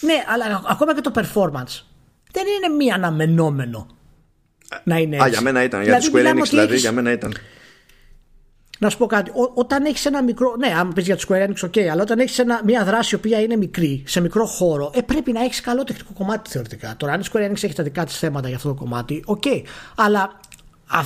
ναι, 0.01 0.25
αλλά 0.33 0.63
ακόμα 0.69 0.95
και 0.95 1.01
το 1.01 1.13
performance 1.15 1.83
δεν 2.33 2.45
είναι 2.47 2.75
μη 2.77 2.93
αναμενόμενο 2.93 3.87
να 4.85 4.97
είναι 4.99 5.17
έτσι. 5.17 5.29
Α, 5.29 5.31
για 5.31 5.41
μένα 5.41 5.63
ήταν. 5.63 5.83
Δηλαδή, 5.83 6.01
για 6.01 6.11
τη 6.11 6.29
Square 6.29 6.39
Enix 6.39 6.49
δηλαδή, 6.49 6.77
για 6.77 6.93
μένα 6.93 7.13
ήταν. 7.13 7.35
Να 8.79 8.91
σου 8.91 8.99
πω 8.99 9.07
κάτι. 9.07 9.31
όταν 9.55 9.85
έχεις 9.85 10.07
ένα 10.07 10.23
μικρό. 10.23 10.55
Ναι, 10.59 10.75
αν 10.79 10.93
πεις 10.93 11.05
για 11.05 11.17
το 11.17 11.25
Square 11.29 11.49
Enix, 11.49 11.67
OK, 11.67 11.81
αλλά 11.81 12.03
όταν 12.03 12.19
έχεις 12.19 12.43
μια 12.65 12.85
δράση 12.85 13.15
η 13.15 13.19
οποία 13.19 13.41
είναι 13.41 13.57
μικρή, 13.57 14.03
σε 14.07 14.21
μικρό 14.21 14.47
χώρο, 14.47 14.91
ε, 14.95 15.01
πρέπει 15.01 15.33
να 15.33 15.41
έχεις 15.41 15.61
καλό 15.61 15.85
τεχνικό 15.85 16.13
κομμάτι 16.13 16.51
θεωρητικά. 16.51 16.95
Τώρα, 16.97 17.13
αν 17.13 17.21
η 17.21 17.25
Square 17.33 17.51
Enix 17.51 17.63
έχει 17.63 17.73
τα 17.73 17.83
δικά 17.83 18.05
της 18.05 18.19
θέματα 18.19 18.49
για 18.49 18.57
αυτό 18.57 18.69
το 18.69 18.75
κομμάτι, 18.75 19.25
OK. 19.27 19.63
Αλλά 19.95 20.41
α, 20.87 21.01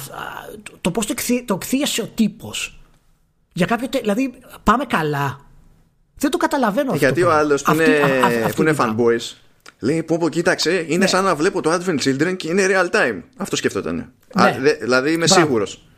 το 0.81 0.91
πώς 0.91 1.07
το, 1.07 1.15
το 1.45 1.55
εκθίασε 1.55 2.03
ο 2.03 2.07
τύπος. 2.15 2.76
Για 3.57 3.67
κάποιο. 3.67 3.89
Δηλαδή, 4.01 4.35
πάμε 4.63 4.85
καλά. 4.85 5.41
Δεν 6.19 6.31
το 6.31 6.37
καταλαβαίνω 6.37 6.93
αυτό. 6.93 7.05
Γιατί 7.05 7.23
ο 7.23 7.33
άλλος 7.33 7.63
που, 7.63 7.73
είναι, 7.73 8.01
που 8.55 8.63
είναι 8.63 8.75
fanboys 8.79 9.35
Λέει 9.79 10.03
πω 10.03 10.19
πω 10.19 10.29
κοίταξε 10.29 10.85
είναι 10.87 10.97
ναι. 10.97 11.07
σαν 11.07 11.25
να 11.25 11.35
βλέπω 11.35 11.63
το 11.63 11.73
Advent 11.73 11.99
Children 11.99 12.37
και 12.37 12.49
είναι 12.49 12.67
real 12.71 12.95
time 12.95 13.23
Αυτό 13.37 13.57
σκέφτονταν 13.57 14.13
ναι. 14.35 14.59
Δηλαδή 14.81 15.13
είμαι 15.13 15.27
σίγουρος. 15.27 15.89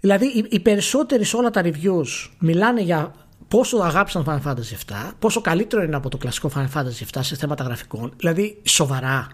Δηλαδή 0.00 0.26
οι, 0.26 0.46
οι 0.48 0.60
περισσότεροι 0.60 1.24
σε 1.24 1.36
όλα 1.36 1.50
τα 1.50 1.62
reviews 1.64 2.28
μιλάνε 2.38 2.80
για 2.80 3.14
πόσο 3.48 3.76
αγάπησαν 3.76 4.24
Final 4.26 4.50
Fantasy 4.50 4.92
7, 4.92 5.12
πόσο 5.18 5.40
καλύτερο 5.40 5.82
είναι 5.82 5.96
από 5.96 6.08
το 6.08 6.16
κλασικό 6.16 6.50
Final 6.54 6.78
Fantasy 6.78 7.18
7 7.18 7.20
σε 7.20 7.36
θέματα 7.36 7.64
γραφικών. 7.64 8.12
Δηλαδή 8.16 8.60
σοβαρά. 8.62 9.28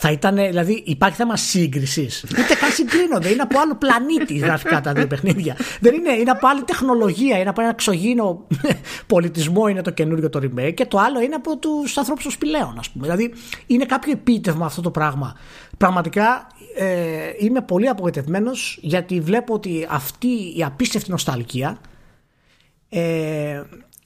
Θα 0.00 0.10
ήταν, 0.10 0.36
δηλαδή, 0.36 0.82
υπάρχει 0.86 1.16
θέμα 1.16 1.36
σύγκρισης. 1.36 2.24
Ούτε 2.30 2.54
καν 2.60 2.70
συγκρίνονται. 2.70 3.28
Είναι 3.28 3.42
από 3.42 3.58
άλλο 3.58 3.76
πλανήτη 3.76 4.34
γραφικά 4.34 4.80
τα 4.80 4.92
δύο 4.92 5.06
παιχνίδια. 5.06 5.56
Δεν 5.80 5.94
είναι, 5.94 6.12
είναι 6.12 6.30
από 6.30 6.46
άλλη 6.46 6.62
τεχνολογία. 6.62 7.38
Είναι 7.38 7.48
από 7.48 7.60
ένα 7.60 7.74
ξωγήινο 7.74 8.46
πολιτισμό, 9.06 9.68
είναι 9.68 9.82
το 9.82 9.90
καινούριο 9.90 10.28
το 10.28 10.40
remake. 10.42 10.74
Και 10.74 10.86
το 10.86 10.98
άλλο 10.98 11.20
είναι 11.20 11.34
από 11.34 11.56
τους 11.56 11.96
ανθρώπους 11.98 12.22
των 12.22 12.32
σπηλαίων, 12.32 12.78
ας 12.78 12.90
πούμε. 12.90 13.04
Δηλαδή, 13.04 13.34
είναι 13.66 13.84
κάποιο 13.84 14.12
επίτευγμα 14.12 14.66
αυτό 14.66 14.80
το 14.80 14.90
πράγμα. 14.90 15.36
Πραγματικά 15.76 16.46
ε, 16.76 17.30
είμαι 17.38 17.60
πολύ 17.60 17.88
απογοητευμένος 17.88 18.78
γιατί 18.82 19.20
βλέπω 19.20 19.54
ότι 19.54 19.86
αυτή 19.90 20.28
η 20.56 20.64
απίστευτη 20.64 21.10
νοσταλγία 21.10 21.78
ε, 22.88 23.62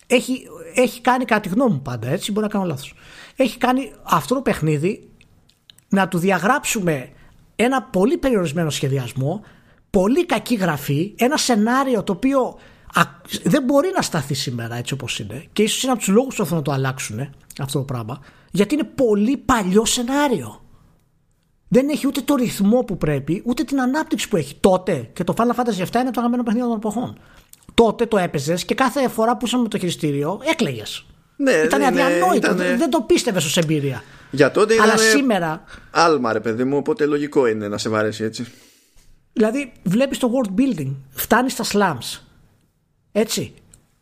έχει, 0.07 0.47
έχει 0.75 1.01
κάνει 1.01 1.25
κάτι 1.25 1.49
γνώμη 1.49 1.73
μου 1.73 1.83
πάντα 1.83 2.09
έτσι, 2.09 2.33
μπορεί 2.33 2.47
να 2.47 2.53
κάνω 2.53 2.65
λάθος. 2.65 2.95
Έχει 3.37 3.59
κάνει 3.59 3.93
αυτό 4.03 4.35
το 4.35 4.41
παιχνίδι 4.41 5.07
να 5.93 6.09
του 6.09 6.19
διαγράψουμε 6.19 7.09
ένα 7.57 7.83
πολύ 7.83 8.19
περιορισμένο 8.19 8.71
σχεδιασμό, 8.71 9.45
πολύ 9.91 10.27
κακή 10.27 10.55
γραφή, 10.55 11.15
ένα 11.19 11.37
σενάριο 11.37 12.03
το 12.03 12.13
οποίο 12.13 12.59
δεν 13.43 13.63
μπορεί 13.63 13.91
να 13.95 14.03
σταθεί 14.03 14.35
σήμερα 14.35 14.77
έτσι 14.77 14.93
όπως 14.93 15.19
είναι 15.19 15.45
και 15.53 15.63
ίσως 15.63 15.83
είναι 15.83 15.93
από 15.93 16.01
τους 16.01 16.09
λόγους 16.09 16.37
που 16.37 16.55
να 16.55 16.63
το 16.63 16.73
αλλάξουν 16.73 17.31
αυτό 17.59 17.79
το 17.79 17.85
πράγμα 17.85 18.21
γιατί 18.51 18.75
είναι 18.75 18.85
πολύ 18.95 19.37
παλιό 19.37 19.85
σενάριο. 19.85 20.61
Δεν 21.69 21.89
έχει 21.89 22.07
ούτε 22.07 22.21
το 22.21 22.35
ρυθμό 22.35 22.81
που 22.81 22.97
πρέπει, 22.97 23.43
ούτε 23.45 23.65
την 23.65 23.81
ανάπτυξη 23.81 24.29
που 24.29 24.37
έχει 24.37 24.57
τότε. 24.61 25.11
Και 25.13 25.25
το 25.25 25.35
Final 25.37 25.61
Fantasy 25.61 25.83
VII 25.83 26.01
είναι 26.01 26.11
το 26.11 26.21
αγαπημένο 26.21 26.43
παιχνίδι 26.43 26.67
των 26.67 26.77
εποχών. 26.77 27.19
Τότε 27.75 28.07
το 28.07 28.19
έπαιζες 28.19 28.65
και 28.65 28.75
κάθε 28.75 29.09
φορά 29.09 29.37
που 29.37 29.47
ήσαμε 29.47 29.63
με 29.63 29.69
το 29.69 29.79
χειριστήριο 29.79 30.41
έκλαιγες. 30.51 31.07
Ναι, 31.37 31.53
ήταν 31.53 31.81
ναι, 31.81 31.87
αδιανόητο. 31.87 32.55
Ναι. 32.55 32.77
Δεν 32.77 32.91
το 32.91 33.01
πίστευες 33.01 33.45
ως 33.45 33.57
εμπειρία. 33.57 34.03
Για 34.35 34.51
τότε 34.51 34.81
Αλλά 34.81 34.97
σήμερα. 34.97 35.65
Άλμα, 35.91 36.33
ρε 36.33 36.41
παιδί 36.41 36.65
μου, 36.65 36.77
οπότε 36.77 37.07
λογικό 37.07 37.47
είναι 37.47 37.69
να 37.69 37.79
σε 37.79 37.89
βαρέσει 37.89 38.25
έτσι. 38.25 38.47
Δηλαδή, 39.33 39.73
βλέπεις 39.83 40.19
το 40.19 40.31
world 40.33 40.61
building, 40.61 40.95
φτάνεις 41.11 41.53
στα 41.53 41.65
slums. 41.73 42.21
Έτσι. 43.13 43.55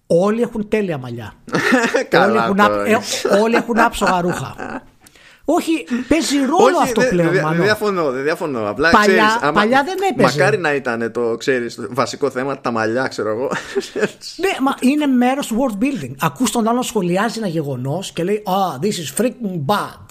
Όλοι 0.07 0.43
έχουν 0.43 0.69
τέλεια 0.69 0.98
μαλλιά. 0.98 1.35
όλοι, 2.27 2.36
έχουν, 2.36 2.59
ε, 2.59 3.39
όλοι 3.40 3.55
έχουν 3.55 3.78
άψογα 3.78 4.20
ρούχα. 4.20 4.55
Όχι, 5.44 5.86
παίζει 6.08 6.38
ρόλο 6.38 6.76
Όχι, 6.76 6.82
αυτό 6.82 7.02
πλέον. 7.10 7.32
Δεν 7.32 7.54
δε, 7.56 7.62
διαφωνώ, 7.62 8.10
δεν 8.10 8.22
διαφωνώ. 8.22 8.68
Απλά, 8.68 8.90
παλιά, 8.90 9.06
ξέρεις, 9.06 9.36
άμα, 9.40 9.52
παλιά 9.52 9.84
δεν 9.84 9.96
έπαιζε. 10.10 10.38
Μακάρι 10.38 10.58
να 10.58 10.74
ήταν 10.74 11.12
το 11.12 11.36
ξέρεις, 11.36 11.74
το 11.74 11.86
βασικό 11.90 12.30
θέμα, 12.30 12.60
τα 12.60 12.70
μαλλιά, 12.70 13.08
ξέρω 13.08 13.30
εγώ. 13.30 13.50
ναι, 14.42 14.50
μα 14.60 14.74
είναι 14.80 15.06
μέρος 15.06 15.46
του 15.46 15.56
world 15.58 15.84
building. 15.84 16.14
Ακούς 16.20 16.50
τον 16.50 16.68
άλλον 16.68 16.82
σχολιάζει 16.82 17.38
ένα 17.38 17.48
γεγονός 17.48 18.12
και 18.12 18.24
λέει 18.24 18.42
Ah, 18.46 18.84
this 18.84 18.88
is 18.88 19.20
freaking 19.20 19.64
bad. 19.66 20.04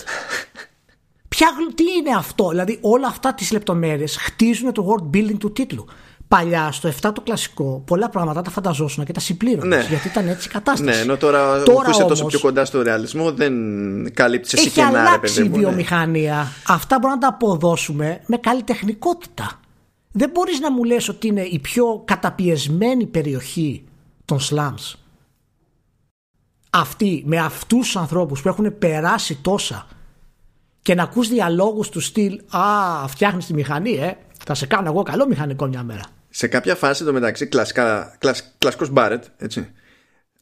Ποια, 1.27 1.47
τι 1.75 1.83
είναι 1.83 2.15
αυτό, 2.17 2.49
δηλαδή 2.49 2.77
όλα 2.81 3.07
αυτά 3.07 3.33
τις 3.33 3.51
λεπτομέρειες 3.51 4.17
χτίζουν 4.17 4.73
το 4.73 4.87
world 4.89 5.15
building 5.17 5.37
του 5.39 5.51
τίτλου 5.51 5.85
παλιά 6.29 6.71
στο 6.71 6.89
7 7.01 7.11
το 7.13 7.21
κλασικό 7.21 7.83
πολλά 7.85 8.09
πράγματα 8.09 8.41
τα 8.41 8.49
φανταζόσουν 8.49 9.05
και 9.05 9.11
τα 9.11 9.19
συμπλήρωνες. 9.19 9.77
Ναι. 9.77 9.89
Γιατί 9.89 10.07
ήταν 10.07 10.27
έτσι 10.27 10.47
η 10.47 10.51
κατάσταση. 10.51 10.97
Ναι, 10.97 11.01
ενώ 11.01 11.17
τώρα, 11.17 11.63
τώρα 11.63 11.83
που 11.83 11.89
είσαι 11.89 12.03
τόσο 12.03 12.25
πιο 12.25 12.39
κοντά 12.39 12.65
στο 12.65 12.81
ρεαλισμό 12.81 13.31
δεν 13.31 13.53
καλύπτεις 14.13 14.53
εσύ 14.53 14.69
και 14.69 14.81
ένα 14.81 14.99
αλλάξει 14.99 15.41
η 15.41 15.49
ναι. 15.49 15.57
βιομηχανία. 15.57 16.47
Αυτά 16.67 16.99
μπορούμε 16.99 17.19
να 17.19 17.27
τα 17.29 17.35
αποδώσουμε 17.35 18.21
με 18.25 18.37
καλλιτεχνικότητα. 18.37 19.59
Δεν 20.11 20.29
μπορείς 20.33 20.59
να 20.59 20.71
μου 20.71 20.83
λες 20.83 21.09
ότι 21.09 21.27
είναι 21.27 21.41
η 21.41 21.59
πιο 21.59 22.01
καταπιεσμένη 22.05 23.05
περιοχή 23.05 23.83
των 24.25 24.39
slums. 24.39 24.93
Αυτή, 26.69 27.23
με 27.25 27.37
αυτούς 27.37 27.79
τους 27.79 27.95
ανθρώπους 27.95 28.41
που 28.41 28.47
έχουν 28.47 28.77
περάσει 28.77 29.39
τόσα 29.41 29.87
και 30.81 30.95
να 30.95 31.03
ακούς 31.03 31.27
διαλόγους 31.27 31.89
του 31.89 31.99
στυλ 31.99 32.39
«Α, 32.49 33.07
φτιάχνεις 33.07 33.45
τη 33.45 33.53
μηχανή, 33.53 33.91
ε, 33.91 34.11
θα 34.45 34.53
σε 34.53 34.65
κάνω 34.65 34.89
εγώ 34.89 35.03
καλό 35.03 35.27
μηχανικό 35.27 35.67
μια 35.67 35.83
μέρα» 35.83 36.03
σε 36.29 36.47
κάποια 36.47 36.75
φάση 36.75 37.03
το 37.03 37.13
μεταξύ 37.13 37.45
κλασικά, 37.45 38.15
κλασ, 38.19 38.53
κλασικός 38.57 38.89
Μπάρετ 38.89 39.23
έτσι 39.37 39.71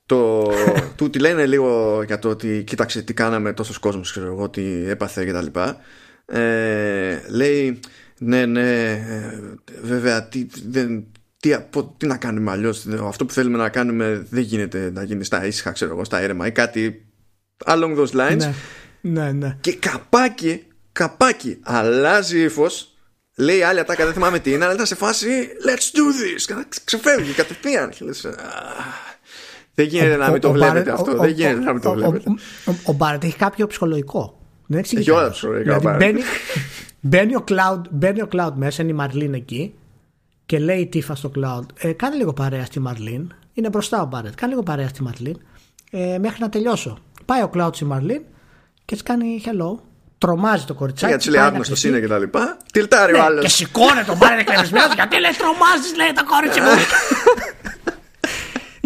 το, 0.08 0.52
του 0.96 1.10
τη 1.10 1.20
λένε 1.20 1.46
λίγο 1.46 2.04
για 2.06 2.20
το 2.20 2.30
ότι 2.30 2.64
κοίταξε 2.66 3.02
τι 3.02 3.14
κάναμε 3.14 3.54
τόσος 3.54 3.78
κόσμος 3.78 4.12
ξέρω 4.12 4.26
εγώ 4.26 4.50
τι 4.50 4.90
έπαθε 4.90 5.26
και 5.26 5.32
τα 5.32 5.42
λοιπά 5.42 5.78
ε, 6.26 7.20
λέει 7.30 7.80
ναι 8.20 8.46
ναι 8.46 8.92
ε, 8.92 9.40
βέβαια 9.82 10.28
τι, 10.28 10.48
δεν, 10.68 11.06
τι, 11.40 11.56
τι 11.98 12.08
να 12.08 12.18
κάνουμε 12.18 12.52
αλλιώς. 12.52 12.86
αυτό 13.02 13.26
που 13.26 13.34
θέλουμε 13.34 13.58
να 13.58 13.70
κάνουμε 13.70 14.26
δεν 14.30 14.44
γίνεται 14.44 14.92
να 14.94 15.04
γίνει 15.04 15.24
στα 15.24 15.46
ήσυχα 15.46 15.72
ξέρω 15.72 15.92
εγώ 15.92 16.04
στα 16.04 16.20
έρεμα 16.20 16.48
ή 16.48 16.52
κάτι 16.52 17.06
along 17.66 17.98
those 17.98 18.12
lines 18.12 18.38
ναι, 18.38 18.54
ναι, 19.02 19.32
ναι. 19.32 19.58
και 19.62 19.76
καπάκι 19.76 20.64
καπάκι 20.92 21.60
αλλάζει 21.64 22.42
ύφος 22.44 22.97
Λέει 23.40 23.64
άλλη 23.64 23.80
ατάκα, 23.80 24.06
δεν 24.06 24.14
θυμάμαι 24.14 24.40
τι 24.40 24.52
είναι, 24.52 24.64
αλλά 24.64 24.74
ήταν 24.74 24.86
σε 24.86 24.96
φάση 24.96 25.28
Let's 25.66 25.98
do 25.98 26.00
this. 26.00 26.66
Ξεφεύγει 26.84 27.32
κατευθείαν. 27.32 27.94
Δεν 29.74 29.86
γίνεται 29.86 30.16
να 30.16 30.32
μην 30.32 30.42
το 30.42 30.52
βλέπετε 30.52 30.92
αυτό. 30.92 31.18
Δεν 31.18 31.30
γίνεται 31.30 31.60
να 31.60 31.74
μην 31.74 31.82
το 31.82 31.92
βλέπετε. 31.92 32.30
Ο 32.84 32.94
Μπάρετ 32.94 33.24
έχει 33.24 33.36
κάποιο 33.36 33.68
ψυχολογικό. 33.68 34.40
Δεν 34.66 34.80
έχει 34.80 34.98
Έχει 34.98 35.12
όλα 35.12 35.30
ψυχολογικά. 35.30 35.80
Δηλαδή 35.80 36.24
μπαίνει 37.00 37.36
ο 37.36 37.44
Cloud, 37.48 37.82
μπαίνει 37.90 38.22
ο 38.22 38.28
Cloud 38.32 38.52
μέσα, 38.56 38.82
είναι 38.82 38.92
η 38.92 38.96
Μαρλίν 38.96 39.34
εκεί 39.34 39.74
και 40.46 40.60
λέει 40.60 40.80
η 40.80 40.88
Τίφα 40.88 41.16
στο 41.16 41.32
Cloud, 41.36 41.66
ε, 41.78 41.92
κάνε 41.92 42.16
λίγο 42.16 42.34
παρέα 42.34 42.66
στη 42.66 42.80
Μαρλίν. 42.80 43.34
Είναι 43.54 43.70
μπροστά 43.70 44.02
ο 44.02 44.06
Μπάρετ. 44.06 44.34
Κάνε 44.36 44.52
λίγο 44.52 44.64
παρέα 44.64 44.88
στη 44.88 45.04
Μαρλίν 45.04 45.38
ε, 45.92 46.18
μέχρι 46.18 46.42
να 46.42 46.50
τελειώσω. 46.50 46.98
Πάει 47.26 47.42
ο 47.42 47.50
Cloud 47.54 47.70
στη 47.74 47.86
Μαρλίν 47.86 48.22
και 48.86 48.94
έτσι 48.94 49.04
κάνει 49.04 49.42
hello 49.46 49.80
τρομάζει 50.18 50.66
το 50.66 50.74
κοριτσάκι. 50.74 51.12
Γιατί 51.12 51.30
λέει 51.30 51.42
άγνωστος 51.42 51.84
είναι 51.84 52.00
και 52.00 52.08
τα 52.08 52.18
λοιπά. 52.18 52.58
Τιλτάρει 52.72 53.12
ναι, 53.12 53.18
ο 53.18 53.24
άλλος. 53.24 53.44
Και 53.44 53.50
σηκώνει 53.50 54.04
τον 54.06 54.18
πάρει 54.18 54.40
εκνευρισμένος 54.40 54.94
γιατί 54.94 55.20
λέει 55.20 55.32
τρομάζεις, 55.38 55.96
λέει 55.96 56.12
το 56.16 56.26
κορίτσι 56.26 56.62
μου. 56.62 56.68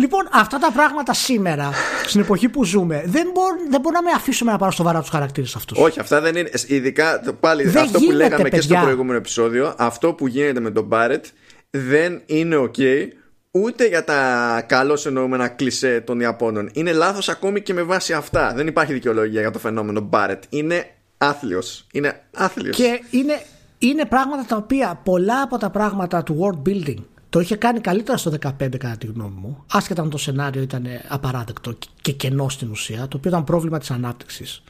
λοιπόν, 0.01 0.27
αυτά 0.31 0.57
τα 0.57 0.71
πράγματα 0.71 1.13
σήμερα, 1.13 1.71
στην 2.05 2.21
εποχή 2.21 2.49
που 2.49 2.63
ζούμε, 2.63 3.03
δεν, 3.05 3.27
μπορούν, 3.33 3.57
δεν 3.69 3.81
μπορούμε 3.81 4.01
να 4.01 4.01
με 4.01 4.11
αφήσουμε 4.15 4.51
να 4.51 4.57
πάρω 4.57 4.71
σοβαρά 4.71 4.99
τους 4.99 5.09
χαρακτήρες 5.09 5.55
αυτούς. 5.55 5.77
Όχι, 5.77 5.99
αυτά 5.99 6.21
δεν 6.21 6.35
είναι. 6.35 6.49
Ειδικά 6.67 7.21
πάλι 7.39 7.67
δεν 7.67 7.83
αυτό 7.83 7.99
που 7.99 8.11
λέγαμε 8.11 8.43
παιδιά. 8.43 8.59
και 8.59 8.61
στο 8.61 8.77
προηγούμενο 8.81 9.17
επεισόδιο, 9.17 9.73
αυτό 9.77 10.13
που 10.13 10.27
γίνεται 10.27 10.59
με 10.59 10.71
τον 10.71 10.83
Μπάρετ 10.83 11.25
δεν 11.69 12.21
είναι 12.25 12.55
OK 12.57 13.07
ούτε 13.51 13.87
για 13.87 14.03
τα 14.03 14.63
καλώς 14.67 15.05
εννοούμενα 15.05 15.47
κλισέ 15.47 16.01
των 16.05 16.19
Ιαπώνων. 16.19 16.69
Είναι 16.73 16.91
λάθος 16.91 17.29
ακόμη 17.29 17.61
και 17.61 17.73
με 17.73 17.81
βάση 17.81 18.13
αυτά. 18.13 18.53
Δεν 18.55 18.67
υπάρχει 18.67 18.93
δικαιολογία 18.93 19.41
για 19.41 19.51
το 19.51 19.59
φαινόμενο 19.59 19.99
Μπάρετ. 19.99 20.43
Είναι 20.49 20.85
άθλιος. 21.21 21.85
Είναι 21.91 22.23
άθλιος. 22.35 22.75
Και 22.75 22.99
είναι, 23.11 23.41
είναι 23.77 24.05
πράγματα 24.05 24.45
τα 24.45 24.55
οποία 24.55 24.99
πολλά 25.03 25.41
από 25.41 25.57
τα 25.57 25.69
πράγματα 25.69 26.23
του 26.23 26.39
world 26.41 26.69
building 26.69 27.03
το 27.29 27.39
είχε 27.39 27.55
κάνει 27.55 27.79
καλύτερα 27.79 28.17
στο 28.17 28.31
15 28.31 28.37
κατά 28.57 28.97
τη 28.97 29.05
γνώμη 29.05 29.35
μου. 29.41 29.63
Άσχετα 29.71 30.01
αν 30.01 30.09
το 30.09 30.17
σενάριο 30.17 30.61
ήταν 30.61 30.85
απαράδεκτο 31.07 31.77
και 32.01 32.11
κενό 32.11 32.49
στην 32.49 32.69
ουσία, 32.69 33.07
το 33.07 33.17
οποίο 33.17 33.29
ήταν 33.29 33.43
πρόβλημα 33.43 33.77
της 33.79 33.91
ανάπτυξης. 33.91 34.63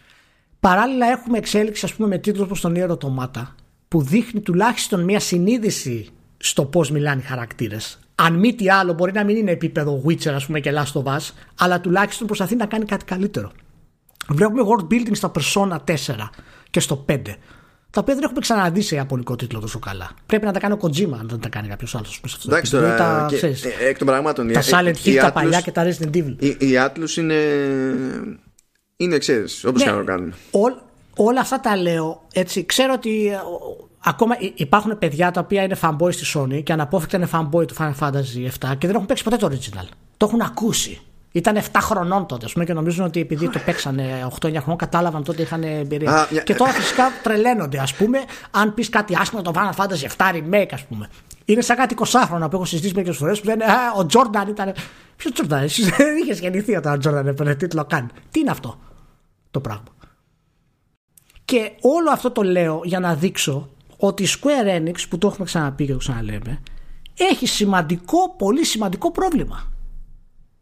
Παράλληλα 0.60 1.06
έχουμε 1.08 1.38
εξέλιξη 1.38 1.86
ας 1.86 1.94
πούμε 1.94 2.08
με 2.08 2.18
τίτλους 2.18 2.46
όπως 2.46 2.62
τον 2.62 2.76
Ιερο 2.76 2.98
Τομάτα 2.98 3.56
που 3.88 4.02
δείχνει 4.02 4.42
τουλάχιστον 4.42 5.04
μια 5.04 5.20
συνείδηση 5.20 6.08
στο 6.38 6.66
πώς 6.66 6.92
μιλάνε 6.92 7.22
οι 7.22 7.26
χαρακτήρες. 7.26 8.00
Αν 8.16 8.34
μη 8.34 8.54
τι 8.56 8.70
άλλο 8.70 8.94
μπορεί 8.94 9.12
να 9.12 9.24
μην 9.24 9.38
είναι 9.38 9.52
επίπεδο 9.52 10.02
Witcher 10.08 10.32
ας 10.32 10.46
πούμε 10.46 10.60
και 10.60 10.74
Last 10.74 11.02
of 11.02 11.04
Us 11.04 11.30
αλλά 11.60 11.82
τουλάχιστον 11.82 12.28
προσπαθεί 12.28 12.56
να 12.56 12.66
κάνει 12.66 12.86
κάτι 12.86 13.06
καλύτερο. 13.06 13.52
Βλέπουμε 14.30 14.62
world 14.66 14.94
building 14.94 15.16
στα 15.16 15.32
Persona 15.40 15.78
4 15.86 15.96
και 16.70 16.80
στο 16.80 17.06
5. 17.10 17.22
Τα 17.92 18.02
οποία 18.02 18.14
δεν 18.14 18.24
έχουμε 18.24 18.40
ξαναδεί 18.40 18.82
σε 18.82 18.96
ιαπωνικό 18.96 19.36
τίτλο 19.36 19.60
τόσο 19.60 19.80
καλά. 19.80 20.12
Πρέπει 20.26 20.46
να 20.46 20.52
τα 20.52 20.60
κάνει 20.60 20.74
ο 20.74 20.78
Kojima 20.82 21.18
αν 21.20 21.28
δεν 21.30 21.40
τα 21.40 21.50
κάνει 21.50 21.68
κάποιος 21.68 21.96
άλλος. 21.96 22.22
Εντάξει 22.46 22.72
τώρα. 22.72 22.96
Τα, 22.96 23.26
και, 23.30 23.36
ξέρεις, 23.36 23.66
ε, 23.66 23.74
εκ 23.80 23.98
των 23.98 24.08
πραγμάτων. 24.08 24.52
Τα 24.52 24.62
Silent 24.62 24.96
Hill, 25.06 25.18
τα 25.22 25.32
παλιά 25.32 25.62
και 25.62 25.72
τα 25.72 25.86
Resident 25.86 26.16
Evil. 26.16 26.36
Η, 26.40 26.48
η 26.48 26.72
Atlus 26.86 27.18
είναι. 27.18 27.36
Είναι, 28.98 29.18
ξέρεις, 29.18 29.66
όπως 29.66 29.80
ναι, 29.80 29.86
και 29.86 29.92
να 29.92 29.98
το 29.98 30.04
κάνουν. 30.04 30.34
όλα 31.16 31.40
αυτά 31.40 31.60
τα 31.60 31.78
λέω 31.78 32.28
έτσι. 32.34 32.66
Ξέρω 32.66 32.94
ότι 32.94 33.28
ε, 33.28 33.40
ακόμα 34.04 34.36
υπάρχουν 34.56 34.98
παιδιά 34.98 35.32
τα 35.32 35.40
οποία 35.40 35.64
είναι 35.64 35.78
fanboy 35.82 36.14
στη 36.14 36.26
Sony 36.36 36.64
και 36.64 36.74
αναπόφευκτα 36.74 37.18
είναι 37.18 37.30
fanboy 37.32 37.68
του 37.68 37.76
Final 37.78 37.94
Fantasy 38.00 38.68
7 38.70 38.76
και 38.78 38.88
δεν 38.88 38.96
έχουν 38.96 39.06
παίξει 39.06 39.24
ποτέ 39.24 39.36
το 39.36 39.50
original. 39.52 39.88
Το 40.18 40.26
έχουν 40.26 40.42
ακούσει. 40.42 41.02
Ήταν 41.32 41.56
7 41.56 41.62
χρονών 41.82 42.26
τότε, 42.26 42.46
ας 42.46 42.54
πούμε, 42.54 42.66
και 42.66 42.74
νομίζουν 42.74 43.06
ότι 43.06 43.20
επειδή 43.20 43.50
το 43.50 43.60
παίξανε 43.66 44.28
8-9 44.42 44.56
χρονών, 44.56 44.78
κατάλαβαν 44.78 45.24
τότε 45.24 45.42
είχαν 45.42 45.64
εμπειρία. 45.64 46.28
Και 46.44 46.56
τώρα 46.56 46.72
φυσικά 46.72 47.04
τρελαίνονται, 47.24 47.78
ας 47.78 47.94
πούμε, 47.94 48.20
αν 48.52 48.74
πεις 48.74 48.90
κάτι 48.90 49.16
άσχημο 49.16 49.42
το 49.42 49.52
Final 49.56 49.84
Fantasy 49.84 50.08
7 50.18 50.32
remake, 50.34 50.70
ας 50.72 50.86
πούμε. 50.86 51.10
Είναι 51.46 51.62
σαν 51.62 51.76
κάτι 51.76 51.96
20 52.00 52.06
χρόνια 52.26 52.50
που 52.50 52.56
έχω 52.56 52.66
συζητήσει 52.66 52.94
μερικές 52.96 53.18
φορές 53.18 53.40
που 53.40 53.48
λένε 53.48 53.64
Α, 53.66 53.92
ο 53.98 54.06
Τζόρνταν 54.06 54.48
ήταν. 54.48 54.74
Ποιος 55.16 55.34
Τζόρνταν, 55.34 55.64
εσύ 55.64 55.84
δεν 55.84 56.18
είχες 56.18 56.40
γεννηθεί 56.40 56.76
όταν 56.76 56.94
ο 56.94 56.98
Τζόρνταν 56.98 57.28
έπαιρνε 57.28 57.56
τίτλο 57.56 57.86
καν. 57.86 58.12
Τι 58.32 58.40
είναι 58.40 58.52
αυτό 58.52 58.80
το 59.52 59.60
πράγμα; 59.60 59.84
Και 61.46 61.72
όλο 61.82 62.10
αυτό 62.12 62.32
το 62.32 62.42
λέω 62.42 62.82
για 62.84 63.00
να 63.00 63.16
δείξω 63.16 63.70
ότι 63.98 64.24
η 64.24 64.28
Square 64.30 64.78
Enix, 64.80 64.96
που 65.10 65.18
το 65.18 65.28
έχουμε 65.28 65.46
ξαναπεί 65.46 65.86
και 65.86 65.92
το 65.92 65.98
ξαναλέμε, 65.98 66.62
έχει 67.18 67.48
σημαντικό, 67.48 68.36
πολύ 68.38 68.66
σημαντικό 68.66 69.12
πρόβλημα. 69.12 69.71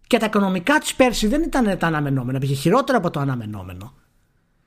Και 0.09 0.17
τα 0.17 0.25
οικονομικά 0.25 0.77
της 0.77 0.95
πέρσι 0.95 1.27
δεν 1.27 1.41
ήταν 1.41 1.77
τα 1.77 1.87
αναμενόμενα, 1.87 2.39
πήγε 2.39 2.53
χειρότερα 2.53 2.97
από 2.97 3.09
το 3.09 3.19
αναμενόμενο. 3.19 3.93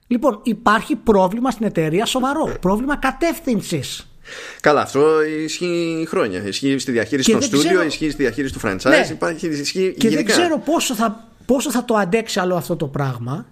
Λοιπόν, 0.06 0.40
υπάρχει 0.42 0.96
πρόβλημα 0.96 1.50
στην 1.50 1.66
εταιρεία 1.66 2.06
σοβαρό. 2.06 2.56
Πρόβλημα 2.60 2.96
κατεύθυνσης. 2.96 4.06
Καλά, 4.60 4.80
αυτό 4.80 5.22
ισχύει 5.22 6.06
χρόνια. 6.08 6.42
Ισχύει 6.42 6.78
στη 6.78 6.92
διαχείριση 6.92 7.32
των 7.32 7.42
στούντιο, 7.42 7.82
ισχύει 7.82 8.10
στη 8.10 8.22
διαχείριση 8.22 8.52
του 8.52 8.60
franchise, 8.64 8.84
ναι. 8.84 9.08
υπάρχει, 9.10 9.46
ισχύει 9.46 9.94
Και 9.98 10.10
δεν 10.10 10.24
ξέρω 10.24 10.58
πόσο 10.58 10.94
θα, 10.94 11.28
πόσο 11.46 11.70
θα 11.70 11.84
το 11.84 11.94
αντέξει 11.94 12.40
άλλο 12.40 12.54
αυτό 12.54 12.76
το 12.76 12.86
πράγμα. 12.86 13.46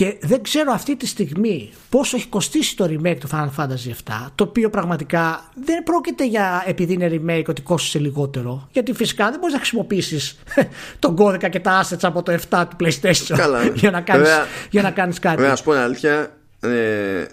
Και 0.00 0.16
δεν 0.20 0.42
ξέρω 0.42 0.72
αυτή 0.72 0.96
τη 0.96 1.06
στιγμή 1.06 1.70
πόσο 1.88 2.16
έχει 2.16 2.28
κοστίσει 2.28 2.76
το 2.76 2.84
remake 2.84 3.16
του 3.20 3.28
Final 3.28 3.50
Fantasy 3.56 3.88
VII, 3.88 4.26
το 4.34 4.44
οποίο 4.44 4.70
πραγματικά 4.70 5.50
δεν 5.64 5.82
πρόκειται 5.82 6.26
για 6.26 6.64
επειδή 6.66 6.92
είναι 6.92 7.10
remake 7.12 7.44
ότι 7.48 7.62
κόστησε 7.62 7.98
λιγότερο. 7.98 8.68
Γιατί 8.72 8.92
φυσικά 8.92 9.30
δεν 9.30 9.38
μπορείς 9.38 9.52
να 9.52 9.58
χρησιμοποιήσεις 9.58 10.38
τον 10.98 11.16
κώδικα 11.16 11.48
και 11.48 11.60
τα 11.60 11.84
assets 11.84 11.98
από 12.02 12.22
το 12.22 12.38
7 12.50 12.64
του 12.70 12.76
PlayStation 12.84 13.36
Καλά. 13.36 13.64
για, 13.74 13.90
να 13.90 14.00
κάνεις, 14.00 14.28
για 14.70 14.82
να 14.82 14.90
κάνεις 14.90 15.18
κάτι. 15.18 15.36
Βέβαια, 15.36 15.52
α 15.52 15.62
πω 15.62 15.72
αλήθεια, 15.72 16.36
ε, 16.60 17.24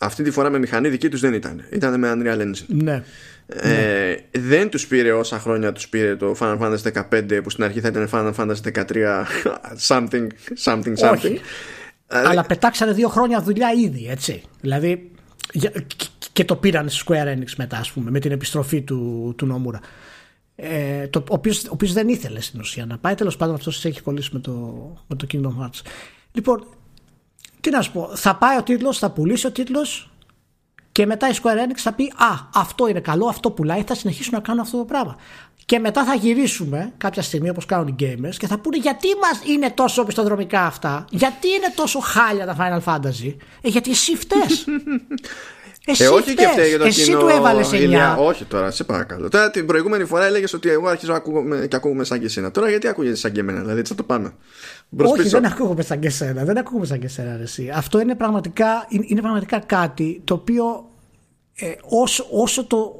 αυτή 0.00 0.22
τη 0.22 0.30
φορά 0.30 0.50
με 0.50 0.58
μηχανή 0.58 0.88
δική 0.88 1.08
τους 1.08 1.20
δεν 1.20 1.34
ήταν. 1.34 1.64
Ήταν 1.70 1.98
με 1.98 2.12
Unreal 2.16 2.40
Engine. 2.40 2.64
Ναι. 2.66 3.02
Ε, 3.46 3.68
ναι. 3.68 4.40
Δεν 4.40 4.68
τους 4.68 4.86
πήρε 4.86 5.12
όσα 5.12 5.38
χρόνια 5.38 5.72
τους 5.72 5.88
πήρε 5.88 6.16
το 6.16 6.36
Final 6.40 6.58
Fantasy 6.58 7.02
15 7.10 7.40
που 7.42 7.50
στην 7.50 7.64
αρχή 7.64 7.80
θα 7.80 7.88
ήταν 7.88 8.08
Final 8.12 8.32
Fantasy 8.34 8.72
13 8.74 8.84
something, 9.88 10.26
something, 10.64 10.94
something. 10.96 11.12
Όχι. 11.12 11.40
Αλλά 12.10 12.42
πετάξανε 12.42 12.92
δύο 12.92 13.08
χρόνια 13.08 13.42
δουλειά 13.42 13.72
ήδη, 13.72 14.06
έτσι. 14.08 14.42
Δηλαδή, 14.60 15.10
και 16.32 16.44
το 16.44 16.56
πήραν 16.56 16.88
στη 16.88 17.04
Square 17.06 17.36
Enix 17.36 17.52
μετά, 17.56 17.76
ας 17.76 17.92
πούμε, 17.92 18.10
με 18.10 18.18
την 18.18 18.32
επιστροφή 18.32 18.82
του, 18.82 19.32
του 19.36 19.46
Νόμουρα. 19.46 19.80
Ε, 20.56 21.08
το, 21.08 21.24
ο 21.30 21.34
οποίος 21.68 21.92
δεν 21.92 22.08
ήθελε 22.08 22.40
στην 22.40 22.60
ουσία 22.60 22.86
να 22.86 22.98
πάει. 22.98 23.14
Τέλος 23.14 23.36
πάντων, 23.36 23.54
αυτός 23.54 23.84
έχει 23.84 24.02
κολλήσει 24.02 24.30
με 24.32 24.38
το, 24.38 24.52
με 25.06 25.16
το 25.16 25.26
Kingdom 25.32 25.64
Hearts. 25.64 25.80
Λοιπόν, 26.32 26.66
τι 27.60 27.70
να 27.70 27.82
σου 27.82 27.92
πω, 27.92 28.10
θα 28.14 28.36
πάει 28.36 28.58
ο 28.58 28.62
τίτλος, 28.62 28.98
θα 28.98 29.10
πουλήσει 29.10 29.46
ο 29.46 29.52
τίτλος 29.52 30.10
και 30.92 31.06
μετά 31.06 31.28
η 31.28 31.32
Square 31.42 31.66
Enix 31.66 31.76
θα 31.76 31.92
πει 31.92 32.04
Α, 32.04 32.48
αυτό 32.54 32.88
είναι 32.88 33.00
καλό, 33.00 33.26
αυτό 33.26 33.50
πουλάει, 33.50 33.82
θα 33.82 33.94
συνεχίσουν 33.94 34.34
να 34.34 34.40
κάνουν 34.40 34.60
αυτό 34.60 34.78
το 34.78 34.84
πράγμα. 34.84 35.16
Και 35.70 35.78
μετά 35.78 36.04
θα 36.04 36.14
γυρίσουμε 36.14 36.92
κάποια 36.96 37.22
στιγμή 37.22 37.48
όπως 37.48 37.66
κάνουν 37.66 37.86
οι 37.88 37.94
gamers 37.98 38.34
και 38.36 38.46
θα 38.46 38.58
πούνε 38.58 38.76
γιατί 38.76 39.06
μας 39.22 39.40
είναι 39.54 39.70
τόσο 39.70 40.04
πιστοδρομικά 40.04 40.60
αυτά, 40.60 41.04
γιατί 41.10 41.48
είναι 41.48 41.72
τόσο 41.74 41.98
χάλια 41.98 42.46
τα 42.46 42.56
Final 42.58 42.92
Fantasy; 42.92 43.34
Ε, 43.60 43.68
γιατί 43.68 43.90
εσύ 43.90 44.16
φταίς. 44.16 44.64
Εσύ 45.86 46.04
ε, 46.04 46.08
όχι 46.08 46.34
και 46.34 46.46
φταίει 46.46 46.68
για 46.68 46.78
το 46.78 46.84
Εσύ 46.84 47.04
κοινό, 47.04 47.18
του 47.18 47.28
έβαλες 47.28 47.70
9. 47.72 48.16
Όχι 48.18 48.44
τώρα, 48.44 48.70
σε 48.70 48.84
παρακαλώ. 48.84 49.28
Τώρα 49.28 49.50
την 49.50 49.66
προηγούμενη 49.66 50.04
φορά 50.04 50.24
έλεγες 50.24 50.52
ότι 50.52 50.68
εγώ 50.68 50.88
αρχίζω 50.88 51.12
ακούγομαι, 51.12 51.66
και 51.66 51.76
ακούγομαι 51.76 52.04
σαν 52.04 52.18
και 52.18 52.26
εσένα. 52.26 52.50
Τώρα 52.50 52.68
γιατί 52.68 52.88
ακούγεται 52.88 53.16
σαν 53.16 53.32
και 53.32 53.40
εμένα, 53.40 53.60
δηλαδή 53.60 53.82
τι 53.82 53.88
θα 53.88 53.94
το 53.94 54.02
πάμε. 54.02 54.32
Μπρος 54.88 55.10
όχι, 55.10 55.22
πίσω. 55.22 55.40
δεν 55.40 55.50
ακούγομαι 55.52 55.82
σαν 55.82 56.00
και 56.00 56.06
εσένα. 56.06 56.44
Δεν 56.44 56.58
ακούγομαι 56.58 56.86
σαν 56.86 56.98
και 56.98 57.06
εσένα, 57.06 57.38
εσύ. 57.42 57.72
Αυτό 57.74 58.00
είναι 58.00 58.14
πραγματικά, 58.14 58.86
είναι 58.88 59.20
πραγματικά 59.20 59.58
κάτι 59.58 60.20
το 60.24 60.34
οποίο 60.34 60.90
ε, 61.54 61.72
όσο, 61.88 62.26
όσο 62.30 62.64
το, 62.64 62.94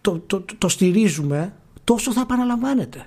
το, 0.00 0.18
το, 0.26 0.40
το, 0.40 0.44
το 0.58 0.68
στηρίζουμε, 0.68 1.52
τόσο 1.88 2.12
θα 2.12 2.20
επαναλαμβάνεται. 2.20 3.06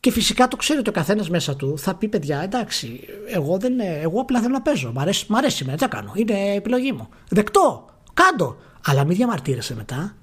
Και 0.00 0.10
φυσικά 0.10 0.48
το 0.48 0.56
ξέρει 0.56 0.78
ότι 0.78 0.88
ο 0.88 0.92
καθένας 0.92 1.30
μέσα 1.30 1.56
του 1.56 1.78
θα 1.78 1.94
πει: 1.94 2.08
Παιδιά, 2.08 2.40
εντάξει, 2.42 3.00
εγώ, 3.26 3.58
δεν, 3.58 3.72
εγώ 3.80 4.20
απλά 4.20 4.40
θέλω 4.40 4.52
να 4.52 4.62
παίζω. 4.62 4.92
Μ' 4.94 4.98
αρέσει, 4.98 5.26
μ 5.28 5.36
αρέσει 5.36 5.64
τι 5.64 5.88
κάνω. 5.88 6.12
Είναι 6.14 6.54
επιλογή 6.54 6.92
μου. 6.92 7.08
Δεκτό, 7.28 7.88
κάντο. 8.14 8.56
Αλλά 8.86 9.04
μην 9.04 9.16
διαμαρτύρεσαι 9.16 9.74
μετά. 9.74 10.16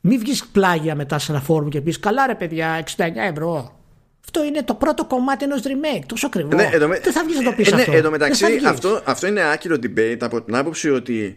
Μην 0.00 0.18
βγεις 0.18 0.46
πλάγια 0.46 0.94
μετά 0.94 1.18
σε 1.18 1.32
ένα 1.32 1.40
φόρουμ 1.40 1.68
και 1.68 1.80
πεις: 1.80 1.98
Καλά, 1.98 2.26
ρε 2.26 2.34
παιδιά, 2.34 2.84
69 2.96 3.02
ευρώ. 3.14 3.78
Αυτό 4.24 4.44
είναι 4.44 4.62
το 4.62 4.74
πρώτο 4.74 5.04
κομμάτι 5.04 5.44
ενός 5.44 5.62
remake. 5.64 6.04
Τόσο 6.06 6.26
ακριβό. 6.26 6.56
Ναι, 6.56 6.70
εδώ, 6.72 6.86
δεν 6.86 7.12
θα 7.12 7.24
βγεις 7.24 7.36
να 7.36 7.44
το 7.44 7.52
πεις 7.52 7.72
ε, 7.72 7.74
ναι, 7.74 7.80
αυτό. 7.80 7.92
Εν 7.92 8.10
μεταξύ, 8.10 8.46
αυτό, 8.66 9.02
αυτό 9.04 9.26
είναι 9.26 9.42
άκυρο 9.42 9.76
debate 9.82 10.18
από 10.20 10.42
την 10.42 10.56
άποψη 10.56 10.90
ότι 10.90 11.36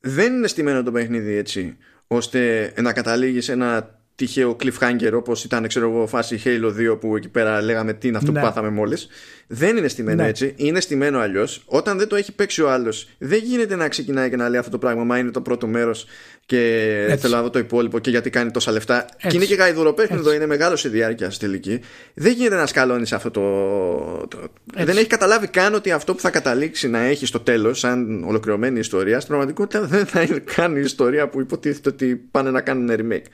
δεν 0.00 0.32
είναι 0.32 0.46
στημένο 0.46 0.82
το 0.82 0.92
παιχνίδι 0.92 1.34
έτσι 1.34 1.76
ώστε 2.06 2.72
να 2.80 2.92
καταλήγεις 2.92 3.44
σε 3.44 3.52
ένα 3.52 4.00
τυχαίο 4.14 4.56
cliffhanger 4.62 5.10
όπως 5.12 5.44
ήταν 5.44 5.66
ξέρω 5.68 5.88
εγώ 5.90 6.06
φάση 6.06 6.42
Halo 6.44 6.92
2 6.92 7.00
που 7.00 7.16
εκεί 7.16 7.28
πέρα 7.28 7.62
λέγαμε 7.62 7.92
τι 7.92 8.08
είναι 8.08 8.16
αυτό 8.16 8.32
ναι. 8.32 8.40
που 8.40 8.44
πάθαμε 8.44 8.70
μόλις 8.70 9.08
δεν 9.54 9.76
είναι 9.76 9.88
στημένο 9.88 10.22
ναι. 10.22 10.28
έτσι, 10.28 10.54
είναι 10.56 10.80
στημένο 10.80 11.18
αλλιώς. 11.18 11.62
Όταν 11.66 11.98
δεν 11.98 12.08
το 12.08 12.16
έχει 12.16 12.32
παίξει 12.32 12.62
ο 12.62 12.70
άλλος, 12.70 13.08
δεν 13.18 13.40
γίνεται 13.44 13.76
να 13.76 13.88
ξεκινάει 13.88 14.30
και 14.30 14.36
να 14.36 14.48
λέει 14.48 14.58
αυτό 14.58 14.70
το 14.70 14.78
πράγμα. 14.78 15.04
Μα 15.04 15.18
είναι 15.18 15.30
το 15.30 15.40
πρώτο 15.40 15.66
μέρος 15.66 16.06
και 16.46 16.58
έτσι. 17.08 17.18
θέλω 17.18 17.36
να 17.36 17.42
δω 17.42 17.50
το 17.50 17.58
υπόλοιπο 17.58 17.98
και 17.98 18.10
γιατί 18.10 18.30
κάνει 18.30 18.50
τόσα 18.50 18.72
λεφτά. 18.72 19.06
Έτσι. 19.14 19.28
Και 19.28 19.36
είναι 19.36 19.44
και 19.44 19.54
γαϊδουροπέχνητο, 19.54 20.32
είναι 20.32 20.46
μεγάλο 20.46 20.76
σε 20.76 20.88
διάρκεια 20.88 21.30
στη 21.30 21.46
τελική. 21.46 21.80
Δεν 22.14 22.32
γίνεται 22.32 22.56
να 22.56 22.66
σκαλώνεις 22.66 23.12
αυτό 23.12 23.30
το. 23.30 23.40
το... 24.28 24.38
Δεν 24.74 24.96
έχει 24.96 25.06
καταλάβει 25.06 25.46
καν 25.46 25.74
ότι 25.74 25.90
αυτό 25.90 26.14
που 26.14 26.20
θα 26.20 26.30
καταλήξει 26.30 26.88
να 26.88 26.98
έχει 26.98 27.26
στο 27.26 27.40
τέλος, 27.40 27.78
σαν 27.78 28.24
ολοκληρωμένη 28.24 28.78
ιστορία, 28.78 29.16
στην 29.16 29.28
πραγματικότητα 29.28 29.86
δεν 29.86 30.06
θα 30.06 30.22
είναι 30.22 30.42
καν 30.54 30.76
η 30.76 30.80
ιστορία 30.84 31.28
που 31.28 31.40
υποτίθεται 31.40 31.88
ότι 31.88 32.16
πάνε 32.30 32.50
να 32.50 32.60
κάνουν 32.60 32.90
remake. 32.90 33.26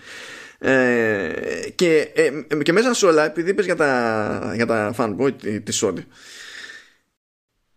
Ε, 0.58 1.32
και, 1.74 2.10
ε, 2.14 2.62
και 2.62 2.72
μέσα 2.72 2.94
σε 2.94 3.06
όλα, 3.06 3.24
επειδή 3.24 3.50
είπες 3.50 3.64
για 3.64 3.76
τα, 3.76 4.52
για 4.54 4.66
τα 4.66 4.94
fanboy 4.96 5.32
τη 5.40 5.78
Sony, 5.80 6.04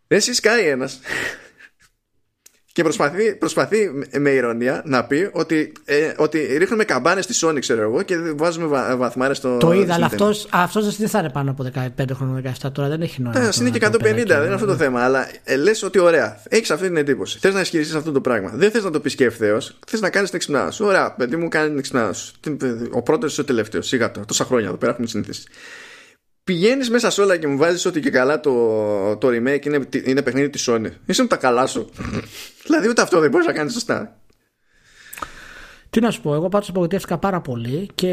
εσύ 0.08 0.34
σκάει 0.34 0.68
ένας 0.68 1.00
και 2.74 2.84
προσπαθεί, 2.84 3.36
προσπαθεί 3.36 3.92
με 4.18 4.30
ηρωνία 4.30 4.82
να 4.86 5.04
πει 5.04 5.30
ότι, 5.32 5.72
ε, 5.86 6.12
ότι 6.18 6.58
ρίχνουμε 6.58 6.84
καμπάνες 6.84 7.24
στη 7.24 7.34
Sony, 7.42 7.58
ξέρω 7.60 7.82
εγώ, 7.82 8.02
και 8.02 8.16
βάζουμε 8.36 8.66
βα, 8.66 8.98
βαθμάρες 8.98 9.38
στο. 9.38 9.58
Το 9.58 9.74
είδα, 9.74 9.94
αλλά 9.94 10.06
αυτός 10.06 10.48
αυτός 10.50 10.98
δεν 10.98 11.10
θα 11.10 11.20
είναι 11.20 11.30
πάνω 11.30 11.52
από 11.52 11.64
15 11.64 12.14
χρόνια, 12.14 12.54
17 12.62 12.72
τώρα, 12.72 12.88
δεν 12.88 13.02
έχει 13.02 13.22
νόημα. 13.22 13.40
Ναι, 13.40 13.50
είναι 13.60 13.70
και 13.70 13.78
150, 13.86 14.26
δεν 14.26 14.46
είναι 14.46 14.54
αυτό 14.54 14.66
το 14.66 14.76
θέμα. 14.76 15.04
Αλλά 15.04 15.28
ε, 15.44 15.56
λες 15.56 15.84
ότι 15.84 16.00
ωραία, 16.00 16.42
έχεις 16.50 16.72
αυτή 16.72 16.88
την 16.88 16.98
εντύπωση. 16.98 17.38
Θες 17.42 17.54
να 17.54 17.62
ισχυριστείς 17.62 17.96
αυτό 17.96 18.12
το 18.12 18.22
πράγμα. 18.22 18.52
Δεν 18.56 18.72
θες 18.72 18.84
να 18.84 18.92
το 18.92 19.00
πεις 19.00 19.16
και 19.16 19.26
ευθέως, 19.26 19.78
θες 19.88 20.02
να 20.02 20.10
κάνεις 20.10 20.30
την 20.30 20.38
εξυπνάδα 20.38 20.72
σου. 20.72 20.86
Ωραία, 20.86 21.12
παιδί 21.12 21.36
μου 21.36 21.48
κάνει 21.48 21.70
την 21.70 21.78
εξυπνάδα 21.78 22.14
σου. 22.14 22.34
Ο 22.92 23.02
πρώτος 23.02 23.38
ή 23.38 23.42
ο 23.42 23.44
τελευταίος. 23.44 23.88
Σιγά 23.88 24.12
τώρα, 24.12 24.26
τόσα 24.26 24.46
χρόνια 24.46 24.68
εδώ 24.68 24.78
πέρα 24.78 24.92
έχουμε 24.92 25.08
συνηθίσει 25.08 25.44
πηγαίνεις 26.44 26.90
μέσα 26.90 27.10
σε 27.10 27.22
όλα 27.22 27.38
και 27.38 27.48
μου 27.48 27.58
βάζεις 27.58 27.86
ότι 27.86 28.00
και 28.00 28.10
καλά 28.10 28.40
το, 28.40 29.18
το 29.18 29.28
remake 29.28 29.66
είναι, 29.66 29.88
είναι 30.06 30.22
παιχνίδι 30.22 30.50
της 30.50 30.70
Sony. 30.70 30.90
Είσαι 31.06 31.22
με 31.22 31.28
τα 31.28 31.36
καλά 31.38 31.68
σου. 31.68 31.90
δηλαδή 32.66 32.90
ούτε 32.90 33.02
αυτό 33.02 33.20
δεν 33.20 33.30
μπορείς 33.30 33.48
να 33.48 33.54
κάνεις 33.54 33.74
σωστά. 33.74 34.16
Τι 35.90 36.00
να 36.00 36.12
σου 36.12 36.22
πω, 36.22 36.34
εγώ 36.34 36.50
πάντως 36.50 36.70
απογοητεύτηκα 36.70 37.18
πάρα 37.18 37.42
πολύ 37.42 37.90
και 37.96 38.08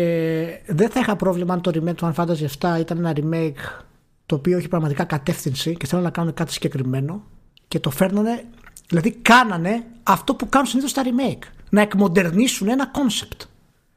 δεν 0.67 0.91
θα 0.91 1.01
είχα 1.01 1.17
πρόβλημα 1.17 1.55
αν 1.55 1.61
το 1.61 1.71
remake 1.75 1.95
του 1.95 2.13
Final 2.17 2.25
Fantasy 2.25 2.75
7 2.77 2.81
ήταν 2.81 2.99
ένα 2.99 3.13
remake 3.17 3.83
το 4.27 4.35
οποίο 4.35 4.57
έχει 4.57 4.69
πραγματικά 4.69 5.05
κατεύθυνση 5.05 5.77
και 5.77 5.87
θέλουν 5.87 6.05
να 6.05 6.11
κάνουν 6.11 6.35
κάτι 6.35 6.53
συγκεκριμένο 6.53 7.25
και 7.69 7.81
το 7.81 7.91
φέρνανε, 7.91 8.45
δηλαδή 8.89 9.11
κάνανε 9.11 9.85
αυτό 10.03 10.35
που 10.35 10.49
κάνουν 10.49 10.67
συνήθως 10.67 10.93
τα 10.93 11.03
remake. 11.05 11.43
Να 11.71 11.81
εκμοντερνήσουν 11.81 12.69
ένα 12.69 12.91
concept. 12.91 13.47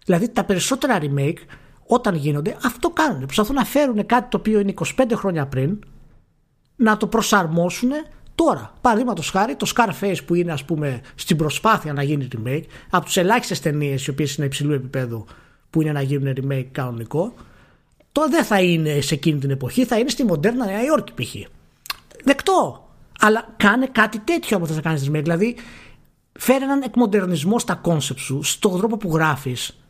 Δηλαδή 0.06 0.30
τα 0.30 0.44
περισσότερα 0.44 0.99
remake 1.02 1.38
όταν 1.93 2.15
γίνονται, 2.15 2.57
αυτό 2.65 2.89
κάνουν. 2.89 3.19
Προσπαθούν 3.19 3.55
να 3.55 3.65
φέρουν 3.65 4.05
κάτι 4.05 4.30
το 4.30 4.38
οποίο 4.38 4.59
είναι 4.59 4.73
25 4.99 5.11
χρόνια 5.13 5.45
πριν, 5.45 5.80
να 6.76 6.97
το 6.97 7.07
προσαρμόσουν 7.07 7.89
τώρα. 8.35 8.73
Παραδείγματος 8.81 9.30
χάρη, 9.30 9.55
το 9.55 9.72
Scarface 9.76 10.18
που 10.26 10.35
είναι, 10.35 10.51
ας 10.51 10.65
πούμε, 10.65 11.01
στην 11.15 11.38
προσπάθεια 11.38 11.93
να 11.93 12.03
γίνει 12.03 12.27
remake, 12.38 12.63
από 12.89 13.05
τις 13.05 13.18
ελάχιστες 13.18 13.59
ταινίες 13.59 14.05
οι 14.05 14.09
οποίες 14.09 14.35
είναι 14.35 14.45
υψηλού 14.45 14.73
επίπεδου 14.73 15.26
που 15.69 15.81
είναι 15.81 15.91
να 15.91 16.01
γίνουν 16.01 16.34
remake 16.41 16.68
κανονικό, 16.72 17.34
το 18.11 18.30
δεν 18.30 18.43
θα 18.43 18.61
είναι 18.61 19.01
σε 19.01 19.13
εκείνη 19.13 19.39
την 19.39 19.49
εποχή, 19.49 19.85
θα 19.85 19.99
είναι 19.99 20.09
στη 20.09 20.23
μοντέρνα 20.23 20.65
Νέα 20.65 20.84
Υόρκη 20.84 21.23
π.χ. 21.23 21.35
Δεκτό. 22.23 22.89
Αλλά 23.19 23.53
κάνε 23.57 23.88
κάτι 23.91 24.19
τέτοιο 24.19 24.57
αφού 24.57 24.65
θα 24.65 24.81
κάνεις 24.81 25.09
remake. 25.09 25.22
Δηλαδή, 25.22 25.55
φέρε 26.31 26.63
έναν 26.63 26.81
εκμοντερνισμό 26.81 27.59
στα 27.59 27.76
concept 27.76 28.19
σου, 28.19 28.43
στον 28.43 28.77
τρόπο 28.77 28.97
που 28.97 29.15
γράφεις, 29.15 29.81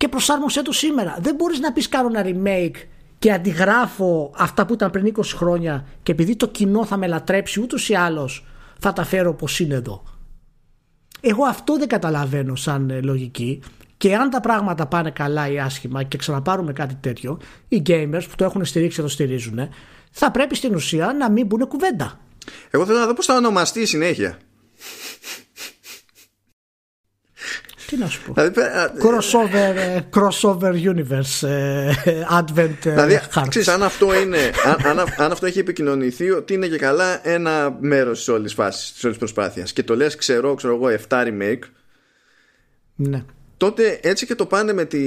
και 0.00 0.08
προσάρμοσέ 0.08 0.62
το 0.62 0.72
σήμερα. 0.72 1.16
Δεν 1.20 1.34
μπορείς 1.34 1.60
να 1.60 1.72
πεις 1.72 1.88
κάνω 1.88 2.18
ένα 2.18 2.22
remake 2.24 2.74
και 3.18 3.32
αντιγράφω 3.32 4.32
αυτά 4.36 4.66
που 4.66 4.72
ήταν 4.72 4.90
πριν 4.90 5.14
20 5.16 5.22
χρόνια 5.24 5.86
και 6.02 6.12
επειδή 6.12 6.36
το 6.36 6.48
κοινό 6.48 6.84
θα 6.84 6.96
με 6.96 7.06
λατρέψει 7.06 7.60
ούτως 7.60 7.88
ή 7.88 7.94
άλλως 7.94 8.46
θα 8.78 8.92
τα 8.92 9.04
φέρω 9.04 9.30
όπως 9.30 9.60
είναι 9.60 9.74
εδώ. 9.74 10.02
Εγώ 11.20 11.44
αυτό 11.44 11.78
δεν 11.78 11.88
καταλαβαίνω 11.88 12.54
σαν 12.54 12.90
ε, 12.90 13.00
λογική 13.00 13.62
και 13.96 14.16
αν 14.16 14.30
τα 14.30 14.40
πράγματα 14.40 14.86
πάνε 14.86 15.10
καλά 15.10 15.50
ή 15.50 15.60
άσχημα 15.60 16.02
και 16.02 16.16
ξαναπάρουμε 16.16 16.72
κάτι 16.72 16.94
τέτοιο, 17.00 17.40
οι 17.68 17.82
gamers 17.86 18.24
που 18.28 18.36
το 18.36 18.44
έχουν 18.44 18.64
στηρίξει 18.64 18.96
και 18.96 19.02
το 19.02 19.08
στηρίζουν, 19.08 19.58
θα 20.10 20.30
πρέπει 20.30 20.54
στην 20.54 20.74
ουσία 20.74 21.12
να 21.18 21.30
μην 21.30 21.46
μπουν 21.46 21.68
κουβέντα. 21.68 22.20
Εγώ 22.70 22.86
θέλω 22.86 22.98
να 22.98 23.06
δω 23.06 23.14
πώς 23.14 23.26
θα 23.26 23.36
ονομαστεί 23.36 23.80
η 23.80 23.86
συνέχεια. 23.86 24.38
Τι 27.90 27.96
να 27.96 28.06
σου 28.06 28.22
πω. 28.22 28.32
Δηλαδή, 28.32 28.60
crossover, 29.02 29.76
ε, 29.76 30.00
crossover 30.14 30.72
universe, 30.72 31.48
ε, 31.48 31.92
advent 32.38 32.84
ε, 32.84 32.90
δηλαδή, 32.90 33.20
ξέρεις, 33.48 33.68
αν 33.68 33.82
αυτό, 33.82 34.20
είναι, 34.20 34.50
αν, 34.64 34.98
αν, 34.98 35.06
αν, 35.16 35.32
αυτό 35.32 35.46
έχει 35.46 35.58
επικοινωνηθεί 35.58 36.30
ότι 36.30 36.54
είναι 36.54 36.66
και 36.66 36.78
καλά 36.78 37.28
ένα 37.28 37.76
μέρος 37.80 38.18
της 38.18 38.28
όλης 38.28 38.54
φάσης, 38.54 38.92
της 38.92 39.04
όλης 39.04 39.16
προσπάθειας. 39.16 39.72
Και 39.72 39.82
το 39.82 39.96
λες 39.96 40.16
ξέρω, 40.16 40.54
ξέρω 40.54 40.74
εγώ 40.74 40.88
7 41.08 41.24
remake. 41.26 41.62
Ναι. 42.94 43.24
Τότε 43.56 44.00
έτσι 44.02 44.26
και 44.26 44.34
το 44.34 44.46
πάνε 44.46 44.72
με, 44.72 44.84
τη, 44.84 44.98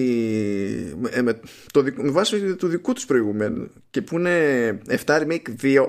με, 1.24 1.40
το, 1.72 1.84
με 1.96 2.12
βάση 2.12 2.56
του 2.56 2.68
δικού 2.68 2.94
τους 2.94 3.06
προηγουμένου 3.06 3.70
και 3.90 4.02
που 4.02 4.18
είναι 4.18 4.82
7 5.06 5.22
remake 5.22 5.62
2 5.62 5.88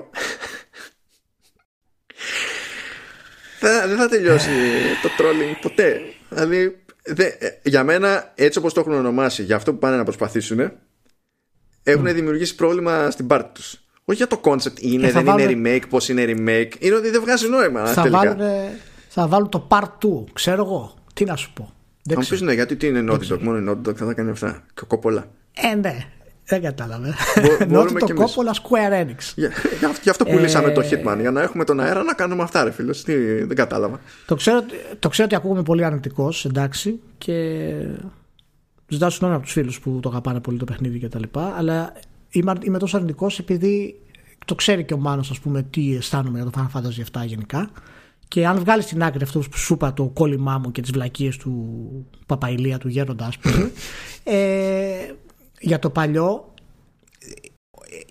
θα, 3.59 3.87
δεν 3.87 3.97
θα 3.97 4.07
τελειώσει 4.07 4.49
το 5.01 5.09
trolling 5.17 5.57
ποτέ. 5.61 6.01
Δηλαδή, 6.29 6.84
δε, 7.05 7.29
για 7.63 7.83
μένα, 7.83 8.31
έτσι 8.35 8.59
όπως 8.59 8.73
το 8.73 8.79
έχουν 8.79 8.93
ονομάσει, 8.93 9.43
για 9.43 9.55
αυτό 9.55 9.73
που 9.73 9.79
πάνε 9.79 9.97
να 9.97 10.03
προσπαθήσουν, 10.03 10.71
έχουν 11.83 12.13
δημιουργήσει 12.13 12.55
πρόβλημα 12.55 13.11
στην 13.11 13.27
πάρτι 13.27 13.49
τους. 13.53 13.79
Όχι 14.05 14.17
για 14.17 14.27
το 14.27 14.41
concept 14.43 14.79
είναι, 14.79 15.11
δεν 15.11 15.25
είναι 15.25 15.45
remake, 15.49 15.83
πώς 15.89 16.09
είναι 16.09 16.23
remake. 16.27 16.71
Είναι 16.79 16.95
ότι 16.95 17.09
δεν 17.09 17.21
βγάζει 17.21 17.49
νόημα. 17.49 17.85
Θα, 17.85 18.01
τελικά. 18.01 18.35
βάλουν, 18.35 18.69
θα 19.09 19.27
βάλουν 19.27 19.49
το 19.49 19.67
part 19.69 20.05
2, 20.05 20.23
ξέρω 20.33 20.63
εγώ. 20.63 20.93
Τι 21.13 21.25
να 21.25 21.35
σου 21.35 21.53
πω. 21.53 21.73
Δεν 22.03 22.15
θα 22.15 22.21
μου 22.21 22.27
πεις 22.29 22.41
ναι, 22.41 22.53
γιατί 22.53 22.75
τι 22.75 22.87
είναι 22.87 23.05
Naughty 23.11 23.33
Dog, 23.33 23.39
μόνο 23.39 23.57
η 23.57 23.63
Naughty 23.69 23.89
Dog 23.89 23.95
θα 23.95 24.05
τα 24.05 24.13
κάνει 24.13 24.29
αυτά. 24.29 24.63
Και 24.73 24.81
κόπολα. 24.87 25.27
Ε, 25.53 25.75
ναι. 25.75 25.97
Δεν 26.47 26.61
κατάλαβε. 26.61 27.13
Naughty 27.59 27.99
Dog 27.99 28.13
κόπολα 28.13 28.53
Square 28.53 29.03
Enix. 29.03 29.33
Για, 29.35 29.51
γι' 30.03 30.09
αυτό 30.09 30.25
που 30.25 30.37
λύσαμε 30.37 30.71
το 30.71 30.81
Hitman. 30.81 31.17
Για 31.19 31.31
να 31.31 31.41
έχουμε 31.41 31.63
τον 31.63 31.79
αέρα 31.79 32.03
να 32.03 32.13
κάνουμε 32.13 32.43
αυτά, 32.43 32.63
ρε 32.63 32.71
φίλο. 32.71 32.95
Δεν 33.45 33.55
κατάλαβα. 33.55 33.99
Το 34.25 34.35
ξέρω, 34.35 34.63
το 34.99 35.09
ξέρω 35.09 35.27
ότι 35.27 35.35
ακούγομαι 35.35 35.63
πολύ 35.63 35.83
αρνητικός, 35.83 36.45
εντάξει. 36.45 36.99
Και 37.17 37.73
ζητάω 38.87 39.09
συγγνώμη 39.09 39.35
από 39.35 39.43
τους 39.43 39.53
φίλους 39.53 39.79
που 39.79 39.99
το 40.01 40.09
αγαπάνε 40.09 40.39
πολύ 40.39 40.57
το 40.57 40.65
παιχνίδι 40.65 40.99
κτλ. 40.99 41.23
Αλλά 41.57 41.93
είμαι, 42.29 42.53
είμαι 42.61 42.77
τόσο 42.77 42.97
αρνητικός 42.97 43.39
επειδή 43.39 43.99
το 44.45 44.55
ξέρει 44.55 44.83
και 44.83 44.93
ο 44.93 44.97
Μάνος, 44.97 45.31
ας 45.31 45.39
πούμε, 45.39 45.63
τι 45.63 45.95
αισθάνομαι 45.95 46.41
για 46.41 46.49
το 46.49 46.59
Final 46.73 46.79
Fantasy 46.79 47.21
7 47.21 47.25
γενικά. 47.25 47.69
Και 48.27 48.47
αν 48.47 48.59
βγάλεις 48.59 48.85
στην 48.85 49.03
άκρη 49.03 49.23
αυτό 49.23 49.39
που 49.39 49.57
σου 49.57 49.73
είπα 49.73 49.93
το 49.93 50.05
κόλλημά 50.05 50.57
μου 50.57 50.71
και 50.71 50.81
τις 50.81 50.91
βλακίες 50.91 51.37
του 51.37 51.79
Παπαϊλία 52.25 52.77
του 52.77 52.87
Γέροντα, 52.87 53.25
ας 53.25 53.37
πούμε, 53.37 53.71
ε, 54.23 55.13
για 55.65 55.79
το 55.79 55.89
παλιό, 55.89 56.53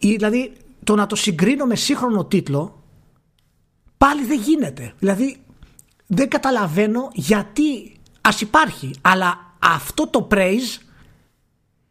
ε, 0.00 0.06
δηλαδή 0.16 0.52
το 0.84 0.94
να 0.94 1.06
το 1.06 1.16
συγκρίνω 1.16 1.64
με 1.64 1.76
σύγχρονο 1.76 2.24
τίτλο, 2.24 2.82
πάλι 3.98 4.24
δεν 4.24 4.40
γίνεται. 4.40 4.94
Δηλαδή 4.98 5.36
δεν 6.06 6.28
καταλαβαίνω 6.28 7.10
γιατί 7.12 7.96
ας 8.20 8.40
υπάρχει, 8.40 8.90
αλλά 9.00 9.56
αυτό 9.58 10.06
το 10.06 10.28
praise 10.30 10.78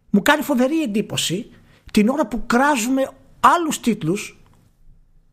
μου 0.09 0.21
κάνει 0.21 0.41
φοβερή 0.41 0.81
εντύπωση 0.81 1.49
την 1.91 2.09
ώρα 2.09 2.27
που 2.27 2.45
κράζουμε 2.45 3.11
άλλους 3.39 3.79
τίτλους 3.79 4.43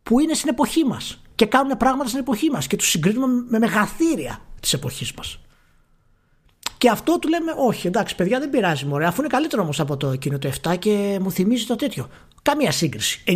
που 0.02 0.20
είναι 0.20 0.35
στην 0.35 0.48
εποχή 0.48 0.85
μας 0.85 1.23
και 1.35 1.47
κάνουν 1.47 1.77
πράγματα 1.77 2.09
στην 2.09 2.20
εποχή 2.20 2.51
μας 2.51 2.66
και 2.66 2.77
τους 2.77 2.89
συγκρίνουμε 2.89 3.44
με 3.48 3.59
μεγαθύρια 3.59 4.40
της 4.61 4.73
εποχής 4.73 5.12
μας. 5.12 5.40
Και 6.81 6.89
αυτό 6.90 7.19
του 7.19 7.28
λέμε 7.28 7.52
όχι 7.57 7.86
εντάξει 7.86 8.15
παιδιά 8.15 8.39
δεν 8.39 8.51
πειράζει 8.51 8.86
μωρέ 8.86 9.07
αφού 9.07 9.20
είναι 9.20 9.31
καλύτερο 9.31 9.62
όμως 9.62 9.81
από 9.81 9.97
το 9.97 10.09
εκείνο 10.09 10.39
το 10.39 10.51
7 10.62 10.78
και 10.78 11.19
μου 11.20 11.31
θυμίζει 11.31 11.66
το 11.66 11.77
τέτοιο. 11.77 12.09
Καμία 12.43 12.70
σύγκριση. 12.70 13.23
9, 13.27 13.32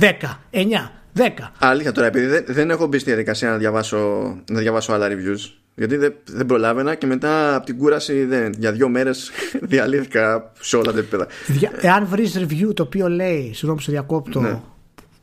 10, 0.00 0.10
9, 0.50 0.62
10. 1.16 1.28
Αλήθεια 1.58 1.92
τώρα 1.92 2.06
επειδή 2.06 2.26
δεν, 2.26 2.44
δεν 2.48 2.70
έχω 2.70 2.86
μπει 2.86 2.98
στη 2.98 3.08
διαδικασία 3.08 3.50
να 3.50 3.56
διαβάσω, 3.56 3.98
να 4.50 4.58
διαβάσω 4.58 4.92
άλλα 4.92 5.08
reviews 5.08 5.50
γιατί 5.74 5.96
δεν, 5.96 6.14
δεν 6.24 6.46
προλάβαινα 6.46 6.94
και 6.94 7.06
μετά 7.06 7.54
από 7.54 7.66
την 7.66 7.78
κούραση 7.78 8.24
δεν, 8.24 8.52
για 8.58 8.72
δύο 8.72 8.88
μέρες 8.88 9.30
διαλύθηκα 9.70 10.52
σε 10.60 10.76
όλα 10.76 10.92
τα 10.92 10.98
επίπεδα. 10.98 11.26
Εάν 11.80 12.06
βρεις 12.06 12.38
review 12.38 12.74
το 12.74 12.82
οποίο 12.82 13.08
λέει, 13.08 13.50
συγγνώμη 13.54 13.82
σε 13.82 13.90
διακόπτω, 13.90 14.40
ναι 14.40 14.60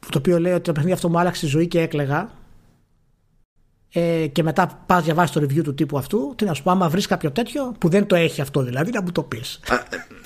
το 0.09 0.17
οποίο 0.17 0.39
λέει 0.39 0.53
ότι 0.53 0.61
το 0.61 0.71
παιχνίδι 0.71 0.93
αυτό 0.93 1.09
μου 1.09 1.19
άλλαξε 1.19 1.45
τη 1.45 1.47
ζωή 1.47 1.67
και 1.67 1.79
έκλεγα 1.79 2.29
ε, 3.93 4.27
και 4.31 4.43
μετά 4.43 4.83
πας 4.85 5.03
διαβάσεις 5.03 5.35
το 5.35 5.41
review 5.41 5.63
του 5.63 5.73
τύπου 5.73 5.97
αυτού, 5.97 6.33
τι 6.37 6.45
να 6.45 6.53
σου 6.53 6.63
πω, 6.63 6.71
άμα 6.71 6.89
βρεις 6.89 7.05
κάποιο 7.05 7.31
τέτοιο 7.31 7.75
που 7.79 7.89
δεν 7.89 8.05
το 8.05 8.15
έχει 8.15 8.41
αυτό 8.41 8.63
δηλαδή, 8.63 8.91
να 8.91 9.01
μου 9.01 9.11
το 9.11 9.23
πεις. 9.23 9.59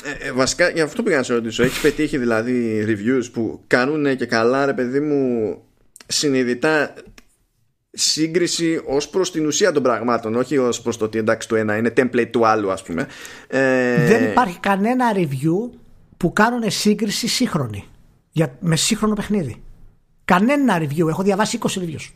Ε, 0.04 0.28
ε, 0.28 0.32
βασικά, 0.32 0.70
για 0.70 0.84
αυτό 0.84 1.04
πήγα 1.04 1.18
να 1.18 1.24
σε 1.24 1.34
ρωτήσω. 1.34 1.64
Έχεις 1.64 1.80
πετύχει 1.80 2.18
δηλαδή 2.18 2.86
reviews 2.88 3.30
που 3.34 3.64
κάνουν 3.68 4.16
και 4.16 4.26
καλά, 4.26 4.66
ρε 4.66 4.74
παιδί 4.74 5.00
μου, 5.00 5.58
συνειδητά 6.08 6.94
σύγκριση 7.92 8.82
ως 8.86 9.10
προς 9.10 9.32
την 9.32 9.46
ουσία 9.46 9.72
των 9.72 9.84
πραγμάτων, 9.84 10.36
όχι 10.36 10.58
ως 10.58 10.82
προς 10.82 10.98
το 10.98 11.06
ότι 11.06 11.18
εντάξει 11.18 11.48
το 11.48 11.56
ένα 11.56 11.78
είναι 11.78 11.94
template 11.98 12.30
του 12.32 12.48
άλλου, 12.48 12.72
ας 12.72 12.84
πούμε. 12.84 13.08
Ε... 13.48 14.08
Δεν 14.08 14.24
υπάρχει 14.24 14.60
κανένα 14.60 15.06
review 15.16 15.78
που 16.18 16.34
κάνουν 16.34 16.72
σύγκριση 16.72 17.28
σύγχρονη 17.28 17.86
για, 18.32 18.58
με 18.60 18.76
σύγχρονο 18.76 19.14
παιχνίδι. 19.14 19.64
Κανένα 20.26 20.80
review. 20.80 21.08
Έχω 21.08 21.24
διαβάσει 21.24 21.58
20 21.62 21.68
reviews. 21.68 22.12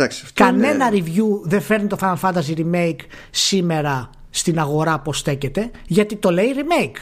Εντάξει, 0.00 0.24
Κανένα 0.34 0.90
review 0.92 1.40
δεν 1.42 1.60
φέρνει 1.60 1.86
το 1.86 1.96
Final 2.00 2.16
Fantasy 2.20 2.56
Remake 2.56 3.00
σήμερα 3.30 4.10
στην 4.30 4.58
αγορά 4.58 4.98
πως 4.98 5.18
στέκεται 5.18 5.70
γιατί 5.86 6.16
το 6.16 6.30
λέει 6.30 6.54
remake. 6.56 6.96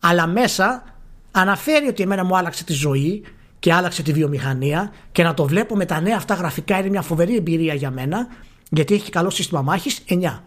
Αλλά 0.00 0.26
μέσα 0.26 0.84
αναφέρει 1.30 1.86
ότι 1.86 2.02
εμένα 2.02 2.24
μου 2.24 2.36
άλλαξε 2.36 2.64
τη 2.64 2.72
ζωή 2.72 3.24
και 3.58 3.72
άλλαξε 3.72 4.02
τη 4.02 4.12
βιομηχανία 4.12 4.92
και 5.12 5.22
να 5.22 5.34
το 5.34 5.46
βλέπω 5.46 5.76
με 5.76 5.84
τα 5.84 6.00
νέα 6.00 6.16
αυτά 6.16 6.34
γραφικά 6.34 6.78
είναι 6.78 6.88
μια 6.88 7.02
φοβερή 7.02 7.36
εμπειρία 7.36 7.74
για 7.74 7.90
μένα 7.90 8.26
γιατί 8.70 8.94
έχει 8.94 9.10
καλό 9.10 9.30
σύστημα 9.30 9.62
μάχης 9.62 10.04
9. 10.08 10.40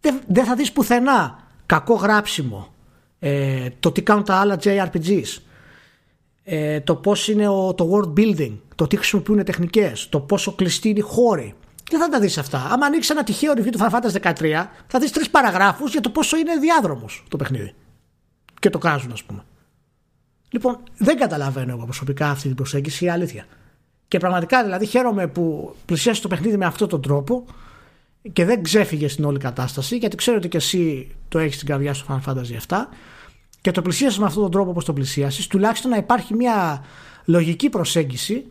Δεν, 0.00 0.20
δεν 0.26 0.44
θα 0.44 0.54
δεις 0.54 0.72
πουθενά 0.72 1.38
κακό 1.66 1.94
γράψιμο 1.94 2.74
ε, 3.18 3.68
το 3.80 3.92
τι 3.92 4.02
κάνουν 4.02 4.24
τα 4.24 4.34
άλλα 4.34 4.58
JRPGs 4.62 5.38
ε, 6.44 6.80
το 6.80 6.96
πώς 6.96 7.28
είναι 7.28 7.48
ο, 7.48 7.74
το 7.74 7.90
world 7.92 8.20
building, 8.20 8.52
το 8.74 8.86
τι 8.86 8.96
χρησιμοποιούν 8.96 9.44
τεχνικές, 9.44 10.08
το 10.08 10.20
πόσο 10.20 10.52
κλειστή 10.52 10.88
είναι 10.88 10.98
η 10.98 11.02
χώρη. 11.02 11.54
Δεν 11.90 12.00
θα 12.00 12.08
τα 12.08 12.20
δεις 12.20 12.38
αυτά. 12.38 12.58
Άμα 12.70 12.86
ανοίξεις 12.86 13.10
ένα 13.10 13.24
τυχαίο 13.24 13.52
review 13.56 13.70
του 13.70 13.78
Final 13.78 13.90
Fantasy 13.90 14.32
13, 14.32 14.66
θα 14.86 14.98
δεις 14.98 15.10
τρεις 15.12 15.30
παραγράφους 15.30 15.92
για 15.92 16.00
το 16.00 16.10
πόσο 16.10 16.36
είναι 16.36 16.56
διάδρομος 16.56 17.24
το 17.28 17.36
παιχνίδι. 17.36 17.74
Και 18.60 18.70
το 18.70 18.78
κράζουν, 18.78 19.12
ας 19.12 19.22
πούμε. 19.22 19.44
Λοιπόν, 20.50 20.78
δεν 20.96 21.18
καταλαβαίνω 21.18 21.72
εγώ 21.72 21.84
προσωπικά 21.84 22.30
αυτή 22.30 22.46
την 22.46 22.56
προσέγγιση, 22.56 23.04
η 23.04 23.08
αλήθεια. 23.08 23.46
Και 24.08 24.18
πραγματικά 24.18 24.62
δηλαδή 24.62 24.86
χαίρομαι 24.86 25.26
που 25.26 25.74
πλησιάζει 25.86 26.20
το 26.20 26.28
παιχνίδι 26.28 26.56
με 26.56 26.64
αυτόν 26.64 26.88
τον 26.88 27.02
τρόπο 27.02 27.44
και 28.32 28.44
δεν 28.44 28.62
ξέφυγες 28.62 29.12
στην 29.12 29.24
όλη 29.24 29.38
κατάσταση, 29.38 29.96
γιατί 29.96 30.16
ξέρω 30.16 30.36
ότι 30.36 30.48
και 30.48 30.56
εσύ 30.56 31.14
το 31.28 31.38
έχεις 31.38 31.54
στην 31.54 31.66
καρδιά 31.66 31.94
στο 31.94 32.06
Final 32.08 32.30
Fantasy 32.30 32.56
7 32.68 32.76
και 33.64 33.70
το 33.70 33.82
πλησίασες 33.82 34.18
με 34.18 34.26
αυτόν 34.26 34.42
τον 34.42 34.50
τρόπο 34.50 34.70
όπως 34.70 34.84
το 34.84 34.92
πλησίασες, 34.92 35.46
τουλάχιστον 35.46 35.90
να 35.90 35.96
υπάρχει 35.96 36.34
μια 36.34 36.84
λογική 37.24 37.68
προσέγγιση 37.68 38.44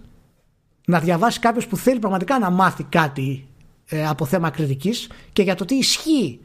να 0.86 1.00
διαβάσει 1.00 1.40
κάποιος 1.40 1.68
που 1.68 1.78
θέλει 1.78 2.00
πραγματικά 2.00 2.40
να 2.40 2.50
μάθει 2.50 2.84
κάτι 2.84 3.48
ε, 3.86 4.08
από 4.08 4.26
θέμα 4.26 4.50
κριτικής 4.50 5.10
και 5.34 5.42
για 5.42 5.56
το 5.56 5.66
τι 5.66 5.76
ισχύει 5.76 6.40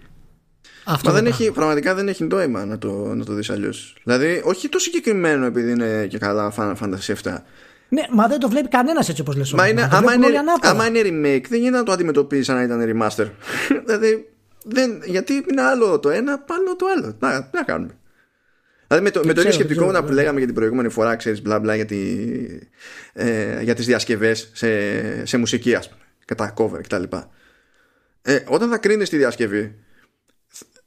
αυτό 0.85 1.09
Μα 1.09 1.15
δεν 1.15 1.27
έχει, 1.27 1.51
πραγματικά 1.51 1.95
δεν 1.95 2.09
έχει 2.09 2.25
νόημα 2.25 2.65
να 2.65 2.79
το, 2.79 3.15
να 3.15 3.25
το 3.25 3.33
δεις 3.33 3.51
αλλιώς. 3.51 3.97
Δηλαδή, 4.05 4.43
όχι 4.45 4.69
το 4.69 4.79
συγκεκριμένο 4.79 5.47
επειδή 5.47 5.71
είναι 5.71 6.07
και 6.07 6.19
καλά 6.19 6.53
Final 6.57 6.75
Fantasy 6.83 7.15
7. 7.23 7.37
Ναι, 7.89 8.03
μα 8.11 8.27
δεν 8.27 8.39
το 8.39 8.49
βλέπει 8.49 8.69
κανένας 8.69 9.09
έτσι 9.09 9.21
όπως 9.21 9.37
λες. 9.37 9.53
Μα 9.53 9.69
είναι, 9.69 9.89
άμα, 9.93 10.15
είναι, 10.15 10.27
άμα 10.61 10.87
είναι 10.87 11.01
remake, 11.01 11.45
δεν 11.49 11.59
γίνεται 11.59 11.77
να 11.77 11.83
το 11.83 11.93
αντιμετωπίσει 11.93 12.43
σαν 12.43 12.57
να 12.57 12.63
ήταν 12.63 12.81
remaster. 12.81 13.27
δηλαδή, 13.87 14.29
δεν, 14.65 15.03
γιατί 15.05 15.45
είναι 15.51 15.63
άλλο 15.63 15.99
το 15.99 16.09
ένα, 16.09 16.45
άλλο 16.49 16.77
το 16.77 16.87
άλλο. 16.97 17.17
Να, 17.19 17.51
να 17.53 17.63
κάνουμε. 17.63 17.98
Δηλαδή 18.89 19.05
με 19.05 19.11
το, 19.11 19.21
με 19.25 19.33
το 19.33 19.41
ίδιο 19.41 19.53
σκεπτικό 19.53 19.87
ξέρω, 19.89 20.05
που 20.05 20.13
λέγαμε 20.13 20.39
για 20.39 20.47
την 20.47 20.55
προηγούμενη 20.55 20.89
φορά, 20.89 21.17
ξέρεις, 21.17 21.43
μπλα 21.43 21.59
μπλα 21.59 21.75
για, 21.75 21.85
τη, 21.85 22.27
ε, 23.13 23.63
για 23.63 23.75
τις 23.75 23.87
διασκευές 23.87 24.51
σε, 24.53 25.27
σε 25.27 25.37
μουσική, 25.37 25.75
ας 25.75 25.89
πούμε, 25.89 26.01
και 26.25 26.35
τα 26.35 26.55
cover 26.57 26.81
κτλ. 26.83 27.03
Ε, 28.23 28.39
όταν 28.47 28.69
θα 28.69 28.79
κρίνεις 28.79 29.09
τη 29.09 29.17
διασκευή, 29.17 29.75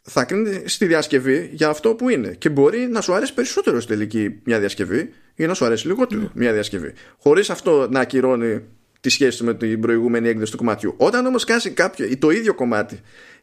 θα 0.01 0.23
κρίνεις 0.23 0.77
τη 0.77 0.85
διασκευή 0.85 1.49
για 1.53 1.67
αυτό 1.69 1.95
που 1.95 2.09
είναι. 2.09 2.35
Και 2.37 2.49
μπορεί 2.49 2.87
να 2.87 3.01
σου 3.01 3.13
αρέσει 3.13 3.33
περισσότερο 3.33 3.79
στη 3.79 3.93
τελική 3.93 4.41
μια 4.43 4.59
διασκευή 4.59 5.13
ή 5.35 5.45
να 5.45 5.53
σου 5.53 5.65
αρέσει 5.65 5.87
λιγότερο 5.87 6.21
mm. 6.21 6.31
μια 6.33 6.53
διασκευή. 6.53 6.93
Χωρίς 7.17 7.49
αυτό 7.49 7.87
να 7.89 7.99
ακυρώνει 7.99 8.61
τη 8.99 9.09
σχέση 9.09 9.37
του 9.37 9.45
με 9.45 9.53
την 9.53 9.81
προηγούμενη 9.81 10.27
έκδοση 10.27 10.51
του 10.51 10.57
κομματιού. 10.57 10.93
Όταν 10.97 11.25
όμως 11.25 11.43
κάσει 11.43 11.69
κάποιο 11.69 12.17
το 12.17 12.29
ίδιο 12.29 12.53
κομμάτι 12.53 13.01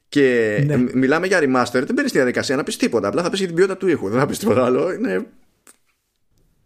και 0.09 0.59
ναι. 0.67 0.77
μιλάμε 0.95 1.27
για 1.27 1.39
remaster, 1.39 1.73
δεν 1.73 1.95
παίρνεις 1.95 2.13
τη 2.13 2.19
διαδικασία 2.19 2.57
να 2.57 2.63
πεις 2.63 2.77
τίποτα. 2.77 3.09
Απλά 3.09 3.23
θα 3.23 3.31
πεις 3.31 3.39
για 3.39 3.47
την 3.47 3.57
ποιότητα 3.57 3.77
του 3.77 3.89
ήχου. 3.89 4.09
Δεν 4.09 4.19
θα 4.19 4.27
πεις 4.27 4.39
τίποτα 4.39 4.65
άλλο. 4.65 4.93
Είναι. 4.93 5.27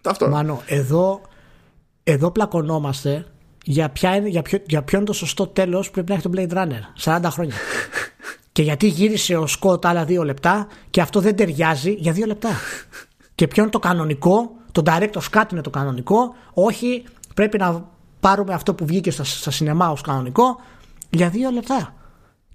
Αυτό. 0.05 0.29
Μάνο, 0.29 0.63
εδώ, 0.67 1.21
εδώ 2.03 2.31
πλακωνόμαστε 2.31 3.27
για, 3.65 3.89
ποια 3.91 4.17
είναι, 4.17 4.29
για, 4.29 4.43
ποιο, 4.43 4.59
για 4.67 4.83
ποιο 4.83 4.99
είναι 4.99 5.07
το 5.07 5.13
σωστό 5.13 5.47
τέλος 5.47 5.87
που 5.87 5.93
πρέπει 5.93 6.09
να 6.09 6.15
έχει 6.15 6.23
το 6.23 6.31
Blade 6.35 6.63
Runner. 6.63 7.19
40 7.19 7.29
χρόνια. 7.31 7.55
και 8.53 8.63
γιατί 8.63 8.87
γύρισε 8.87 9.37
ο 9.37 9.47
Σκότ 9.47 9.87
άλλα 9.87 10.05
δύο 10.05 10.25
λεπτά 10.25 10.67
και 10.91 11.01
αυτό 11.01 11.21
δεν 11.21 11.37
ταιριάζει 11.37 11.93
για 11.99 12.13
δύο 12.13 12.27
λεπτά. 12.27 12.51
και 13.35 13.49
ποιο 13.49 13.63
είναι 13.63 13.73
το 13.73 13.79
κανονικό, 13.79 14.57
το 14.73 14.83
director's 14.87 15.31
cut 15.39 15.45
είναι 15.53 15.61
το 15.61 15.71
κανονικό, 15.71 16.35
όχι 16.53 17.05
πρέπει 17.35 17.59
να 17.59 17.91
πάρουμε 18.21 18.55
αυτό 18.55 18.75
που 18.75 18.87
βγήκε 18.87 19.11
στα, 19.11 19.25
στα 19.25 19.51
σινεμά 19.51 19.91
ως 19.91 20.01
κανονικό 20.01 20.61
για 21.11 21.29
δύο 21.29 21.51
λεπτά 21.51 21.95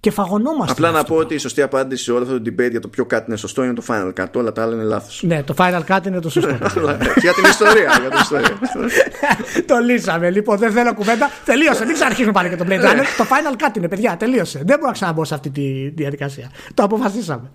και 0.00 0.10
φαγωνόμαστε. 0.10 0.72
Απλά 0.72 0.90
να 0.90 1.04
πω 1.04 1.16
ότι 1.16 1.34
η 1.34 1.38
σωστή 1.38 1.62
απάντηση 1.62 2.04
σε 2.04 2.12
όλο 2.12 2.22
αυτό 2.22 2.40
το 2.40 2.50
debate 2.50 2.70
για 2.70 2.80
το 2.80 2.88
ποιο 2.88 3.04
κάτι 3.04 3.24
είναι 3.28 3.36
σωστό 3.36 3.64
είναι 3.64 3.74
το 3.74 3.82
Final 3.88 4.12
Cut. 4.20 4.26
Όλα 4.34 4.52
τα 4.52 4.62
άλλα 4.62 4.74
είναι 4.74 4.82
λάθος. 4.82 5.22
Ναι, 5.22 5.42
το 5.42 5.54
Final 5.58 5.82
Cut 5.88 6.06
είναι 6.06 6.20
το 6.20 6.30
σωστό. 6.30 6.50
για 7.24 7.32
την 7.32 7.44
ιστορία. 7.48 8.00
Για 8.00 8.10
την 8.10 8.20
ιστορία. 8.20 8.58
το 9.70 9.78
λύσαμε. 9.78 10.30
Λοιπόν, 10.30 10.58
δεν 10.58 10.72
θέλω 10.72 10.94
κουβέντα. 10.94 11.30
Τελείωσε. 11.44 11.84
Μην 11.84 11.94
ξαναρχίσουμε 11.94 12.32
πάλι 12.32 12.48
και 12.48 12.56
το 12.56 12.64
Blade 12.68 12.84
Runner. 12.84 13.04
το 13.16 13.24
Final 13.30 13.62
Cut 13.62 13.76
είναι, 13.76 13.88
παιδιά. 13.88 14.16
Τελείωσε. 14.16 14.58
Δεν 14.58 14.76
μπορώ 14.76 14.86
να 14.86 14.92
ξαναμπω 14.92 15.24
σε 15.24 15.34
αυτή 15.34 15.50
τη 15.50 15.88
διαδικασία. 15.88 16.50
Το 16.74 16.82
αποφασίσαμε. 16.82 17.50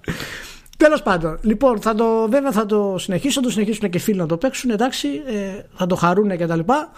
Τέλος 0.78 1.02
πάντων, 1.02 1.40
λοιπόν, 1.42 1.82
θα 1.82 1.96
το, 1.96 2.28
βέβαια 2.30 2.52
θα 2.52 2.66
το 2.66 2.96
συνεχίσω, 2.98 3.40
θα 3.40 3.42
το 3.42 3.52
συνεχίσουν 3.52 3.90
και 3.90 4.00
φίλοι 4.00 4.18
να 4.18 4.26
το 4.26 4.38
παίξουν, 4.38 4.70
εντάξει, 4.70 5.08
ε, 5.08 5.62
θα 5.76 5.86
το 5.86 5.96
χαρούν 5.96 6.38
και 6.38 6.46
τα 6.46 6.56
λοιπά. 6.56 6.92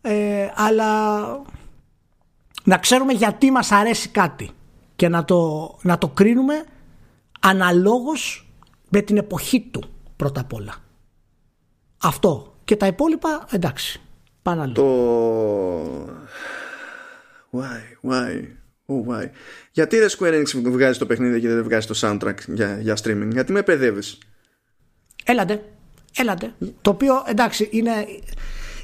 Ε, 0.00 0.14
αλλά 0.54 1.00
να 2.64 2.78
ξέρουμε 2.78 3.12
γιατί 3.12 3.50
μας 3.50 3.72
αρέσει 3.72 4.08
κάτι 4.08 4.50
και 4.96 5.08
να 5.08 5.24
το, 5.24 5.70
να 5.82 5.98
το 5.98 6.08
κρίνουμε 6.08 6.64
αναλόγως 7.40 8.48
με 8.88 9.00
την 9.00 9.16
εποχή 9.16 9.60
του 9.70 9.82
πρώτα 10.16 10.40
απ' 10.40 10.52
όλα. 10.52 10.74
Αυτό. 12.02 12.54
Και 12.64 12.76
τα 12.76 12.86
υπόλοιπα 12.86 13.46
εντάξει. 13.50 14.00
Πάνε 14.42 14.60
άλλο. 14.60 14.72
Το... 14.72 14.84
Why, 17.52 18.10
why, 18.10 18.42
oh 18.86 19.10
why. 19.10 19.28
Γιατί 19.72 19.98
δεν 19.98 20.08
Square 20.18 20.34
Enix 20.34 20.62
βγάζει 20.62 20.98
το 20.98 21.06
παιχνίδι 21.06 21.40
και 21.40 21.48
δεν 21.48 21.62
βγάζει 21.64 21.86
το 21.86 21.94
soundtrack 22.00 22.36
για, 22.46 22.80
για 22.80 22.96
streaming; 23.02 23.28
Γιατί 23.32 23.52
με 23.52 23.62
παιδεύεις; 23.62 24.18
Έλα 25.24 25.41
ντε. 25.41 25.64
Έλα 26.16 26.32
ντε. 26.32 26.54
Το 26.82 26.90
οποίο 26.90 27.24
εντάξει 27.26 27.68
είναι, 27.72 28.06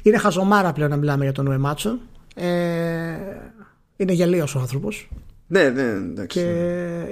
είναι 0.03 0.17
χαζομάρα 0.17 0.73
πλέον 0.73 0.89
να 0.89 0.97
μιλάμε 0.97 1.23
για 1.23 1.33
τον 1.33 1.47
Ουεμάτσου. 1.47 1.99
Ε, 2.35 3.15
είναι 3.95 4.11
γελοίος 4.11 4.55
ο 4.55 4.59
άνθρωπος. 4.59 5.09
Ναι, 5.51 5.69
ναι, 5.69 5.81
εντάξει. 5.81 6.39
Και 6.39 6.45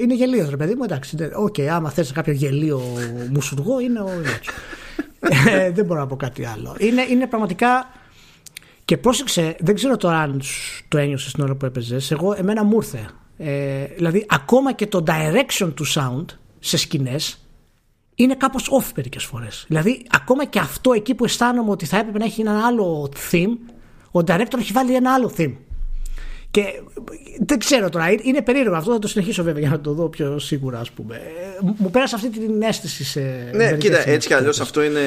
είναι 0.01 0.13
γελοίο, 0.13 0.49
ρε 0.49 0.57
παιδί 0.57 0.75
μου. 0.75 0.83
Εντάξει. 0.83 1.17
OK, 1.35 1.53
okay, 1.57 1.63
άμα 1.65 1.89
θες 1.89 2.11
κάποιο 2.11 2.33
γελοίο 2.33 2.81
μουσουργό, 3.31 3.79
είναι 3.79 3.99
ο 3.99 4.03
Ουεμάτσου. 4.03 4.51
ε, 5.49 5.71
δεν 5.71 5.85
μπορώ 5.85 5.99
να 5.99 6.07
πω 6.07 6.15
κάτι 6.15 6.45
άλλο. 6.45 6.75
Είναι, 6.79 7.01
είναι 7.09 7.27
πραγματικά. 7.27 7.89
Και 8.85 8.97
πρόσεξε, 8.97 9.55
δεν 9.59 9.75
ξέρω 9.75 9.97
τώρα 9.97 10.17
αν 10.17 10.41
το 10.87 10.97
ένιωσες 10.97 11.31
την 11.31 11.43
ώρα 11.43 11.55
που 11.55 11.65
έπαιζες. 11.65 12.11
Εγώ, 12.11 12.33
εμένα 12.37 12.63
μου 12.63 12.75
ήρθε. 12.75 13.09
Ε, 13.37 13.85
δηλαδή, 13.95 14.25
ακόμα 14.29 14.73
και 14.73 14.87
το 14.87 15.03
direction 15.07 15.71
του 15.75 15.87
sound 15.87 16.25
σε 16.59 16.77
σκηνές 16.77 17.47
είναι 18.15 18.35
κάπως 18.35 18.69
off 18.79 18.91
μερικές 18.95 19.23
φορές. 19.23 19.65
Δηλαδή 19.67 20.05
ακόμα 20.11 20.45
και 20.45 20.59
αυτό 20.59 20.93
εκεί 20.93 21.15
που 21.15 21.25
αισθάνομαι 21.25 21.71
ότι 21.71 21.85
θα 21.85 21.97
έπρεπε 21.97 22.17
να 22.17 22.25
έχει 22.25 22.41
ένα 22.41 22.65
άλλο 22.65 23.11
theme, 23.31 23.57
ο 24.11 24.19
director 24.27 24.57
έχει 24.59 24.71
βάλει 24.71 24.95
ένα 24.95 25.13
άλλο 25.13 25.33
theme. 25.37 25.55
Και 26.51 26.81
δεν 27.45 27.59
ξέρω 27.59 27.89
τώρα, 27.89 28.11
είναι 28.21 28.41
περίεργο 28.41 28.75
αυτό, 28.75 28.91
θα 28.91 28.99
το 28.99 29.07
συνεχίσω 29.07 29.43
βέβαια 29.43 29.61
για 29.61 29.69
να 29.69 29.79
το 29.79 29.93
δω 29.93 30.09
πιο 30.09 30.39
σίγουρα 30.39 30.79
ας 30.79 30.91
πούμε. 30.91 31.21
Μου 31.77 31.89
πέρασε 31.91 32.15
αυτή 32.15 32.29
την 32.29 32.61
αίσθηση 32.61 33.03
σε... 33.03 33.49
Ναι, 33.53 33.77
κοίτα, 33.77 34.09
έτσι 34.09 34.27
κι 34.27 34.33
αλλιώς 34.33 34.59
αυτό 34.59 34.83
είναι, 34.83 35.01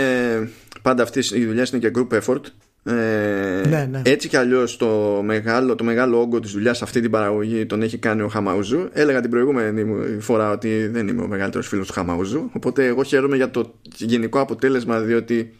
πάντα 0.82 1.02
αυτής 1.02 1.30
η 1.30 1.46
δουλειά 1.46 1.66
είναι 1.72 1.88
και 1.88 1.90
group 1.94 2.20
effort 2.20 2.42
ε, 2.84 3.68
ναι, 3.68 3.88
ναι. 3.90 4.02
Έτσι 4.04 4.28
κι 4.28 4.36
αλλιώς 4.36 4.76
το 4.76 5.20
μεγάλο, 5.24 5.74
το 5.74 5.84
μεγάλο 5.84 6.20
όγκο 6.20 6.40
της 6.40 6.52
δουλειάς 6.52 6.82
αυτή 6.82 7.00
την 7.00 7.10
παραγωγή 7.10 7.66
τον 7.66 7.82
έχει 7.82 7.98
κάνει 7.98 8.22
ο 8.22 8.28
Χαμαουζού. 8.28 8.88
Έλεγα 8.92 9.20
την 9.20 9.30
προηγούμενη 9.30 10.20
φορά 10.20 10.50
ότι 10.50 10.86
δεν 10.86 11.08
είμαι 11.08 11.22
ο 11.22 11.26
μεγαλύτερος 11.26 11.68
φίλος 11.68 11.86
του 11.86 11.92
Χαμαουζού. 11.92 12.50
Οπότε 12.52 12.86
εγώ 12.86 13.02
χαίρομαι 13.02 13.36
για 13.36 13.50
το 13.50 13.74
γενικό 13.96 14.40
αποτέλεσμα, 14.40 15.00
διότι 15.00 15.54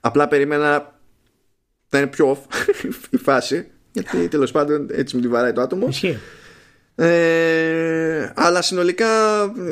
απλά 0.00 0.28
περίμενα 0.28 0.98
να 1.90 1.98
είναι 1.98 2.08
πιο 2.08 2.32
off 2.32 2.54
η 3.10 3.16
φάση. 3.16 3.66
Γιατί 3.92 4.28
τέλος 4.28 4.50
πάντων 4.50 4.86
έτσι 4.90 5.16
μου 5.16 5.22
τη 5.22 5.28
βαράει 5.28 5.52
το 5.52 5.60
άτομο. 5.60 5.88
Ε, 7.00 8.32
αλλά 8.34 8.62
συνολικά 8.62 9.06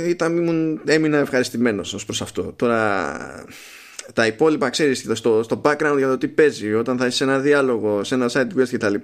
ήταν, 0.08 0.36
ήμουν, 0.36 0.80
έμεινα 0.84 1.18
ευχαριστημένος 1.18 1.94
ως 1.94 2.04
προς 2.04 2.22
αυτό. 2.22 2.52
Τώρα 2.56 3.44
τα 4.12 4.26
υπόλοιπα 4.26 4.70
ξέρεις 4.70 5.06
στο, 5.12 5.42
στο 5.42 5.60
background 5.64 5.94
για 5.96 6.08
το 6.08 6.18
τι 6.18 6.28
παίζει 6.28 6.74
όταν 6.74 6.98
θα 6.98 7.06
είσαι 7.06 7.16
σε 7.16 7.24
ένα 7.24 7.38
διάλογο, 7.38 8.04
σε 8.04 8.14
ένα 8.14 8.30
site 8.32 8.58
quest 8.58 8.68
κτλ 8.70 8.94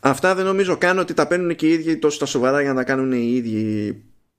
αυτά 0.00 0.34
δεν 0.34 0.44
νομίζω 0.44 0.76
καν 0.76 0.98
ότι 0.98 1.14
τα 1.14 1.26
παίρνουν 1.26 1.54
και 1.54 1.66
οι 1.66 1.72
ίδιοι 1.72 1.96
τόσο 1.96 2.16
στα 2.16 2.26
σοβαρά 2.26 2.60
για 2.60 2.70
να 2.70 2.76
τα 2.76 2.84
κάνουν 2.84 3.12
οι 3.12 3.32
ίδιοι 3.34 3.96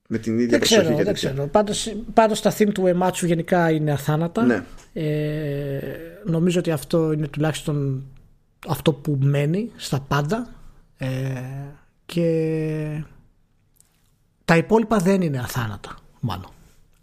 με 0.07 0.18
την 0.18 0.34
ίδια 0.34 0.48
δεν 0.48 0.60
ξέρω, 0.60 0.95
δεν 0.95 1.14
ξέρω. 1.14 1.48
Πάντως, 1.48 1.95
πάντως 2.14 2.41
τα 2.41 2.53
theme 2.57 2.72
του 2.73 2.88
Εματσου 2.88 3.26
γενικά 3.26 3.69
είναι 3.69 3.91
αθάνατα 3.91 4.44
ναι. 4.44 4.64
ε, 4.94 5.80
νομίζω 6.23 6.60
ότι 6.60 6.72
αυτό 6.72 7.11
είναι 7.11 7.27
τουλάχιστον 7.27 8.03
αυτό 8.67 8.93
που 8.93 9.17
μένει 9.21 9.71
στα 9.75 9.99
πάντα 9.99 10.49
ε, 10.97 11.07
και 12.05 13.03
τα 14.45 14.57
υπόλοιπα 14.57 14.97
δεν 14.97 15.21
είναι 15.21 15.39
αθάνατα 15.39 15.95
μάλλον 16.19 16.51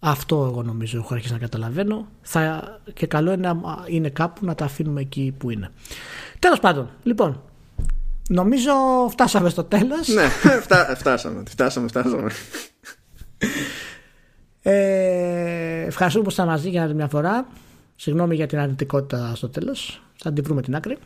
αυτό 0.06 0.46
εγώ 0.50 0.62
νομίζω 0.62 0.98
έχω 0.98 1.14
αρχίσει 1.14 1.32
να 1.32 1.38
καταλαβαίνω. 1.38 2.08
Θα, 2.22 2.64
και 2.94 3.06
καλό 3.06 3.32
είναι 3.32 3.52
να 3.52 3.84
είναι 3.86 4.08
κάπου 4.08 4.44
να 4.44 4.54
τα 4.54 4.64
αφήνουμε 4.64 5.00
εκεί 5.00 5.34
που 5.38 5.50
είναι. 5.50 5.70
Τέλος 6.38 6.60
πάντων, 6.60 6.90
λοιπόν, 7.02 7.42
νομίζω 8.28 8.72
φτάσαμε 9.10 9.48
στο 9.48 9.64
τέλος. 9.64 10.08
Ναι, 10.08 10.28
φτάσαμε, 10.96 11.42
φτάσαμε, 11.48 11.88
φτάσαμε. 11.88 12.30
Ε, 14.62 15.84
ευχαριστούμε 15.86 16.24
που 16.24 16.30
ήσασταν 16.30 16.54
μαζί 16.54 16.68
για 16.68 16.82
άλλη 16.82 16.94
μια 16.94 17.08
φορά. 17.08 17.46
Συγγνώμη 17.96 18.34
για 18.34 18.46
την 18.46 18.58
αρνητικότητα 18.58 19.32
στο 19.34 19.48
τέλος. 19.48 20.02
Θα 20.16 20.32
την 20.32 20.44
βρούμε 20.44 20.62
την 20.62 20.74
άκρη. 20.74 20.98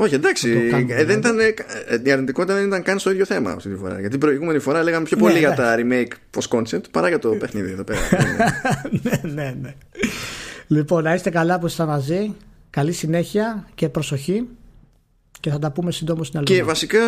Όχι, 0.00 0.14
εντάξει. 0.14 0.70
Ε, 0.88 1.04
δεν 1.04 1.18
ήταν, 1.18 1.38
ε, 1.38 1.54
η 2.02 2.10
αρνητικότητα 2.10 2.54
δεν 2.54 2.66
ήταν 2.66 2.82
καν 2.82 2.98
στο 2.98 3.10
ίδιο 3.10 3.24
θέμα 3.24 3.50
αυτή 3.50 3.68
τη 3.68 3.76
φορά. 3.76 3.94
Γιατί 3.94 4.08
την 4.08 4.20
προηγούμενη 4.20 4.58
φορά 4.58 4.82
λέγαμε 4.82 5.04
πιο 5.04 5.16
πολύ 5.16 5.32
ναι, 5.32 5.38
για 5.38 5.54
τα 5.54 5.76
remake 5.78 6.38
post 6.38 6.58
concept 6.58 6.90
παρά 6.90 7.08
για 7.08 7.18
το 7.18 7.30
παιχνίδι 7.30 7.70
εδώ 7.70 7.84
πέρα. 7.84 8.00
ναι, 9.02 9.20
ναι, 9.22 9.56
ναι. 9.60 9.74
Λοιπόν, 10.66 11.02
να 11.02 11.14
είστε 11.14 11.30
καλά 11.30 11.58
που 11.58 11.66
είστε 11.66 11.84
μαζί. 11.84 12.34
Καλή 12.70 12.92
συνέχεια 12.92 13.68
και 13.74 13.88
προσοχή. 13.88 14.48
Και 15.40 15.50
θα 15.50 15.58
τα 15.58 15.70
πούμε 15.72 15.92
συντόμω 15.92 16.24
στην 16.24 16.38
άλλη. 16.38 16.46
Και 16.46 16.62
βασικά, 16.62 17.00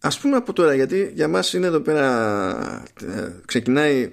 ας 0.00 0.18
πούμε 0.18 0.36
από 0.36 0.52
τώρα, 0.52 0.74
γιατί 0.74 1.12
για 1.14 1.28
μας 1.28 1.52
είναι 1.52 1.66
εδώ 1.66 1.80
πέρα. 1.80 2.84
Ε, 3.00 3.28
ξεκινάει. 3.46 4.12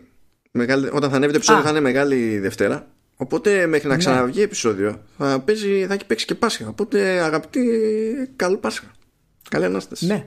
Μεγάλη, 0.51 0.89
όταν 0.91 1.09
θα 1.09 1.15
ανέβει 1.15 1.31
το 1.31 1.37
επεισόδιο, 1.37 1.63
θα 1.63 1.69
είναι 1.69 1.79
μεγάλη 1.79 2.39
Δευτέρα. 2.39 2.87
Οπότε 3.21 3.65
μέχρι 3.67 3.87
να 3.87 3.93
ναι. 3.93 3.99
ξαναβγεί 3.99 4.41
επεισόδιο 4.41 5.01
θα, 5.17 5.39
παίζει, 5.39 5.85
θα 5.87 5.93
έχει 5.93 6.05
παίξει 6.05 6.25
και 6.25 6.35
Πάσχα. 6.35 6.67
Οπότε 6.67 7.21
αγαπητοί, 7.21 7.61
καλό 8.35 8.57
Πάσχα. 8.57 8.91
Καλή 9.49 9.65
Ανάσταση. 9.65 10.05
Ναι. 10.05 10.25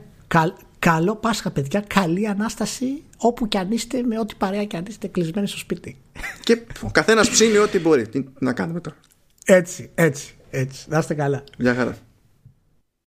καλό 0.79 1.15
Πάσχα, 1.15 1.51
παιδιά. 1.51 1.83
Καλή 1.87 2.27
Ανάσταση 2.27 3.03
όπου 3.17 3.47
και 3.47 3.57
αν 3.57 3.71
είστε, 3.71 4.01
με 4.01 4.19
ό,τι 4.19 4.35
παρέα 4.35 4.65
και 4.65 4.77
αν 4.77 4.85
είστε 4.87 5.07
κλεισμένοι 5.07 5.47
στο 5.47 5.57
σπίτι. 5.57 5.97
Και 6.43 6.61
ο 6.81 6.91
καθένας 6.91 7.29
ψήνει 7.29 7.57
ό,τι 7.57 7.79
μπορεί. 7.79 8.07
Τι 8.07 8.23
να 8.39 8.53
κάνουμε 8.53 8.79
τώρα. 8.79 8.97
Έτσι, 9.45 9.91
έτσι, 9.95 10.35
έτσι. 10.49 10.85
Να 10.89 10.97
είστε 10.97 11.13
καλά. 11.13 11.43
Γεια 11.57 11.73
χαρά. 11.73 11.97